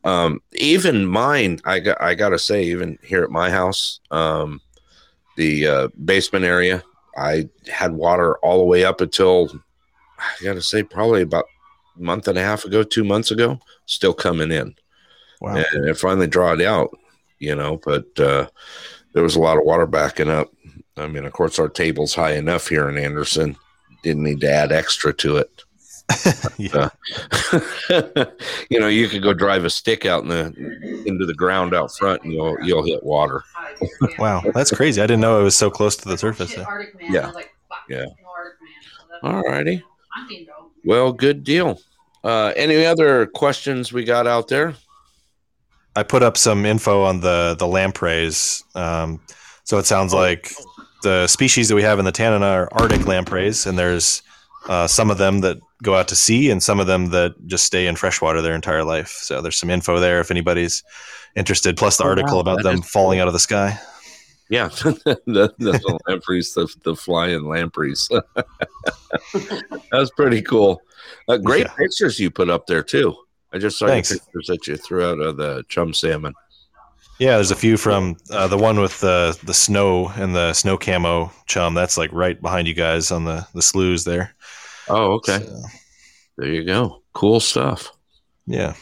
Um, 0.05 0.41
even 0.53 1.07
mine, 1.07 1.61
I 1.65 1.81
got 1.81 2.01
I 2.01 2.15
gotta 2.15 2.39
say, 2.39 2.65
even 2.65 2.99
here 3.03 3.25
at 3.25 3.31
my 3.31 3.51
house, 3.51 4.01
um, 4.11 4.61
the 5.37 5.67
uh, 5.67 5.89
basement 6.05 6.45
area, 6.45 6.83
I 7.17 7.49
had 7.73 7.93
water 7.93 8.37
all 8.39 8.59
the 8.59 8.65
way 8.65 8.85
up 8.85 9.01
until 9.01 9.51
I 10.19 10.45
gotta 10.45 10.63
say, 10.63 10.83
probably 10.83 11.23
about 11.23 11.47
a 11.99 12.03
month 12.03 12.29
and 12.29 12.39
a 12.39 12.43
half 12.43 12.65
ago, 12.65 12.83
two 12.83 13.05
months 13.05 13.31
ago, 13.31 13.59
still 13.87 14.15
coming 14.15 14.53
in 14.53 14.75
Wow. 15.41 15.57
and 15.57 15.89
it 15.89 15.99
finally 15.99 16.27
dried 16.27 16.61
out, 16.63 16.97
you 17.39 17.55
know. 17.55 17.81
But 17.85 18.07
uh, 18.19 18.49
there 19.13 19.23
was 19.23 19.37
a 19.37 19.41
lot 19.41 19.59
of 19.59 19.65
water 19.65 19.87
backing 19.87 20.29
up. 20.31 20.51
I 20.97 21.07
mean, 21.07 21.25
of 21.25 21.33
course, 21.33 21.59
our 21.59 21.69
table's 21.69 22.15
high 22.15 22.35
enough 22.35 22.69
here 22.69 22.89
in 22.89 22.97
Anderson. 22.99 23.57
Didn't 24.03 24.23
need 24.23 24.41
to 24.41 24.51
add 24.51 24.73
extra 24.73 25.13
to 25.15 25.39
it. 25.39 25.64
yeah. 26.59 26.89
you 28.71 28.79
know, 28.81 28.89
you 28.89 29.09
could 29.09 29.23
go 29.23 29.33
drive 29.33 29.65
a 29.65 29.71
stick 29.71 30.05
out 30.05 30.23
in 30.23 30.29
the 30.29 30.47
into 31.07 31.25
the 31.27 31.35
ground 31.35 31.75
out 31.75 31.91
front, 31.97 32.23
and 32.25 32.33
you'll 32.33 32.57
you'll 32.63 32.85
hit 32.85 33.03
water. 33.03 33.43
Wow, 34.19 34.43
that's 34.55 34.71
crazy. 34.71 35.01
I 35.03 35.07
didn't 35.07 35.21
know 35.23 35.41
it 35.41 35.45
was 35.45 35.57
so 35.57 35.71
close 35.71 35.97
to 35.97 36.09
the 36.09 36.17
surface. 36.17 36.51
Shit, 36.51 36.65
Yeah. 37.01 37.21
I 37.23 37.27
was 37.27 37.35
like, 37.35 37.55
fuck, 37.69 37.79
Yeah. 37.89 37.97
no 38.05 38.05
Arctic 38.05 38.61
man. 38.61 38.71
So 38.83 39.05
that's- 39.11 39.21
All 39.35 39.43
righty. 39.43 39.83
I'm 40.15 40.29
team 40.29 40.47
dog. 40.47 40.71
Well, 40.85 41.13
good 41.13 41.43
deal. 41.43 41.81
Uh, 42.23 42.53
any 42.57 42.87
other 42.87 43.27
questions 43.27 43.93
we 43.93 44.05
got 44.05 44.27
out 44.27 44.47
there? 44.49 44.75
I 45.97 46.03
put 46.05 46.23
up 46.23 46.37
some 46.37 46.65
info 46.67 47.03
on 47.03 47.21
the 47.21 47.57
the 47.59 47.67
lampreys. 47.67 48.63
Um, 48.75 49.21
so 49.65 49.79
it 49.79 49.87
sounds 49.87 50.15
like 50.15 50.53
the 51.03 51.27
species 51.27 51.69
that 51.69 51.75
we 51.75 51.83
have 51.83 51.99
in 51.99 52.05
the 52.05 52.13
Tanana 52.13 52.47
are 52.47 52.69
Arctic 52.73 53.07
lampreys, 53.07 53.67
and 53.67 53.79
there's 53.79 54.23
uh, 54.69 54.87
some 54.87 55.11
of 55.11 55.19
them 55.19 55.41
that 55.41 55.59
go 55.85 55.95
out 55.95 56.09
to 56.09 56.17
sea, 56.17 56.51
and 56.51 56.63
some 56.63 56.81
of 56.81 56.87
them 56.89 57.11
that 57.11 57.35
just 57.47 57.65
stay 57.65 57.87
in 57.87 57.95
freshwater 57.97 58.43
their 58.43 58.55
entire 58.55 58.83
life. 58.85 59.09
So 59.23 59.41
there's 59.41 59.57
some 59.57 59.71
info 59.71 60.01
there 60.01 60.21
if 60.21 60.31
anybody's 60.31 60.83
interested. 61.37 61.77
Plus 61.77 61.97
the 61.99 62.05
Oh, 62.05 62.09
article 62.09 62.35
wow, 62.35 62.41
about 62.41 62.63
them 62.65 62.81
is 62.81 62.91
falling 62.91 63.21
out 63.21 63.29
of 63.29 63.33
the 63.35 63.39
sky. 63.41 63.79
Yeah, 64.51 64.69
the, 64.75 65.55
the 65.59 65.99
lampreys, 66.09 66.53
the, 66.55 66.69
the 66.85 66.95
flying 66.95 67.45
lampreys. 67.45 68.09
That's 69.93 70.11
pretty 70.17 70.43
cool. 70.43 70.81
Uh, 71.29 71.39
great 71.39 71.67
Yeah. 71.67 71.73
pictures 71.75 72.19
you 72.19 72.31
put 72.31 72.51
up 72.51 72.67
there 72.67 72.83
too. 72.83 73.15
I 73.53 73.59
just 73.59 73.79
saw 73.79 73.87
Thanks. 73.87 74.13
pictures 74.13 74.47
that 74.49 74.67
you 74.67 74.77
threw 74.77 75.05
out 75.05 75.21
of 75.21 75.37
the 75.37 75.65
chum 75.69 75.95
salmon. 75.95 76.35
Yeah, 77.21 77.37
there's 77.37 77.53
a 77.53 77.57
few 77.57 77.77
from 77.77 78.17
uh, 78.31 78.49
the 78.49 78.59
one 78.59 78.81
with 78.81 78.99
the 79.01 79.39
the 79.45 79.55
snow 79.55 80.09
and 80.17 80.35
the 80.35 80.53
snow 80.53 80.77
camo 80.77 81.31
chum. 81.47 81.73
That's 81.75 81.97
like 81.97 82.13
right 82.13 82.41
behind 82.43 82.67
you 82.67 82.75
guys 82.75 83.13
on 83.13 83.25
the 83.25 83.47
the 83.55 83.63
sloughs 83.63 84.05
there. 84.05 84.35
Oh, 84.89 85.13
okay. 85.15 85.39
So, 85.45 85.63
There 86.39 86.49
you 86.49 86.65
go. 86.65 87.03
Cool 87.13 87.41
stuff. 87.41 87.93
yeah. 88.47 88.75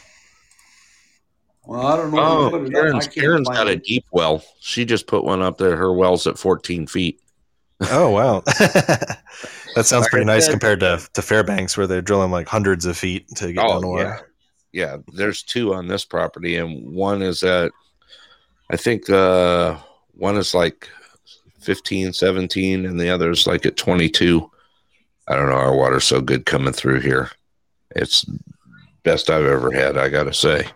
Well, 1.65 1.87
I 1.87 1.95
don't 1.95 2.11
know. 2.11 2.19
Oh, 2.21 2.49
who 2.49 2.59
put 2.59 2.67
it 2.67 2.73
Karen's, 2.73 3.07
can't 3.07 3.15
Karen's 3.15 3.47
find 3.47 3.57
got 3.57 3.67
a 3.69 3.77
deep 3.77 4.05
well. 4.11 4.43
She 4.59 4.83
just 4.83 5.07
put 5.07 5.23
one 5.23 5.41
up 5.41 5.57
there. 5.57 5.77
Her 5.77 5.93
well's 5.93 6.27
at 6.27 6.37
14 6.37 6.87
feet. 6.87 7.21
Oh 7.89 8.09
wow, 8.11 8.41
that 8.45 9.17
sounds 9.85 10.07
pretty 10.09 10.25
nice 10.25 10.47
compared 10.47 10.79
to 10.81 11.05
to 11.13 11.21
Fairbanks, 11.21 11.75
where 11.75 11.87
they're 11.87 12.01
drilling 12.01 12.31
like 12.31 12.47
hundreds 12.47 12.85
of 12.85 12.97
feet 12.97 13.27
to 13.35 13.51
get 13.51 13.63
Oh, 13.63 13.69
down 13.73 13.81
to 13.81 13.87
water. 13.87 14.31
yeah, 14.71 14.97
there's 15.13 15.41
two 15.43 15.73
on 15.73 15.87
this 15.87 16.05
property, 16.05 16.55
and 16.57 16.93
one 16.93 17.21
is 17.21 17.43
at, 17.43 17.71
I 18.71 18.77
think, 18.77 19.09
uh, 19.09 19.77
one 20.13 20.37
is 20.37 20.53
like 20.53 20.87
15, 21.59 22.13
17, 22.13 22.85
and 22.85 22.99
the 22.99 23.09
other 23.09 23.31
is 23.31 23.47
like 23.47 23.65
at 23.65 23.75
22. 23.75 24.49
I 25.27 25.35
don't 25.35 25.47
know. 25.47 25.55
Our 25.55 25.75
water's 25.75 26.03
so 26.03 26.21
good 26.21 26.45
coming 26.45 26.73
through 26.73 26.99
here. 26.99 27.31
It's 27.95 28.25
best 29.03 29.29
I've 29.29 29.45
ever 29.45 29.71
had, 29.71 29.97
I 29.97 30.09
got 30.09 30.23
to 30.23 30.33
say. 30.33 30.67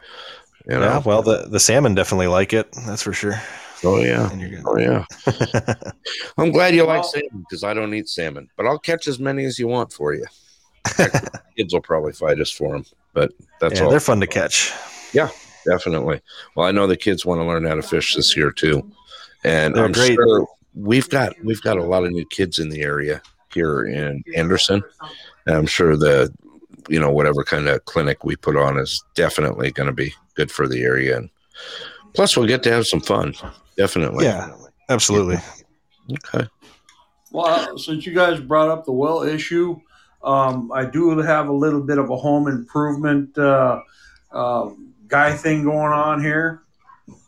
You 0.68 0.76
know? 0.76 0.82
Yeah, 0.82 1.02
well, 1.06 1.22
the, 1.22 1.48
the 1.49 1.60
salmon 1.60 1.95
definitely 1.95 2.28
like 2.28 2.53
it. 2.53 2.72
That's 2.86 3.03
for 3.03 3.14
sure. 3.14 3.41
Oh, 3.84 3.99
yeah. 3.99 4.30
Oh, 4.65 4.78
yeah. 4.78 5.06
I'm 6.38 6.52
glad 6.52 6.76
you 6.76 6.84
like 6.84 7.03
salmon 7.03 7.45
because 7.48 7.64
I 7.64 7.74
don't 7.74 7.94
eat 7.94 8.10
salmon, 8.10 8.49
but 8.57 8.65
I'll 8.65 8.80
catch 8.80 9.07
as 9.07 9.19
many 9.19 9.45
as 9.45 9.60
you 9.60 9.68
want 9.68 9.94
for 9.94 10.14
you. 10.14 10.26
Kids 11.57 11.74
will 11.74 11.82
probably 11.82 12.14
fight 12.14 12.40
us 12.40 12.49
for 12.49 12.74
them, 12.74 12.86
but 13.14 13.32
that's 13.60 13.80
yeah, 13.80 13.86
all. 13.86 13.91
they're 13.91 13.99
fun 13.99 14.19
to 14.22 14.28
catch. 14.28 14.72
Yeah, 15.14 15.30
definitely. 15.65 16.22
Well, 16.56 16.65
I 16.65 16.72
know 16.72 16.88
the 16.88 16.95
kids 16.95 17.26
want 17.26 17.40
to 17.40 17.45
learn 17.45 17.65
how 17.65 17.76
to 17.76 17.82
fish 17.82 18.15
this 18.15 18.38
year 18.38 18.52
too, 18.52 18.90
and 19.44 19.76
They're 19.76 19.86
I'm 19.86 19.91
great. 19.91 20.14
sure 20.15 20.48
we've 20.76 21.10
got 21.10 21.34
we've 21.44 21.61
got 21.61 21.78
a 21.78 21.84
lot 21.84 22.06
of 22.06 22.11
new 22.11 22.26
kids 22.26 22.60
in 22.60 22.69
the 22.69 22.82
area 22.82 23.22
here 23.57 23.84
in 23.85 24.23
Anderson. 24.35 24.84
And 25.45 25.55
I'm 25.55 25.65
sure 25.65 25.97
the 25.97 26.31
you 26.89 26.99
know 26.99 27.11
whatever 27.11 27.43
kind 27.43 27.67
of 27.67 27.84
clinic 27.85 28.23
we 28.23 28.35
put 28.35 28.55
on 28.55 28.77
is 28.77 29.03
definitely 29.15 29.71
going 29.71 29.88
to 29.88 29.93
be 29.93 30.13
good 30.35 30.51
for 30.51 30.67
the 30.67 30.84
area, 30.84 31.17
and 31.17 31.29
plus 32.13 32.38
we'll 32.38 32.47
get 32.47 32.63
to 32.63 32.71
have 32.71 32.85
some 32.85 33.01
fun. 33.01 33.34
Definitely. 33.75 34.25
Yeah, 34.25 34.51
absolutely. 34.89 35.38
Okay. 36.11 36.47
Well, 37.31 37.77
since 37.77 38.05
you 38.05 38.13
guys 38.13 38.39
brought 38.39 38.69
up 38.69 38.85
the 38.85 38.93
well 38.93 39.23
issue, 39.23 39.79
um, 40.23 40.71
I 40.71 40.85
do 40.85 41.17
have 41.17 41.49
a 41.49 41.53
little 41.53 41.81
bit 41.81 41.97
of 41.97 42.09
a 42.09 42.15
home 42.15 42.47
improvement 42.47 43.38
uh, 43.38 43.81
uh, 44.31 44.69
guy 45.07 45.34
thing 45.34 45.63
going 45.63 45.93
on 45.93 46.21
here 46.21 46.63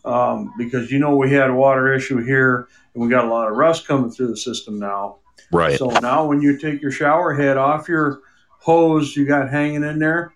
um, 0.05 0.53
because 0.57 0.91
you 0.91 0.99
know 0.99 1.15
we 1.15 1.31
had 1.31 1.49
a 1.49 1.53
water 1.53 1.93
issue 1.93 2.23
here 2.23 2.67
and 2.93 3.03
we 3.03 3.09
got 3.09 3.25
a 3.25 3.29
lot 3.29 3.49
of 3.49 3.57
rust 3.57 3.87
coming 3.87 4.11
through 4.11 4.27
the 4.27 4.37
system 4.37 4.79
now. 4.79 5.18
Right. 5.51 5.77
So 5.77 5.87
now 5.87 6.25
when 6.25 6.41
you 6.41 6.57
take 6.57 6.81
your 6.81 6.91
shower 6.91 7.33
head 7.33 7.57
off 7.57 7.87
your 7.87 8.21
hose 8.59 9.15
you 9.15 9.25
got 9.25 9.49
hanging 9.49 9.83
in 9.83 9.99
there, 9.99 10.33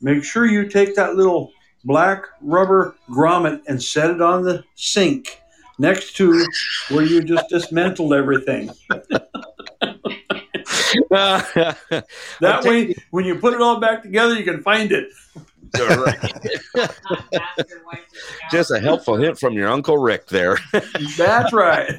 make 0.00 0.24
sure 0.24 0.46
you 0.46 0.68
take 0.68 0.94
that 0.96 1.14
little 1.14 1.52
black 1.84 2.24
rubber 2.40 2.96
grommet 3.08 3.62
and 3.66 3.82
set 3.82 4.10
it 4.10 4.20
on 4.20 4.42
the 4.42 4.64
sink 4.74 5.40
next 5.78 6.14
to 6.16 6.46
where 6.90 7.04
you 7.04 7.22
just 7.22 7.48
dismantled 7.48 8.12
everything. 8.12 8.70
That 12.40 12.64
way, 12.64 12.94
when 13.10 13.24
you 13.24 13.38
put 13.38 13.54
it 13.54 13.60
all 13.60 13.80
back 13.80 14.02
together, 14.02 14.34
you 14.34 14.44
can 14.44 14.62
find 14.62 14.92
it. 14.92 15.08
Just 18.50 18.70
a 18.70 18.78
helpful 18.80 19.16
hint 19.16 19.38
from 19.38 19.54
your 19.54 19.68
uncle 19.68 19.96
Rick 19.98 20.26
there. 20.26 20.58
That's 21.16 21.52
right. 21.52 21.90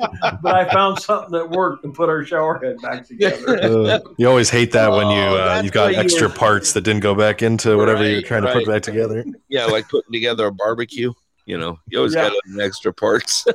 But 0.41 0.55
I 0.55 0.71
found 0.71 0.99
something 0.99 1.31
that 1.31 1.49
worked 1.49 1.83
and 1.83 1.93
put 1.93 2.09
our 2.09 2.23
shower 2.23 2.59
head 2.63 2.77
back 2.81 3.07
together. 3.07 3.59
Uh, 3.93 3.99
you 4.17 4.27
always 4.27 4.49
hate 4.49 4.71
that 4.73 4.91
when 4.91 5.07
you 5.07 5.13
Oh, 5.23 5.37
uh, 5.57 5.61
you've 5.63 5.71
got 5.73 5.85
why 5.85 5.91
you 5.91 5.97
extra 5.97 6.29
parts 6.29 6.73
that 6.73 6.81
didn't 6.81 7.01
go 7.01 7.15
back 7.15 7.41
into 7.41 7.77
whatever 7.77 8.03
you're 8.05 8.17
Right, 8.17 8.25
trying 8.25 8.43
to 8.43 8.53
put 8.53 8.65
back 8.67 8.81
together. 8.83 9.23
yeah, 9.49 9.65
like 9.65 9.89
putting 9.89 10.11
together 10.11 10.45
a 10.47 10.51
barbecue. 10.51 11.11
You 11.45 11.57
know, 11.57 11.79
you 11.87 11.97
always 11.97 12.13
Yeah. 12.13 12.29
got 12.29 12.61
extra 12.61 12.93
parts. 12.93 13.45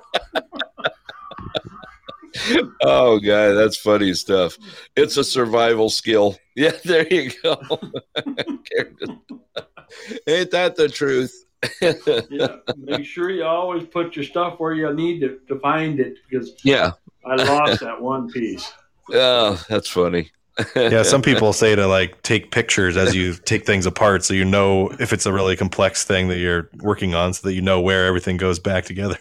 oh, 2.82 3.18
guy, 3.18 3.48
that's 3.52 3.76
funny 3.76 4.12
stuff. 4.14 4.56
It's 4.96 5.16
a 5.16 5.24
survival 5.24 5.88
skill. 5.90 6.36
Yeah, 6.56 6.72
there 6.84 7.06
you 7.08 7.30
go. 7.42 7.60
Ain't 10.26 10.50
that 10.50 10.76
the 10.76 10.88
truth? 10.88 11.44
Yeah. 12.30 12.56
Make 12.76 13.04
sure 13.04 13.30
you 13.30 13.44
always 13.44 13.84
put 13.84 14.14
your 14.14 14.24
stuff 14.24 14.60
where 14.60 14.74
you 14.74 14.92
need 14.94 15.22
it 15.22 15.46
to 15.48 15.58
find 15.58 15.98
it 15.98 16.18
because 16.28 16.52
yeah. 16.62 16.92
I 17.24 17.34
lost 17.34 17.80
that 17.80 18.00
one 18.00 18.30
piece. 18.30 18.72
Oh, 19.12 19.62
that's 19.68 19.88
funny. 19.88 20.30
Yeah, 20.74 21.02
some 21.02 21.22
people 21.22 21.52
say 21.52 21.74
to 21.76 21.86
like 21.86 22.20
take 22.22 22.50
pictures 22.50 22.96
as 22.96 23.14
you 23.14 23.34
take 23.34 23.64
things 23.64 23.86
apart 23.86 24.24
so 24.24 24.34
you 24.34 24.44
know 24.44 24.88
if 24.98 25.12
it's 25.12 25.24
a 25.24 25.32
really 25.32 25.54
complex 25.56 26.04
thing 26.04 26.28
that 26.28 26.38
you're 26.38 26.68
working 26.78 27.14
on 27.14 27.32
so 27.32 27.46
that 27.46 27.54
you 27.54 27.62
know 27.62 27.80
where 27.80 28.06
everything 28.06 28.36
goes 28.36 28.58
back 28.58 28.84
together. 28.84 29.18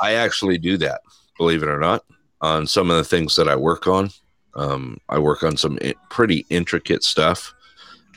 I 0.00 0.14
actually 0.14 0.58
do 0.58 0.76
that, 0.78 1.02
believe 1.38 1.62
it 1.62 1.68
or 1.68 1.78
not, 1.78 2.04
on 2.40 2.66
some 2.66 2.90
of 2.90 2.96
the 2.96 3.04
things 3.04 3.36
that 3.36 3.48
I 3.48 3.54
work 3.54 3.86
on. 3.86 4.10
Um, 4.54 4.98
I 5.08 5.18
work 5.18 5.44
on 5.44 5.56
some 5.56 5.78
pretty 6.10 6.44
intricate 6.50 7.04
stuff, 7.04 7.54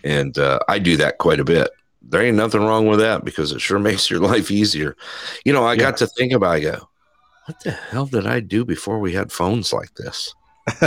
and 0.04 0.38
uh, 0.38 0.60
I 0.68 0.80
do 0.80 0.98
that 0.98 1.20
quite 1.20 1.40
a 1.40 1.46
bit. 1.46 1.70
There 2.08 2.22
ain't 2.22 2.38
nothing 2.38 2.62
wrong 2.62 2.88
with 2.88 3.00
that 3.00 3.26
because 3.26 3.52
it 3.52 3.62
sure 3.62 3.80
makes 3.90 4.10
your 4.10 4.20
life 4.20 4.52
easier. 4.52 4.96
You 5.44 5.54
know, 5.54 5.66
I 5.66 5.76
got 5.76 5.98
to 5.98 6.08
think 6.08 6.32
about. 6.32 6.60
it, 6.60 6.68
I 6.68 6.72
go, 6.72 6.90
what 7.46 7.60
the 7.62 7.72
hell 7.72 8.06
did 8.06 8.26
I 8.26 8.40
do 8.40 8.66
before 8.66 9.00
we 9.00 9.14
had 9.14 9.32
phones 9.32 9.72
like 9.72 9.94
this? 9.96 10.34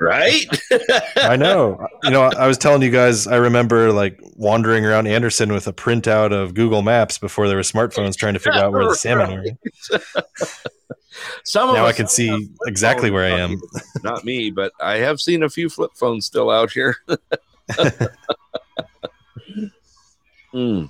right? 0.00 0.46
I 1.16 1.36
know. 1.36 1.86
You 2.02 2.10
know, 2.10 2.22
I 2.22 2.46
was 2.46 2.56
telling 2.56 2.80
you 2.80 2.90
guys, 2.90 3.26
I 3.26 3.36
remember 3.36 3.92
like 3.92 4.18
wandering 4.36 4.86
around 4.86 5.06
Anderson 5.06 5.52
with 5.52 5.66
a 5.66 5.72
printout 5.72 6.32
of 6.32 6.54
Google 6.54 6.80
Maps 6.80 7.18
before 7.18 7.46
there 7.46 7.56
were 7.56 7.62
smartphones 7.62 8.16
trying 8.16 8.34
to 8.34 8.40
figure 8.40 8.60
out 8.60 8.72
where 8.72 8.84
the 8.84 8.94
salmon 8.94 9.44
were. 9.44 10.00
Some 11.44 11.68
of 11.68 11.74
Now 11.74 11.84
I 11.84 11.92
can 11.92 12.08
see 12.08 12.48
exactly 12.66 13.10
where 13.10 13.24
I 13.24 13.38
am. 13.38 13.60
Not 14.02 14.24
me, 14.24 14.50
but 14.50 14.72
I 14.80 14.96
have 14.96 15.20
seen 15.20 15.42
a 15.42 15.50
few 15.50 15.68
flip 15.68 15.90
phones 15.94 16.24
still 16.24 16.50
out 16.50 16.72
here. 16.72 16.96
Hmm. 20.52 20.84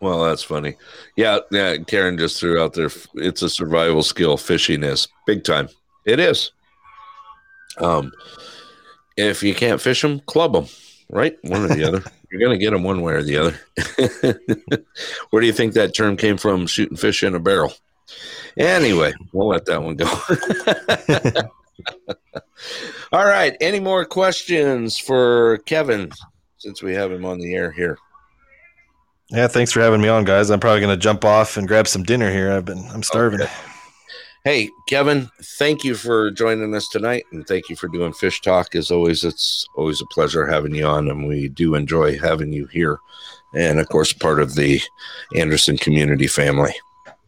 Well, 0.00 0.24
that's 0.24 0.42
funny. 0.42 0.74
Yeah, 1.16 1.40
yeah. 1.52 1.76
Karen 1.76 2.18
just 2.18 2.40
threw 2.40 2.60
out 2.60 2.72
there. 2.72 2.90
It's 3.14 3.42
a 3.42 3.48
survival 3.48 4.02
skill. 4.02 4.36
Fishing 4.36 4.82
is 4.82 5.06
big 5.26 5.44
time. 5.44 5.68
It 6.04 6.18
is. 6.18 6.50
Um, 7.78 8.12
if 9.16 9.42
you 9.42 9.54
can't 9.54 9.80
fish 9.80 10.02
them, 10.02 10.20
club 10.20 10.54
them. 10.54 10.66
Right, 11.08 11.36
one 11.42 11.64
or 11.64 11.68
the 11.68 11.84
other. 11.84 12.02
You're 12.30 12.40
gonna 12.40 12.58
get 12.58 12.70
them 12.70 12.82
one 12.82 13.02
way 13.02 13.12
or 13.12 13.22
the 13.22 13.36
other. 13.36 13.60
Where 15.30 15.42
do 15.42 15.46
you 15.46 15.52
think 15.52 15.74
that 15.74 15.94
term 15.94 16.16
came 16.16 16.38
from? 16.38 16.66
Shooting 16.66 16.96
fish 16.96 17.22
in 17.22 17.34
a 17.34 17.38
barrel. 17.38 17.74
Anyway, 18.56 19.12
we'll 19.32 19.48
let 19.48 19.66
that 19.66 19.82
one 19.82 19.96
go. 19.96 21.48
All 23.12 23.24
right. 23.26 23.56
Any 23.60 23.80
more 23.80 24.04
questions 24.04 24.98
for 24.98 25.58
Kevin 25.66 26.10
since 26.58 26.82
we 26.82 26.94
have 26.94 27.12
him 27.12 27.24
on 27.24 27.38
the 27.38 27.54
air 27.54 27.70
here? 27.72 27.98
Yeah, 29.30 29.48
thanks 29.48 29.72
for 29.72 29.80
having 29.80 30.00
me 30.00 30.08
on, 30.08 30.24
guys. 30.24 30.50
I'm 30.50 30.60
probably 30.60 30.80
going 30.80 30.96
to 30.96 31.02
jump 31.02 31.24
off 31.24 31.56
and 31.56 31.66
grab 31.66 31.88
some 31.88 32.02
dinner 32.02 32.30
here. 32.30 32.52
I've 32.52 32.64
been, 32.64 32.86
I'm 32.90 33.02
starving. 33.02 33.40
Okay. 33.40 33.52
Hey, 34.44 34.70
Kevin, 34.88 35.30
thank 35.56 35.84
you 35.84 35.94
for 35.94 36.32
joining 36.32 36.74
us 36.74 36.88
tonight 36.88 37.24
and 37.30 37.46
thank 37.46 37.68
you 37.68 37.76
for 37.76 37.86
doing 37.86 38.12
Fish 38.12 38.40
Talk. 38.40 38.74
As 38.74 38.90
always, 38.90 39.22
it's 39.22 39.68
always 39.76 40.00
a 40.00 40.06
pleasure 40.06 40.46
having 40.46 40.74
you 40.74 40.84
on, 40.84 41.08
and 41.08 41.28
we 41.28 41.48
do 41.48 41.76
enjoy 41.76 42.18
having 42.18 42.52
you 42.52 42.66
here. 42.66 42.98
And 43.54 43.78
of 43.78 43.88
course, 43.88 44.12
part 44.12 44.40
of 44.40 44.56
the 44.56 44.80
Anderson 45.36 45.76
community 45.76 46.26
family. 46.26 46.74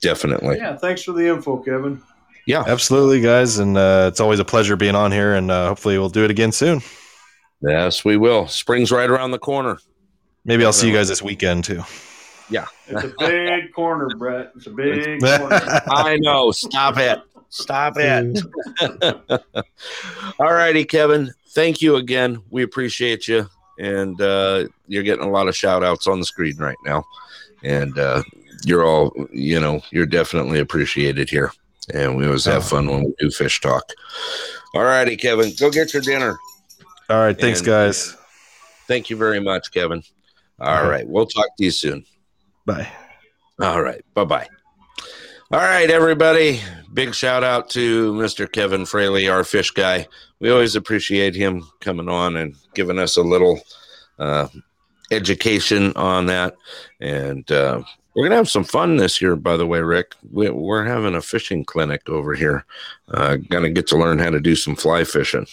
Definitely. 0.01 0.57
Yeah, 0.57 0.77
thanks 0.77 1.05
for 1.05 1.13
the 1.13 1.29
info, 1.29 1.59
Kevin. 1.59 2.03
Yeah. 2.47 2.65
Absolutely, 2.67 3.21
guys. 3.21 3.59
And 3.59 3.77
uh, 3.77 4.07
it's 4.11 4.21
always 4.21 4.39
a 4.39 4.45
pleasure 4.45 4.77
being 4.77 4.95
on 4.95 5.13
here. 5.13 5.35
And 5.35 5.51
uh, 5.51 5.69
hopefully 5.69 5.99
we'll 5.99 6.11
do 6.11 6.25
it 6.25 6.31
again 6.31 6.53
soon. 6.53 6.83
Yes, 7.63 8.05
we 8.05 8.17
will. 8.17 8.47
Spring's 8.47 8.93
right 8.93 9.09
around 9.09 9.31
the 9.31 9.39
corner. 9.39 9.79
Maybe 10.45 10.65
I'll 10.65 10.73
see 10.73 10.89
you 10.89 10.95
guys 10.95 11.09
this 11.09 11.23
weekend 11.23 11.65
too. 11.65 11.83
Yeah, 12.51 12.67
it's 12.87 13.05
a 13.05 13.15
big 13.19 13.73
corner, 13.73 14.09
Brett. 14.19 14.53
It's 14.55 14.67
a 14.67 14.71
big 14.71 15.21
corner. 15.23 15.61
I 15.87 16.19
know. 16.21 16.51
Stop 16.51 16.99
it. 16.99 17.23
Stop 17.49 17.95
it. 17.97 18.43
All 20.39 20.53
righty, 20.53 20.85
Kevin. 20.85 21.33
Thank 21.51 21.81
you 21.81 21.97
again. 21.97 22.43
We 22.51 22.63
appreciate 22.63 23.29
you. 23.29 23.49
And 23.79 24.21
uh, 24.21 24.67
you're 24.87 25.03
getting 25.03 25.25
a 25.25 25.31
lot 25.31 25.49
of 25.49 25.57
shout 25.57 25.83
outs 25.83 26.07
on 26.07 26.19
the 26.19 26.27
screen 26.27 26.59
right 26.59 26.77
now. 26.85 27.05
And 27.63 27.99
uh, 27.99 28.23
you're 28.65 28.85
all, 28.85 29.13
you 29.33 29.59
know, 29.59 29.81
you're 29.91 30.05
definitely 30.05 30.59
appreciated 30.61 31.31
here. 31.31 31.53
And 31.93 32.17
we 32.17 32.25
always 32.27 32.45
have 32.47 32.67
fun 32.67 32.87
when 32.89 33.05
we 33.05 33.15
do 33.19 33.31
fish 33.31 33.61
talk. 33.61 33.85
All 34.75 34.85
righty, 34.85 35.17
Kevin. 35.17 35.53
Go 35.59 35.71
get 35.71 35.93
your 35.93 36.03
dinner. 36.03 36.37
All 37.11 37.19
right. 37.19 37.39
Thanks, 37.39 37.61
And- 37.61 37.67
guys. 37.67 38.17
Thank 38.87 39.09
you 39.11 39.17
very 39.17 39.41
much, 39.41 39.73
Kevin. 39.73 40.03
All 40.61 40.69
All 40.69 40.83
right. 40.83 40.89
right. 40.91 41.09
We'll 41.09 41.27
talk 41.27 41.47
to 41.57 41.65
you 41.65 41.71
soon. 41.71 42.05
Bye. 42.67 42.89
All 43.61 43.83
right. 43.83 44.05
Bye 44.15 44.25
bye. 44.25 44.49
All 45.51 45.61
right, 45.61 45.89
everybody. 45.91 46.61
Big 46.93 47.15
shout 47.15 47.43
out 47.45 47.71
to 47.71 48.13
Mr. 48.15 48.51
Kevin 48.51 48.85
Fraley, 48.87 49.29
our 49.29 49.45
fish 49.45 49.71
guy. 49.71 50.07
We 50.41 50.51
always 50.51 50.77
appreciate 50.77 51.35
him 51.35 51.67
coming 51.81 52.09
on 52.09 52.37
and 52.37 52.57
giving 52.75 52.99
us 52.99 53.17
a 53.17 53.23
little 53.23 53.61
uh, 54.19 54.49
education 55.11 55.93
on 55.97 56.27
that. 56.27 56.55
And 57.01 57.51
uh, 57.51 57.83
we're 58.15 58.23
going 58.23 58.31
to 58.31 58.37
have 58.37 58.49
some 58.49 58.65
fun 58.65 58.97
this 58.97 59.21
year, 59.21 59.37
by 59.37 59.57
the 59.57 59.67
way, 59.67 59.81
Rick. 59.81 60.15
We, 60.31 60.51
we're 60.51 60.85
having 60.85 61.15
a 61.15 61.21
fishing 61.21 61.65
clinic 61.65 62.09
over 62.09 62.35
here. 62.35 62.65
Uh, 63.09 63.37
going 63.37 63.65
to 63.65 63.71
get 63.71 63.87
to 63.89 63.99
learn 63.99 64.19
how 64.19 64.31
to 64.31 64.41
do 64.41 64.55
some 64.55 64.77
fly 64.77 65.05
fishing. 65.05 65.47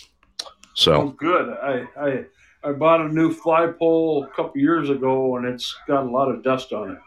Oh, 0.43 0.47
So, 0.75 1.09
good. 1.09 1.49
I, 1.61 1.85
I 1.99 2.25
I 2.63 2.71
bought 2.73 3.01
a 3.01 3.07
new 3.07 3.33
fly 3.33 3.65
pole 3.67 4.23
a 4.23 4.27
couple 4.35 4.61
years 4.61 4.91
ago, 4.91 5.35
and 5.38 5.47
it's 5.47 5.75
got 5.88 6.05
a 6.05 6.09
lot 6.09 6.29
of 6.29 6.43
dust 6.43 6.71
on 6.73 6.91
it. 6.91 6.99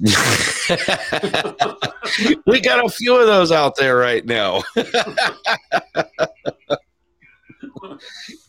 we 2.46 2.60
got 2.60 2.84
a 2.84 2.88
few 2.88 3.14
of 3.16 3.28
those 3.28 3.52
out 3.52 3.76
there 3.76 3.96
right 3.96 4.26
now. 4.26 4.64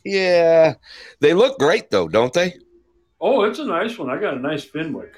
yeah, 0.04 0.74
they 1.20 1.36
look 1.36 1.60
great 1.60 1.92
though, 1.92 2.08
don't 2.08 2.34
they? 2.34 2.56
Oh, 3.22 3.44
it's 3.44 3.60
a 3.60 3.66
nice 3.66 4.00
one. 4.00 4.10
I 4.10 4.20
got 4.20 4.34
a 4.34 4.40
nice 4.40 4.64
Fenwick. 4.64 5.14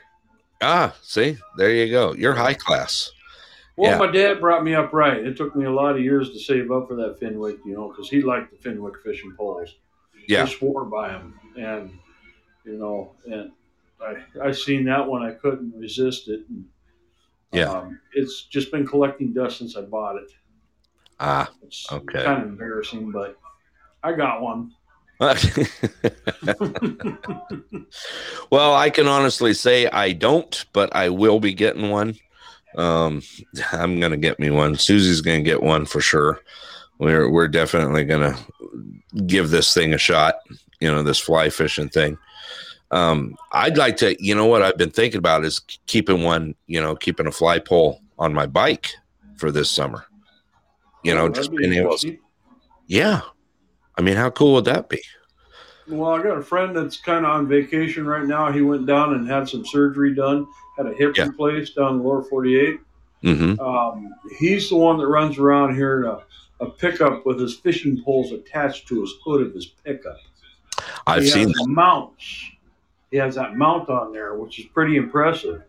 Ah, 0.61 0.95
see, 1.01 1.37
there 1.57 1.71
you 1.71 1.89
go. 1.91 2.13
You're 2.13 2.33
high 2.35 2.53
class. 2.53 3.11
Well, 3.77 3.91
Yeah. 3.91 3.97
my 3.97 4.11
dad 4.11 4.39
brought 4.39 4.63
me 4.63 4.75
up 4.75 4.93
right. 4.93 5.17
It 5.25 5.35
took 5.35 5.55
me 5.55 5.65
a 5.65 5.71
lot 5.71 5.95
of 5.95 6.01
years 6.03 6.29
to 6.31 6.39
save 6.39 6.71
up 6.71 6.87
for 6.87 6.95
that 6.97 7.19
Fenwick, 7.19 7.57
you 7.65 7.73
know, 7.73 7.89
because 7.89 8.09
he 8.09 8.21
liked 8.21 8.51
the 8.51 8.57
Fenwick 8.57 9.01
fishing 9.03 9.33
poles. 9.35 9.75
Yeah. 10.27 10.45
He 10.45 10.53
swore 10.53 10.85
by 10.85 11.09
them, 11.09 11.39
and 11.57 11.97
you 12.63 12.77
know, 12.77 13.15
and 13.25 13.51
I 13.99 14.17
I 14.41 14.51
seen 14.51 14.85
that 14.85 15.07
one. 15.07 15.23
I 15.23 15.31
couldn't 15.31 15.73
resist 15.75 16.27
it. 16.27 16.41
And, 16.49 16.65
Yeah. 17.53 17.71
um, 17.71 17.99
it's 18.13 18.43
just 18.43 18.71
been 18.71 18.85
collecting 18.85 19.33
dust 19.33 19.57
since 19.57 19.75
I 19.75 19.81
bought 19.81 20.17
it. 20.17 20.31
Ah, 21.19 21.51
It's 21.63 21.91
Okay. 21.91 22.23
kind 22.23 22.43
of 22.43 22.49
embarrassing, 22.49 23.11
but 23.11 23.37
I 24.03 24.13
got 24.13 24.41
one. 24.41 24.73
well, 28.49 28.73
I 28.73 28.89
can 28.89 29.07
honestly 29.07 29.53
say 29.53 29.85
I 29.87 30.13
don't, 30.13 30.65
but 30.73 30.95
I 30.95 31.09
will 31.09 31.39
be 31.39 31.53
getting 31.53 31.91
one. 31.91 32.15
Um, 32.75 33.21
I'm 33.71 33.99
gonna 33.99 34.17
get 34.17 34.39
me 34.39 34.49
one. 34.49 34.75
Susie's 34.77 35.21
gonna 35.21 35.43
get 35.43 35.61
one 35.61 35.85
for 35.85 36.01
sure. 36.01 36.39
We're 36.97 37.29
we're 37.29 37.47
definitely 37.47 38.03
gonna 38.03 38.35
give 39.27 39.51
this 39.51 39.75
thing 39.75 39.93
a 39.93 39.99
shot. 39.99 40.35
You 40.79 40.91
know, 40.91 41.03
this 41.03 41.19
fly 41.19 41.51
fishing 41.51 41.89
thing. 41.89 42.17
Um, 42.89 43.35
I'd 43.51 43.77
like 43.77 43.97
to. 43.97 44.15
You 44.23 44.33
know 44.33 44.47
what 44.47 44.63
I've 44.63 44.77
been 44.77 44.89
thinking 44.89 45.19
about 45.19 45.45
is 45.45 45.61
keeping 45.85 46.23
one. 46.23 46.55
You 46.65 46.81
know, 46.81 46.95
keeping 46.95 47.27
a 47.27 47.31
fly 47.31 47.59
pole 47.59 48.01
on 48.17 48.33
my 48.33 48.47
bike 48.47 48.89
for 49.37 49.51
this 49.51 49.69
summer. 49.69 50.03
You 51.03 51.13
know, 51.13 51.25
Oh, 51.25 51.29
just 51.29 51.51
being 51.51 51.73
able. 51.73 51.95
To, 51.99 52.17
yeah. 52.87 53.21
I 53.97 54.01
mean, 54.01 54.15
how 54.15 54.29
cool 54.29 54.53
would 54.55 54.65
that 54.65 54.89
be? 54.89 55.01
Well, 55.87 56.11
I 56.11 56.23
got 56.23 56.37
a 56.37 56.41
friend 56.41 56.75
that's 56.75 56.97
kind 56.97 57.25
of 57.25 57.31
on 57.31 57.47
vacation 57.47 58.05
right 58.05 58.25
now. 58.25 58.51
He 58.51 58.61
went 58.61 58.85
down 58.85 59.13
and 59.13 59.27
had 59.27 59.49
some 59.49 59.65
surgery 59.65 60.15
done, 60.15 60.47
had 60.77 60.85
a 60.87 60.93
hip 60.93 61.17
Yeah. 61.17 61.25
replaced 61.27 61.75
down 61.75 61.95
in 61.95 62.03
lower 62.03 62.23
48. 62.23 62.79
Mm-hmm. 63.23 63.59
Um, 63.59 64.13
he's 64.39 64.69
the 64.69 64.77
one 64.77 64.97
that 64.97 65.07
runs 65.07 65.37
around 65.37 65.75
here 65.75 66.01
in 66.01 66.07
a, 66.07 66.19
a 66.65 66.69
pickup 66.69 67.25
with 67.25 67.39
his 67.39 67.55
fishing 67.57 68.01
poles 68.03 68.31
attached 68.31 68.87
to 68.87 69.01
his 69.01 69.13
hood 69.23 69.45
of 69.45 69.53
his 69.53 69.65
pickup. 69.67 70.17
I've 71.05 71.23
he 71.23 71.29
seen 71.29 71.47
that. 71.49 71.65
mounts. 71.67 72.45
He 73.11 73.17
has 73.17 73.35
that 73.35 73.57
mount 73.57 73.89
on 73.89 74.13
there, 74.13 74.35
which 74.35 74.57
is 74.59 74.65
pretty 74.67 74.95
impressive. 74.95 75.63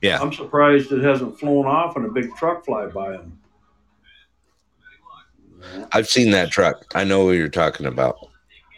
Yeah. 0.00 0.20
I'm 0.20 0.32
surprised 0.32 0.92
it 0.92 1.02
hasn't 1.02 1.38
flown 1.40 1.66
off 1.66 1.96
and 1.96 2.06
a 2.06 2.10
big 2.10 2.34
truck 2.36 2.64
fly 2.64 2.86
by 2.86 3.14
him. 3.14 3.38
I've 5.92 6.08
seen 6.08 6.30
that 6.32 6.50
truck. 6.50 6.84
I 6.94 7.04
know 7.04 7.24
what 7.24 7.32
you're 7.32 7.48
talking 7.48 7.86
about. 7.86 8.16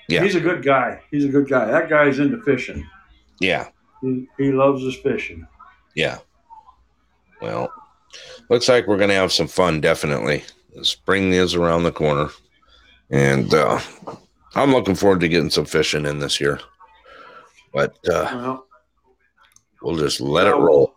Yeah. 0.09 0.23
He's 0.23 0.35
a 0.35 0.41
good 0.41 0.65
guy. 0.65 1.01
He's 1.11 1.25
a 1.25 1.29
good 1.29 1.49
guy. 1.49 1.67
That 1.67 1.89
guy's 1.89 2.19
into 2.19 2.41
fishing. 2.43 2.87
Yeah. 3.41 3.69
He, 4.03 4.29
he 4.39 4.53
loves 4.53 4.83
his 4.83 4.97
fishing. 4.97 5.47
Yeah. 5.95 6.19
Well, 7.41 7.73
looks 8.49 8.69
like 8.69 8.87
we're 8.87 8.99
going 8.99 9.09
to 9.11 9.15
have 9.17 9.33
some 9.33 9.49
fun, 9.49 9.81
definitely. 9.81 10.45
Spring 10.83 11.33
is 11.33 11.55
around 11.55 11.83
the 11.83 11.93
corner. 11.93 12.29
And 13.11 13.53
uh, 13.53 13.81
I'm 14.55 14.73
looking 14.73 14.95
forward 14.95 15.21
to 15.21 15.29
getting 15.29 15.51
some 15.51 15.65
fishing 15.65 16.07
in 16.07 16.19
this 16.19 16.41
year. 16.41 16.61
But 17.73 17.97
uh, 18.09 18.29
Well, 18.33 18.67
we'll 19.83 19.97
just 19.97 20.21
let 20.21 20.47
it 20.47 20.57
roll. 20.57 20.95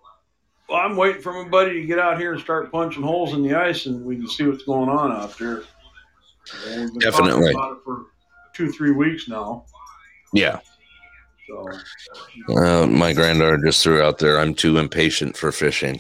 Well, 0.70 0.80
I'm 0.80 0.96
waiting 0.96 1.22
for 1.22 1.34
my 1.34 1.50
buddy 1.50 1.82
to 1.82 1.88
get 1.88 1.98
out 1.98 2.20
here 2.20 2.34
and 2.34 2.42
start 2.42 2.72
punching 2.72 3.02
holes 3.02 3.34
in 3.34 3.42
the 3.42 3.56
ice, 3.56 3.88
and 3.88 4.06
we 4.06 4.18
can 4.18 4.28
see 4.28 4.46
what's 4.46 4.64
going 4.64 4.88
on 4.88 5.12
out 5.12 5.38
there. 5.38 5.64
And 6.68 6.82
we've 6.92 6.94
been 6.94 7.12
talking 7.12 7.26
Definitely. 7.28 7.52
about 7.54 7.74
it 7.74 7.78
for 7.84 8.06
two, 8.54 8.72
three 8.72 8.92
weeks 8.92 9.28
now. 9.28 9.66
Yeah. 10.34 10.60
So 11.48 11.68
Uh, 12.56 12.86
my 12.88 13.14
granddaughter 13.14 13.58
just 13.66 13.82
threw 13.84 14.02
out 14.02 14.18
there, 14.20 14.40
I'm 14.40 14.54
too 14.54 14.78
impatient 14.78 15.36
for 15.36 15.52
fishing. 15.52 16.00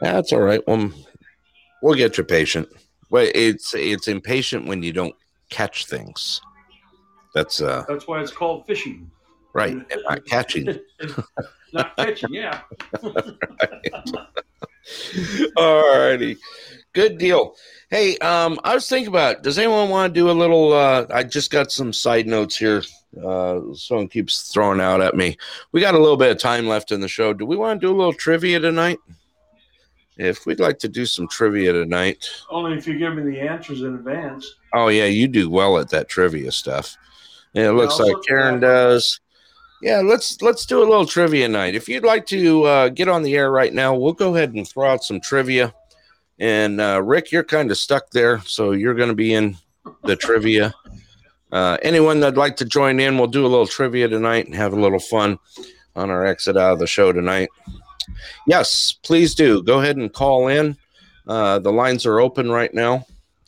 That's 0.00 0.32
all 0.32 0.40
right. 0.40 0.60
Well, 0.66 0.90
we'll 1.82 1.94
get 1.94 2.18
you 2.18 2.24
patient. 2.24 2.68
Well, 3.10 3.28
it's 3.34 3.74
it's 3.74 4.08
impatient 4.08 4.66
when 4.66 4.82
you 4.82 4.92
don't 4.92 5.14
catch 5.50 5.86
things. 5.86 6.40
That's 7.34 7.60
uh 7.62 7.84
that's 7.88 8.06
why 8.06 8.20
it's 8.20 8.32
called 8.32 8.66
fishing. 8.66 9.10
right, 9.54 9.72
and 9.72 10.02
not 10.08 10.24
catching. 10.26 10.78
Not 11.72 11.96
catching, 11.96 12.34
yeah. 12.34 12.60
All 15.56 15.98
righty. 15.98 16.36
Good 16.94 17.18
deal. 17.18 17.56
Hey, 17.90 18.16
um, 18.18 18.58
I 18.62 18.74
was 18.74 18.88
thinking 18.88 19.08
about 19.08 19.42
does 19.42 19.58
anyone 19.58 19.90
want 19.90 20.14
to 20.14 20.20
do 20.20 20.30
a 20.30 20.32
little 20.32 20.72
uh 20.72 21.06
I 21.10 21.24
just 21.24 21.50
got 21.50 21.72
some 21.72 21.92
side 21.92 22.26
notes 22.26 22.56
here. 22.56 22.82
Uh 23.22 23.60
someone 23.74 24.08
keeps 24.08 24.52
throwing 24.52 24.80
out 24.80 25.00
at 25.00 25.16
me. 25.16 25.36
We 25.72 25.80
got 25.80 25.94
a 25.94 25.98
little 25.98 26.16
bit 26.16 26.30
of 26.30 26.38
time 26.38 26.68
left 26.68 26.92
in 26.92 27.00
the 27.00 27.08
show. 27.08 27.32
Do 27.32 27.46
we 27.46 27.56
want 27.56 27.80
to 27.80 27.86
do 27.86 27.92
a 27.92 27.96
little 27.96 28.12
trivia 28.12 28.60
tonight? 28.60 28.98
If 30.16 30.46
we'd 30.46 30.60
like 30.60 30.78
to 30.78 30.88
do 30.88 31.04
some 31.04 31.26
trivia 31.26 31.72
tonight. 31.72 32.24
Only 32.48 32.78
if 32.78 32.86
you 32.86 32.96
give 32.96 33.16
me 33.16 33.24
the 33.24 33.40
answers 33.40 33.82
in 33.82 33.96
advance. 33.96 34.54
Oh 34.72 34.86
yeah, 34.86 35.06
you 35.06 35.26
do 35.26 35.50
well 35.50 35.78
at 35.78 35.90
that 35.90 36.08
trivia 36.08 36.52
stuff. 36.52 36.96
Yeah, 37.54 37.70
it 37.70 37.72
looks 37.72 37.98
like 37.98 38.14
Karen 38.26 38.60
does. 38.60 39.20
Yeah, 39.82 39.98
let's 39.98 40.40
let's 40.40 40.64
do 40.64 40.78
a 40.78 40.86
little 40.88 41.06
trivia 41.06 41.48
night. 41.48 41.74
If 41.74 41.88
you'd 41.88 42.04
like 42.04 42.26
to 42.26 42.62
uh, 42.64 42.88
get 42.88 43.08
on 43.08 43.24
the 43.24 43.34
air 43.34 43.50
right 43.50 43.74
now, 43.74 43.94
we'll 43.94 44.12
go 44.12 44.34
ahead 44.34 44.54
and 44.54 44.66
throw 44.66 44.88
out 44.88 45.02
some 45.02 45.20
trivia. 45.20 45.74
And 46.38 46.80
uh, 46.80 47.00
Rick, 47.02 47.30
you're 47.30 47.44
kind 47.44 47.70
of 47.70 47.78
stuck 47.78 48.10
there, 48.10 48.40
so 48.40 48.72
you're 48.72 48.94
going 48.94 49.08
to 49.08 49.14
be 49.14 49.34
in 49.34 49.56
the 50.02 50.16
trivia. 50.16 50.74
Uh, 51.52 51.78
anyone 51.82 52.18
that'd 52.18 52.36
like 52.36 52.56
to 52.56 52.64
join 52.64 52.98
in, 52.98 53.16
we'll 53.16 53.28
do 53.28 53.46
a 53.46 53.48
little 53.48 53.66
trivia 53.66 54.08
tonight 54.08 54.46
and 54.46 54.54
have 54.54 54.72
a 54.72 54.80
little 54.80 54.98
fun 54.98 55.38
on 55.94 56.10
our 56.10 56.26
exit 56.26 56.56
out 56.56 56.72
of 56.72 56.78
the 56.80 56.86
show 56.86 57.12
tonight. 57.12 57.48
Yes, 58.46 58.96
please 59.02 59.34
do. 59.34 59.62
Go 59.62 59.80
ahead 59.80 59.96
and 59.96 60.12
call 60.12 60.48
in. 60.48 60.76
Uh, 61.26 61.60
the 61.60 61.72
lines 61.72 62.04
are 62.06 62.18
open 62.20 62.50
right 62.50 62.74
now. 62.74 63.06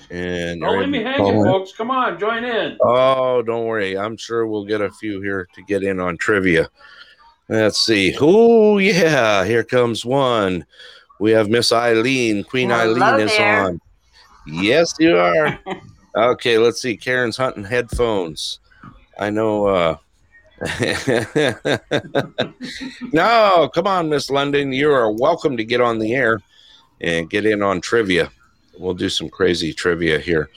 And 0.09 0.61
Don't 0.61 0.79
leave 0.79 0.89
me 0.89 1.03
hanging, 1.03 1.39
in. 1.39 1.45
folks. 1.45 1.73
Come 1.73 1.91
on, 1.91 2.19
join 2.21 2.45
in. 2.45 2.79
Oh, 2.81 3.43
don't 3.43 3.67
worry. 3.67 3.99
I'm 3.99 4.17
sure 4.17 4.47
we'll 4.47 4.65
get 4.65 4.81
a 4.81 4.91
few 4.93 5.21
here 5.21 5.49
to 5.55 5.63
get 5.63 5.83
in 5.83 5.99
on 5.99 6.17
trivia. 6.17 6.71
Let's 7.49 7.81
see. 7.81 8.17
Oh, 8.21 8.79
yeah. 8.79 9.45
Here 9.45 9.65
comes 9.65 10.05
one. 10.05 10.65
We 11.19 11.31
have 11.33 11.49
Miss 11.49 11.73
Eileen. 11.73 12.45
Queen 12.45 12.71
Hello 12.71 12.95
Eileen 12.95 13.27
is 13.27 13.37
there. 13.37 13.65
on. 13.65 13.81
Yes, 14.47 14.95
you 14.99 15.17
are. 15.17 15.59
okay, 16.17 16.59
let's 16.59 16.81
see. 16.81 16.97
Karen's 16.97 17.37
hunting 17.37 17.65
headphones. 17.65 18.61
I 19.19 19.31
know. 19.31 19.67
uh 19.67 19.97
No, 23.13 23.71
come 23.75 23.87
on, 23.87 24.09
Miss 24.09 24.31
London. 24.31 24.73
You 24.73 24.91
are 24.93 25.11
welcome 25.13 25.57
to 25.57 25.65
get 25.65 25.81
on 25.81 25.99
the 25.99 26.15
air 26.15 26.41
and 27.01 27.29
get 27.29 27.47
in 27.47 27.63
on 27.63 27.81
trivia. 27.81 28.31
We'll 28.79 28.95
do 28.95 29.09
some 29.09 29.29
crazy 29.29 29.73
trivia 29.73 30.19
here. 30.19 30.51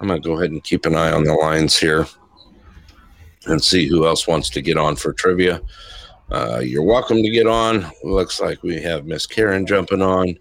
I'm 0.00 0.08
going 0.08 0.20
to 0.20 0.28
go 0.28 0.36
ahead 0.36 0.50
and 0.50 0.62
keep 0.62 0.86
an 0.86 0.94
eye 0.94 1.12
on 1.12 1.24
the 1.24 1.34
lines 1.34 1.78
here 1.78 2.06
and 3.46 3.62
see 3.62 3.86
who 3.86 4.06
else 4.06 4.26
wants 4.26 4.50
to 4.50 4.62
get 4.62 4.76
on 4.76 4.96
for 4.96 5.12
trivia. 5.12 5.60
Uh, 6.30 6.60
you're 6.64 6.82
welcome 6.82 7.22
to 7.22 7.30
get 7.30 7.46
on. 7.46 7.90
Looks 8.02 8.40
like 8.40 8.62
we 8.62 8.80
have 8.82 9.06
Miss 9.06 9.26
Karen 9.26 9.66
jumping 9.66 10.02
on. 10.02 10.36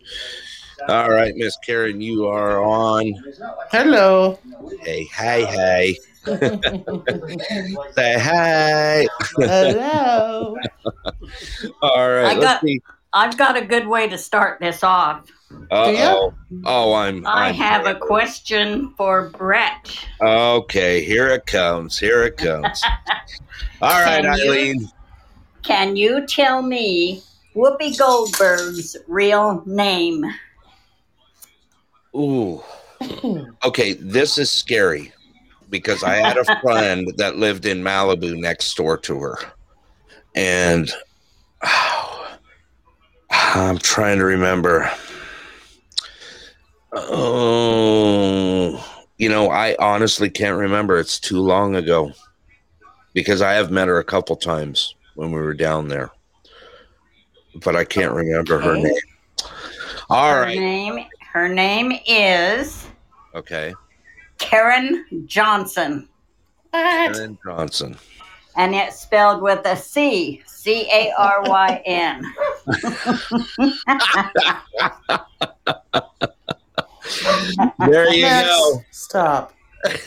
All 0.89 1.09
right, 1.11 1.35
Miss 1.35 1.57
Karen, 1.65 2.01
you 2.01 2.25
are 2.27 2.61
on. 2.63 3.13
Hello. 3.71 4.39
Hey, 4.81 5.03
hey, 5.05 5.45
hey. 5.45 5.97
Say 7.93 8.17
hi. 8.19 9.07
Hello. 9.37 10.57
All 11.81 12.09
right. 12.11 12.37
I 12.37 12.39
got, 12.39 12.61
see. 12.61 12.81
I've 13.11 13.37
got 13.37 13.57
a 13.57 13.65
good 13.65 13.87
way 13.87 14.07
to 14.07 14.17
start 14.17 14.59
this 14.59 14.83
off. 14.83 15.29
Uh-oh. 15.69 16.33
Oh, 16.65 16.93
I'm. 16.93 17.27
I 17.27 17.49
I'm 17.49 17.55
have 17.55 17.85
a 17.85 17.95
question 17.95 18.93
for 18.97 19.29
Brett. 19.29 19.95
Okay, 20.21 21.03
here 21.03 21.27
it 21.27 21.45
comes. 21.45 21.99
Here 21.99 22.23
it 22.23 22.37
comes. 22.37 22.81
All 23.81 23.89
right, 23.89 24.23
Can 24.23 24.37
you- 24.37 24.51
Eileen. 24.51 24.89
Can 25.63 25.95
you 25.95 26.25
tell 26.27 26.61
me 26.61 27.23
Whoopi 27.55 27.97
Goldberg's 27.97 28.97
real 29.07 29.63
name? 29.65 30.25
Ooh. 32.15 32.61
Okay, 33.63 33.93
this 33.93 34.37
is 34.37 34.51
scary 34.51 35.13
because 35.69 36.03
I 36.03 36.15
had 36.15 36.37
a 36.37 36.59
friend 36.61 37.11
that 37.17 37.37
lived 37.37 37.65
in 37.65 37.81
Malibu 37.81 38.37
next 38.37 38.75
door 38.75 38.97
to 38.97 39.19
her. 39.19 39.37
And 40.35 40.91
ah, 41.63 42.37
I'm 43.29 43.77
trying 43.77 44.19
to 44.19 44.25
remember. 44.25 44.91
Oh, 46.93 48.85
you 49.17 49.29
know, 49.29 49.49
I 49.49 49.75
honestly 49.79 50.29
can't 50.29 50.57
remember. 50.57 50.97
It's 50.99 51.19
too 51.19 51.39
long 51.39 51.75
ago. 51.75 52.11
because 53.13 53.41
I 53.41 53.53
have 53.53 53.71
met 53.71 53.87
her 53.87 53.99
a 53.99 54.03
couple 54.03 54.35
times 54.35 54.95
when 55.15 55.31
we 55.31 55.39
were 55.39 55.53
down 55.53 55.87
there, 55.87 56.11
but 57.63 57.75
I 57.75 57.83
can't 57.83 58.13
remember 58.13 58.59
her 58.59 58.75
name. 58.75 58.93
All 60.09 60.33
her 60.33 60.41
right. 60.41 60.57
name 60.57 61.05
her 61.31 61.47
name 61.49 61.93
is 62.07 62.87
Okay. 63.35 63.73
Caryn 64.37 65.03
Johnson. 65.25 66.07
What? 66.71 67.11
Caryn 67.15 67.37
Johnson. 67.45 67.97
And 68.55 68.75
it's 68.75 68.99
spelled 68.99 69.41
with 69.41 69.65
a 69.65 69.75
C. 69.75 70.41
C 70.45 70.87
A 70.91 71.11
R 71.17 71.41
Y 71.43 71.81
N. 71.85 72.23
There 77.79 78.13
you 78.13 78.21
Next. 78.23 78.47
go. 78.47 78.81
Stop. 78.91 79.53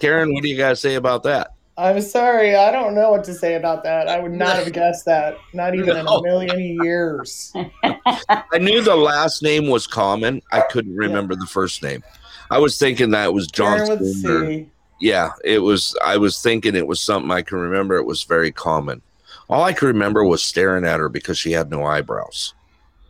Karen, 0.00 0.34
what 0.34 0.42
do 0.42 0.48
you 0.48 0.56
guys 0.56 0.80
say 0.80 0.96
about 0.96 1.22
that? 1.22 1.53
I'm 1.76 2.00
sorry. 2.00 2.54
I 2.54 2.70
don't 2.70 2.94
know 2.94 3.10
what 3.10 3.24
to 3.24 3.34
say 3.34 3.54
about 3.54 3.82
that. 3.82 4.08
I 4.08 4.20
would 4.20 4.32
not 4.32 4.56
have 4.56 4.72
guessed 4.72 5.04
that. 5.06 5.36
Not 5.52 5.74
even 5.74 5.96
in 5.96 6.04
No. 6.04 6.18
a 6.18 6.22
million 6.22 6.60
years. 6.82 7.52
I 7.82 8.58
knew 8.58 8.80
the 8.80 8.94
last 8.94 9.42
name 9.42 9.68
was 9.68 9.86
common. 9.86 10.40
I 10.52 10.60
couldn't 10.70 10.96
remember 10.96 11.34
the 11.34 11.46
first 11.46 11.82
name. 11.82 12.04
I 12.50 12.58
was 12.58 12.78
thinking 12.78 13.10
that 13.10 13.34
was 13.34 13.48
Caryn 13.48 13.86
Johnson. 13.88 14.30
or- 14.30 14.66
yeah, 15.00 15.30
it 15.44 15.58
was. 15.58 15.96
I 16.04 16.16
was 16.16 16.40
thinking 16.40 16.76
it 16.76 16.86
was 16.86 17.00
something 17.00 17.30
I 17.30 17.42
can 17.42 17.58
remember. 17.58 17.96
It 17.96 18.04
was 18.06 18.22
very 18.22 18.52
common. 18.52 19.02
All 19.50 19.62
I 19.64 19.72
could 19.72 19.88
remember 19.88 20.24
was 20.24 20.42
staring 20.42 20.84
at 20.84 21.00
her 21.00 21.08
because 21.08 21.38
she 21.38 21.52
had 21.52 21.70
no 21.70 21.84
eyebrows. 21.84 22.54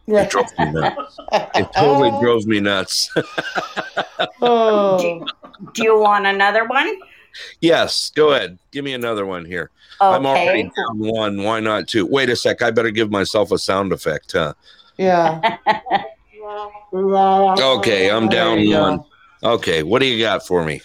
It 0.06 0.30
drove 0.30 0.46
me 0.58 0.72
nuts. 0.72 1.18
It 1.54 1.68
totally 1.74 2.10
oh. 2.12 2.20
drove 2.20 2.46
me 2.46 2.60
nuts. 2.60 3.10
Oh. 4.40 5.26
Do 5.72 5.82
you 5.82 5.98
want 5.98 6.26
another 6.26 6.64
one? 6.66 6.98
Yes, 7.60 8.10
go 8.14 8.32
ahead. 8.32 8.58
Give 8.72 8.84
me 8.84 8.94
another 8.94 9.26
one 9.26 9.44
here. 9.44 9.70
I'm 10.00 10.26
already 10.26 10.64
down 10.64 10.98
one. 10.98 11.42
Why 11.42 11.60
not 11.60 11.88
two? 11.88 12.04
Wait 12.06 12.28
a 12.30 12.36
sec. 12.36 12.62
I 12.62 12.70
better 12.70 12.90
give 12.90 13.10
myself 13.10 13.52
a 13.52 13.58
sound 13.58 13.92
effect, 13.92 14.32
huh? 14.32 14.54
Yeah. 14.98 15.56
Okay, 16.92 18.08
I'm 18.10 18.28
down 18.28 18.60
you 18.60 18.72
go. 18.74 18.80
one. 18.82 19.04
Okay, 19.42 19.82
what 19.82 19.98
do 20.00 20.06
you 20.06 20.22
got 20.22 20.46
for 20.46 20.64
me? 20.64 20.80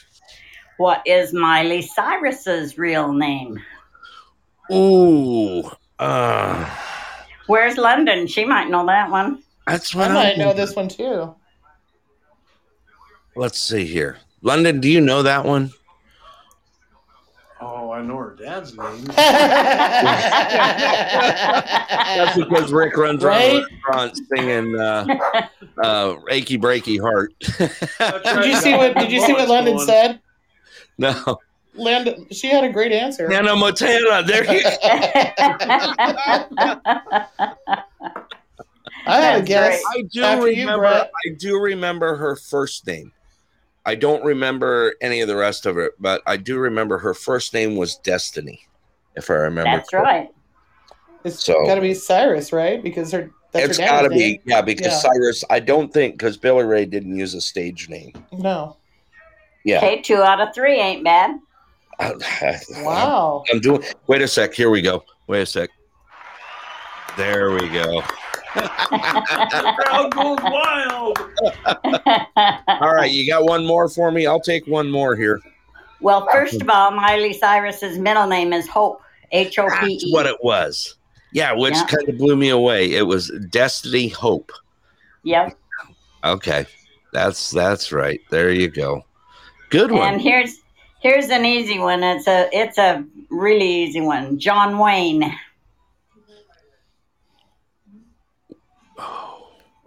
What 0.77 1.03
is 1.05 1.33
Miley 1.33 1.81
Cyrus's 1.83 2.77
real 2.79 3.13
name? 3.13 3.61
Ooh, 4.71 5.69
uh, 5.99 6.67
Where's 7.47 7.77
London? 7.77 8.25
She 8.27 8.45
might 8.45 8.69
know 8.69 8.85
that 8.87 9.11
one. 9.11 9.43
that's 9.67 9.95
I 9.95 9.99
what 9.99 10.11
might 10.11 10.27
I'm- 10.29 10.39
know 10.39 10.53
this 10.53 10.75
one 10.75 10.87
too. 10.87 11.35
Let's 13.35 13.59
see 13.59 13.85
here. 13.85 14.17
London, 14.41 14.79
do 14.79 14.89
you 14.89 15.01
know 15.01 15.21
that 15.23 15.45
one? 15.45 15.71
I 17.99 18.01
know 18.01 18.15
her 18.15 18.33
dad's 18.39 18.77
name. 18.77 19.03
That's 22.15 22.37
because 22.37 22.71
Rick 22.71 22.95
runs 22.95 23.25
around 23.25 23.41
the 23.41 23.67
restaurant 23.69 24.17
singing 24.33 24.79
uh, 24.79 25.05
uh, 25.83 26.15
"Achy 26.29 26.57
Breaky 26.57 26.97
Heart." 26.97 27.33
did 28.23 28.45
you 28.45 28.55
see 28.55 28.73
what? 28.73 28.95
Did 28.95 29.11
you 29.11 29.19
see 29.19 29.33
what 29.33 29.49
London 29.49 29.79
said? 29.79 30.21
no, 30.97 31.39
Landon, 31.75 32.25
she 32.31 32.47
had 32.47 32.63
a 32.63 32.71
great 32.71 32.93
answer. 32.93 33.29
Hannah 33.29 33.57
Montana. 33.57 34.23
There 34.23 34.45
you 34.45 34.61
I 39.05 39.15
had 39.17 39.35
a 39.35 39.41
That's 39.41 39.47
guess. 39.47 39.83
I 39.89 40.03
do 40.03 40.23
After 40.23 40.45
remember. 40.45 40.77
Brett. 40.77 41.11
I 41.25 41.29
do 41.37 41.59
remember 41.59 42.15
her 42.15 42.37
first 42.37 42.87
name. 42.87 43.11
I 43.85 43.95
don't 43.95 44.23
remember 44.23 44.93
any 45.01 45.21
of 45.21 45.27
the 45.27 45.35
rest 45.35 45.65
of 45.65 45.77
it, 45.77 45.93
but 45.99 46.21
I 46.27 46.37
do 46.37 46.57
remember 46.57 46.97
her 46.99 47.13
first 47.13 47.53
name 47.53 47.75
was 47.75 47.95
Destiny, 47.97 48.61
if 49.15 49.29
I 49.29 49.35
remember. 49.35 49.71
That's 49.71 49.93
right. 49.93 50.29
It's 51.23 51.43
So- 51.43 51.65
got 51.65 51.75
to 51.75 51.81
be 51.81 51.93
Cyrus, 51.93 52.51
right? 52.53 52.81
Because 52.83 53.11
her 53.11 53.31
that's 53.51 53.69
it's 53.69 53.79
her 53.79 53.85
got 53.87 54.01
to 54.03 54.09
be, 54.09 54.39
yeah, 54.45 54.61
because 54.61 54.87
Yeah. 54.87 54.99
Cyrus. 54.99 55.43
I 55.49 55.59
don't 55.59 55.91
think 55.91 56.13
because 56.15 56.37
Billy 56.37 56.63
Ray 56.63 56.85
didn't 56.85 57.15
use 57.17 57.33
a 57.33 57.41
stage 57.41 57.89
name. 57.89 58.13
No. 58.31 58.77
Yeah. 59.65 59.77
Okay, 59.77 60.01
two 60.01 60.21
out 60.21 60.39
of 60.39 60.53
three 60.53 60.79
ain't 60.79 61.03
bad. 61.03 61.39
Wow. 62.83 63.43
I'm 63.51 63.59
doing. 63.59 63.83
Wait 64.07 64.21
a 64.21 64.27
sec. 64.27 64.53
Here 64.53 64.69
we 64.69 64.81
go. 64.81 65.03
Wait 65.27 65.41
a 65.41 65.45
sec. 65.45 65.69
There 67.17 67.51
we 67.51 67.67
go. 67.69 68.01
Crowd 68.53 70.11
goes 70.13 70.37
wild. 70.41 71.17
All 72.67 72.93
right, 72.95 73.11
you 73.11 73.27
got 73.29 73.43
one 73.45 73.65
more 73.65 73.87
for 73.89 74.11
me. 74.11 74.25
I'll 74.25 74.39
take 74.41 74.65
one 74.67 74.89
more 74.89 75.15
here. 75.15 75.41
well, 76.01 76.27
first 76.31 76.61
of 76.61 76.69
all, 76.69 76.91
Miley 76.91 77.33
Cyrus's 77.33 77.97
middle 77.97 78.27
name 78.27 78.53
is 78.53 78.67
Hope. 78.67 79.01
H 79.31 79.59
O 79.59 79.67
P 79.67 79.69
That's 79.93 80.05
E. 80.05 80.11
what 80.11 80.25
it 80.25 80.37
was. 80.43 80.95
Yeah, 81.33 81.53
which 81.53 81.75
Yeah. 81.75 81.85
kind 81.85 82.09
of 82.09 82.17
blew 82.17 82.35
me 82.35 82.49
away. 82.49 82.91
It 82.93 83.03
was 83.05 83.31
Destiny 83.51 84.07
Hope. 84.07 84.51
Yep. 85.23 85.55
Okay, 86.23 86.65
that's 87.13 87.51
that's 87.51 87.91
right. 87.91 88.19
There 88.31 88.49
you 88.51 88.69
go. 88.69 89.05
Good 89.69 89.91
one. 89.91 90.01
And 90.01 90.11
one. 90.15 90.19
here's 90.19 90.57
here's 90.99 91.29
an 91.29 91.45
easy 91.45 91.77
one. 91.77 92.01
It's 92.03 92.27
a 92.27 92.49
it's 92.51 92.79
a 92.79 93.05
really 93.29 93.67
easy 93.83 94.01
one. 94.01 94.39
John 94.39 94.79
Wayne. 94.79 95.31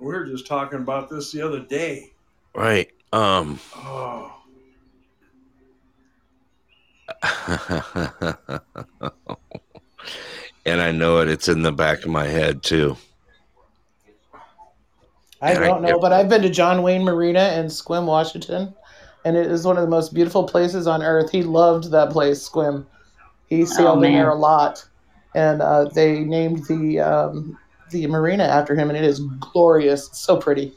We 0.02 0.12
were 0.12 0.24
just 0.26 0.48
talking 0.48 0.80
about 0.80 1.08
this 1.08 1.30
the 1.30 1.42
other 1.42 1.60
day. 1.60 2.10
Right. 2.56 2.90
Um. 3.12 3.60
Oh, 3.76 4.32
and 10.66 10.80
I 10.80 10.90
know 10.92 11.20
it. 11.20 11.28
It's 11.28 11.48
in 11.48 11.62
the 11.62 11.72
back 11.72 12.02
of 12.04 12.10
my 12.10 12.26
head 12.26 12.62
too. 12.62 12.96
I 15.40 15.52
And 15.52 15.58
don't 15.64 15.82
know, 15.82 15.88
get- 15.92 16.00
but 16.00 16.12
I've 16.12 16.28
been 16.28 16.42
to 16.42 16.50
John 16.50 16.82
Wayne 16.82 17.04
Marina 17.04 17.52
in 17.58 17.66
Sequim, 17.66 18.06
Washington, 18.06 18.74
and 19.24 19.36
it 19.36 19.46
is 19.50 19.64
one 19.64 19.76
of 19.76 19.82
the 19.82 19.88
most 19.90 20.14
beautiful 20.14 20.44
places 20.44 20.86
on 20.86 21.02
earth. 21.02 21.30
He 21.30 21.42
loved 21.42 21.90
that 21.90 22.10
place, 22.10 22.48
Sequim. 22.48 22.86
He 23.46 23.66
sailed 23.66 24.04
in 24.04 24.12
there 24.14 24.30
a 24.30 24.34
lot, 24.34 24.84
and 25.34 25.60
uh, 25.60 25.84
they 25.86 26.20
named 26.20 26.64
the 26.66 27.00
um, 27.00 27.58
the 27.92 28.06
marina 28.08 28.44
after 28.44 28.74
him, 28.74 28.88
and 28.88 28.96
it 28.98 29.04
is 29.04 29.20
glorious. 29.40 30.08
It's 30.08 30.18
so 30.20 30.36
pretty. 30.36 30.72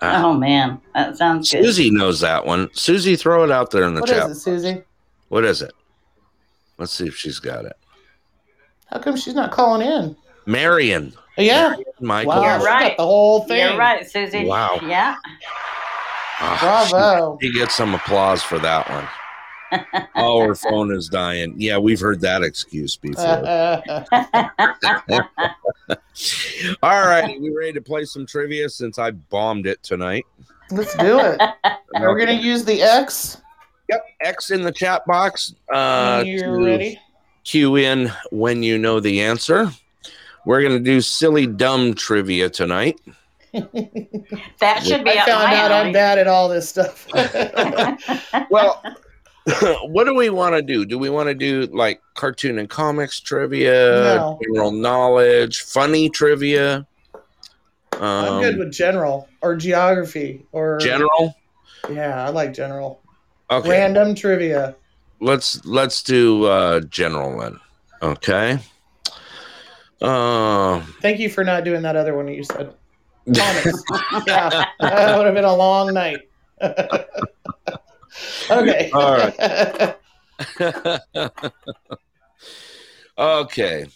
Ah. 0.00 0.24
Oh 0.24 0.34
man, 0.34 0.80
that 0.94 1.16
sounds 1.16 1.50
good. 1.50 1.64
Susie 1.64 1.90
knows 1.90 2.20
that 2.20 2.44
one. 2.46 2.68
Susie, 2.74 3.16
throw 3.16 3.44
it 3.44 3.50
out 3.50 3.70
there 3.70 3.84
in 3.84 3.94
the 3.94 4.00
What 4.00 4.10
chat. 4.10 4.30
is 4.30 4.36
it, 4.36 4.40
Susie? 4.40 4.82
What 5.28 5.44
is 5.44 5.62
it? 5.62 5.72
Let's 6.78 6.92
see 6.92 7.06
if 7.06 7.16
she's 7.16 7.38
got 7.38 7.64
it. 7.64 7.76
How 8.86 8.98
come 8.98 9.16
she's 9.16 9.34
not 9.34 9.52
calling 9.52 9.86
in? 9.86 10.16
Marion. 10.46 11.12
Yeah, 11.38 11.76
Michael. 12.00 12.32
wow, 12.32 12.42
You're 12.58 12.66
right. 12.66 12.88
got 12.88 12.96
the 12.98 13.04
whole 13.06 13.44
thing. 13.44 13.58
You're 13.70 13.78
right, 13.78 14.08
Susie. 14.08 14.44
Wow. 14.44 14.78
Yeah. 14.82 15.16
Ah, 16.40 16.86
Bravo. 16.90 17.38
She 17.40 17.52
gets 17.52 17.74
some 17.74 17.94
applause 17.94 18.42
for 18.42 18.58
that 18.58 18.90
one. 18.90 19.06
Oh, 20.16 20.46
her 20.46 20.54
phone 20.54 20.92
is 20.92 21.08
dying. 21.08 21.54
Yeah, 21.56 21.78
we've 21.78 22.00
heard 22.00 22.20
that 22.20 22.42
excuse 22.42 22.96
before. 22.96 23.24
All 26.82 27.06
right, 27.06 27.40
we 27.40 27.50
ready 27.50 27.72
to 27.72 27.80
play 27.80 28.04
some 28.04 28.26
trivia 28.26 28.68
since 28.68 28.98
I 28.98 29.12
bombed 29.12 29.66
it 29.66 29.82
tonight. 29.82 30.26
Let's 30.70 30.94
do 30.96 31.18
it. 31.20 31.40
We're 32.00 32.18
gonna 32.18 32.32
use 32.32 32.64
the 32.64 32.82
X. 32.82 33.40
Yep, 33.88 34.04
X 34.22 34.50
in 34.50 34.62
the 34.62 34.72
chat 34.72 35.04
box. 35.06 35.54
Uh, 35.72 36.22
you're 36.24 36.62
ready. 36.62 36.98
Cue 37.44 37.76
in 37.76 38.10
when 38.30 38.62
you 38.62 38.78
know 38.78 39.00
the 39.00 39.20
answer. 39.20 39.70
We're 40.44 40.62
gonna 40.62 40.80
do 40.80 41.00
silly 41.00 41.46
dumb 41.46 41.94
trivia 41.94 42.48
tonight. 42.48 43.00
That 43.52 44.82
should 44.82 45.04
be 45.04 45.10
I 45.10 45.26
found 45.26 45.52
out 45.52 45.70
I'm 45.70 45.92
bad 45.92 46.18
at 46.18 46.26
all 46.26 46.48
this 46.48 46.68
stuff. 46.68 47.06
Well, 48.50 48.82
what 49.84 50.04
do 50.04 50.14
we 50.14 50.30
want 50.30 50.54
to 50.54 50.62
do? 50.62 50.84
Do 50.84 50.98
we 50.98 51.10
want 51.10 51.28
to 51.28 51.34
do 51.34 51.66
like 51.72 52.00
cartoon 52.14 52.58
and 52.58 52.68
comics 52.68 53.20
trivia, 53.20 53.72
No. 53.72 54.38
general 54.42 54.70
knowledge, 54.70 55.62
funny 55.62 56.08
trivia? 56.08 56.86
Um, 57.94 58.02
I'm 58.02 58.40
good 58.40 58.58
with 58.58 58.72
general 58.72 59.28
or 59.40 59.56
geography 59.56 60.46
or 60.52 60.78
general. 60.78 61.34
Yeah, 61.90 62.24
I 62.24 62.30
like 62.30 62.54
general. 62.54 63.00
Okay, 63.50 63.68
Random 63.68 64.14
trivia. 64.14 64.76
let's 65.20 65.64
let's 65.66 66.02
do 66.02 66.44
uh, 66.44 66.80
general 66.80 67.38
then. 67.38 67.58
Okay. 68.00 68.58
Uh, 70.00 70.80
Thank 71.00 71.20
you 71.20 71.28
for 71.28 71.44
not 71.44 71.64
doing 71.64 71.82
that 71.82 71.96
other 71.96 72.16
one 72.16 72.28
you 72.28 72.44
said. 72.44 72.72
Comics. 73.34 73.82
yeah, 74.26 74.64
that 74.80 75.16
would 75.16 75.26
have 75.26 75.34
been 75.34 75.44
a 75.44 75.54
long 75.54 75.92
night. 75.92 76.20
Okay. 78.60 78.90
All 78.94 79.12
right. 79.12 79.96
okay. 83.18 83.86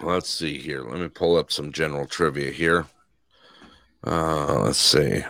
Let's 0.00 0.28
see 0.28 0.58
here. 0.58 0.82
Let 0.82 1.00
me 1.00 1.08
pull 1.08 1.36
up 1.36 1.52
some 1.52 1.72
general 1.72 2.06
trivia 2.06 2.50
here. 2.50 2.86
Uh, 4.04 4.62
let's 4.62 4.78
see. 4.78 5.24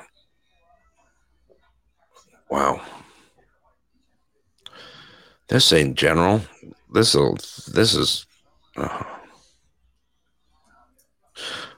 Wow. 2.50 2.80
This 5.48 5.72
ain't 5.72 5.96
general. 5.96 6.42
This 6.92 7.14
will. 7.14 7.34
This 7.34 7.94
is. 7.94 8.26
uh. 8.76 9.02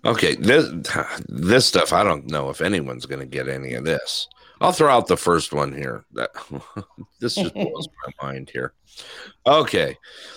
Okay, 0.05 0.37
this 0.37 0.71
this 1.29 1.67
stuff. 1.67 1.93
I 1.93 2.05
don't 2.05 2.27
know 2.27 2.51
if 2.51 2.61
anyone's 2.61 3.07
going 3.07 3.21
to 3.21 3.27
get 3.27 3.49
any 3.49 3.75
of 3.75 3.85
this. 3.85 4.29
I'll 4.65 4.73
throw 4.73 4.91
out 4.91 5.07
the 5.07 5.17
first 5.17 5.53
one 5.53 5.75
here. 5.75 6.05
That 6.13 6.31
this 7.21 7.35
just 7.35 7.53
blows 7.53 7.89
my 8.07 8.29
mind 8.29 8.51
here. 8.51 8.73
Okay, 9.47 9.97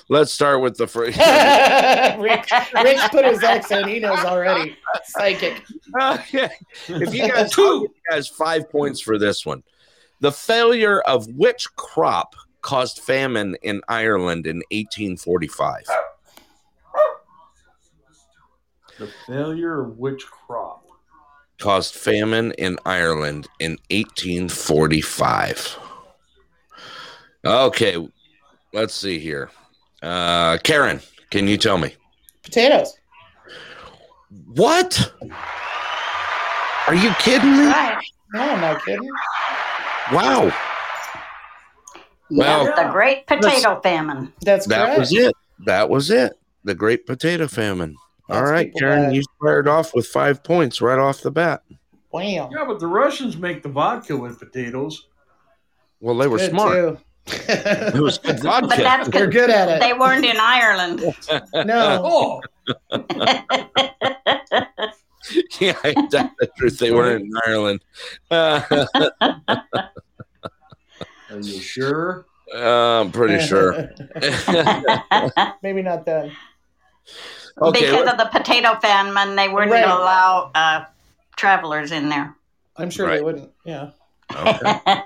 let's 0.09 0.33
start 0.33 0.61
with 0.61 0.75
the 0.75 0.85
first. 0.85 1.17
Rick, 2.19 2.49
Rick 2.83 3.11
put 3.11 3.25
his 3.25 3.41
X 3.41 3.71
in. 3.71 3.87
He 3.87 3.99
knows 3.99 4.19
already. 4.19 4.75
Psychic. 5.05 5.63
okay, 6.01 6.49
if 6.89 7.13
you 7.13 7.29
guys, 7.29 7.57
I'll 7.57 7.79
give 7.81 7.91
you 7.95 8.01
guys 8.11 8.27
five 8.27 8.69
points 8.69 8.99
for 8.99 9.17
this 9.17 9.45
one. 9.45 9.63
The 10.19 10.31
failure 10.31 10.99
of 11.01 11.27
which 11.27 11.73
crop 11.77 12.35
caused 12.61 12.99
famine 12.99 13.55
in 13.61 13.81
Ireland 13.87 14.45
in 14.45 14.57
1845? 14.71 15.83
The 18.99 19.09
failure 19.25 19.81
of 19.81 19.97
which 19.97 20.25
crop? 20.25 20.86
Caused 21.59 21.95
famine 21.95 22.51
in 22.53 22.77
Ireland 22.85 23.47
in 23.59 23.71
1845. 23.89 25.77
Okay, 27.45 28.07
let's 28.73 28.93
see 28.93 29.17
here. 29.19 29.49
Uh, 30.03 30.57
Karen, 30.63 30.99
can 31.31 31.47
you 31.47 31.57
tell 31.57 31.77
me 31.79 31.95
Potatoes. 32.43 32.95
what? 34.53 35.11
Are 36.87 36.93
you 36.95 37.11
kidding 37.19 37.51
me? 37.57 37.65
Right. 37.65 38.03
No, 38.33 38.41
I'm 38.41 38.61
not 38.61 38.85
kidding. 38.85 39.09
Wow, 40.13 40.43
Yeah, 42.29 42.63
Well- 42.63 42.65
the 42.75 42.89
Great 42.91 43.25
Potato 43.25 43.79
Famine. 43.81 44.31
That's 44.41 44.67
that 44.67 44.85
correct. 44.85 44.99
was 44.99 45.11
it. 45.13 45.33
That 45.65 45.89
was 45.89 46.11
it. 46.11 46.37
The 46.63 46.75
Great 46.75 47.05
Potato 47.07 47.47
Famine. 47.47 47.95
All 48.29 48.35
That's 48.41 48.51
right, 48.51 48.67
people 48.67 48.79
Karen, 48.81 49.03
bad. 49.05 49.15
you 49.15 49.23
started 49.39 49.69
off 49.69 49.93
with 49.95 50.05
five 50.07 50.43
points 50.43 50.81
right 50.81 50.99
off 50.99 51.21
the 51.21 51.31
bat. 51.31 51.63
Wow. 52.11 52.21
Yeah, 52.23 52.65
but 52.67 52.79
the 52.79 52.87
Russians 52.87 53.37
make 53.37 53.63
the 53.63 53.69
vodka 53.69 54.15
with 54.17 54.39
potatoes. 54.39 55.07
Well, 55.99 56.15
they 56.15 56.27
were 56.27 56.37
Good, 56.37 56.51
smart. 56.51 56.73
too. 56.73 56.97
It 57.49 58.01
was 58.01 58.17
good 58.17 58.39
vodka. 58.41 58.67
But 58.67 58.77
that's 58.79 59.09
They're 59.13 59.27
good 59.27 59.49
at 59.49 59.67
it. 59.69 59.79
they 59.81 59.93
weren't 59.93 60.25
in 60.25 60.37
Ireland. 60.39 61.01
No. 61.53 62.01
Oh, 62.03 62.41
yeah, 65.59 65.73
that's 65.83 66.11
the 66.39 66.49
truth. 66.57 66.79
They 66.79 66.91
weren't 66.91 67.23
in 67.23 67.31
Ireland. 67.45 67.81
Uh, 68.31 68.61
are 71.29 71.39
you 71.41 71.59
sure? 71.59 72.25
I'm 72.55 73.11
pretty 73.11 73.45
sure. 73.45 73.89
Maybe 75.61 75.81
not 75.81 76.05
then. 76.05 76.31
Okay, 77.61 77.81
because 77.81 78.05
let- 78.05 78.13
of 78.13 78.17
the 78.19 78.37
potato 78.39 78.75
famine, 78.79 79.35
they 79.35 79.49
wouldn't 79.49 79.71
Right. 79.71 79.83
allow 79.85 80.51
uh, 80.53 80.85
travelers 81.35 81.91
in 81.91 82.09
there. 82.09 82.35
I'm 82.75 82.89
sure 82.89 83.07
Right. 83.07 83.15
they 83.17 83.23
wouldn't. 83.23 83.51
Yeah. 83.65 83.89
okay. 84.35 85.01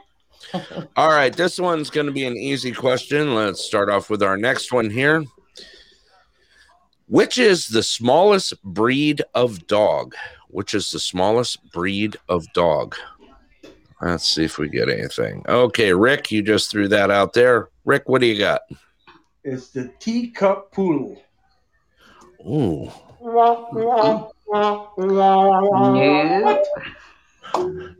All 0.98 1.10
right, 1.10 1.34
this 1.34 1.60
one's 1.60 1.90
going 1.90 2.07
to 2.07 2.11
be 2.11 2.26
an 2.26 2.36
easy 2.36 2.73
question. 2.73 3.36
Let's 3.36 3.61
start 3.64 3.90
off 3.90 4.10
with 4.10 4.22
our 4.22 4.36
next 4.36 4.73
one 4.73 4.90
here. 4.90 5.23
Which 7.07 7.38
is 7.38 7.68
the 7.68 7.84
smallest 7.84 8.61
breed 8.64 9.22
of 9.34 9.68
dog? 9.68 10.15
Which 10.49 10.73
is 10.73 10.91
the 10.91 10.99
smallest 10.99 11.72
breed 11.72 12.18
of 12.28 12.52
dog? 12.53 12.95
Let's 14.02 14.28
see 14.28 14.44
if 14.45 14.57
we 14.57 14.68
get 14.69 14.90
anything. 14.90 15.45
Okay, 15.48 15.94
Rick, 15.94 16.32
you 16.32 16.41
just 16.41 16.72
threw 16.72 16.88
that 16.90 17.11
out 17.11 17.34
there. 17.34 17.69
Rick, 17.86 18.10
what 18.10 18.19
do 18.22 18.28
you 18.28 18.40
got? 18.40 18.61
It's 19.44 19.69
the 19.69 19.91
teacup 19.99 20.72
poodle. 20.72 21.22
Ooh, 22.47 22.91
No. 23.22 24.31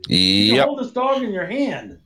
You 0.08 0.54
yep. 0.54 0.66
hold 0.66 0.80
this 0.80 0.90
dog 0.90 1.22
in 1.22 1.32
your 1.32 1.46
hand. 1.46 1.98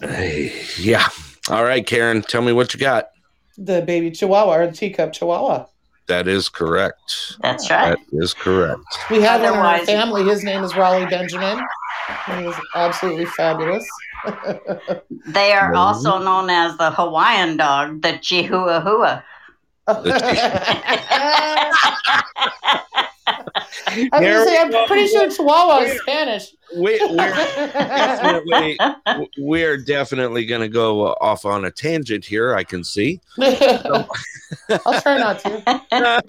Hey, 0.00 0.52
yeah. 0.78 1.08
All 1.48 1.64
right, 1.64 1.86
Karen, 1.86 2.22
tell 2.22 2.42
me 2.42 2.52
what 2.52 2.74
you 2.74 2.80
got. 2.80 3.10
The 3.56 3.82
baby 3.82 4.10
chihuahua 4.10 4.54
or 4.54 4.66
the 4.66 4.72
teacup 4.72 5.12
chihuahua. 5.12 5.66
That 6.06 6.26
is 6.26 6.48
correct. 6.48 7.36
That's 7.40 7.70
right. 7.70 7.96
That 8.10 8.22
is 8.22 8.34
correct. 8.34 8.82
We 9.10 9.20
have 9.22 9.42
one 9.42 9.52
in 9.52 9.58
our 9.58 9.78
family. 9.80 10.24
His 10.24 10.42
name 10.42 10.64
is 10.64 10.74
Raleigh 10.74 11.06
Benjamin. 11.06 11.60
He 12.26 12.32
is 12.44 12.54
absolutely 12.74 13.26
fabulous. 13.26 13.86
They 15.26 15.52
are 15.52 15.74
also 15.74 16.18
known 16.18 16.50
as 16.50 16.76
the 16.76 16.90
Hawaiian 16.90 17.56
dog, 17.56 18.02
the 18.02 18.18
Chihuahua. 18.20 19.22
I 23.92 24.08
was 24.12 24.20
gonna 24.20 24.44
say, 24.44 24.58
I'm 24.58 24.86
pretty 24.86 25.06
sure 25.08 25.30
Chihuahua 25.30 25.78
is 25.80 26.00
Spanish. 26.00 26.54
We, 26.76 27.00
we're 27.10 27.32
definitely 27.34 28.78
we're 29.38 29.76
definitely 29.76 30.46
going 30.46 30.60
to 30.60 30.68
go 30.68 31.14
off 31.14 31.44
on 31.44 31.64
a 31.64 31.70
tangent 31.70 32.24
here. 32.24 32.54
I 32.54 32.62
can 32.62 32.84
see. 32.84 33.20
I'll 33.40 35.00
try 35.02 35.18
not 35.18 35.40
to. 35.40 36.22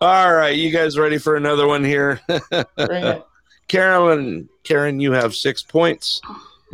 All 0.00 0.32
right, 0.32 0.56
you 0.56 0.70
guys 0.70 0.96
ready 0.96 1.18
for 1.18 1.36
another 1.36 1.66
one 1.66 1.84
here? 1.84 2.20
Bring 2.28 3.04
it. 3.04 3.26
Carolyn, 3.68 4.48
Karen, 4.64 5.00
you 5.00 5.12
have 5.12 5.34
six 5.34 5.62
points. 5.62 6.20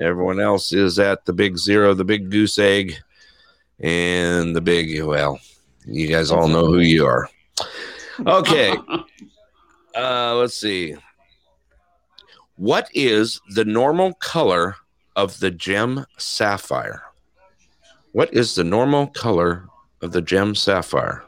Everyone 0.00 0.40
else 0.40 0.72
is 0.72 0.98
at 0.98 1.24
the 1.24 1.32
big 1.32 1.56
zero, 1.58 1.94
the 1.94 2.04
big 2.04 2.30
goose 2.30 2.58
egg, 2.58 2.96
and 3.80 4.54
the 4.54 4.60
big 4.60 5.02
well. 5.02 5.40
You 5.84 6.08
guys 6.08 6.30
all 6.30 6.48
know 6.48 6.66
who 6.66 6.80
you 6.80 7.06
are. 7.06 7.28
Okay. 8.26 8.74
Uh, 9.96 10.34
let's 10.34 10.54
see. 10.54 10.94
What 12.56 12.86
is 12.92 13.40
the 13.54 13.64
normal 13.64 14.12
color 14.12 14.76
of 15.16 15.40
the 15.40 15.50
gem 15.50 16.04
sapphire? 16.18 17.02
What 18.12 18.32
is 18.34 18.54
the 18.54 18.64
normal 18.64 19.06
color 19.06 19.64
of 20.02 20.12
the 20.12 20.20
gem 20.20 20.54
sapphire? 20.54 21.24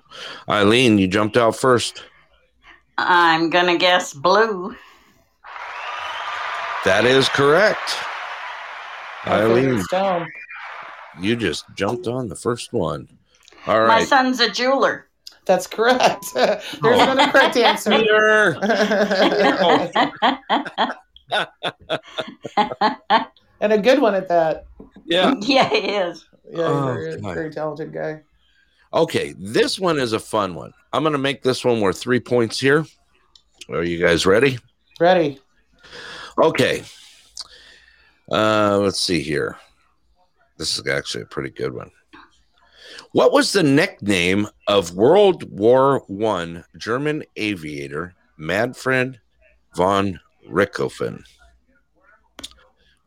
Eileen, 0.51 0.99
you 0.99 1.09
jumped 1.09 1.39
out 1.39 1.57
first. 1.57 2.05
I'm 2.99 3.49
going 3.49 3.67
to 3.67 3.79
guess 3.79 4.13
blue. 4.13 4.77
That 6.85 7.05
is 7.05 7.29
correct. 7.31 7.97
Eileen, 9.27 9.83
Stone. 9.85 10.27
You 11.21 11.37
just 11.37 11.65
jumped 11.75 12.07
on 12.07 12.29
the 12.29 12.37
first 12.37 12.73
one. 12.73 13.09
All 13.67 13.81
right. 13.81 13.89
My 13.89 14.05
son's 14.05 14.41
a 14.41 14.51
jeweler. 14.51 15.07
That's 15.45 15.67
correct. 15.67 16.27
There's 16.35 16.63
another 16.83 17.31
correct 17.33 17.57
answer. 17.57 17.91
Peter. 17.91 18.59
and 23.61 23.73
a 23.73 23.79
good 23.79 24.01
one 24.01 24.15
at 24.15 24.29
that. 24.29 24.67
Yeah. 25.07 25.35
yeah, 25.41 25.69
he 25.69 25.77
is. 25.79 26.25
Yeah, 26.51 26.63
Oh, 26.63 26.97
he's 26.97 27.15
a 27.15 27.19
very 27.21 27.51
talented 27.51 27.93
guy. 27.93 28.23
Okay, 28.93 29.35
this 29.39 29.79
one 29.79 29.99
is 29.99 30.13
a 30.13 30.21
fun 30.21 30.55
one. 30.55 30.73
I'm 30.93 31.03
going 31.03 31.13
to 31.13 31.19
make 31.19 31.43
this 31.43 31.65
one 31.65 31.81
worth 31.81 31.99
three 31.99 32.21
points 32.21 32.61
here. 32.61 32.87
Are 33.69 33.85
you 33.85 33.99
guys 33.99 34.25
ready? 34.25 34.59
Ready? 34.99 35.41
Okay. 36.43 36.85
Uh, 38.31 38.79
let's 38.79 39.01
see 39.01 39.21
here. 39.21 39.57
This 40.59 40.77
is 40.77 40.87
actually 40.87 41.23
a 41.23 41.27
pretty 41.27 41.51
good 41.51 41.73
one. 41.73 41.91
What 43.13 43.33
was 43.33 43.53
the 43.53 43.63
nickname 43.63 44.49
of 44.67 44.95
World 44.95 45.49
War 45.51 46.05
One 46.09 46.65
German 46.77 47.25
aviator 47.37 48.15
Manfred 48.37 49.21
von 49.77 50.21
Richthofen? 50.49 51.23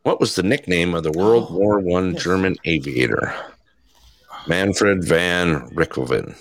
What 0.04 0.20
was 0.20 0.36
the 0.36 0.44
nickname 0.44 0.96
of 0.96 1.04
the 1.04 1.12
World 1.12 1.54
War 1.54 1.80
One 1.80 2.14
yes. 2.14 2.24
German 2.24 2.56
aviator 2.66 3.36
Manfred 4.48 5.04
van 5.04 5.70
Richthofen? 5.72 6.36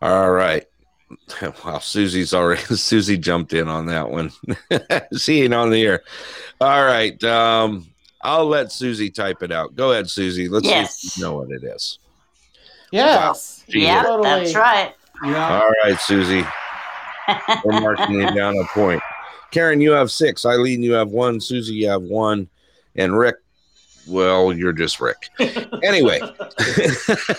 All 0.00 0.30
right. 0.30 0.64
Wow, 1.64 1.80
Susie's 1.80 2.32
already 2.32 2.62
Susie 2.76 3.18
jumped 3.18 3.52
in 3.52 3.66
on 3.66 3.86
that 3.86 4.10
one. 4.10 4.30
she 5.18 5.42
ain't 5.42 5.54
on 5.54 5.70
the 5.70 5.82
air. 5.82 6.02
All 6.60 6.84
right. 6.84 7.22
Um, 7.24 7.90
I'll 8.22 8.46
let 8.46 8.70
Susie 8.72 9.10
type 9.10 9.42
it 9.42 9.50
out. 9.52 9.74
Go 9.76 9.92
ahead, 9.92 10.08
Susie. 10.10 10.48
Let's 10.48 10.66
see 10.66 10.70
Yes. 10.72 11.04
if 11.04 11.16
you 11.16 11.24
know 11.24 11.36
what 11.36 11.50
it 11.50 11.64
is. 11.64 11.98
Yes. 12.92 13.64
Gee, 13.68 13.82
Yeah, 13.84 14.02
totally. 14.02 14.28
that's 14.28 14.54
right. 14.54 14.94
Yeah. 15.24 15.60
All 15.62 15.72
right, 15.84 15.98
Susie. 16.00 16.44
We're 17.64 17.80
marking 17.80 18.12
you 18.20 18.30
down 18.34 18.56
a 18.58 18.64
point. 18.74 19.00
Karen, 19.52 19.80
you 19.80 19.92
have 19.92 20.10
six. 20.10 20.44
Eileen, 20.44 20.82
you 20.82 20.92
have 20.92 21.08
one. 21.10 21.40
Susie, 21.40 21.74
you 21.74 21.88
have 21.88 22.02
one. 22.02 22.48
And 22.96 23.16
Rick, 23.18 23.36
well, 24.06 24.52
you're 24.52 24.72
just 24.72 25.00
Rick. 25.00 25.28
Anyway, 25.82 26.20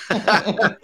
At 0.09 0.77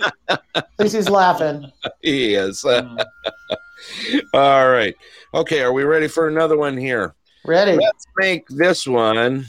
least 0.80 0.96
he's 0.96 1.10
laughing. 1.10 1.72
he 2.02 2.36
is. 2.36 2.64
All 4.34 4.70
right. 4.70 4.96
Okay, 5.34 5.62
are 5.62 5.74
we 5.74 5.84
ready 5.84 6.08
for 6.08 6.28
another 6.28 6.58
one 6.58 6.78
here? 6.78 7.16
Ready? 7.46 7.74
Let's 7.74 8.06
make 8.18 8.48
this 8.50 8.86
one. 8.88 9.46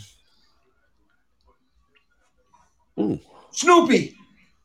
Snoopy. 3.52 4.16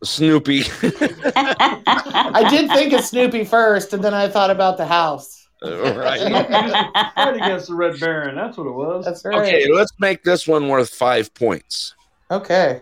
Snoopy. 0.04 0.64
I 0.84 2.48
did 2.50 2.70
think 2.72 2.94
of 2.94 3.02
Snoopy 3.02 3.46
first, 3.46 3.94
and 3.94 4.04
then 4.04 4.14
I 4.14 4.28
thought 4.28 4.50
about 4.50 4.78
the 4.78 4.86
house. 4.86 5.48
right. 5.62 6.20
Fight 7.16 7.36
against 7.36 7.68
the 7.68 7.76
Red 7.76 8.00
Baron. 8.00 8.36
That's 8.36 8.58
what 8.58 8.68
it 8.68 8.74
was. 8.74 9.06
That's 9.06 9.24
right. 9.24 9.40
Okay, 9.40 9.72
let's 9.72 9.92
make 10.00 10.24
this 10.24 10.48
one 10.48 10.68
worth 10.68 10.90
five 10.90 11.34
points. 11.34 11.96
Okay. 12.32 12.82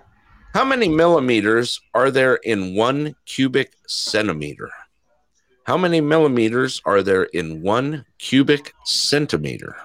How 0.54 0.66
many 0.66 0.90
millimeters 0.90 1.80
are 1.94 2.12
there 2.12 2.36
in 2.36 2.76
one 2.76 3.16
cubic 3.26 3.74
centimeter? 3.88 4.70
How 5.64 5.78
many 5.78 6.02
millimeters 6.02 6.82
are 6.86 7.02
there 7.04 7.24
in 7.24 7.62
one 7.62 8.06
cubic 8.18 8.74
centimeter? 8.84 9.76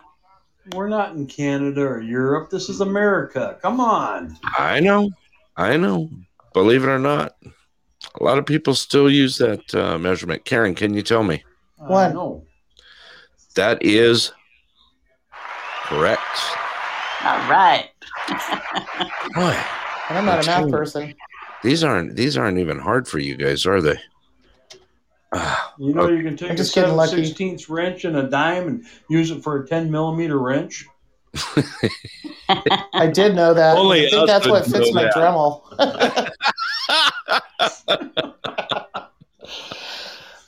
We're 0.75 0.89
not 0.89 1.15
in 1.15 1.27
Canada 1.27 1.83
or 1.83 2.01
Europe. 2.01 2.51
This 2.51 2.69
is 2.69 2.81
America. 2.81 3.59
Come 3.63 3.79
on. 3.79 4.37
I 4.59 4.81
know, 4.81 5.11
I 5.57 5.77
know. 5.77 6.11
Believe 6.53 6.85
it 6.85 6.89
or 6.89 6.99
not, 6.99 7.33
a 8.21 8.23
lot 8.23 8.39
of 8.39 8.47
people 8.47 8.75
still 8.75 9.11
use 9.11 9.37
that 9.39 9.75
uh, 9.75 9.99
measurement. 9.99 10.45
Karen, 10.45 10.75
can 10.75 10.95
you 10.95 11.03
tell 11.03 11.23
me? 11.23 11.45
I 11.81 11.89
One. 11.91 12.15
know. 12.15 12.45
That 13.55 13.83
is 13.83 14.33
correct. 15.85 16.21
All 17.25 17.51
right. 17.51 17.89
Boy, 19.35 19.57
And 20.09 20.19
I'm 20.19 20.25
not 20.27 20.43
a 20.43 20.47
math 20.47 20.71
person. 20.71 21.15
these 21.63 21.83
aren't 21.85 22.17
these 22.17 22.37
aren't 22.37 22.59
even 22.59 22.79
hard 22.79 23.09
for 23.09 23.19
you 23.19 23.37
guys, 23.37 23.67
are 23.67 23.81
they? 23.81 23.99
Ah, 25.33 25.75
You 25.79 25.93
know, 25.95 26.09
you 26.09 26.23
can 26.23 26.37
take 26.37 26.51
I'm 26.51 26.55
a 26.55 26.59
just 26.59 26.75
getting 26.75 26.97
7 26.97 26.97
lucky. 26.97 27.33
16th 27.33 27.69
wrench 27.69 28.05
and 28.05 28.17
a 28.17 28.29
dime 28.29 28.69
and 28.69 28.85
use 29.09 29.31
it 29.31 29.43
for 29.43 29.63
a 29.63 29.67
10 29.67 29.91
millimeter 29.91 30.39
wrench. 30.39 30.87
I 32.95 33.07
did 33.07 33.35
know 33.35 33.53
that. 33.55 33.77
Only 33.77 34.07
I 34.07 34.11
think 34.11 34.27
that's 34.27 34.47
what 34.47 34.65
fits 34.67 34.93
my 34.93 35.05
that. 35.05 35.15
Dremel. 35.15 35.63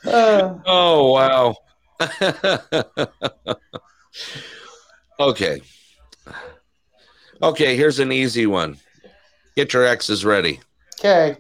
Uh, 0.05 0.59
oh 0.65 1.13
wow. 1.13 1.55
okay. 5.21 5.61
Okay, 7.43 7.77
here's 7.77 7.99
an 7.99 8.11
easy 8.11 8.47
one. 8.47 8.79
Get 9.55 9.75
your 9.75 9.85
X's 9.85 10.25
ready. 10.25 10.61
okay. 10.99 11.37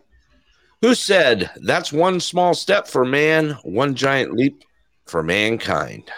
Who 0.83 0.95
said 0.95 1.51
that's 1.63 1.93
one 1.93 2.21
small 2.21 2.55
step 2.55 2.87
for 2.87 3.05
man, 3.05 3.53
one 3.63 3.95
giant 3.95 4.35
leap 4.35 4.63
for 5.07 5.23
mankind? 5.23 6.11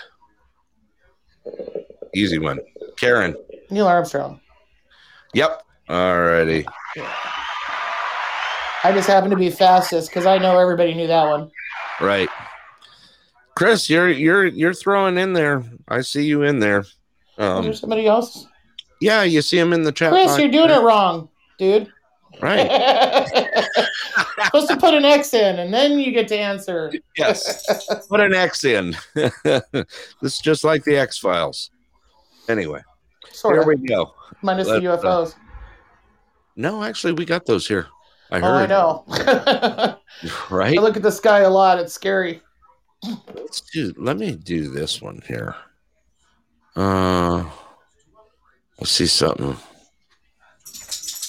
Easy 2.14 2.38
one. 2.38 2.58
Karen. 3.00 3.34
Neil 3.70 3.86
Armstrong. 3.86 4.40
Yep. 5.32 5.62
Alrighty. 5.88 6.66
I 8.84 8.92
just 8.92 9.08
happened 9.08 9.30
to 9.30 9.36
be 9.38 9.50
fastest 9.50 10.10
because 10.10 10.26
I 10.26 10.36
know 10.36 10.58
everybody 10.58 10.92
knew 10.92 11.06
that 11.06 11.24
one. 11.24 11.50
Right. 12.00 12.28
Chris, 13.54 13.88
you're 13.88 14.10
you're 14.10 14.46
you're 14.46 14.74
throwing 14.74 15.18
in 15.18 15.32
there. 15.32 15.64
I 15.88 16.02
see 16.02 16.24
you 16.24 16.42
in 16.42 16.58
there. 16.58 16.84
Um, 17.38 17.64
there 17.64 17.72
somebody 17.72 18.06
else? 18.06 18.46
yeah, 19.00 19.22
you 19.22 19.40
see 19.42 19.58
him 19.58 19.72
in 19.72 19.82
the 19.82 19.92
chat. 19.92 20.12
Chris, 20.12 20.26
box 20.26 20.40
you're 20.40 20.50
doing 20.50 20.70
it 20.70 20.82
wrong, 20.82 21.28
dude. 21.58 21.90
Right. 22.40 22.66
Supposed 24.44 24.68
to 24.68 24.76
put 24.76 24.94
an 24.94 25.04
X 25.04 25.34
in 25.34 25.58
and 25.58 25.72
then 25.72 25.98
you 25.98 26.12
get 26.12 26.28
to 26.28 26.38
answer. 26.38 26.92
Yes. 27.16 27.66
Put 28.08 28.20
an 28.20 28.34
X 28.34 28.64
in. 28.64 28.96
this 29.14 29.64
is 30.22 30.38
just 30.38 30.64
like 30.64 30.84
the 30.84 30.96
X 30.96 31.18
Files. 31.18 31.70
Anyway, 32.48 32.80
Sort 33.32 33.54
here 33.54 33.62
of. 33.62 33.66
we 33.68 33.76
go. 33.86 34.14
Minus 34.42 34.66
the 34.68 34.80
Let's, 34.80 35.04
uh, 35.04 35.08
UFOs. 35.08 35.34
No, 36.56 36.82
actually, 36.84 37.12
we 37.12 37.24
got 37.24 37.46
those 37.46 37.66
here. 37.66 37.86
I 38.30 38.38
heard. 38.40 38.44
oh, 38.44 38.54
I 38.54 38.66
know. 38.66 39.04
I 39.08 39.96
Right. 40.50 40.78
look 40.80 40.96
at 40.96 41.02
the 41.02 41.10
sky 41.12 41.40
a 41.40 41.50
lot. 41.50 41.78
It's 41.78 41.92
scary. 41.92 42.42
Let's 43.34 43.60
do. 43.62 43.94
Let 43.96 44.18
me 44.18 44.32
do 44.36 44.68
this 44.70 45.00
one 45.00 45.22
here. 45.26 45.54
Uh, 46.76 47.44
let's 48.78 48.90
see 48.90 49.06
something. 49.06 49.56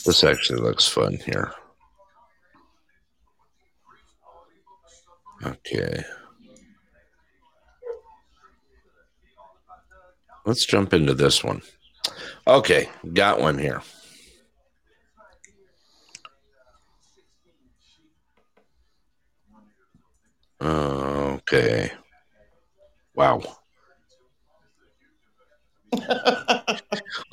This 0.05 0.23
actually 0.23 0.59
looks 0.61 0.87
fun 0.87 1.17
here. 1.25 1.51
Okay. 5.45 6.03
Let's 10.45 10.65
jump 10.65 10.93
into 10.93 11.13
this 11.13 11.43
one. 11.43 11.61
Okay, 12.47 12.89
got 13.13 13.39
one 13.39 13.57
here. 13.57 13.81
Okay. 20.61 21.91
Wow. 23.15 23.41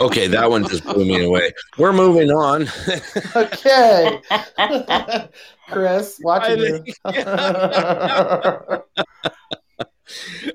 Okay, 0.00 0.26
that 0.28 0.50
one 0.50 0.66
just 0.68 0.84
blew 0.84 1.04
me 1.04 1.24
away. 1.24 1.52
We're 1.76 1.92
moving 1.92 2.30
on. 2.30 2.68
Okay. 3.36 4.20
Chris, 5.68 6.18
watching 6.22 6.58
you. 6.60 6.84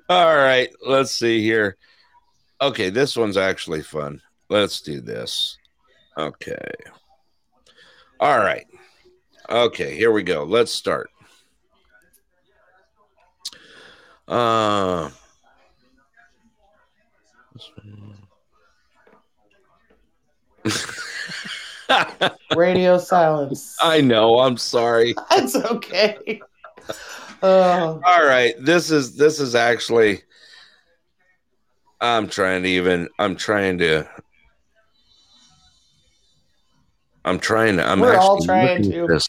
All 0.09 0.35
right, 0.35 0.69
let's 0.85 1.11
see 1.11 1.41
here. 1.41 1.77
Okay, 2.61 2.89
this 2.89 3.15
one's 3.15 3.37
actually 3.37 3.83
fun. 3.83 4.21
Let's 4.53 4.81
do 4.81 5.01
this. 5.01 5.57
Okay. 6.15 6.69
All 8.19 8.37
right. 8.37 8.67
Okay, 9.49 9.95
here 9.95 10.11
we 10.11 10.21
go. 10.21 10.43
Let's 10.43 10.71
start. 10.71 11.09
Uh 14.27 15.09
Radio 22.55 22.99
silence. 22.99 23.75
I 23.81 24.01
know, 24.01 24.37
I'm 24.37 24.57
sorry. 24.57 25.15
That's 25.31 25.55
okay. 25.55 26.39
Oh, 27.41 27.99
All 28.05 28.23
right, 28.23 28.53
this 28.59 28.91
is 28.91 29.15
this 29.15 29.39
is 29.39 29.55
actually 29.55 30.21
I'm 31.99 32.27
trying 32.27 32.61
to 32.61 32.69
even 32.69 33.09
I'm 33.17 33.35
trying 33.35 33.79
to 33.79 34.07
I'm 37.25 37.39
trying 37.39 37.77
to 37.77 37.85
I'm 37.87 37.99
We're 37.99 38.15
all 38.17 38.35
actually 38.35 38.47
trying 38.47 38.83
to. 38.91 39.07
This, 39.07 39.27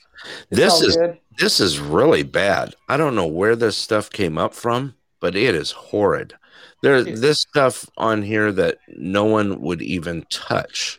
this 0.50 0.80
is 0.80 0.96
good. 0.96 1.18
this 1.38 1.60
is 1.60 1.78
really 1.78 2.22
bad. 2.22 2.74
I 2.88 2.96
don't 2.96 3.14
know 3.14 3.26
where 3.26 3.56
this 3.56 3.76
stuff 3.76 4.10
came 4.10 4.36
up 4.38 4.54
from, 4.54 4.94
but 5.20 5.36
it 5.36 5.54
is 5.54 5.70
horrid. 5.70 6.34
There 6.82 7.02
this 7.02 7.40
stuff 7.40 7.88
on 7.96 8.22
here 8.22 8.52
that 8.52 8.78
no 8.88 9.24
one 9.24 9.60
would 9.62 9.80
even 9.80 10.26
touch. 10.28 10.98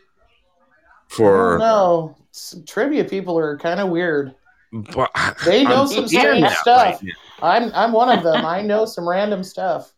For 1.08 1.58
no, 1.58 2.16
trivia 2.66 3.04
people 3.04 3.38
are 3.38 3.56
kind 3.56 3.78
of 3.80 3.88
weird. 3.88 4.34
but- 4.72 5.10
They 5.44 5.62
know 5.64 5.82
I'm 5.82 5.86
some 5.86 6.08
strange 6.08 6.48
stuff. 6.50 7.00
right. 7.02 7.12
I'm 7.42 7.70
I'm 7.74 7.92
one 7.92 8.08
of 8.08 8.24
them. 8.24 8.44
I 8.44 8.62
know 8.62 8.84
some 8.84 9.08
random 9.08 9.44
stuff. 9.44 9.92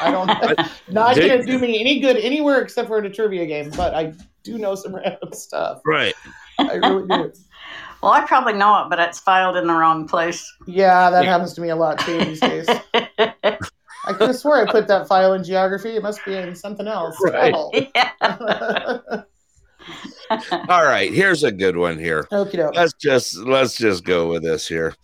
I 0.00 0.10
don't 0.12 0.26
not 0.88 1.16
gonna 1.16 1.44
do 1.44 1.58
me 1.58 1.80
any 1.80 1.98
good 1.98 2.16
anywhere 2.18 2.60
except 2.60 2.88
for 2.88 2.98
in 2.98 3.06
a 3.06 3.10
trivia 3.10 3.46
game, 3.46 3.70
but 3.76 3.94
I 3.94 4.14
do 4.44 4.58
know 4.58 4.74
some 4.74 4.94
random 4.96 5.32
stuff. 5.32 5.80
Right. 5.84 6.14
I 6.58 6.74
really 6.74 7.06
do. 7.08 7.32
Well, 8.02 8.12
I 8.12 8.26
probably 8.26 8.54
know 8.54 8.82
it, 8.82 8.90
but 8.90 8.98
it's 8.98 9.20
filed 9.20 9.56
in 9.56 9.66
the 9.66 9.74
wrong 9.74 10.08
place. 10.08 10.44
Yeah, 10.66 11.08
that 11.10 11.24
Yeah. 11.24 11.30
happens 11.30 11.54
to 11.54 11.60
me 11.60 11.68
a 11.68 11.76
lot 11.76 11.98
too 12.00 12.18
these 12.24 12.40
days. 12.40 12.66
I 12.94 14.12
could 14.14 14.28
have 14.28 14.36
swore 14.36 14.66
I 14.66 14.70
put 14.70 14.88
that 14.88 15.06
file 15.06 15.34
in 15.34 15.44
geography. 15.44 15.90
It 15.96 16.02
must 16.02 16.24
be 16.24 16.34
in 16.34 16.56
something 16.56 16.88
else. 16.88 17.16
Right. 17.22 17.54
Oh. 17.56 17.70
yeah. 17.94 19.22
All 20.68 20.84
right, 20.84 21.12
here's 21.12 21.44
a 21.44 21.52
good 21.52 21.76
one 21.76 21.98
here. 21.98 22.24
Okie 22.32 22.52
doke. 22.56 22.74
let's 22.74 22.92
just 22.94 23.36
let's 23.38 23.76
just 23.76 24.04
go 24.04 24.28
with 24.28 24.42
this 24.42 24.66
here. 24.66 24.94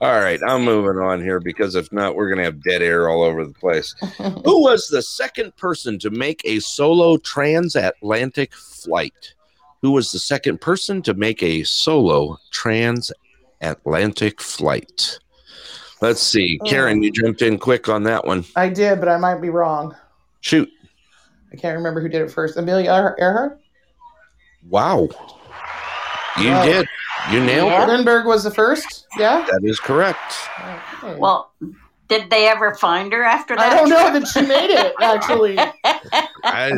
All 0.00 0.20
right, 0.20 0.38
I'm 0.46 0.62
moving 0.64 1.02
on 1.02 1.22
here 1.22 1.40
because 1.40 1.74
if 1.74 1.90
not, 1.92 2.14
we're 2.14 2.28
gonna 2.28 2.44
have 2.44 2.62
dead 2.62 2.82
air 2.82 3.08
all 3.08 3.22
over 3.22 3.44
the 3.44 3.54
place. 3.54 3.94
Who 4.18 4.62
was 4.62 4.88
the 4.88 5.02
second 5.02 5.56
person 5.56 5.98
to 6.00 6.10
make 6.10 6.42
a 6.44 6.60
solo 6.60 7.16
transatlantic 7.16 8.54
flight? 8.54 9.34
Who 9.82 9.92
was 9.92 10.10
the 10.12 10.18
second 10.18 10.60
person 10.60 11.02
to 11.02 11.14
make 11.14 11.42
a 11.42 11.62
solo 11.64 12.38
transatlantic 12.50 14.40
flight? 14.40 15.18
Let's 16.00 16.22
see. 16.22 16.58
Mm. 16.62 16.68
Karen, 16.68 17.02
you 17.02 17.10
jumped 17.10 17.42
in 17.42 17.58
quick 17.58 17.88
on 17.88 18.02
that 18.04 18.26
one. 18.26 18.44
I 18.54 18.68
did, 18.68 19.00
but 19.00 19.08
I 19.08 19.16
might 19.16 19.40
be 19.40 19.50
wrong. 19.50 19.94
Shoot. 20.40 20.68
I 21.52 21.56
can't 21.56 21.76
remember 21.76 22.00
who 22.00 22.08
did 22.08 22.22
it 22.22 22.30
first. 22.30 22.56
Amelia 22.56 22.90
er-, 22.92 23.16
Earhart? 23.18 23.60
Wow. 24.68 25.08
You 26.38 26.50
Wow. 26.50 26.64
did. 26.64 26.86
You 27.32 27.40
nailed 27.40 27.70
Yeah. 27.70 27.84
it. 27.84 27.88
Lindbergh 27.88 28.26
was 28.26 28.44
the 28.44 28.50
first? 28.50 29.06
Yeah? 29.18 29.46
That 29.50 29.60
is 29.64 29.80
correct. 29.80 30.34
Okay. 31.02 31.16
Well, 31.18 31.52
did 32.08 32.30
they 32.30 32.46
ever 32.48 32.74
find 32.74 33.12
her 33.12 33.22
after 33.22 33.56
that? 33.56 33.72
I 33.72 33.76
don't 33.76 33.88
know 33.88 34.10
trip? 34.10 34.22
that 34.22 34.28
she 34.28 34.42
made 34.42 34.70
it, 34.70 34.94
actually. 35.00 35.56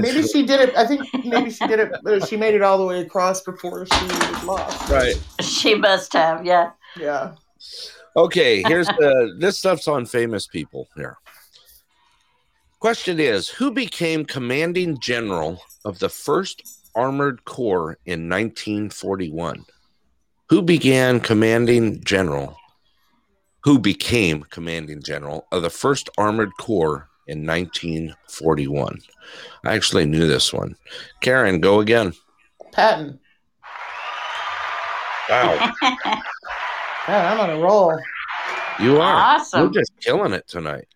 Maybe 0.00 0.26
she 0.26 0.44
did 0.46 0.60
it. 0.60 0.76
I 0.76 0.86
think 0.86 1.02
maybe 1.24 1.50
she 1.50 1.66
did 1.66 1.80
it. 1.80 1.92
uh, 2.06 2.24
She 2.26 2.36
made 2.36 2.54
it 2.54 2.62
all 2.62 2.78
the 2.78 2.84
way 2.86 3.00
across 3.00 3.42
before 3.42 3.86
she 3.86 4.04
was 4.04 4.44
lost. 4.44 4.88
right. 4.90 5.14
she 5.40 5.74
must 5.74 6.12
have, 6.12 6.44
yeah. 6.46 6.70
Yeah. 6.98 7.34
Okay, 8.16 8.62
here's 8.66 8.86
the 8.86 9.36
this 9.38 9.58
stuff's 9.58 9.86
on 9.86 10.06
famous 10.06 10.46
people 10.46 10.88
here. 10.96 11.16
Question 12.80 13.20
is 13.20 13.48
Who 13.48 13.70
became 13.70 14.24
commanding 14.24 14.98
general 15.00 15.60
of 15.84 15.98
the 15.98 16.08
1st 16.08 16.62
Armored 16.94 17.44
Corps 17.44 17.98
in 18.06 18.28
1941? 18.28 19.64
Who 20.48 20.62
began 20.62 21.20
commanding 21.20 22.02
general? 22.02 22.56
Who 23.64 23.78
became 23.78 24.44
commanding 24.44 25.02
general 25.02 25.46
of 25.52 25.62
the 25.62 25.68
1st 25.68 26.08
Armored 26.16 26.52
Corps 26.58 27.08
in 27.26 27.44
1941? 27.46 28.98
I 29.64 29.74
actually 29.74 30.06
knew 30.06 30.26
this 30.26 30.52
one. 30.52 30.76
Karen, 31.20 31.60
go 31.60 31.80
again. 31.80 32.12
Patton. 32.72 33.18
Wow, 35.28 35.74
Man, 37.06 37.26
I'm 37.26 37.40
on 37.40 37.50
a 37.50 37.58
roll. 37.58 37.98
you 38.80 38.98
are. 38.98 39.14
Awesome. 39.14 39.60
You're 39.64 39.82
just 39.82 39.92
killing 40.00 40.32
it 40.32 40.48
tonight. 40.48 40.86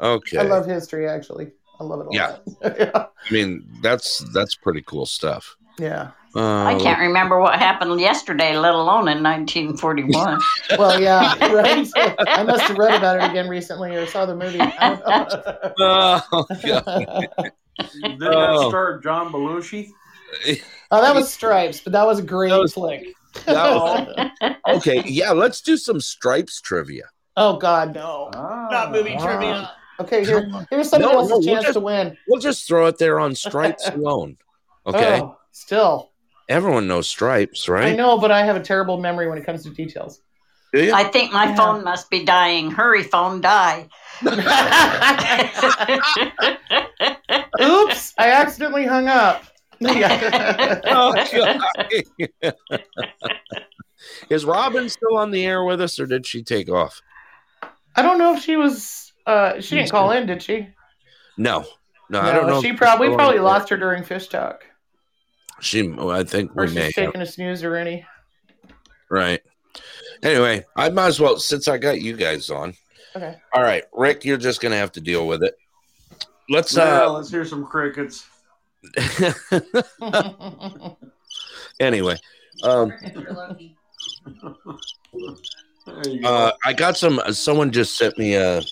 Okay. 0.00 0.36
I 0.38 0.42
love 0.42 0.66
history. 0.66 1.08
Actually, 1.08 1.50
I 1.80 1.84
love 1.84 2.00
it 2.00 2.06
a 2.06 2.08
Yeah. 2.14 2.26
lot. 2.28 2.42
yeah. 2.78 3.06
I 3.30 3.32
mean, 3.32 3.64
that's 3.80 4.18
that's 4.34 4.54
pretty 4.54 4.82
cool 4.82 5.06
stuff. 5.06 5.56
Yeah. 5.78 6.10
Uh, 6.36 6.64
I 6.64 6.78
can't 6.80 6.98
remember 6.98 7.38
what 7.40 7.58
happened 7.58 8.00
yesterday, 8.00 8.56
let 8.56 8.74
alone 8.74 9.08
in 9.08 9.22
1941. 9.22 10.40
Well, 10.78 11.00
yeah. 11.00 11.34
Right. 11.54 11.88
I 12.28 12.42
must 12.42 12.62
have 12.64 12.76
read 12.78 12.94
about 12.94 13.22
it 13.22 13.30
again 13.30 13.48
recently 13.48 13.94
or 13.94 14.06
saw 14.06 14.26
the 14.26 14.34
movie. 14.34 14.60
I 14.60 14.96
don't 14.96 15.78
know. 15.78 16.20
Oh, 16.32 16.46
God. 16.66 17.28
Did 18.02 18.18
that 18.20 18.32
Oh. 18.34 18.68
star 18.68 18.98
John 19.00 19.32
Belushi? 19.32 19.90
oh, 20.90 21.00
that 21.00 21.14
was 21.14 21.32
Stripes, 21.32 21.80
but 21.80 21.92
that 21.92 22.06
was 22.06 22.18
a 22.18 22.22
great 22.22 22.50
That 22.50 22.58
was- 22.60 22.72
flick. 22.74 23.06
That 23.46 23.74
was- 23.74 24.50
okay, 24.78 25.02
yeah, 25.06 25.32
let's 25.32 25.60
do 25.60 25.76
some 25.76 26.00
stripes 26.00 26.60
trivia. 26.60 27.04
oh 27.36 27.56
God, 27.56 27.94
no. 27.94 28.30
Ah, 28.34 28.68
Not 28.70 28.92
movie 28.92 29.14
wow. 29.16 29.24
trivia. 29.26 29.70
Okay, 30.00 30.24
here, 30.24 30.48
here's 30.70 30.88
somebody 30.88 31.12
No, 31.12 31.18
else's 31.18 31.30
no, 31.30 31.36
we'll 31.38 31.44
chance 31.44 31.64
just- 31.64 31.74
to 31.74 31.80
win. 31.80 32.16
We'll 32.28 32.40
just 32.40 32.66
throw 32.66 32.86
it 32.86 32.98
there 32.98 33.18
on 33.20 33.34
stripes 33.36 33.88
alone. 33.88 34.36
Okay, 34.86 35.20
Oh, 35.22 35.36
still, 35.52 36.10
everyone 36.48 36.86
knows 36.86 37.08
stripes, 37.08 37.68
right? 37.68 37.92
I 37.92 37.94
know, 37.96 38.18
but 38.18 38.30
I 38.30 38.44
have 38.44 38.56
a 38.56 38.60
terrible 38.60 38.98
memory 39.00 39.28
when 39.28 39.38
it 39.38 39.44
comes 39.46 39.62
to 39.64 39.70
details. 39.70 40.20
Do 40.72 40.82
you? 40.84 40.92
I 40.92 41.04
think 41.04 41.32
my 41.32 41.46
Yeah. 41.46 41.54
phone 41.56 41.84
must 41.84 42.10
be 42.10 42.24
dying. 42.24 42.70
Hurry, 42.70 43.02
phone, 43.04 43.40
die. 43.40 43.88
Oops, 47.60 48.14
I 48.18 48.30
accidentally 48.30 48.86
hung 48.86 49.08
up. 49.08 49.44
Oh, 49.86 51.12
God. 52.42 52.54
Is 54.30 54.44
Robin 54.44 54.88
still 54.88 55.16
on 55.16 55.30
the 55.30 55.44
air 55.44 55.64
with 55.64 55.80
us, 55.80 55.98
or 55.98 56.06
did 56.06 56.26
she 56.26 56.42
take 56.42 56.70
off? 56.70 57.00
I 57.96 58.02
don't 58.02 58.18
know 58.18 58.34
if 58.34 58.42
she 58.42 58.56
was. 58.56 59.12
Uh, 59.26 59.60
she 59.60 59.76
didn't 59.76 59.90
call 59.90 60.10
in, 60.12 60.26
did 60.26 60.42
she? 60.42 60.68
No, 61.36 61.64
no, 62.10 62.20
I 62.20 62.32
don't 62.32 62.46
know. 62.46 62.60
She 62.62 62.72
probably 62.72 63.08
we 63.08 63.14
probably 63.14 63.38
on 63.38 63.44
the 63.44 63.48
air. 63.48 63.54
lost 63.54 63.68
her 63.70 63.76
during 63.76 64.04
fish 64.04 64.28
talk, 64.28 64.64
She, 65.60 65.88
well, 65.88 66.10
I 66.10 66.24
think 66.24 66.54
we 66.54 66.66
may. 66.68 66.86
she's 66.86 66.94
taking 66.94 67.20
a 67.20 67.26
snooze 67.26 67.62
or 67.62 67.76
any. 67.76 68.04
Right. 69.10 69.40
Anyway, 70.22 70.64
I 70.76 70.90
might 70.90 71.06
as 71.06 71.20
well 71.20 71.38
since 71.38 71.68
I 71.68 71.78
got 71.78 72.00
you 72.00 72.16
guys 72.16 72.50
on. 72.50 72.74
Okay. 73.16 73.36
All 73.52 73.62
right, 73.62 73.84
Rick, 73.92 74.24
you're 74.24 74.36
just 74.38 74.60
gonna 74.60 74.76
have 74.76 74.92
to 74.92 75.00
deal 75.00 75.26
with 75.26 75.42
it. 75.42 75.56
Let's 76.50 76.74
Well, 76.76 77.10
uh 77.10 77.12
let's 77.12 77.30
hear 77.30 77.44
some 77.44 77.64
crickets. 77.64 78.26
anyway. 81.80 82.16
Um 82.62 82.92
There 85.86 86.08
you 86.08 86.22
go. 86.22 86.28
uh 86.28 86.52
I 86.64 86.72
got 86.72 86.96
some 86.96 87.20
someone 87.32 87.70
just 87.70 87.96
sent 87.96 88.18
me 88.18 88.34
a 88.34 88.62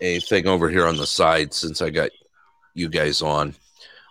a 0.00 0.20
thing 0.20 0.46
over 0.46 0.68
here 0.68 0.86
on 0.86 0.96
the 0.96 1.06
side 1.06 1.52
since 1.52 1.82
I 1.82 1.90
got 1.90 2.10
you 2.74 2.88
guys 2.88 3.22
on. 3.22 3.54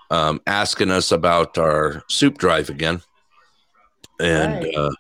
Um 0.10 0.42
asking 0.48 0.92
us 0.92 1.12
about 1.12 1.58
our 1.58 2.04
soup 2.10 2.38
drive 2.38 2.70
again. 2.70 3.02
And 4.20 4.64
Right. 4.64 4.76
uh 4.76 4.92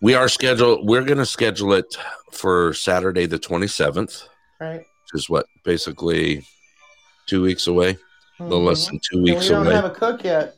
we 0.00 0.14
are 0.14 0.28
scheduled 0.28 0.86
we're 0.86 1.04
gonna 1.04 1.26
schedule 1.26 1.72
it 1.72 1.96
for 2.32 2.74
Saturday 2.74 3.26
the 3.26 3.38
twenty 3.38 3.66
seventh. 3.68 4.22
right. 4.60 4.80
which 4.80 5.20
is 5.22 5.28
what 5.30 5.46
basically 5.64 6.46
two 7.26 7.42
weeks 7.42 7.66
away, 7.66 7.96
a 8.40 8.44
little 8.44 8.64
less 8.64 8.86
Mhm. 8.86 8.90
than 8.90 9.00
two 9.10 9.22
weeks 9.22 9.34
away. 9.36 9.40
we 9.48 9.48
don't 9.48 9.66
away. 9.66 9.74
have 9.74 9.84
a 9.84 9.90
cook 9.90 10.24
yet. 10.24 10.56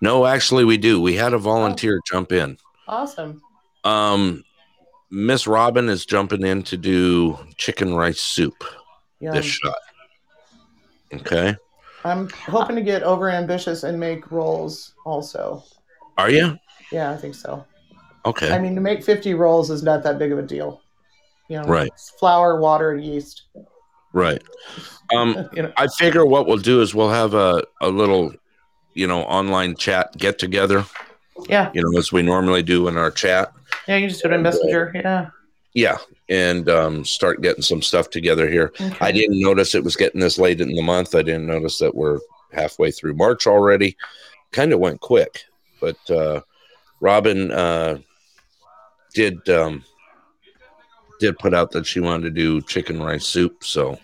no, 0.00 0.24
actually, 0.26 0.64
we 0.64 0.76
do. 0.78 1.00
We 1.00 1.14
had 1.16 1.32
a 1.32 1.38
volunteer 1.38 2.00
jump 2.10 2.32
in. 2.32 2.58
Awesome. 2.88 3.42
Um, 3.84 4.42
Miss 5.10 5.46
Robin 5.46 5.88
is 5.88 6.04
jumping 6.06 6.44
in 6.44 6.62
to 6.64 6.76
do 6.76 7.38
chicken 7.56 7.94
rice 7.94 8.20
soup 8.20 8.64
Yeah. 9.20 9.32
this 9.32 9.44
shot. 9.46 9.74
Okay, 11.14 11.56
I'm 12.06 12.28
hoping 12.30 12.76
to 12.76 12.82
get 12.82 13.02
over 13.02 13.30
ambitious 13.30 13.82
and 13.84 13.98
make 13.98 14.30
rolls 14.30 14.94
also. 15.04 15.62
are 16.18 16.30
you 16.30 16.58
Yeah, 16.92 17.10
I 17.10 17.16
think 17.16 17.34
so. 17.34 17.64
okay? 18.24 18.52
I 18.52 18.58
mean, 18.58 18.74
to 18.74 18.80
make 18.80 19.02
50 19.04 19.34
rolls 19.34 19.70
is 19.70 19.82
not 19.82 20.02
that 20.04 20.18
big 20.18 20.32
of 20.32 20.38
a 20.38 20.42
deal. 20.42 20.80
You 21.48 21.60
know, 21.60 21.64
Right. 21.68 21.90
flour, 22.18 22.60
water, 22.60 22.92
and 22.92 23.04
yeast. 23.04 23.42
right. 24.12 24.42
Um, 25.14 25.48
you 25.54 25.62
know, 25.62 25.72
I 25.76 25.86
figure 25.86 26.26
what 26.26 26.48
we'll 26.48 26.56
do 26.56 26.80
is 26.82 26.92
we'll 26.92 27.10
have 27.10 27.32
a 27.34 27.62
a 27.80 27.88
little, 27.88 28.32
you 28.94 29.06
know, 29.06 29.20
online 29.22 29.76
chat 29.76 30.16
get 30.18 30.36
together. 30.40 30.84
yeah, 31.48 31.70
You 31.74 31.82
know, 31.82 31.96
as 31.96 32.10
we 32.10 32.22
normally 32.22 32.64
do 32.64 32.88
in 32.88 32.96
our 32.98 33.12
chat. 33.12 33.52
yeah. 33.86 33.98
You 33.98 34.08
just 34.08 34.20
do 34.24 34.28
it 34.30 34.34
in 34.34 34.42
Messenger. 34.42 34.90
Yeah. 34.96 35.30
Yeah, 35.74 35.98
and 36.28 36.68
um, 36.68 37.04
start 37.04 37.42
getting 37.42 37.62
some 37.62 37.82
stuff 37.82 38.10
together 38.10 38.48
here. 38.48 38.72
Okay. 38.80 38.96
I 39.00 39.12
didn't 39.12 39.40
notice 39.40 39.74
it 39.74 39.84
was 39.84 39.96
getting 39.96 40.20
this 40.20 40.38
late 40.38 40.60
in 40.60 40.72
the 40.72 40.82
month. 40.82 41.14
I 41.14 41.22
didn't 41.22 41.46
notice 41.46 41.78
that 41.78 41.94
we're 41.94 42.18
halfway 42.52 42.90
through 42.90 43.14
March 43.14 43.46
already. 43.46 43.96
Kind 44.52 44.72
of 44.72 44.80
went 44.80 45.00
quick, 45.00 45.44
but 45.80 46.10
uh, 46.10 46.40
Robin 47.00 47.50
uh, 47.52 47.98
did 49.14 49.48
um, 49.48 49.84
did 51.20 51.38
put 51.38 51.54
out 51.54 51.72
that 51.72 51.86
she 51.86 52.00
wanted 52.00 52.22
to 52.24 52.30
do 52.30 52.62
chicken 52.62 53.02
rice 53.02 53.26
soup. 53.26 53.64
So, 53.64 53.98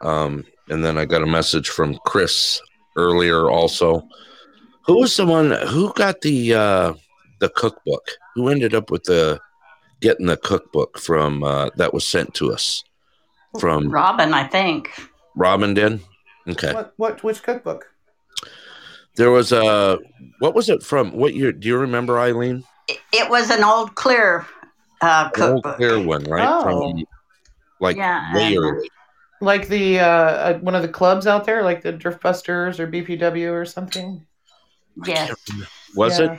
um, 0.00 0.44
and 0.68 0.84
then 0.84 0.98
I 0.98 1.04
got 1.04 1.22
a 1.22 1.26
message 1.26 1.68
from 1.68 1.98
Chris 2.04 2.60
earlier 2.96 3.50
also. 3.50 4.06
Who 4.86 5.00
was 5.00 5.16
the 5.16 5.26
one 5.26 5.50
who 5.68 5.92
got 5.94 6.20
the 6.20 6.54
uh, 6.54 6.94
the 7.40 7.48
cookbook? 7.50 8.10
Who 8.34 8.48
ended 8.48 8.74
up 8.74 8.90
with 8.90 9.04
the 9.04 9.40
getting 10.04 10.26
the 10.26 10.36
cookbook 10.36 10.98
from 10.98 11.42
uh, 11.42 11.70
that 11.76 11.94
was 11.94 12.06
sent 12.06 12.34
to 12.34 12.52
us 12.52 12.84
from 13.58 13.90
Robin, 13.90 14.34
I 14.34 14.46
think. 14.46 14.90
Robin 15.34 15.72
did. 15.72 16.00
Okay. 16.46 16.74
What? 16.74 16.92
What? 16.98 17.24
Which 17.24 17.42
cookbook? 17.42 17.86
There 19.16 19.30
was 19.30 19.50
a 19.50 19.98
what 20.40 20.54
was 20.54 20.68
it 20.68 20.82
from? 20.82 21.12
What 21.12 21.34
year? 21.34 21.52
Do 21.52 21.66
you 21.66 21.78
remember, 21.78 22.18
Eileen? 22.18 22.64
It, 22.86 23.00
it 23.12 23.30
was 23.30 23.48
an 23.50 23.64
old 23.64 23.94
clear 23.94 24.46
uh, 25.00 25.30
An 25.36 25.42
old 25.42 25.64
clear 25.64 26.02
one, 26.02 26.24
right? 26.24 26.46
Oh. 26.46 26.62
From 26.62 27.04
like 27.80 27.96
Yeah, 27.96 28.34
way 28.34 28.56
early. 28.56 28.90
Like 29.40 29.68
the 29.68 30.00
uh, 30.00 30.06
uh, 30.06 30.58
one 30.58 30.74
of 30.74 30.82
the 30.82 30.88
clubs 30.88 31.26
out 31.26 31.44
there, 31.44 31.62
like 31.62 31.82
the 31.82 31.92
Driftbusters 31.92 32.78
or 32.78 32.86
BPW 32.86 33.52
or 33.52 33.64
something. 33.64 34.26
Yes, 35.04 35.34
Was 35.96 36.20
yeah. 36.20 36.34
it? 36.34 36.38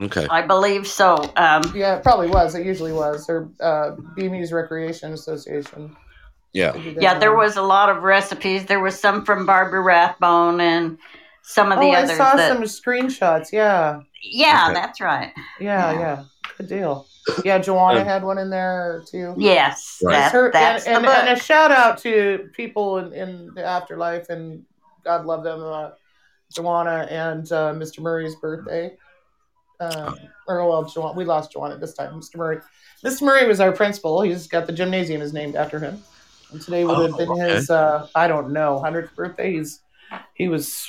Okay. 0.00 0.26
I 0.30 0.42
believe 0.42 0.86
so. 0.86 1.16
Um, 1.36 1.62
Yeah, 1.74 1.96
it 1.96 2.02
probably 2.02 2.28
was. 2.28 2.54
It 2.54 2.66
usually 2.66 2.92
was. 2.92 3.28
Or 3.30 3.48
uh, 3.60 3.96
BMEWS 4.16 4.52
Recreation 4.52 5.12
Association. 5.12 5.96
Yeah. 6.52 6.72
They 6.72 6.82
do 6.82 6.94
that 6.94 7.02
yeah, 7.02 7.18
there 7.18 7.34
was 7.34 7.56
a 7.56 7.62
lot 7.62 7.88
of 7.88 8.02
recipes. 8.02 8.66
There 8.66 8.80
was 8.80 8.98
some 8.98 9.24
from 9.24 9.46
Barbara 9.46 9.80
Rathbone 9.80 10.60
and 10.60 10.98
some 11.42 11.70
of 11.72 11.78
the 11.78 11.86
Oh, 11.86 11.90
I 11.92 12.06
saw 12.06 12.34
that, 12.36 12.48
some 12.52 12.62
screenshots. 12.64 13.52
Yeah, 13.52 14.00
yeah, 14.22 14.64
Okay. 14.66 14.74
that's 14.74 15.00
right. 15.00 15.32
yeah, 15.60 15.92
Yeah. 15.92 15.98
yeah. 16.00 16.24
Good 16.58 16.68
deal. 16.68 17.06
Yeah, 17.44 17.58
Joanna 17.58 18.00
Um, 18.00 18.06
had 18.06 18.22
one 18.24 18.38
in 18.38 18.50
there 18.50 19.02
too. 19.10 19.34
Yes, 19.36 19.98
Right. 20.02 20.12
that, 20.12 20.32
Her- 20.32 20.50
that's 20.52 20.86
and, 20.86 20.96
and, 20.96 21.04
book. 21.06 21.14
and 21.16 21.28
a 21.28 21.40
shout 21.40 21.70
out 21.72 21.98
to 21.98 22.48
people 22.54 22.98
in, 22.98 23.12
in 23.12 23.50
the 23.54 23.64
afterlife 23.64 24.28
and 24.30 24.64
God 25.04 25.24
love 25.26 25.42
them, 25.44 25.62
uh, 25.62 25.90
Joanna 26.52 27.06
and 27.10 27.50
uh, 27.52 27.72
Mr. 27.74 28.00
Murray's 28.00 28.34
birthday. 28.36 28.96
Um, 29.80 30.18
or 30.48 30.66
well, 30.68 30.84
Joanna, 30.84 31.12
we 31.16 31.24
lost 31.24 31.52
Joanna 31.52 31.76
this 31.78 31.94
time. 31.94 32.14
Mr. 32.14 32.36
Murray, 32.36 32.58
Mr. 33.04 33.22
Murray 33.22 33.46
was 33.46 33.60
our 33.60 33.72
principal. 33.72 34.22
He's 34.22 34.46
got 34.46 34.66
the 34.66 34.72
gymnasium 34.72 35.20
is 35.20 35.32
named 35.32 35.56
after 35.56 35.78
him, 35.78 36.02
and 36.52 36.60
today 36.60 36.84
would 36.84 36.98
have 36.98 37.14
Oh, 37.14 37.18
been 37.18 37.30
okay. 37.30 37.54
his 37.56 37.70
uh, 37.70 38.06
I 38.14 38.26
don't 38.28 38.52
know 38.52 38.78
hundredth 38.80 39.14
birthday. 39.14 39.52
He's 39.52 39.80
he 40.34 40.48
was 40.48 40.86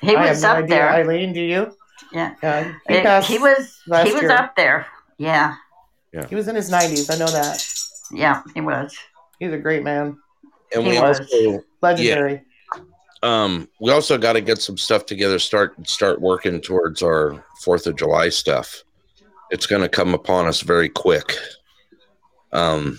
He 0.00 0.16
I 0.16 0.20
have 0.20 0.28
was 0.30 0.42
no 0.42 0.48
up 0.50 0.56
idea. 0.58 0.68
there. 0.68 0.88
Eileen, 0.90 1.32
do 1.32 1.40
you? 1.40 1.76
Yeah. 2.12 2.34
Yeah, 2.42 2.72
he, 2.88 2.94
It- 2.94 3.02
passed, 3.04 3.28
he 3.28 3.38
was 3.38 3.80
last 3.86 4.06
he 4.08 4.12
was 4.14 4.22
year. 4.22 4.32
up 4.32 4.56
there. 4.56 4.86
Yeah, 5.18 5.56
He 6.28 6.34
was 6.34 6.48
in 6.48 6.54
his 6.56 6.70
nineties. 6.70 7.10
I 7.10 7.16
know 7.18 7.26
that. 7.26 7.62
yeah, 8.10 8.42
he 8.54 8.60
was. 8.62 8.96
He's 9.38 9.52
a 9.52 9.58
great 9.58 9.82
man, 9.84 10.16
And 10.74 10.82
He 10.84 10.90
we 10.92 11.00
was. 11.00 11.20
also 11.20 11.62
legendary. 11.82 12.42
Um, 13.22 13.68
we 13.80 13.90
also 13.90 14.16
got 14.16 14.34
to 14.34 14.40
get 14.40 14.60
some 14.60 14.78
stuff 14.78 15.06
together. 15.06 15.38
Start 15.38 15.88
start 15.88 16.20
working 16.20 16.60
towards 16.60 17.02
our 17.02 17.44
Fourth 17.62 17.86
of 17.86 17.96
July 17.96 18.30
stuff. 18.30 18.82
It's 19.50 19.66
going 19.66 19.82
to 19.82 19.88
come 19.88 20.14
upon 20.14 20.46
us 20.46 20.60
very 20.62 20.88
quick. 20.88 21.34
Um, 22.52 22.98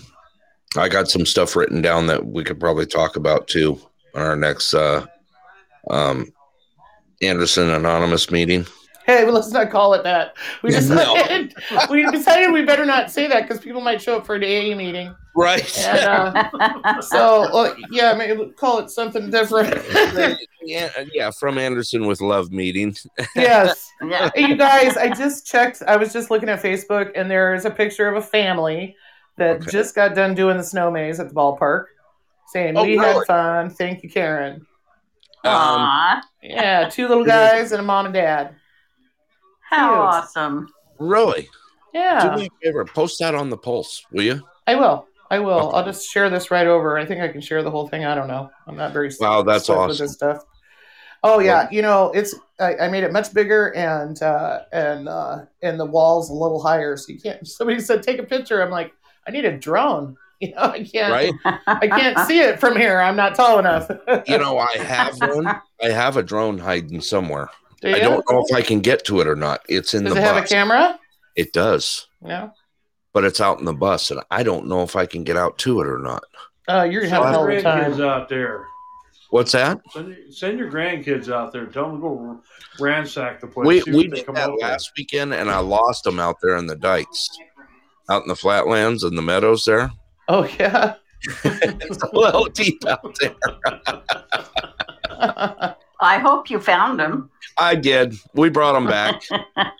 I 0.76 0.88
got 0.88 1.08
some 1.08 1.26
stuff 1.26 1.56
written 1.56 1.82
down 1.82 2.06
that 2.06 2.24
we 2.24 2.44
could 2.44 2.60
probably 2.60 2.86
talk 2.86 3.16
about 3.16 3.48
too 3.48 3.80
on 4.14 4.22
our 4.22 4.36
next 4.36 4.74
uh, 4.74 5.06
um, 5.90 6.32
Anderson 7.20 7.70
Anonymous 7.70 8.30
meeting. 8.30 8.66
Hey, 9.06 9.24
well, 9.24 9.34
let's 9.34 9.50
not 9.50 9.70
call 9.70 9.94
it 9.94 10.04
that. 10.04 10.36
We 10.62 10.70
decided 10.72 11.54
we 11.90 12.08
decided 12.10 12.52
we 12.52 12.64
better 12.64 12.84
not 12.84 13.10
say 13.10 13.26
that 13.26 13.42
because 13.42 13.62
people 13.62 13.80
might 13.80 14.00
show 14.00 14.18
up 14.18 14.26
for 14.26 14.36
an 14.36 14.44
AA 14.44 14.76
meeting. 14.76 15.14
Right. 15.34 15.78
And, 15.78 15.98
uh, 16.54 17.00
so, 17.00 17.48
well, 17.52 17.74
yeah, 17.90 18.12
maybe 18.14 18.50
call 18.52 18.78
it 18.80 18.90
something 18.90 19.30
different. 19.30 19.74
yeah, 20.62 20.90
yeah, 21.12 21.30
from 21.30 21.56
Anderson 21.58 22.06
with 22.06 22.20
Love 22.20 22.52
meeting. 22.52 22.94
yes. 23.36 23.90
Yeah. 24.06 24.30
You 24.36 24.56
guys, 24.56 24.96
I 24.96 25.08
just 25.14 25.46
checked. 25.46 25.82
I 25.86 25.96
was 25.96 26.12
just 26.12 26.30
looking 26.30 26.48
at 26.50 26.62
Facebook, 26.62 27.12
and 27.14 27.30
there's 27.30 27.64
a 27.64 27.70
picture 27.70 28.08
of 28.08 28.16
a 28.16 28.26
family 28.26 28.94
that 29.38 29.56
Okay. 29.62 29.70
just 29.70 29.94
got 29.94 30.14
done 30.14 30.34
doing 30.34 30.58
the 30.58 30.62
snow 30.64 30.90
maze 30.90 31.18
at 31.18 31.28
the 31.30 31.34
ballpark, 31.34 31.84
saying 32.48 32.76
Oh, 32.76 32.82
we 32.82 32.98
really? 32.98 33.14
had 33.14 33.26
fun. 33.26 33.70
Thank 33.70 34.02
you, 34.02 34.10
Karen. 34.10 34.66
Um, 35.44 36.20
Yeah, 36.42 36.88
two 36.90 37.08
little 37.08 37.24
guys 37.24 37.72
and 37.72 37.80
a 37.80 37.84
mom 37.84 38.04
and 38.06 38.14
dad. 38.14 38.54
how 39.70 39.88
cute. 39.88 39.98
awesome. 40.24 40.68
really? 40.98 41.48
Yeah. 41.94 42.20
Do 42.20 42.26
Yeah, 42.28 42.36
me 42.36 42.46
a 42.46 42.66
favor, 42.66 42.84
post 42.84 43.18
that 43.20 43.34
on 43.34 43.48
the 43.50 43.56
pulse, 43.56 44.04
will 44.12 44.22
you? 44.22 44.42
I 44.66 44.74
will. 44.76 45.06
I 45.32 45.38
will. 45.38 45.68
Okay. 45.68 45.76
I'll 45.78 45.84
just 45.84 46.10
share 46.10 46.28
this 46.28 46.50
right 46.50 46.66
over. 46.66 46.98
I 46.98 47.06
think 47.06 47.22
I 47.22 47.28
can 47.28 47.40
share 47.40 47.62
the 47.62 47.70
whole 47.70 47.88
thing. 47.88 48.04
I 48.04 48.14
don't 48.14 48.28
know. 48.28 48.50
I'm 48.66 48.76
not 48.76 48.92
very 48.92 49.10
Wow, 49.18 49.40
that's 49.40 49.64
slick 49.64 49.78
with 49.78 49.90
awesome. 49.92 50.04
this 50.04 50.12
stuff. 50.12 50.44
Oh 51.24 51.38
yeah, 51.38 51.68
you 51.70 51.80
know 51.80 52.12
it's. 52.14 52.34
I, 52.60 52.76
I 52.76 52.88
made 52.88 53.02
it 53.02 53.12
much 53.12 53.32
bigger 53.32 53.74
and 53.74 54.20
uh, 54.22 54.60
and 54.72 55.08
uh, 55.08 55.46
and 55.62 55.80
the 55.80 55.86
walls 55.86 56.28
a 56.28 56.34
little 56.34 56.62
higher, 56.62 56.98
so 56.98 57.12
you 57.14 57.18
can't. 57.18 57.48
Somebody 57.48 57.80
said 57.80 58.02
take 58.02 58.18
a 58.18 58.24
picture. 58.24 58.62
I'm 58.62 58.70
like, 58.70 58.92
I 59.26 59.30
need 59.30 59.44
a 59.46 59.56
drone. 59.56 60.16
You 60.42 60.50
know, 60.56 60.62
I 60.62 60.82
can't. 60.82 61.12
Right? 61.12 61.32
I 61.68 61.86
can't 61.86 62.18
see 62.26 62.40
it 62.40 62.58
from 62.58 62.76
here. 62.76 62.98
I'm 62.98 63.14
not 63.14 63.36
tall 63.36 63.60
enough. 63.60 63.88
You 64.26 64.38
know, 64.38 64.58
I 64.58 64.76
have 64.78 65.16
one. 65.20 65.46
I 65.80 65.88
have 65.90 66.16
a 66.16 66.22
drone 66.24 66.58
hiding 66.58 67.00
somewhere. 67.00 67.48
Do 67.80 67.94
I 67.94 68.00
don't 68.00 68.24
know 68.28 68.44
if 68.44 68.52
I 68.52 68.60
can 68.60 68.80
get 68.80 69.04
to 69.04 69.20
it 69.20 69.28
or 69.28 69.36
not. 69.36 69.60
It's 69.68 69.94
in 69.94 70.02
Does 70.02 70.14
the 70.14 70.18
it 70.18 70.24
have 70.24 70.44
a 70.44 70.44
camera? 70.44 70.98
It 71.36 71.52
does, 71.52 72.08
Yeah. 72.26 72.50
But 73.12 73.24
it's 73.24 73.40
out 73.40 73.58
in 73.58 73.64
the 73.64 73.72
bus, 73.72 74.10
and 74.10 74.20
I 74.30 74.42
don't 74.42 74.66
know 74.66 74.82
if 74.82 74.96
I 74.96 75.06
can 75.06 75.24
get 75.24 75.36
out 75.36 75.58
to 75.58 75.80
it 75.80 75.86
or 75.86 75.98
not. 75.98 76.24
Uh, 76.68 76.82
you're 76.84 77.02
gonna 77.02 77.14
have 77.14 77.24
a 77.24 77.30
hell 77.30 77.44
of 77.44 77.50
a 77.50 77.52
grandkids 77.52 77.96
time. 77.96 78.00
out 78.02 78.28
there. 78.28 78.66
What's 79.30 79.52
that? 79.52 79.80
Send, 79.92 80.16
send 80.30 80.58
your 80.58 80.70
grandkids 80.70 81.32
out 81.32 81.52
there. 81.52 81.66
Tell 81.66 81.86
them 81.86 81.96
to 81.96 82.00
go 82.02 82.40
ransack 82.78 83.40
the 83.40 83.46
place. 83.46 83.66
We 83.66 83.82
we 83.92 84.08
what 84.08 84.16
did 84.16 84.26
come 84.26 84.34
that 84.34 84.48
up 84.48 84.52
with. 84.52 84.62
last 84.62 84.92
weekend, 84.96 85.34
and 85.34 85.50
I 85.50 85.58
lost 85.58 86.04
them 86.04 86.20
out 86.20 86.36
there 86.42 86.56
in 86.56 86.66
the 86.66 86.76
dikes, 86.76 87.28
out 88.10 88.22
in 88.22 88.28
the 88.28 88.36
flatlands 88.36 89.04
and 89.04 89.16
the 89.16 89.22
meadows. 89.22 89.64
There, 89.64 89.90
Oh 90.28 90.48
yeah. 90.58 90.94
it's 91.44 92.02
a 92.02 92.16
little 92.16 92.46
deep 92.46 92.84
out 92.86 93.16
there. 93.20 93.34
I 96.00 96.18
hope 96.18 96.50
you 96.50 96.58
found 96.58 96.98
them. 96.98 97.30
I 97.58 97.76
did. 97.76 98.16
We 98.34 98.50
brought 98.50 98.72
them 98.72 98.86
back. 98.86 99.22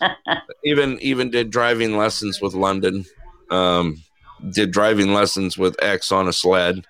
even 0.65 0.99
even 1.01 1.31
did 1.31 1.51
driving 1.51 1.97
lessons 1.97 2.41
with 2.41 2.55
London. 2.55 3.05
Um, 3.53 4.03
did 4.51 4.71
driving 4.73 5.13
lessons 5.13 5.57
with 5.57 5.77
X 5.83 6.11
on 6.11 6.27
a 6.29 6.33
sled, 6.33 6.85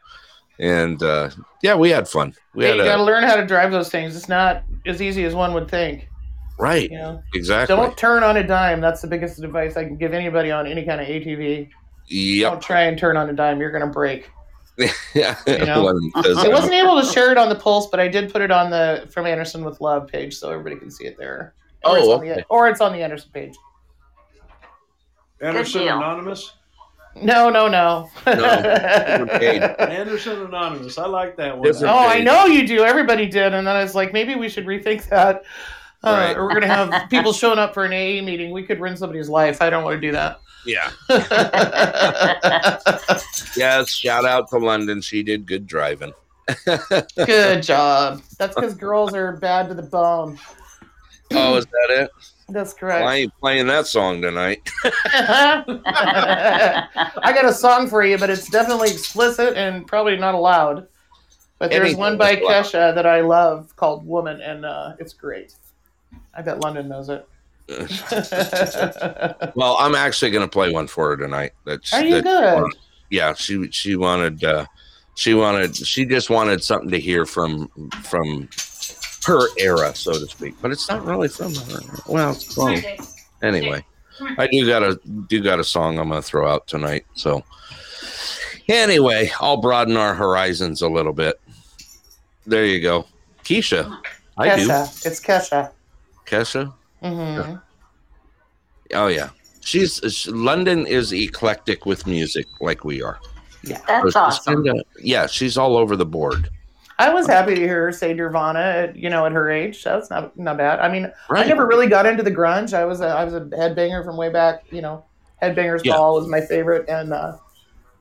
and 0.59 1.03
uh, 1.03 1.31
yeah, 1.63 1.75
we 1.75 1.91
had 1.91 2.09
fun. 2.09 2.35
We 2.55 2.65
had 2.65 2.77
you 2.77 2.85
got 2.85 2.97
to 2.97 3.03
learn 3.05 3.25
how 3.25 3.37
to 3.37 3.45
drive 3.47 3.73
those 3.73 3.91
things. 3.91 4.17
It's 4.17 4.29
not 4.29 4.63
as 4.87 5.03
easy 5.03 5.25
as 5.25 5.35
one 5.35 5.53
would 5.55 5.69
think. 5.71 6.09
right, 6.59 6.91
You 6.91 6.97
know. 6.99 7.23
exactly. 7.35 7.75
Don't 7.77 7.97
turn 7.97 8.23
on 8.23 8.37
a 8.37 8.47
dime. 8.47 8.81
That's 8.81 9.03
the 9.03 9.09
biggest 9.09 9.43
advice 9.43 9.77
I 9.77 9.85
can 9.85 9.97
give 9.97 10.13
anybody 10.15 10.51
on 10.51 10.67
any 10.67 10.85
kind 10.85 11.01
of 11.01 11.07
ATV. 11.09 11.69
Yep. 12.07 12.53
Don't 12.53 12.63
try 12.63 12.83
and 12.83 12.97
turn 12.99 13.17
on 13.17 13.29
a 13.29 13.33
dime. 13.33 13.61
You're 13.61 13.71
going 13.71 13.85
to 13.85 13.91
break. 13.91 14.31
Yeah. 15.15 15.37
You 15.47 15.59
know? 15.67 15.89
I 16.17 16.49
wasn't 16.49 16.73
able 16.73 16.99
to 17.01 17.07
share 17.07 17.31
it 17.31 17.37
on 17.39 17.49
the 17.51 17.55
Pulse, 17.55 17.89
but 17.89 18.01
I 18.01 18.09
did 18.09 18.33
put 18.33 18.41
it 18.41 18.51
on 18.51 18.71
the 18.71 19.07
From 19.13 19.27
Anderson 19.27 19.63
with 19.65 19.81
Love 19.83 20.09
page 20.09 20.35
so 20.35 20.51
everybody 20.51 20.77
can 20.77 20.91
see 20.91 21.05
it 21.05 21.19
there. 21.19 21.55
Or 21.85 21.97
it's 21.99 22.07
Oh, 22.07 22.19
the, 22.19 22.31
okay. 22.33 22.45
or 22.49 22.69
it's 22.69 22.81
on 22.81 22.93
the 22.93 23.03
Anderson 23.03 23.31
page. 23.35 23.55
Anderson 25.43 25.83
deal. 25.83 25.97
Anonymous. 25.97 26.53
No, 27.15 27.51
no, 27.51 27.69
no. 27.69 28.09
different 28.25 29.31
page. 29.33 29.63
Anderson 29.79 30.47
Anonymous. 30.47 30.97
I 30.97 31.07
like 31.07 31.37
that 31.37 31.57
one. 31.57 31.67
Different 31.67 31.93
oh, 31.95 32.09
I 32.09 32.21
know 32.21 32.47
you 32.47 32.67
do. 32.67 32.85
Everybody 32.85 33.27
did. 33.27 33.53
And 33.53 33.67
then 33.67 33.77
I 33.77 33.83
was 33.83 33.95
like, 33.95 34.13
maybe 34.13 34.35
we 34.35 34.49
should 34.49 34.67
rethink 34.67 35.09
that. 35.11 35.43
Uh, 36.05 36.11
Right. 36.11 36.37
Or 36.37 36.45
we're 36.45 36.51
going 36.51 36.63
to 36.63 36.69
have 36.69 37.07
people 37.11 37.33
showing 37.33 37.59
up 37.59 37.75
for 37.75 37.85
an 37.85 37.93
AA 37.93 38.25
meeting. 38.25 38.51
We 38.51 38.63
could 38.63 38.81
ruin 38.81 38.97
somebody's 38.97 39.29
life. 39.29 39.61
I 39.61 39.69
don't 39.71 39.85
want 39.85 40.01
to 40.01 40.01
do 40.01 40.13
that. 40.13 40.41
Yeah. 40.65 40.91
Yes. 43.55 43.91
Shout 43.91 44.25
out 44.25 44.49
to 44.49 44.59
London. 44.59 45.03
She 45.03 45.23
did 45.23 45.47
good 45.47 45.67
driving. 45.67 46.13
Good 47.17 47.63
job. 47.63 48.23
That's 48.39 48.55
because 48.55 48.75
girls 48.75 49.15
are 49.15 49.37
bad 49.37 49.69
to 49.69 49.75
the 49.75 49.83
bone. 49.83 50.39
Oh, 51.33 51.57
is 51.57 51.67
that 51.67 51.89
it? 51.91 52.11
That's 52.53 52.75
Well, 52.81 53.07
I 53.09 53.17
ain't 53.17 53.33
playing 53.41 53.67
that 53.69 53.87
song 53.87 54.21
tonight. 54.23 54.69
I 54.85 55.65
got 57.35 57.45
a 57.45 57.53
song 57.53 57.89
for 57.89 58.05
you, 58.05 58.19
but 58.19 58.31
it's 58.31 58.49
definitely 58.51 58.91
explicit 58.91 59.57
and 59.57 59.87
probably 59.87 60.17
not 60.17 60.35
allowed. 60.35 60.89
But 61.59 61.71
there's 61.71 61.83
Anything 61.83 61.99
one 62.01 62.19
by 62.19 62.33
is 62.33 62.41
allowed. 62.43 62.65
Kesha 62.65 62.95
that 62.95 63.07
I 63.07 63.21
love 63.21 63.75
called 63.77 64.07
Woman, 64.07 64.41
and 64.41 64.65
uh, 64.65 64.95
it's 64.99 65.13
great. 65.13 65.55
I 66.35 66.43
bet 66.43 66.61
London 66.61 66.89
knows 66.89 67.09
it. 67.09 67.27
Well, 69.55 69.77
I'm 69.79 69.95
actually 69.95 70.31
going 70.31 70.45
to 70.45 70.51
play 70.51 70.73
one 70.73 70.87
for 70.87 71.11
her 71.11 71.17
tonight. 71.17 71.53
That's 71.65 71.93
Are 71.93 72.05
you 72.05 72.23
that- 72.23 72.25
good? 72.25 72.73
Yeah, 73.11 73.35
she 73.35 73.71
she 73.71 73.95
wanted 73.97 74.43
uh, 74.43 74.65
she 75.15 75.35
wanted 75.35 75.77
she 75.77 76.07
just 76.07 76.31
wanted 76.31 76.65
something 76.65 76.91
to 76.91 76.99
hear 76.99 77.27
from 77.27 77.69
from 78.03 78.49
her 79.25 79.47
era, 79.59 79.95
so 79.95 80.13
to 80.13 80.27
speak. 80.27 80.55
But 80.61 80.71
it's 80.71 80.89
not 80.89 81.05
really 81.05 81.29
from 81.29 81.55
her. 81.55 81.81
Well, 82.07 82.33
it's 82.33 82.55
close. 82.55 82.83
Anyway, 83.43 83.85
I 84.39 84.47
do 84.47 84.67
got 84.67 84.83
a 84.83 85.01
do 85.29 85.43
got 85.43 85.59
a 85.59 85.65
song 85.65 85.99
I'm 85.99 86.09
going 86.09 86.21
to 86.23 86.27
throw 86.27 86.49
out 86.49 86.67
tonight. 86.67 87.05
So 87.15 87.43
anyway, 88.69 89.31
I'll 89.41 89.57
broaden 89.57 89.97
our 89.97 90.15
horizons 90.15 90.83
a 90.83 90.89
little 90.89 91.13
bit. 91.13 91.41
There 92.47 92.65
you 92.65 92.81
go, 92.81 93.07
Keisha. 93.45 93.97
I 94.39 94.57
do, 94.57 94.63
It's 94.71 95.21
Kesha. 95.21 95.71
Kesha. 96.27 96.73
Mm-hmm. 97.03 97.57
Oh 98.95 99.07
yeah, 99.09 99.31
she's 99.61 100.01
she, 100.09 100.31
London 100.31 100.87
is 100.87 101.13
eclectic 101.13 101.87
with 101.87 102.07
music, 102.07 102.47
like 102.61 102.85
we 102.85 103.03
are. 103.03 103.19
Yeah, 103.65 103.81
That's 103.87 104.17
awesome. 104.17 104.65
kinda- 104.65 104.85
yeah, 105.01 105.27
she's 105.27 105.57
all 105.57 105.77
over 105.77 105.97
the 105.97 106.07
board. 106.07 106.49
I 107.07 107.13
was 107.13 107.27
happy 107.27 107.55
to 107.55 107.61
hear 107.61 107.85
her 107.87 107.93
say 107.93 108.15
Nirvana. 108.15 108.59
At, 108.61 108.97
you 108.97 109.11
know, 109.11 109.27
at 109.27 109.33
her 109.33 109.51
age, 109.51 109.83
that's 109.83 110.11
not 110.11 110.37
not 110.39 110.57
bad. 110.57 110.81
I 110.81 110.89
mean, 110.91 111.11
I 111.31 111.45
never 111.45 111.67
really 111.67 111.87
got 111.87 112.07
into 112.07 112.23
the 112.23 112.31
grunge. 112.31 112.73
I 112.75 112.85
was 112.85 113.01
a, 113.01 113.07
I 113.07 113.25
was 113.25 113.35
a 113.35 113.41
headbanger 113.41 114.05
from 114.05 114.17
way 114.17 114.29
back. 114.31 114.65
You 114.71 114.83
know, 114.83 115.05
Headbangers 115.43 115.85
Yeah. 115.85 115.95
Ball 115.97 116.15
was 116.15 116.29
my 116.29 116.41
favorite, 116.41 116.89
and 116.89 117.13
uh, 117.13 117.37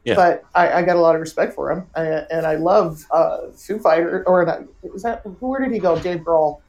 Yeah. 0.04 0.16
but 0.16 0.44
I, 0.56 0.72
I 0.74 0.82
got 0.84 0.96
a 0.96 1.00
lot 1.00 1.16
of 1.16 1.22
respect 1.22 1.54
for 1.54 1.72
him, 1.72 1.88
I, 1.96 2.04
and 2.32 2.46
I 2.46 2.56
love 2.56 3.06
uh, 3.12 3.48
Foo 3.56 3.80
Fighters. 3.80 4.24
Or 4.28 4.46
not, 4.46 4.62
is 4.94 5.04
that? 5.04 5.26
Where 5.42 5.60
did 5.62 5.72
he 5.72 5.80
go? 5.80 5.98
Dave 6.00 6.20
Grohl. 6.20 6.60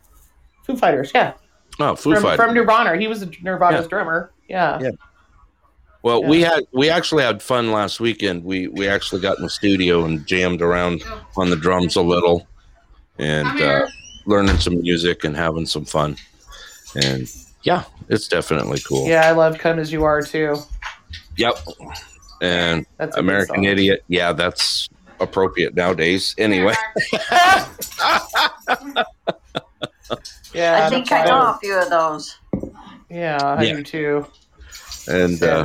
Foo 0.64 0.76
Fighters, 0.76 1.10
yeah, 1.14 1.32
Oh, 1.80 1.94
Foo 1.96 2.14
from, 2.14 2.22
Fighters. 2.22 2.36
from 2.44 2.54
Nirvana. 2.54 2.96
He 2.96 3.09
was 3.09 3.26
Nirvana's 3.42 3.82
Yeah. 3.84 3.88
drummer. 3.88 4.30
Yeah. 4.48 4.78
Yeah. 4.80 4.90
Well, 6.02 6.22
Yeah. 6.22 6.28
we 6.28 6.40
had 6.42 6.64
we 6.72 6.90
actually 6.90 7.22
had 7.22 7.42
fun 7.42 7.70
last 7.72 8.00
weekend. 8.00 8.44
We 8.44 8.68
we 8.68 8.88
actually 8.88 9.20
got 9.20 9.36
in 9.38 9.44
the 9.44 9.50
studio 9.50 10.04
and 10.04 10.26
jammed 10.26 10.60
around 10.62 11.02
on 11.36 11.50
the 11.50 11.56
drums 11.56 11.96
a 11.96 12.02
little, 12.02 12.46
and 13.18 13.46
uh, 13.60 13.86
learning 14.26 14.58
some 14.58 14.80
music 14.82 15.24
and 15.24 15.36
having 15.36 15.66
some 15.66 15.84
fun. 15.84 16.16
And 16.96 17.28
yeah, 17.62 17.84
it's 18.08 18.26
definitely 18.28 18.80
cool. 18.80 19.06
Yeah, 19.08 19.28
I 19.28 19.32
love 19.32 19.58
"Come 19.58 19.78
as 19.78 19.92
You 19.92 20.04
Are" 20.04 20.22
too. 20.22 20.56
Yep. 21.36 21.54
And 22.42 22.84
That's 22.98 23.16
American. 23.16 23.64
Idiot. 23.64 24.02
Yeah, 24.08 24.32
that's 24.32 24.88
appropriate 25.20 25.74
nowadays. 25.76 26.34
Anyway. 26.38 26.74
Yeah, 30.54 30.84
I 30.86 30.90
think 30.90 31.10
I 31.10 31.24
know 31.24 31.54
a 31.54 31.58
few 31.62 31.74
of 31.74 31.88
those. 31.88 32.36
Yeah, 33.08 33.38
I 33.42 33.62
Yeah. 33.62 33.72
do 33.76 33.82
too. 33.82 34.26
And, 35.08 35.42
Uh, 35.42 35.64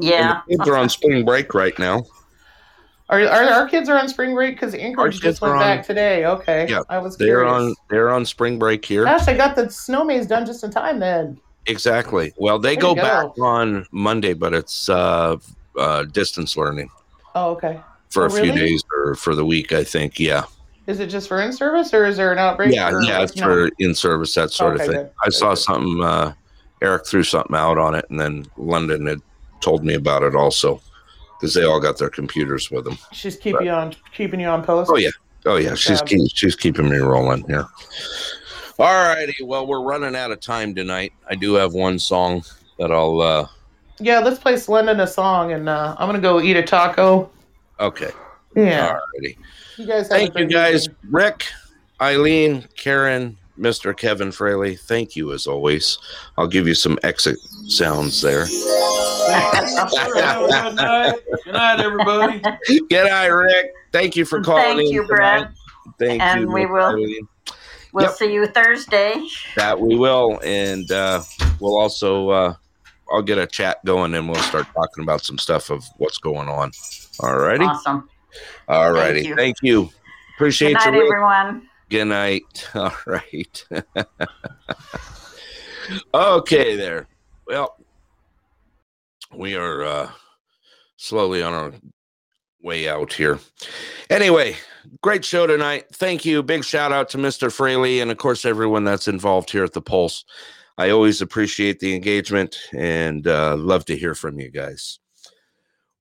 yeah, 0.00 0.42
and 0.48 0.58
the 0.58 0.58
kids 0.58 0.68
are 0.68 0.76
on 0.76 0.88
spring 0.88 1.24
break 1.24 1.54
right 1.54 1.78
now. 1.78 2.04
Are, 3.08 3.20
are 3.20 3.44
our 3.44 3.68
kids 3.68 3.88
are 3.88 3.98
on 3.98 4.08
spring 4.08 4.34
break? 4.34 4.54
Because 4.54 4.74
Anchorage 4.74 5.14
kids 5.14 5.22
just 5.22 5.42
went 5.42 5.54
are 5.54 5.60
back 5.60 5.84
today. 5.86 6.24
Okay. 6.24 6.66
Yeah, 6.68 6.80
I 6.88 6.98
was 6.98 7.16
They're 7.16 7.40
curious. 7.44 7.52
on 7.52 7.74
they're 7.90 8.10
on 8.10 8.24
spring 8.24 8.58
break 8.58 8.84
here. 8.84 9.04
Gosh, 9.04 9.28
I 9.28 9.36
got 9.36 9.54
the 9.54 9.68
snow 9.70 10.02
maze 10.04 10.26
done 10.26 10.46
just 10.46 10.64
in 10.64 10.70
time 10.70 10.98
then. 10.98 11.38
Exactly. 11.66 12.32
Well, 12.38 12.58
they 12.58 12.74
go 12.74 12.94
go. 12.94 13.02
back 13.02 13.38
on 13.38 13.86
Monday, 13.92 14.32
but 14.32 14.54
it's 14.54 14.88
uh, 14.88 15.36
uh, 15.78 16.04
distance 16.04 16.56
learning 16.56 16.88
Oh, 17.34 17.50
okay. 17.52 17.80
for 18.10 18.24
Oh, 18.24 18.26
a 18.26 18.30
few 18.30 18.40
really? 18.44 18.56
days 18.56 18.82
or 18.96 19.14
for 19.14 19.34
the 19.34 19.44
week, 19.44 19.72
I 19.72 19.84
think. 19.84 20.18
Yeah. 20.18 20.44
Is 20.86 20.98
it 20.98 21.06
just 21.06 21.28
for 21.28 21.40
in 21.42 21.52
service 21.52 21.92
or 21.94 22.06
is 22.06 22.16
there 22.16 22.32
an 22.32 22.38
outbreak? 22.38 22.74
Yeah, 22.74 22.90
yeah, 23.04 23.22
it's 23.22 23.36
no. 23.36 23.44
for 23.44 23.70
in 23.78 23.94
service 23.94 24.34
that 24.34 24.50
sort 24.50 24.74
Okay, 24.74 24.84
of 24.86 24.90
thing. 24.90 25.00
good, 25.02 25.10
I 25.22 25.26
good, 25.26 25.34
saw 25.34 25.50
good. 25.50 25.58
something. 25.58 26.02
Uh, 26.02 26.32
Eric 26.82 27.06
threw 27.06 27.22
something 27.22 27.56
out 27.56 27.78
on 27.78 27.94
it, 27.94 28.04
and 28.10 28.18
then 28.20 28.44
London 28.56 29.06
had 29.06 29.20
told 29.60 29.84
me 29.84 29.94
about 29.94 30.22
it 30.24 30.34
also 30.34 30.80
because 31.38 31.54
they 31.54 31.64
all 31.64 31.80
got 31.80 31.96
their 31.96 32.10
computers 32.10 32.70
with 32.70 32.84
them. 32.84 32.98
She's 33.12 33.36
keeping 33.36 33.66
you 33.66 33.70
on 33.72 33.94
keeping 34.14 34.40
you 34.40 34.48
on 34.48 34.62
post. 34.64 34.90
Oh 34.92 34.96
yeah, 34.96 35.10
oh 35.46 35.56
yeah, 35.56 35.74
she's 35.74 36.00
job. 36.00 36.08
keep, 36.08 36.30
she's 36.34 36.56
keeping 36.56 36.88
me 36.90 36.98
rolling 36.98 37.44
here. 37.46 37.66
All 38.78 39.14
righty, 39.14 39.34
well 39.42 39.66
we're 39.66 39.82
running 39.82 40.16
out 40.16 40.30
of 40.32 40.40
time 40.40 40.74
tonight. 40.74 41.12
I 41.30 41.34
do 41.36 41.54
have 41.54 41.72
one 41.72 41.98
song 41.98 42.42
that 42.78 42.90
I'll. 42.90 43.20
uh 43.20 43.46
Yeah, 44.00 44.18
let's 44.18 44.38
play 44.40 44.58
London 44.68 45.00
a 45.00 45.06
song 45.06 45.52
and 45.52 45.68
uh, 45.68 45.94
I'm 45.98 46.08
gonna 46.08 46.20
go 46.20 46.40
eat 46.40 46.56
a 46.56 46.62
taco. 46.62 47.30
Okay, 47.78 48.10
Yeah. 48.56 48.88
all 48.88 49.00
righty. 49.20 49.38
You 49.76 49.86
guys 49.86 50.08
Thank 50.08 50.36
you 50.38 50.46
guys, 50.46 50.88
weekend. 50.88 51.14
Rick, 51.14 51.46
Eileen, 52.00 52.66
Karen, 52.76 53.36
Mr. 53.58 53.94
Kevin 53.96 54.32
Fraley. 54.32 54.76
Thank 54.76 55.14
you 55.16 55.32
as 55.32 55.46
always. 55.46 55.98
I'll 56.38 56.46
give 56.48 56.66
you 56.66 56.74
some 56.74 56.98
exit 57.02 57.38
sounds 57.68 58.22
there. 58.22 58.46
Good 58.46 58.54
night. 60.76 61.14
Good 61.44 61.52
night, 61.52 61.80
everybody. 61.80 62.40
Good 62.88 63.10
night, 63.10 63.26
Rick. 63.26 63.72
Thank 63.92 64.16
you 64.16 64.24
for 64.24 64.40
calling. 64.42 64.78
Thank 64.78 64.90
you, 64.92 65.02
tonight. 65.06 65.16
Brett. 65.16 65.50
Thank 65.98 66.22
And 66.22 66.40
you. 66.40 66.46
And 66.46 66.54
we 66.54 66.64
will- 66.66 66.98
We'll 67.94 68.06
Yep. 68.06 68.14
see 68.14 68.32
you 68.32 68.46
Thursday. 68.46 69.22
That 69.54 69.78
we 69.78 69.96
will, 69.96 70.40
and 70.42 70.90
uh, 70.90 71.22
we'll 71.60 71.76
also 71.78 72.30
uh, 72.30 72.54
I'll 73.12 73.20
get 73.20 73.36
a 73.36 73.46
chat 73.46 73.84
going, 73.84 74.14
and 74.14 74.30
we'll 74.30 74.40
start 74.40 74.66
talking 74.74 75.02
about 75.04 75.22
some 75.22 75.36
stuff 75.36 75.68
of 75.68 75.84
what's 75.98 76.16
going 76.16 76.48
on. 76.48 76.70
All 77.20 77.36
righty, 77.36 77.66
Awesome. 77.66 78.08
all 78.66 78.92
righty. 78.92 79.26
you. 79.26 79.36
Thank 79.36 79.58
you. 79.60 79.90
Appreciate 80.36 80.78
Good 80.78 80.86
night, 80.86 80.94
you. 80.94 81.00
Rick. 81.02 81.12
everyone. 81.12 81.68
Good 81.92 82.06
night. 82.06 82.70
All 82.74 82.96
right. 83.04 83.64
okay, 86.14 86.74
there. 86.74 87.06
Well, 87.46 87.76
we 89.34 89.56
are 89.56 89.84
uh, 89.84 90.10
slowly 90.96 91.42
on 91.42 91.52
our 91.52 91.72
way 92.62 92.88
out 92.88 93.12
here. 93.12 93.40
Anyway, 94.08 94.56
great 95.02 95.22
show 95.22 95.46
tonight. 95.46 95.84
Thank 95.92 96.24
you. 96.24 96.42
Big 96.42 96.64
shout 96.64 96.92
out 96.92 97.10
to 97.10 97.18
Mr. 97.18 97.52
Fraley 97.52 98.00
and, 98.00 98.10
of 98.10 98.16
course, 98.16 98.46
everyone 98.46 98.84
that's 98.84 99.06
involved 99.06 99.50
here 99.50 99.64
at 99.64 99.74
the 99.74 99.82
Pulse. 99.82 100.24
I 100.78 100.88
always 100.88 101.20
appreciate 101.20 101.80
the 101.80 101.94
engagement 101.94 102.56
and 102.72 103.26
uh, 103.26 103.54
love 103.58 103.84
to 103.84 103.98
hear 103.98 104.14
from 104.14 104.40
you 104.40 104.50
guys. 104.50 104.98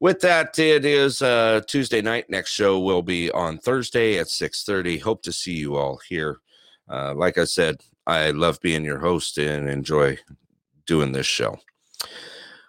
With 0.01 0.19
that, 0.21 0.57
it 0.57 0.83
is 0.83 1.21
uh, 1.21 1.61
Tuesday 1.67 2.01
night. 2.01 2.27
Next 2.27 2.51
show 2.51 2.79
will 2.79 3.03
be 3.03 3.29
on 3.29 3.59
Thursday 3.59 4.17
at 4.17 4.25
6.30. 4.25 4.99
Hope 4.99 5.21
to 5.21 5.31
see 5.31 5.53
you 5.53 5.75
all 5.75 5.99
here. 6.09 6.39
Uh, 6.89 7.13
like 7.13 7.37
I 7.37 7.43
said, 7.43 7.81
I 8.07 8.31
love 8.31 8.59
being 8.61 8.83
your 8.83 8.97
host 8.97 9.37
and 9.37 9.69
enjoy 9.69 10.17
doing 10.87 11.11
this 11.11 11.27
show. 11.27 11.59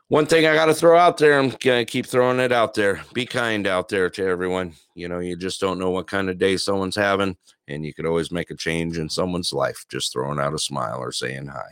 One 0.09 0.27
thing 0.27 0.47
I 0.47 0.55
got 0.55 0.67
to 0.67 0.75
throw 0.75 0.99
out 0.99 1.17
there, 1.17 1.39
I'm 1.39 1.53
to 1.53 1.87
keep 1.87 2.05
throwing 2.05 2.39
it 2.39 2.53
out 2.53 2.75
there. 2.75 3.01
Be 3.15 3.25
kind 3.25 3.67
out 3.67 3.89
there 3.89 4.11
to 4.11 4.27
everyone. 4.27 4.75
You 4.95 5.09
know, 5.09 5.21
you 5.21 5.35
just 5.35 5.59
don't 5.59 5.79
know 5.79 5.89
what 5.91 6.07
kind 6.07 6.29
of 6.29 6.37
day 6.37 6.59
someone's 6.59 6.97
having, 6.97 7.39
and 7.67 7.83
you 7.83 7.95
could 7.95 8.05
always 8.05 8.31
make 8.31 8.51
a 8.51 8.57
change 8.57 8.99
in 8.99 9.09
someone's 9.09 9.55
life 9.55 9.87
just 9.91 10.13
throwing 10.13 10.39
out 10.39 10.53
a 10.53 10.59
smile 10.59 10.99
or 10.99 11.13
saying 11.13 11.47
hi. 11.47 11.71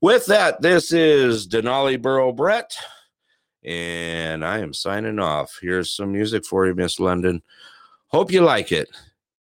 With 0.00 0.24
that, 0.24 0.62
this 0.62 0.90
is 0.90 1.46
Denali 1.46 2.00
Borough 2.00 2.32
Brett, 2.32 2.74
and 3.64 4.44
I 4.44 4.58
am 4.58 4.72
signing 4.72 5.18
off. 5.18 5.58
Here's 5.60 5.94
some 5.94 6.12
music 6.12 6.44
for 6.44 6.66
you, 6.66 6.74
Miss 6.74 7.00
London. 7.00 7.42
Hope 8.08 8.32
you 8.32 8.40
like 8.40 8.72
it. 8.72 8.88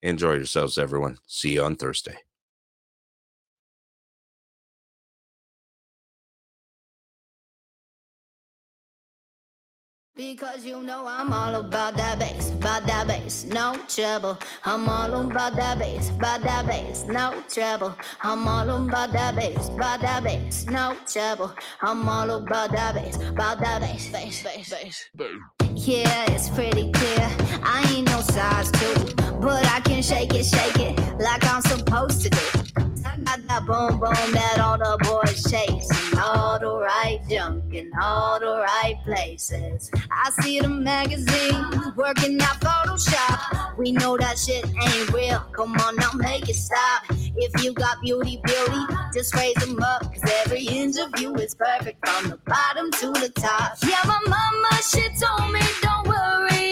Enjoy 0.01 0.33
yourselves, 0.33 0.77
everyone. 0.77 1.17
See 1.25 1.53
you 1.53 1.63
on 1.63 1.75
Thursday. 1.75 2.17
Because 10.17 10.65
you 10.65 10.81
know 10.81 11.05
I'm 11.05 11.31
all 11.31 11.53
about 11.53 11.95
that 11.97 12.17
bass, 12.17 12.49
about 12.49 12.87
that 12.87 13.07
bass, 13.07 13.45
no 13.45 13.77
trouble. 13.87 14.35
I'm 14.65 14.89
all 14.89 15.13
about 15.13 15.55
that 15.57 15.77
bass, 15.77 16.09
about 16.09 16.41
that 16.41 16.65
bass, 16.65 17.05
no 17.07 17.43
trouble. 17.47 17.95
I'm 18.23 18.47
all 18.47 18.67
about 18.67 19.13
that 19.13 19.35
bass, 19.35 19.69
about 19.69 20.01
that 20.01 20.23
bass, 20.23 20.65
no 20.65 20.97
trouble. 21.05 21.53
I'm 21.83 22.09
all 22.09 22.31
about 22.31 22.71
that 22.71 22.95
bass, 22.95 23.17
about 23.17 23.59
that 23.59 23.81
bass, 23.81 24.09
bass, 24.11 24.41
bass, 24.41 24.69
bass. 24.71 25.05
Yeah, 25.75 26.31
it's 26.31 26.49
pretty 26.49 26.91
clear. 26.91 27.29
I 27.61 27.87
ain't 27.95 28.07
no 28.07 28.21
size 28.21 28.71
two, 28.71 29.13
but 29.39 29.63
I 29.67 29.81
can 29.81 30.01
shake 30.01 30.33
it, 30.33 30.45
shake 30.45 30.79
it 30.79 30.99
like 31.19 31.45
I'm 31.45 31.61
supposed 31.61 32.23
to 32.23 32.29
do. 32.31 32.86
I 33.07 33.15
got 33.23 33.47
that 33.47 33.65
boom 33.65 33.99
boom 33.99 34.31
that 34.33 34.59
all 34.59 34.77
the 34.77 34.97
boys 35.03 35.41
chase, 35.49 35.89
all 36.17 36.59
the 36.59 36.75
right 36.75 37.19
junk 37.29 37.73
in 37.73 37.89
all 38.01 38.37
the 38.39 38.47
right 38.47 38.95
places. 39.05 39.89
I 40.11 40.29
see 40.41 40.59
the 40.59 40.67
magazines 40.67 41.95
working 41.95 42.41
out 42.41 42.59
Photoshop. 42.59 43.77
We 43.77 43.93
know 43.93 44.17
that 44.17 44.37
shit 44.37 44.65
ain't 44.65 45.13
real. 45.13 45.39
Come 45.55 45.75
on 45.77 45.95
now, 45.95 46.11
make 46.15 46.49
it 46.49 46.55
stop. 46.55 47.03
If 47.09 47.63
you 47.63 47.73
got 47.73 48.01
beauty, 48.01 48.41
beauty, 48.43 48.93
just 49.13 49.33
raise 49.35 49.55
them 49.55 49.81
up. 49.81 50.01
Cause 50.13 50.29
every 50.43 50.65
inch 50.65 50.97
of 50.97 51.17
you 51.19 51.33
is 51.35 51.55
perfect 51.55 52.05
from 52.05 52.29
the 52.31 52.37
bottom 52.45 52.91
to 52.91 53.11
the 53.13 53.29
top. 53.29 53.77
Yeah, 53.83 54.01
my 54.05 54.19
mama, 54.27 54.81
she 54.83 55.07
told 55.19 55.53
me, 55.53 55.61
don't 55.81 56.07
worry 56.07 56.71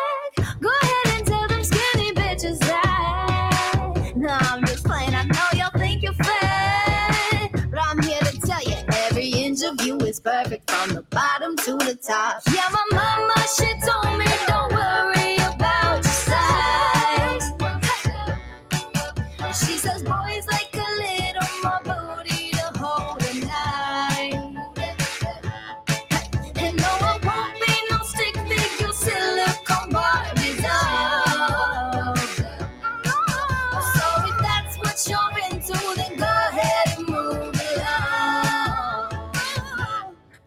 You 9.79 9.97
is 9.99 10.19
perfect 10.19 10.69
from 10.69 10.95
the 10.95 11.01
bottom 11.03 11.55
to 11.57 11.77
the 11.77 11.95
top. 11.95 12.41
Yeah, 12.53 12.69
my 12.71 12.85
mama, 12.91 13.33
she 13.55 13.67
told 13.87 14.17
me 14.19 14.50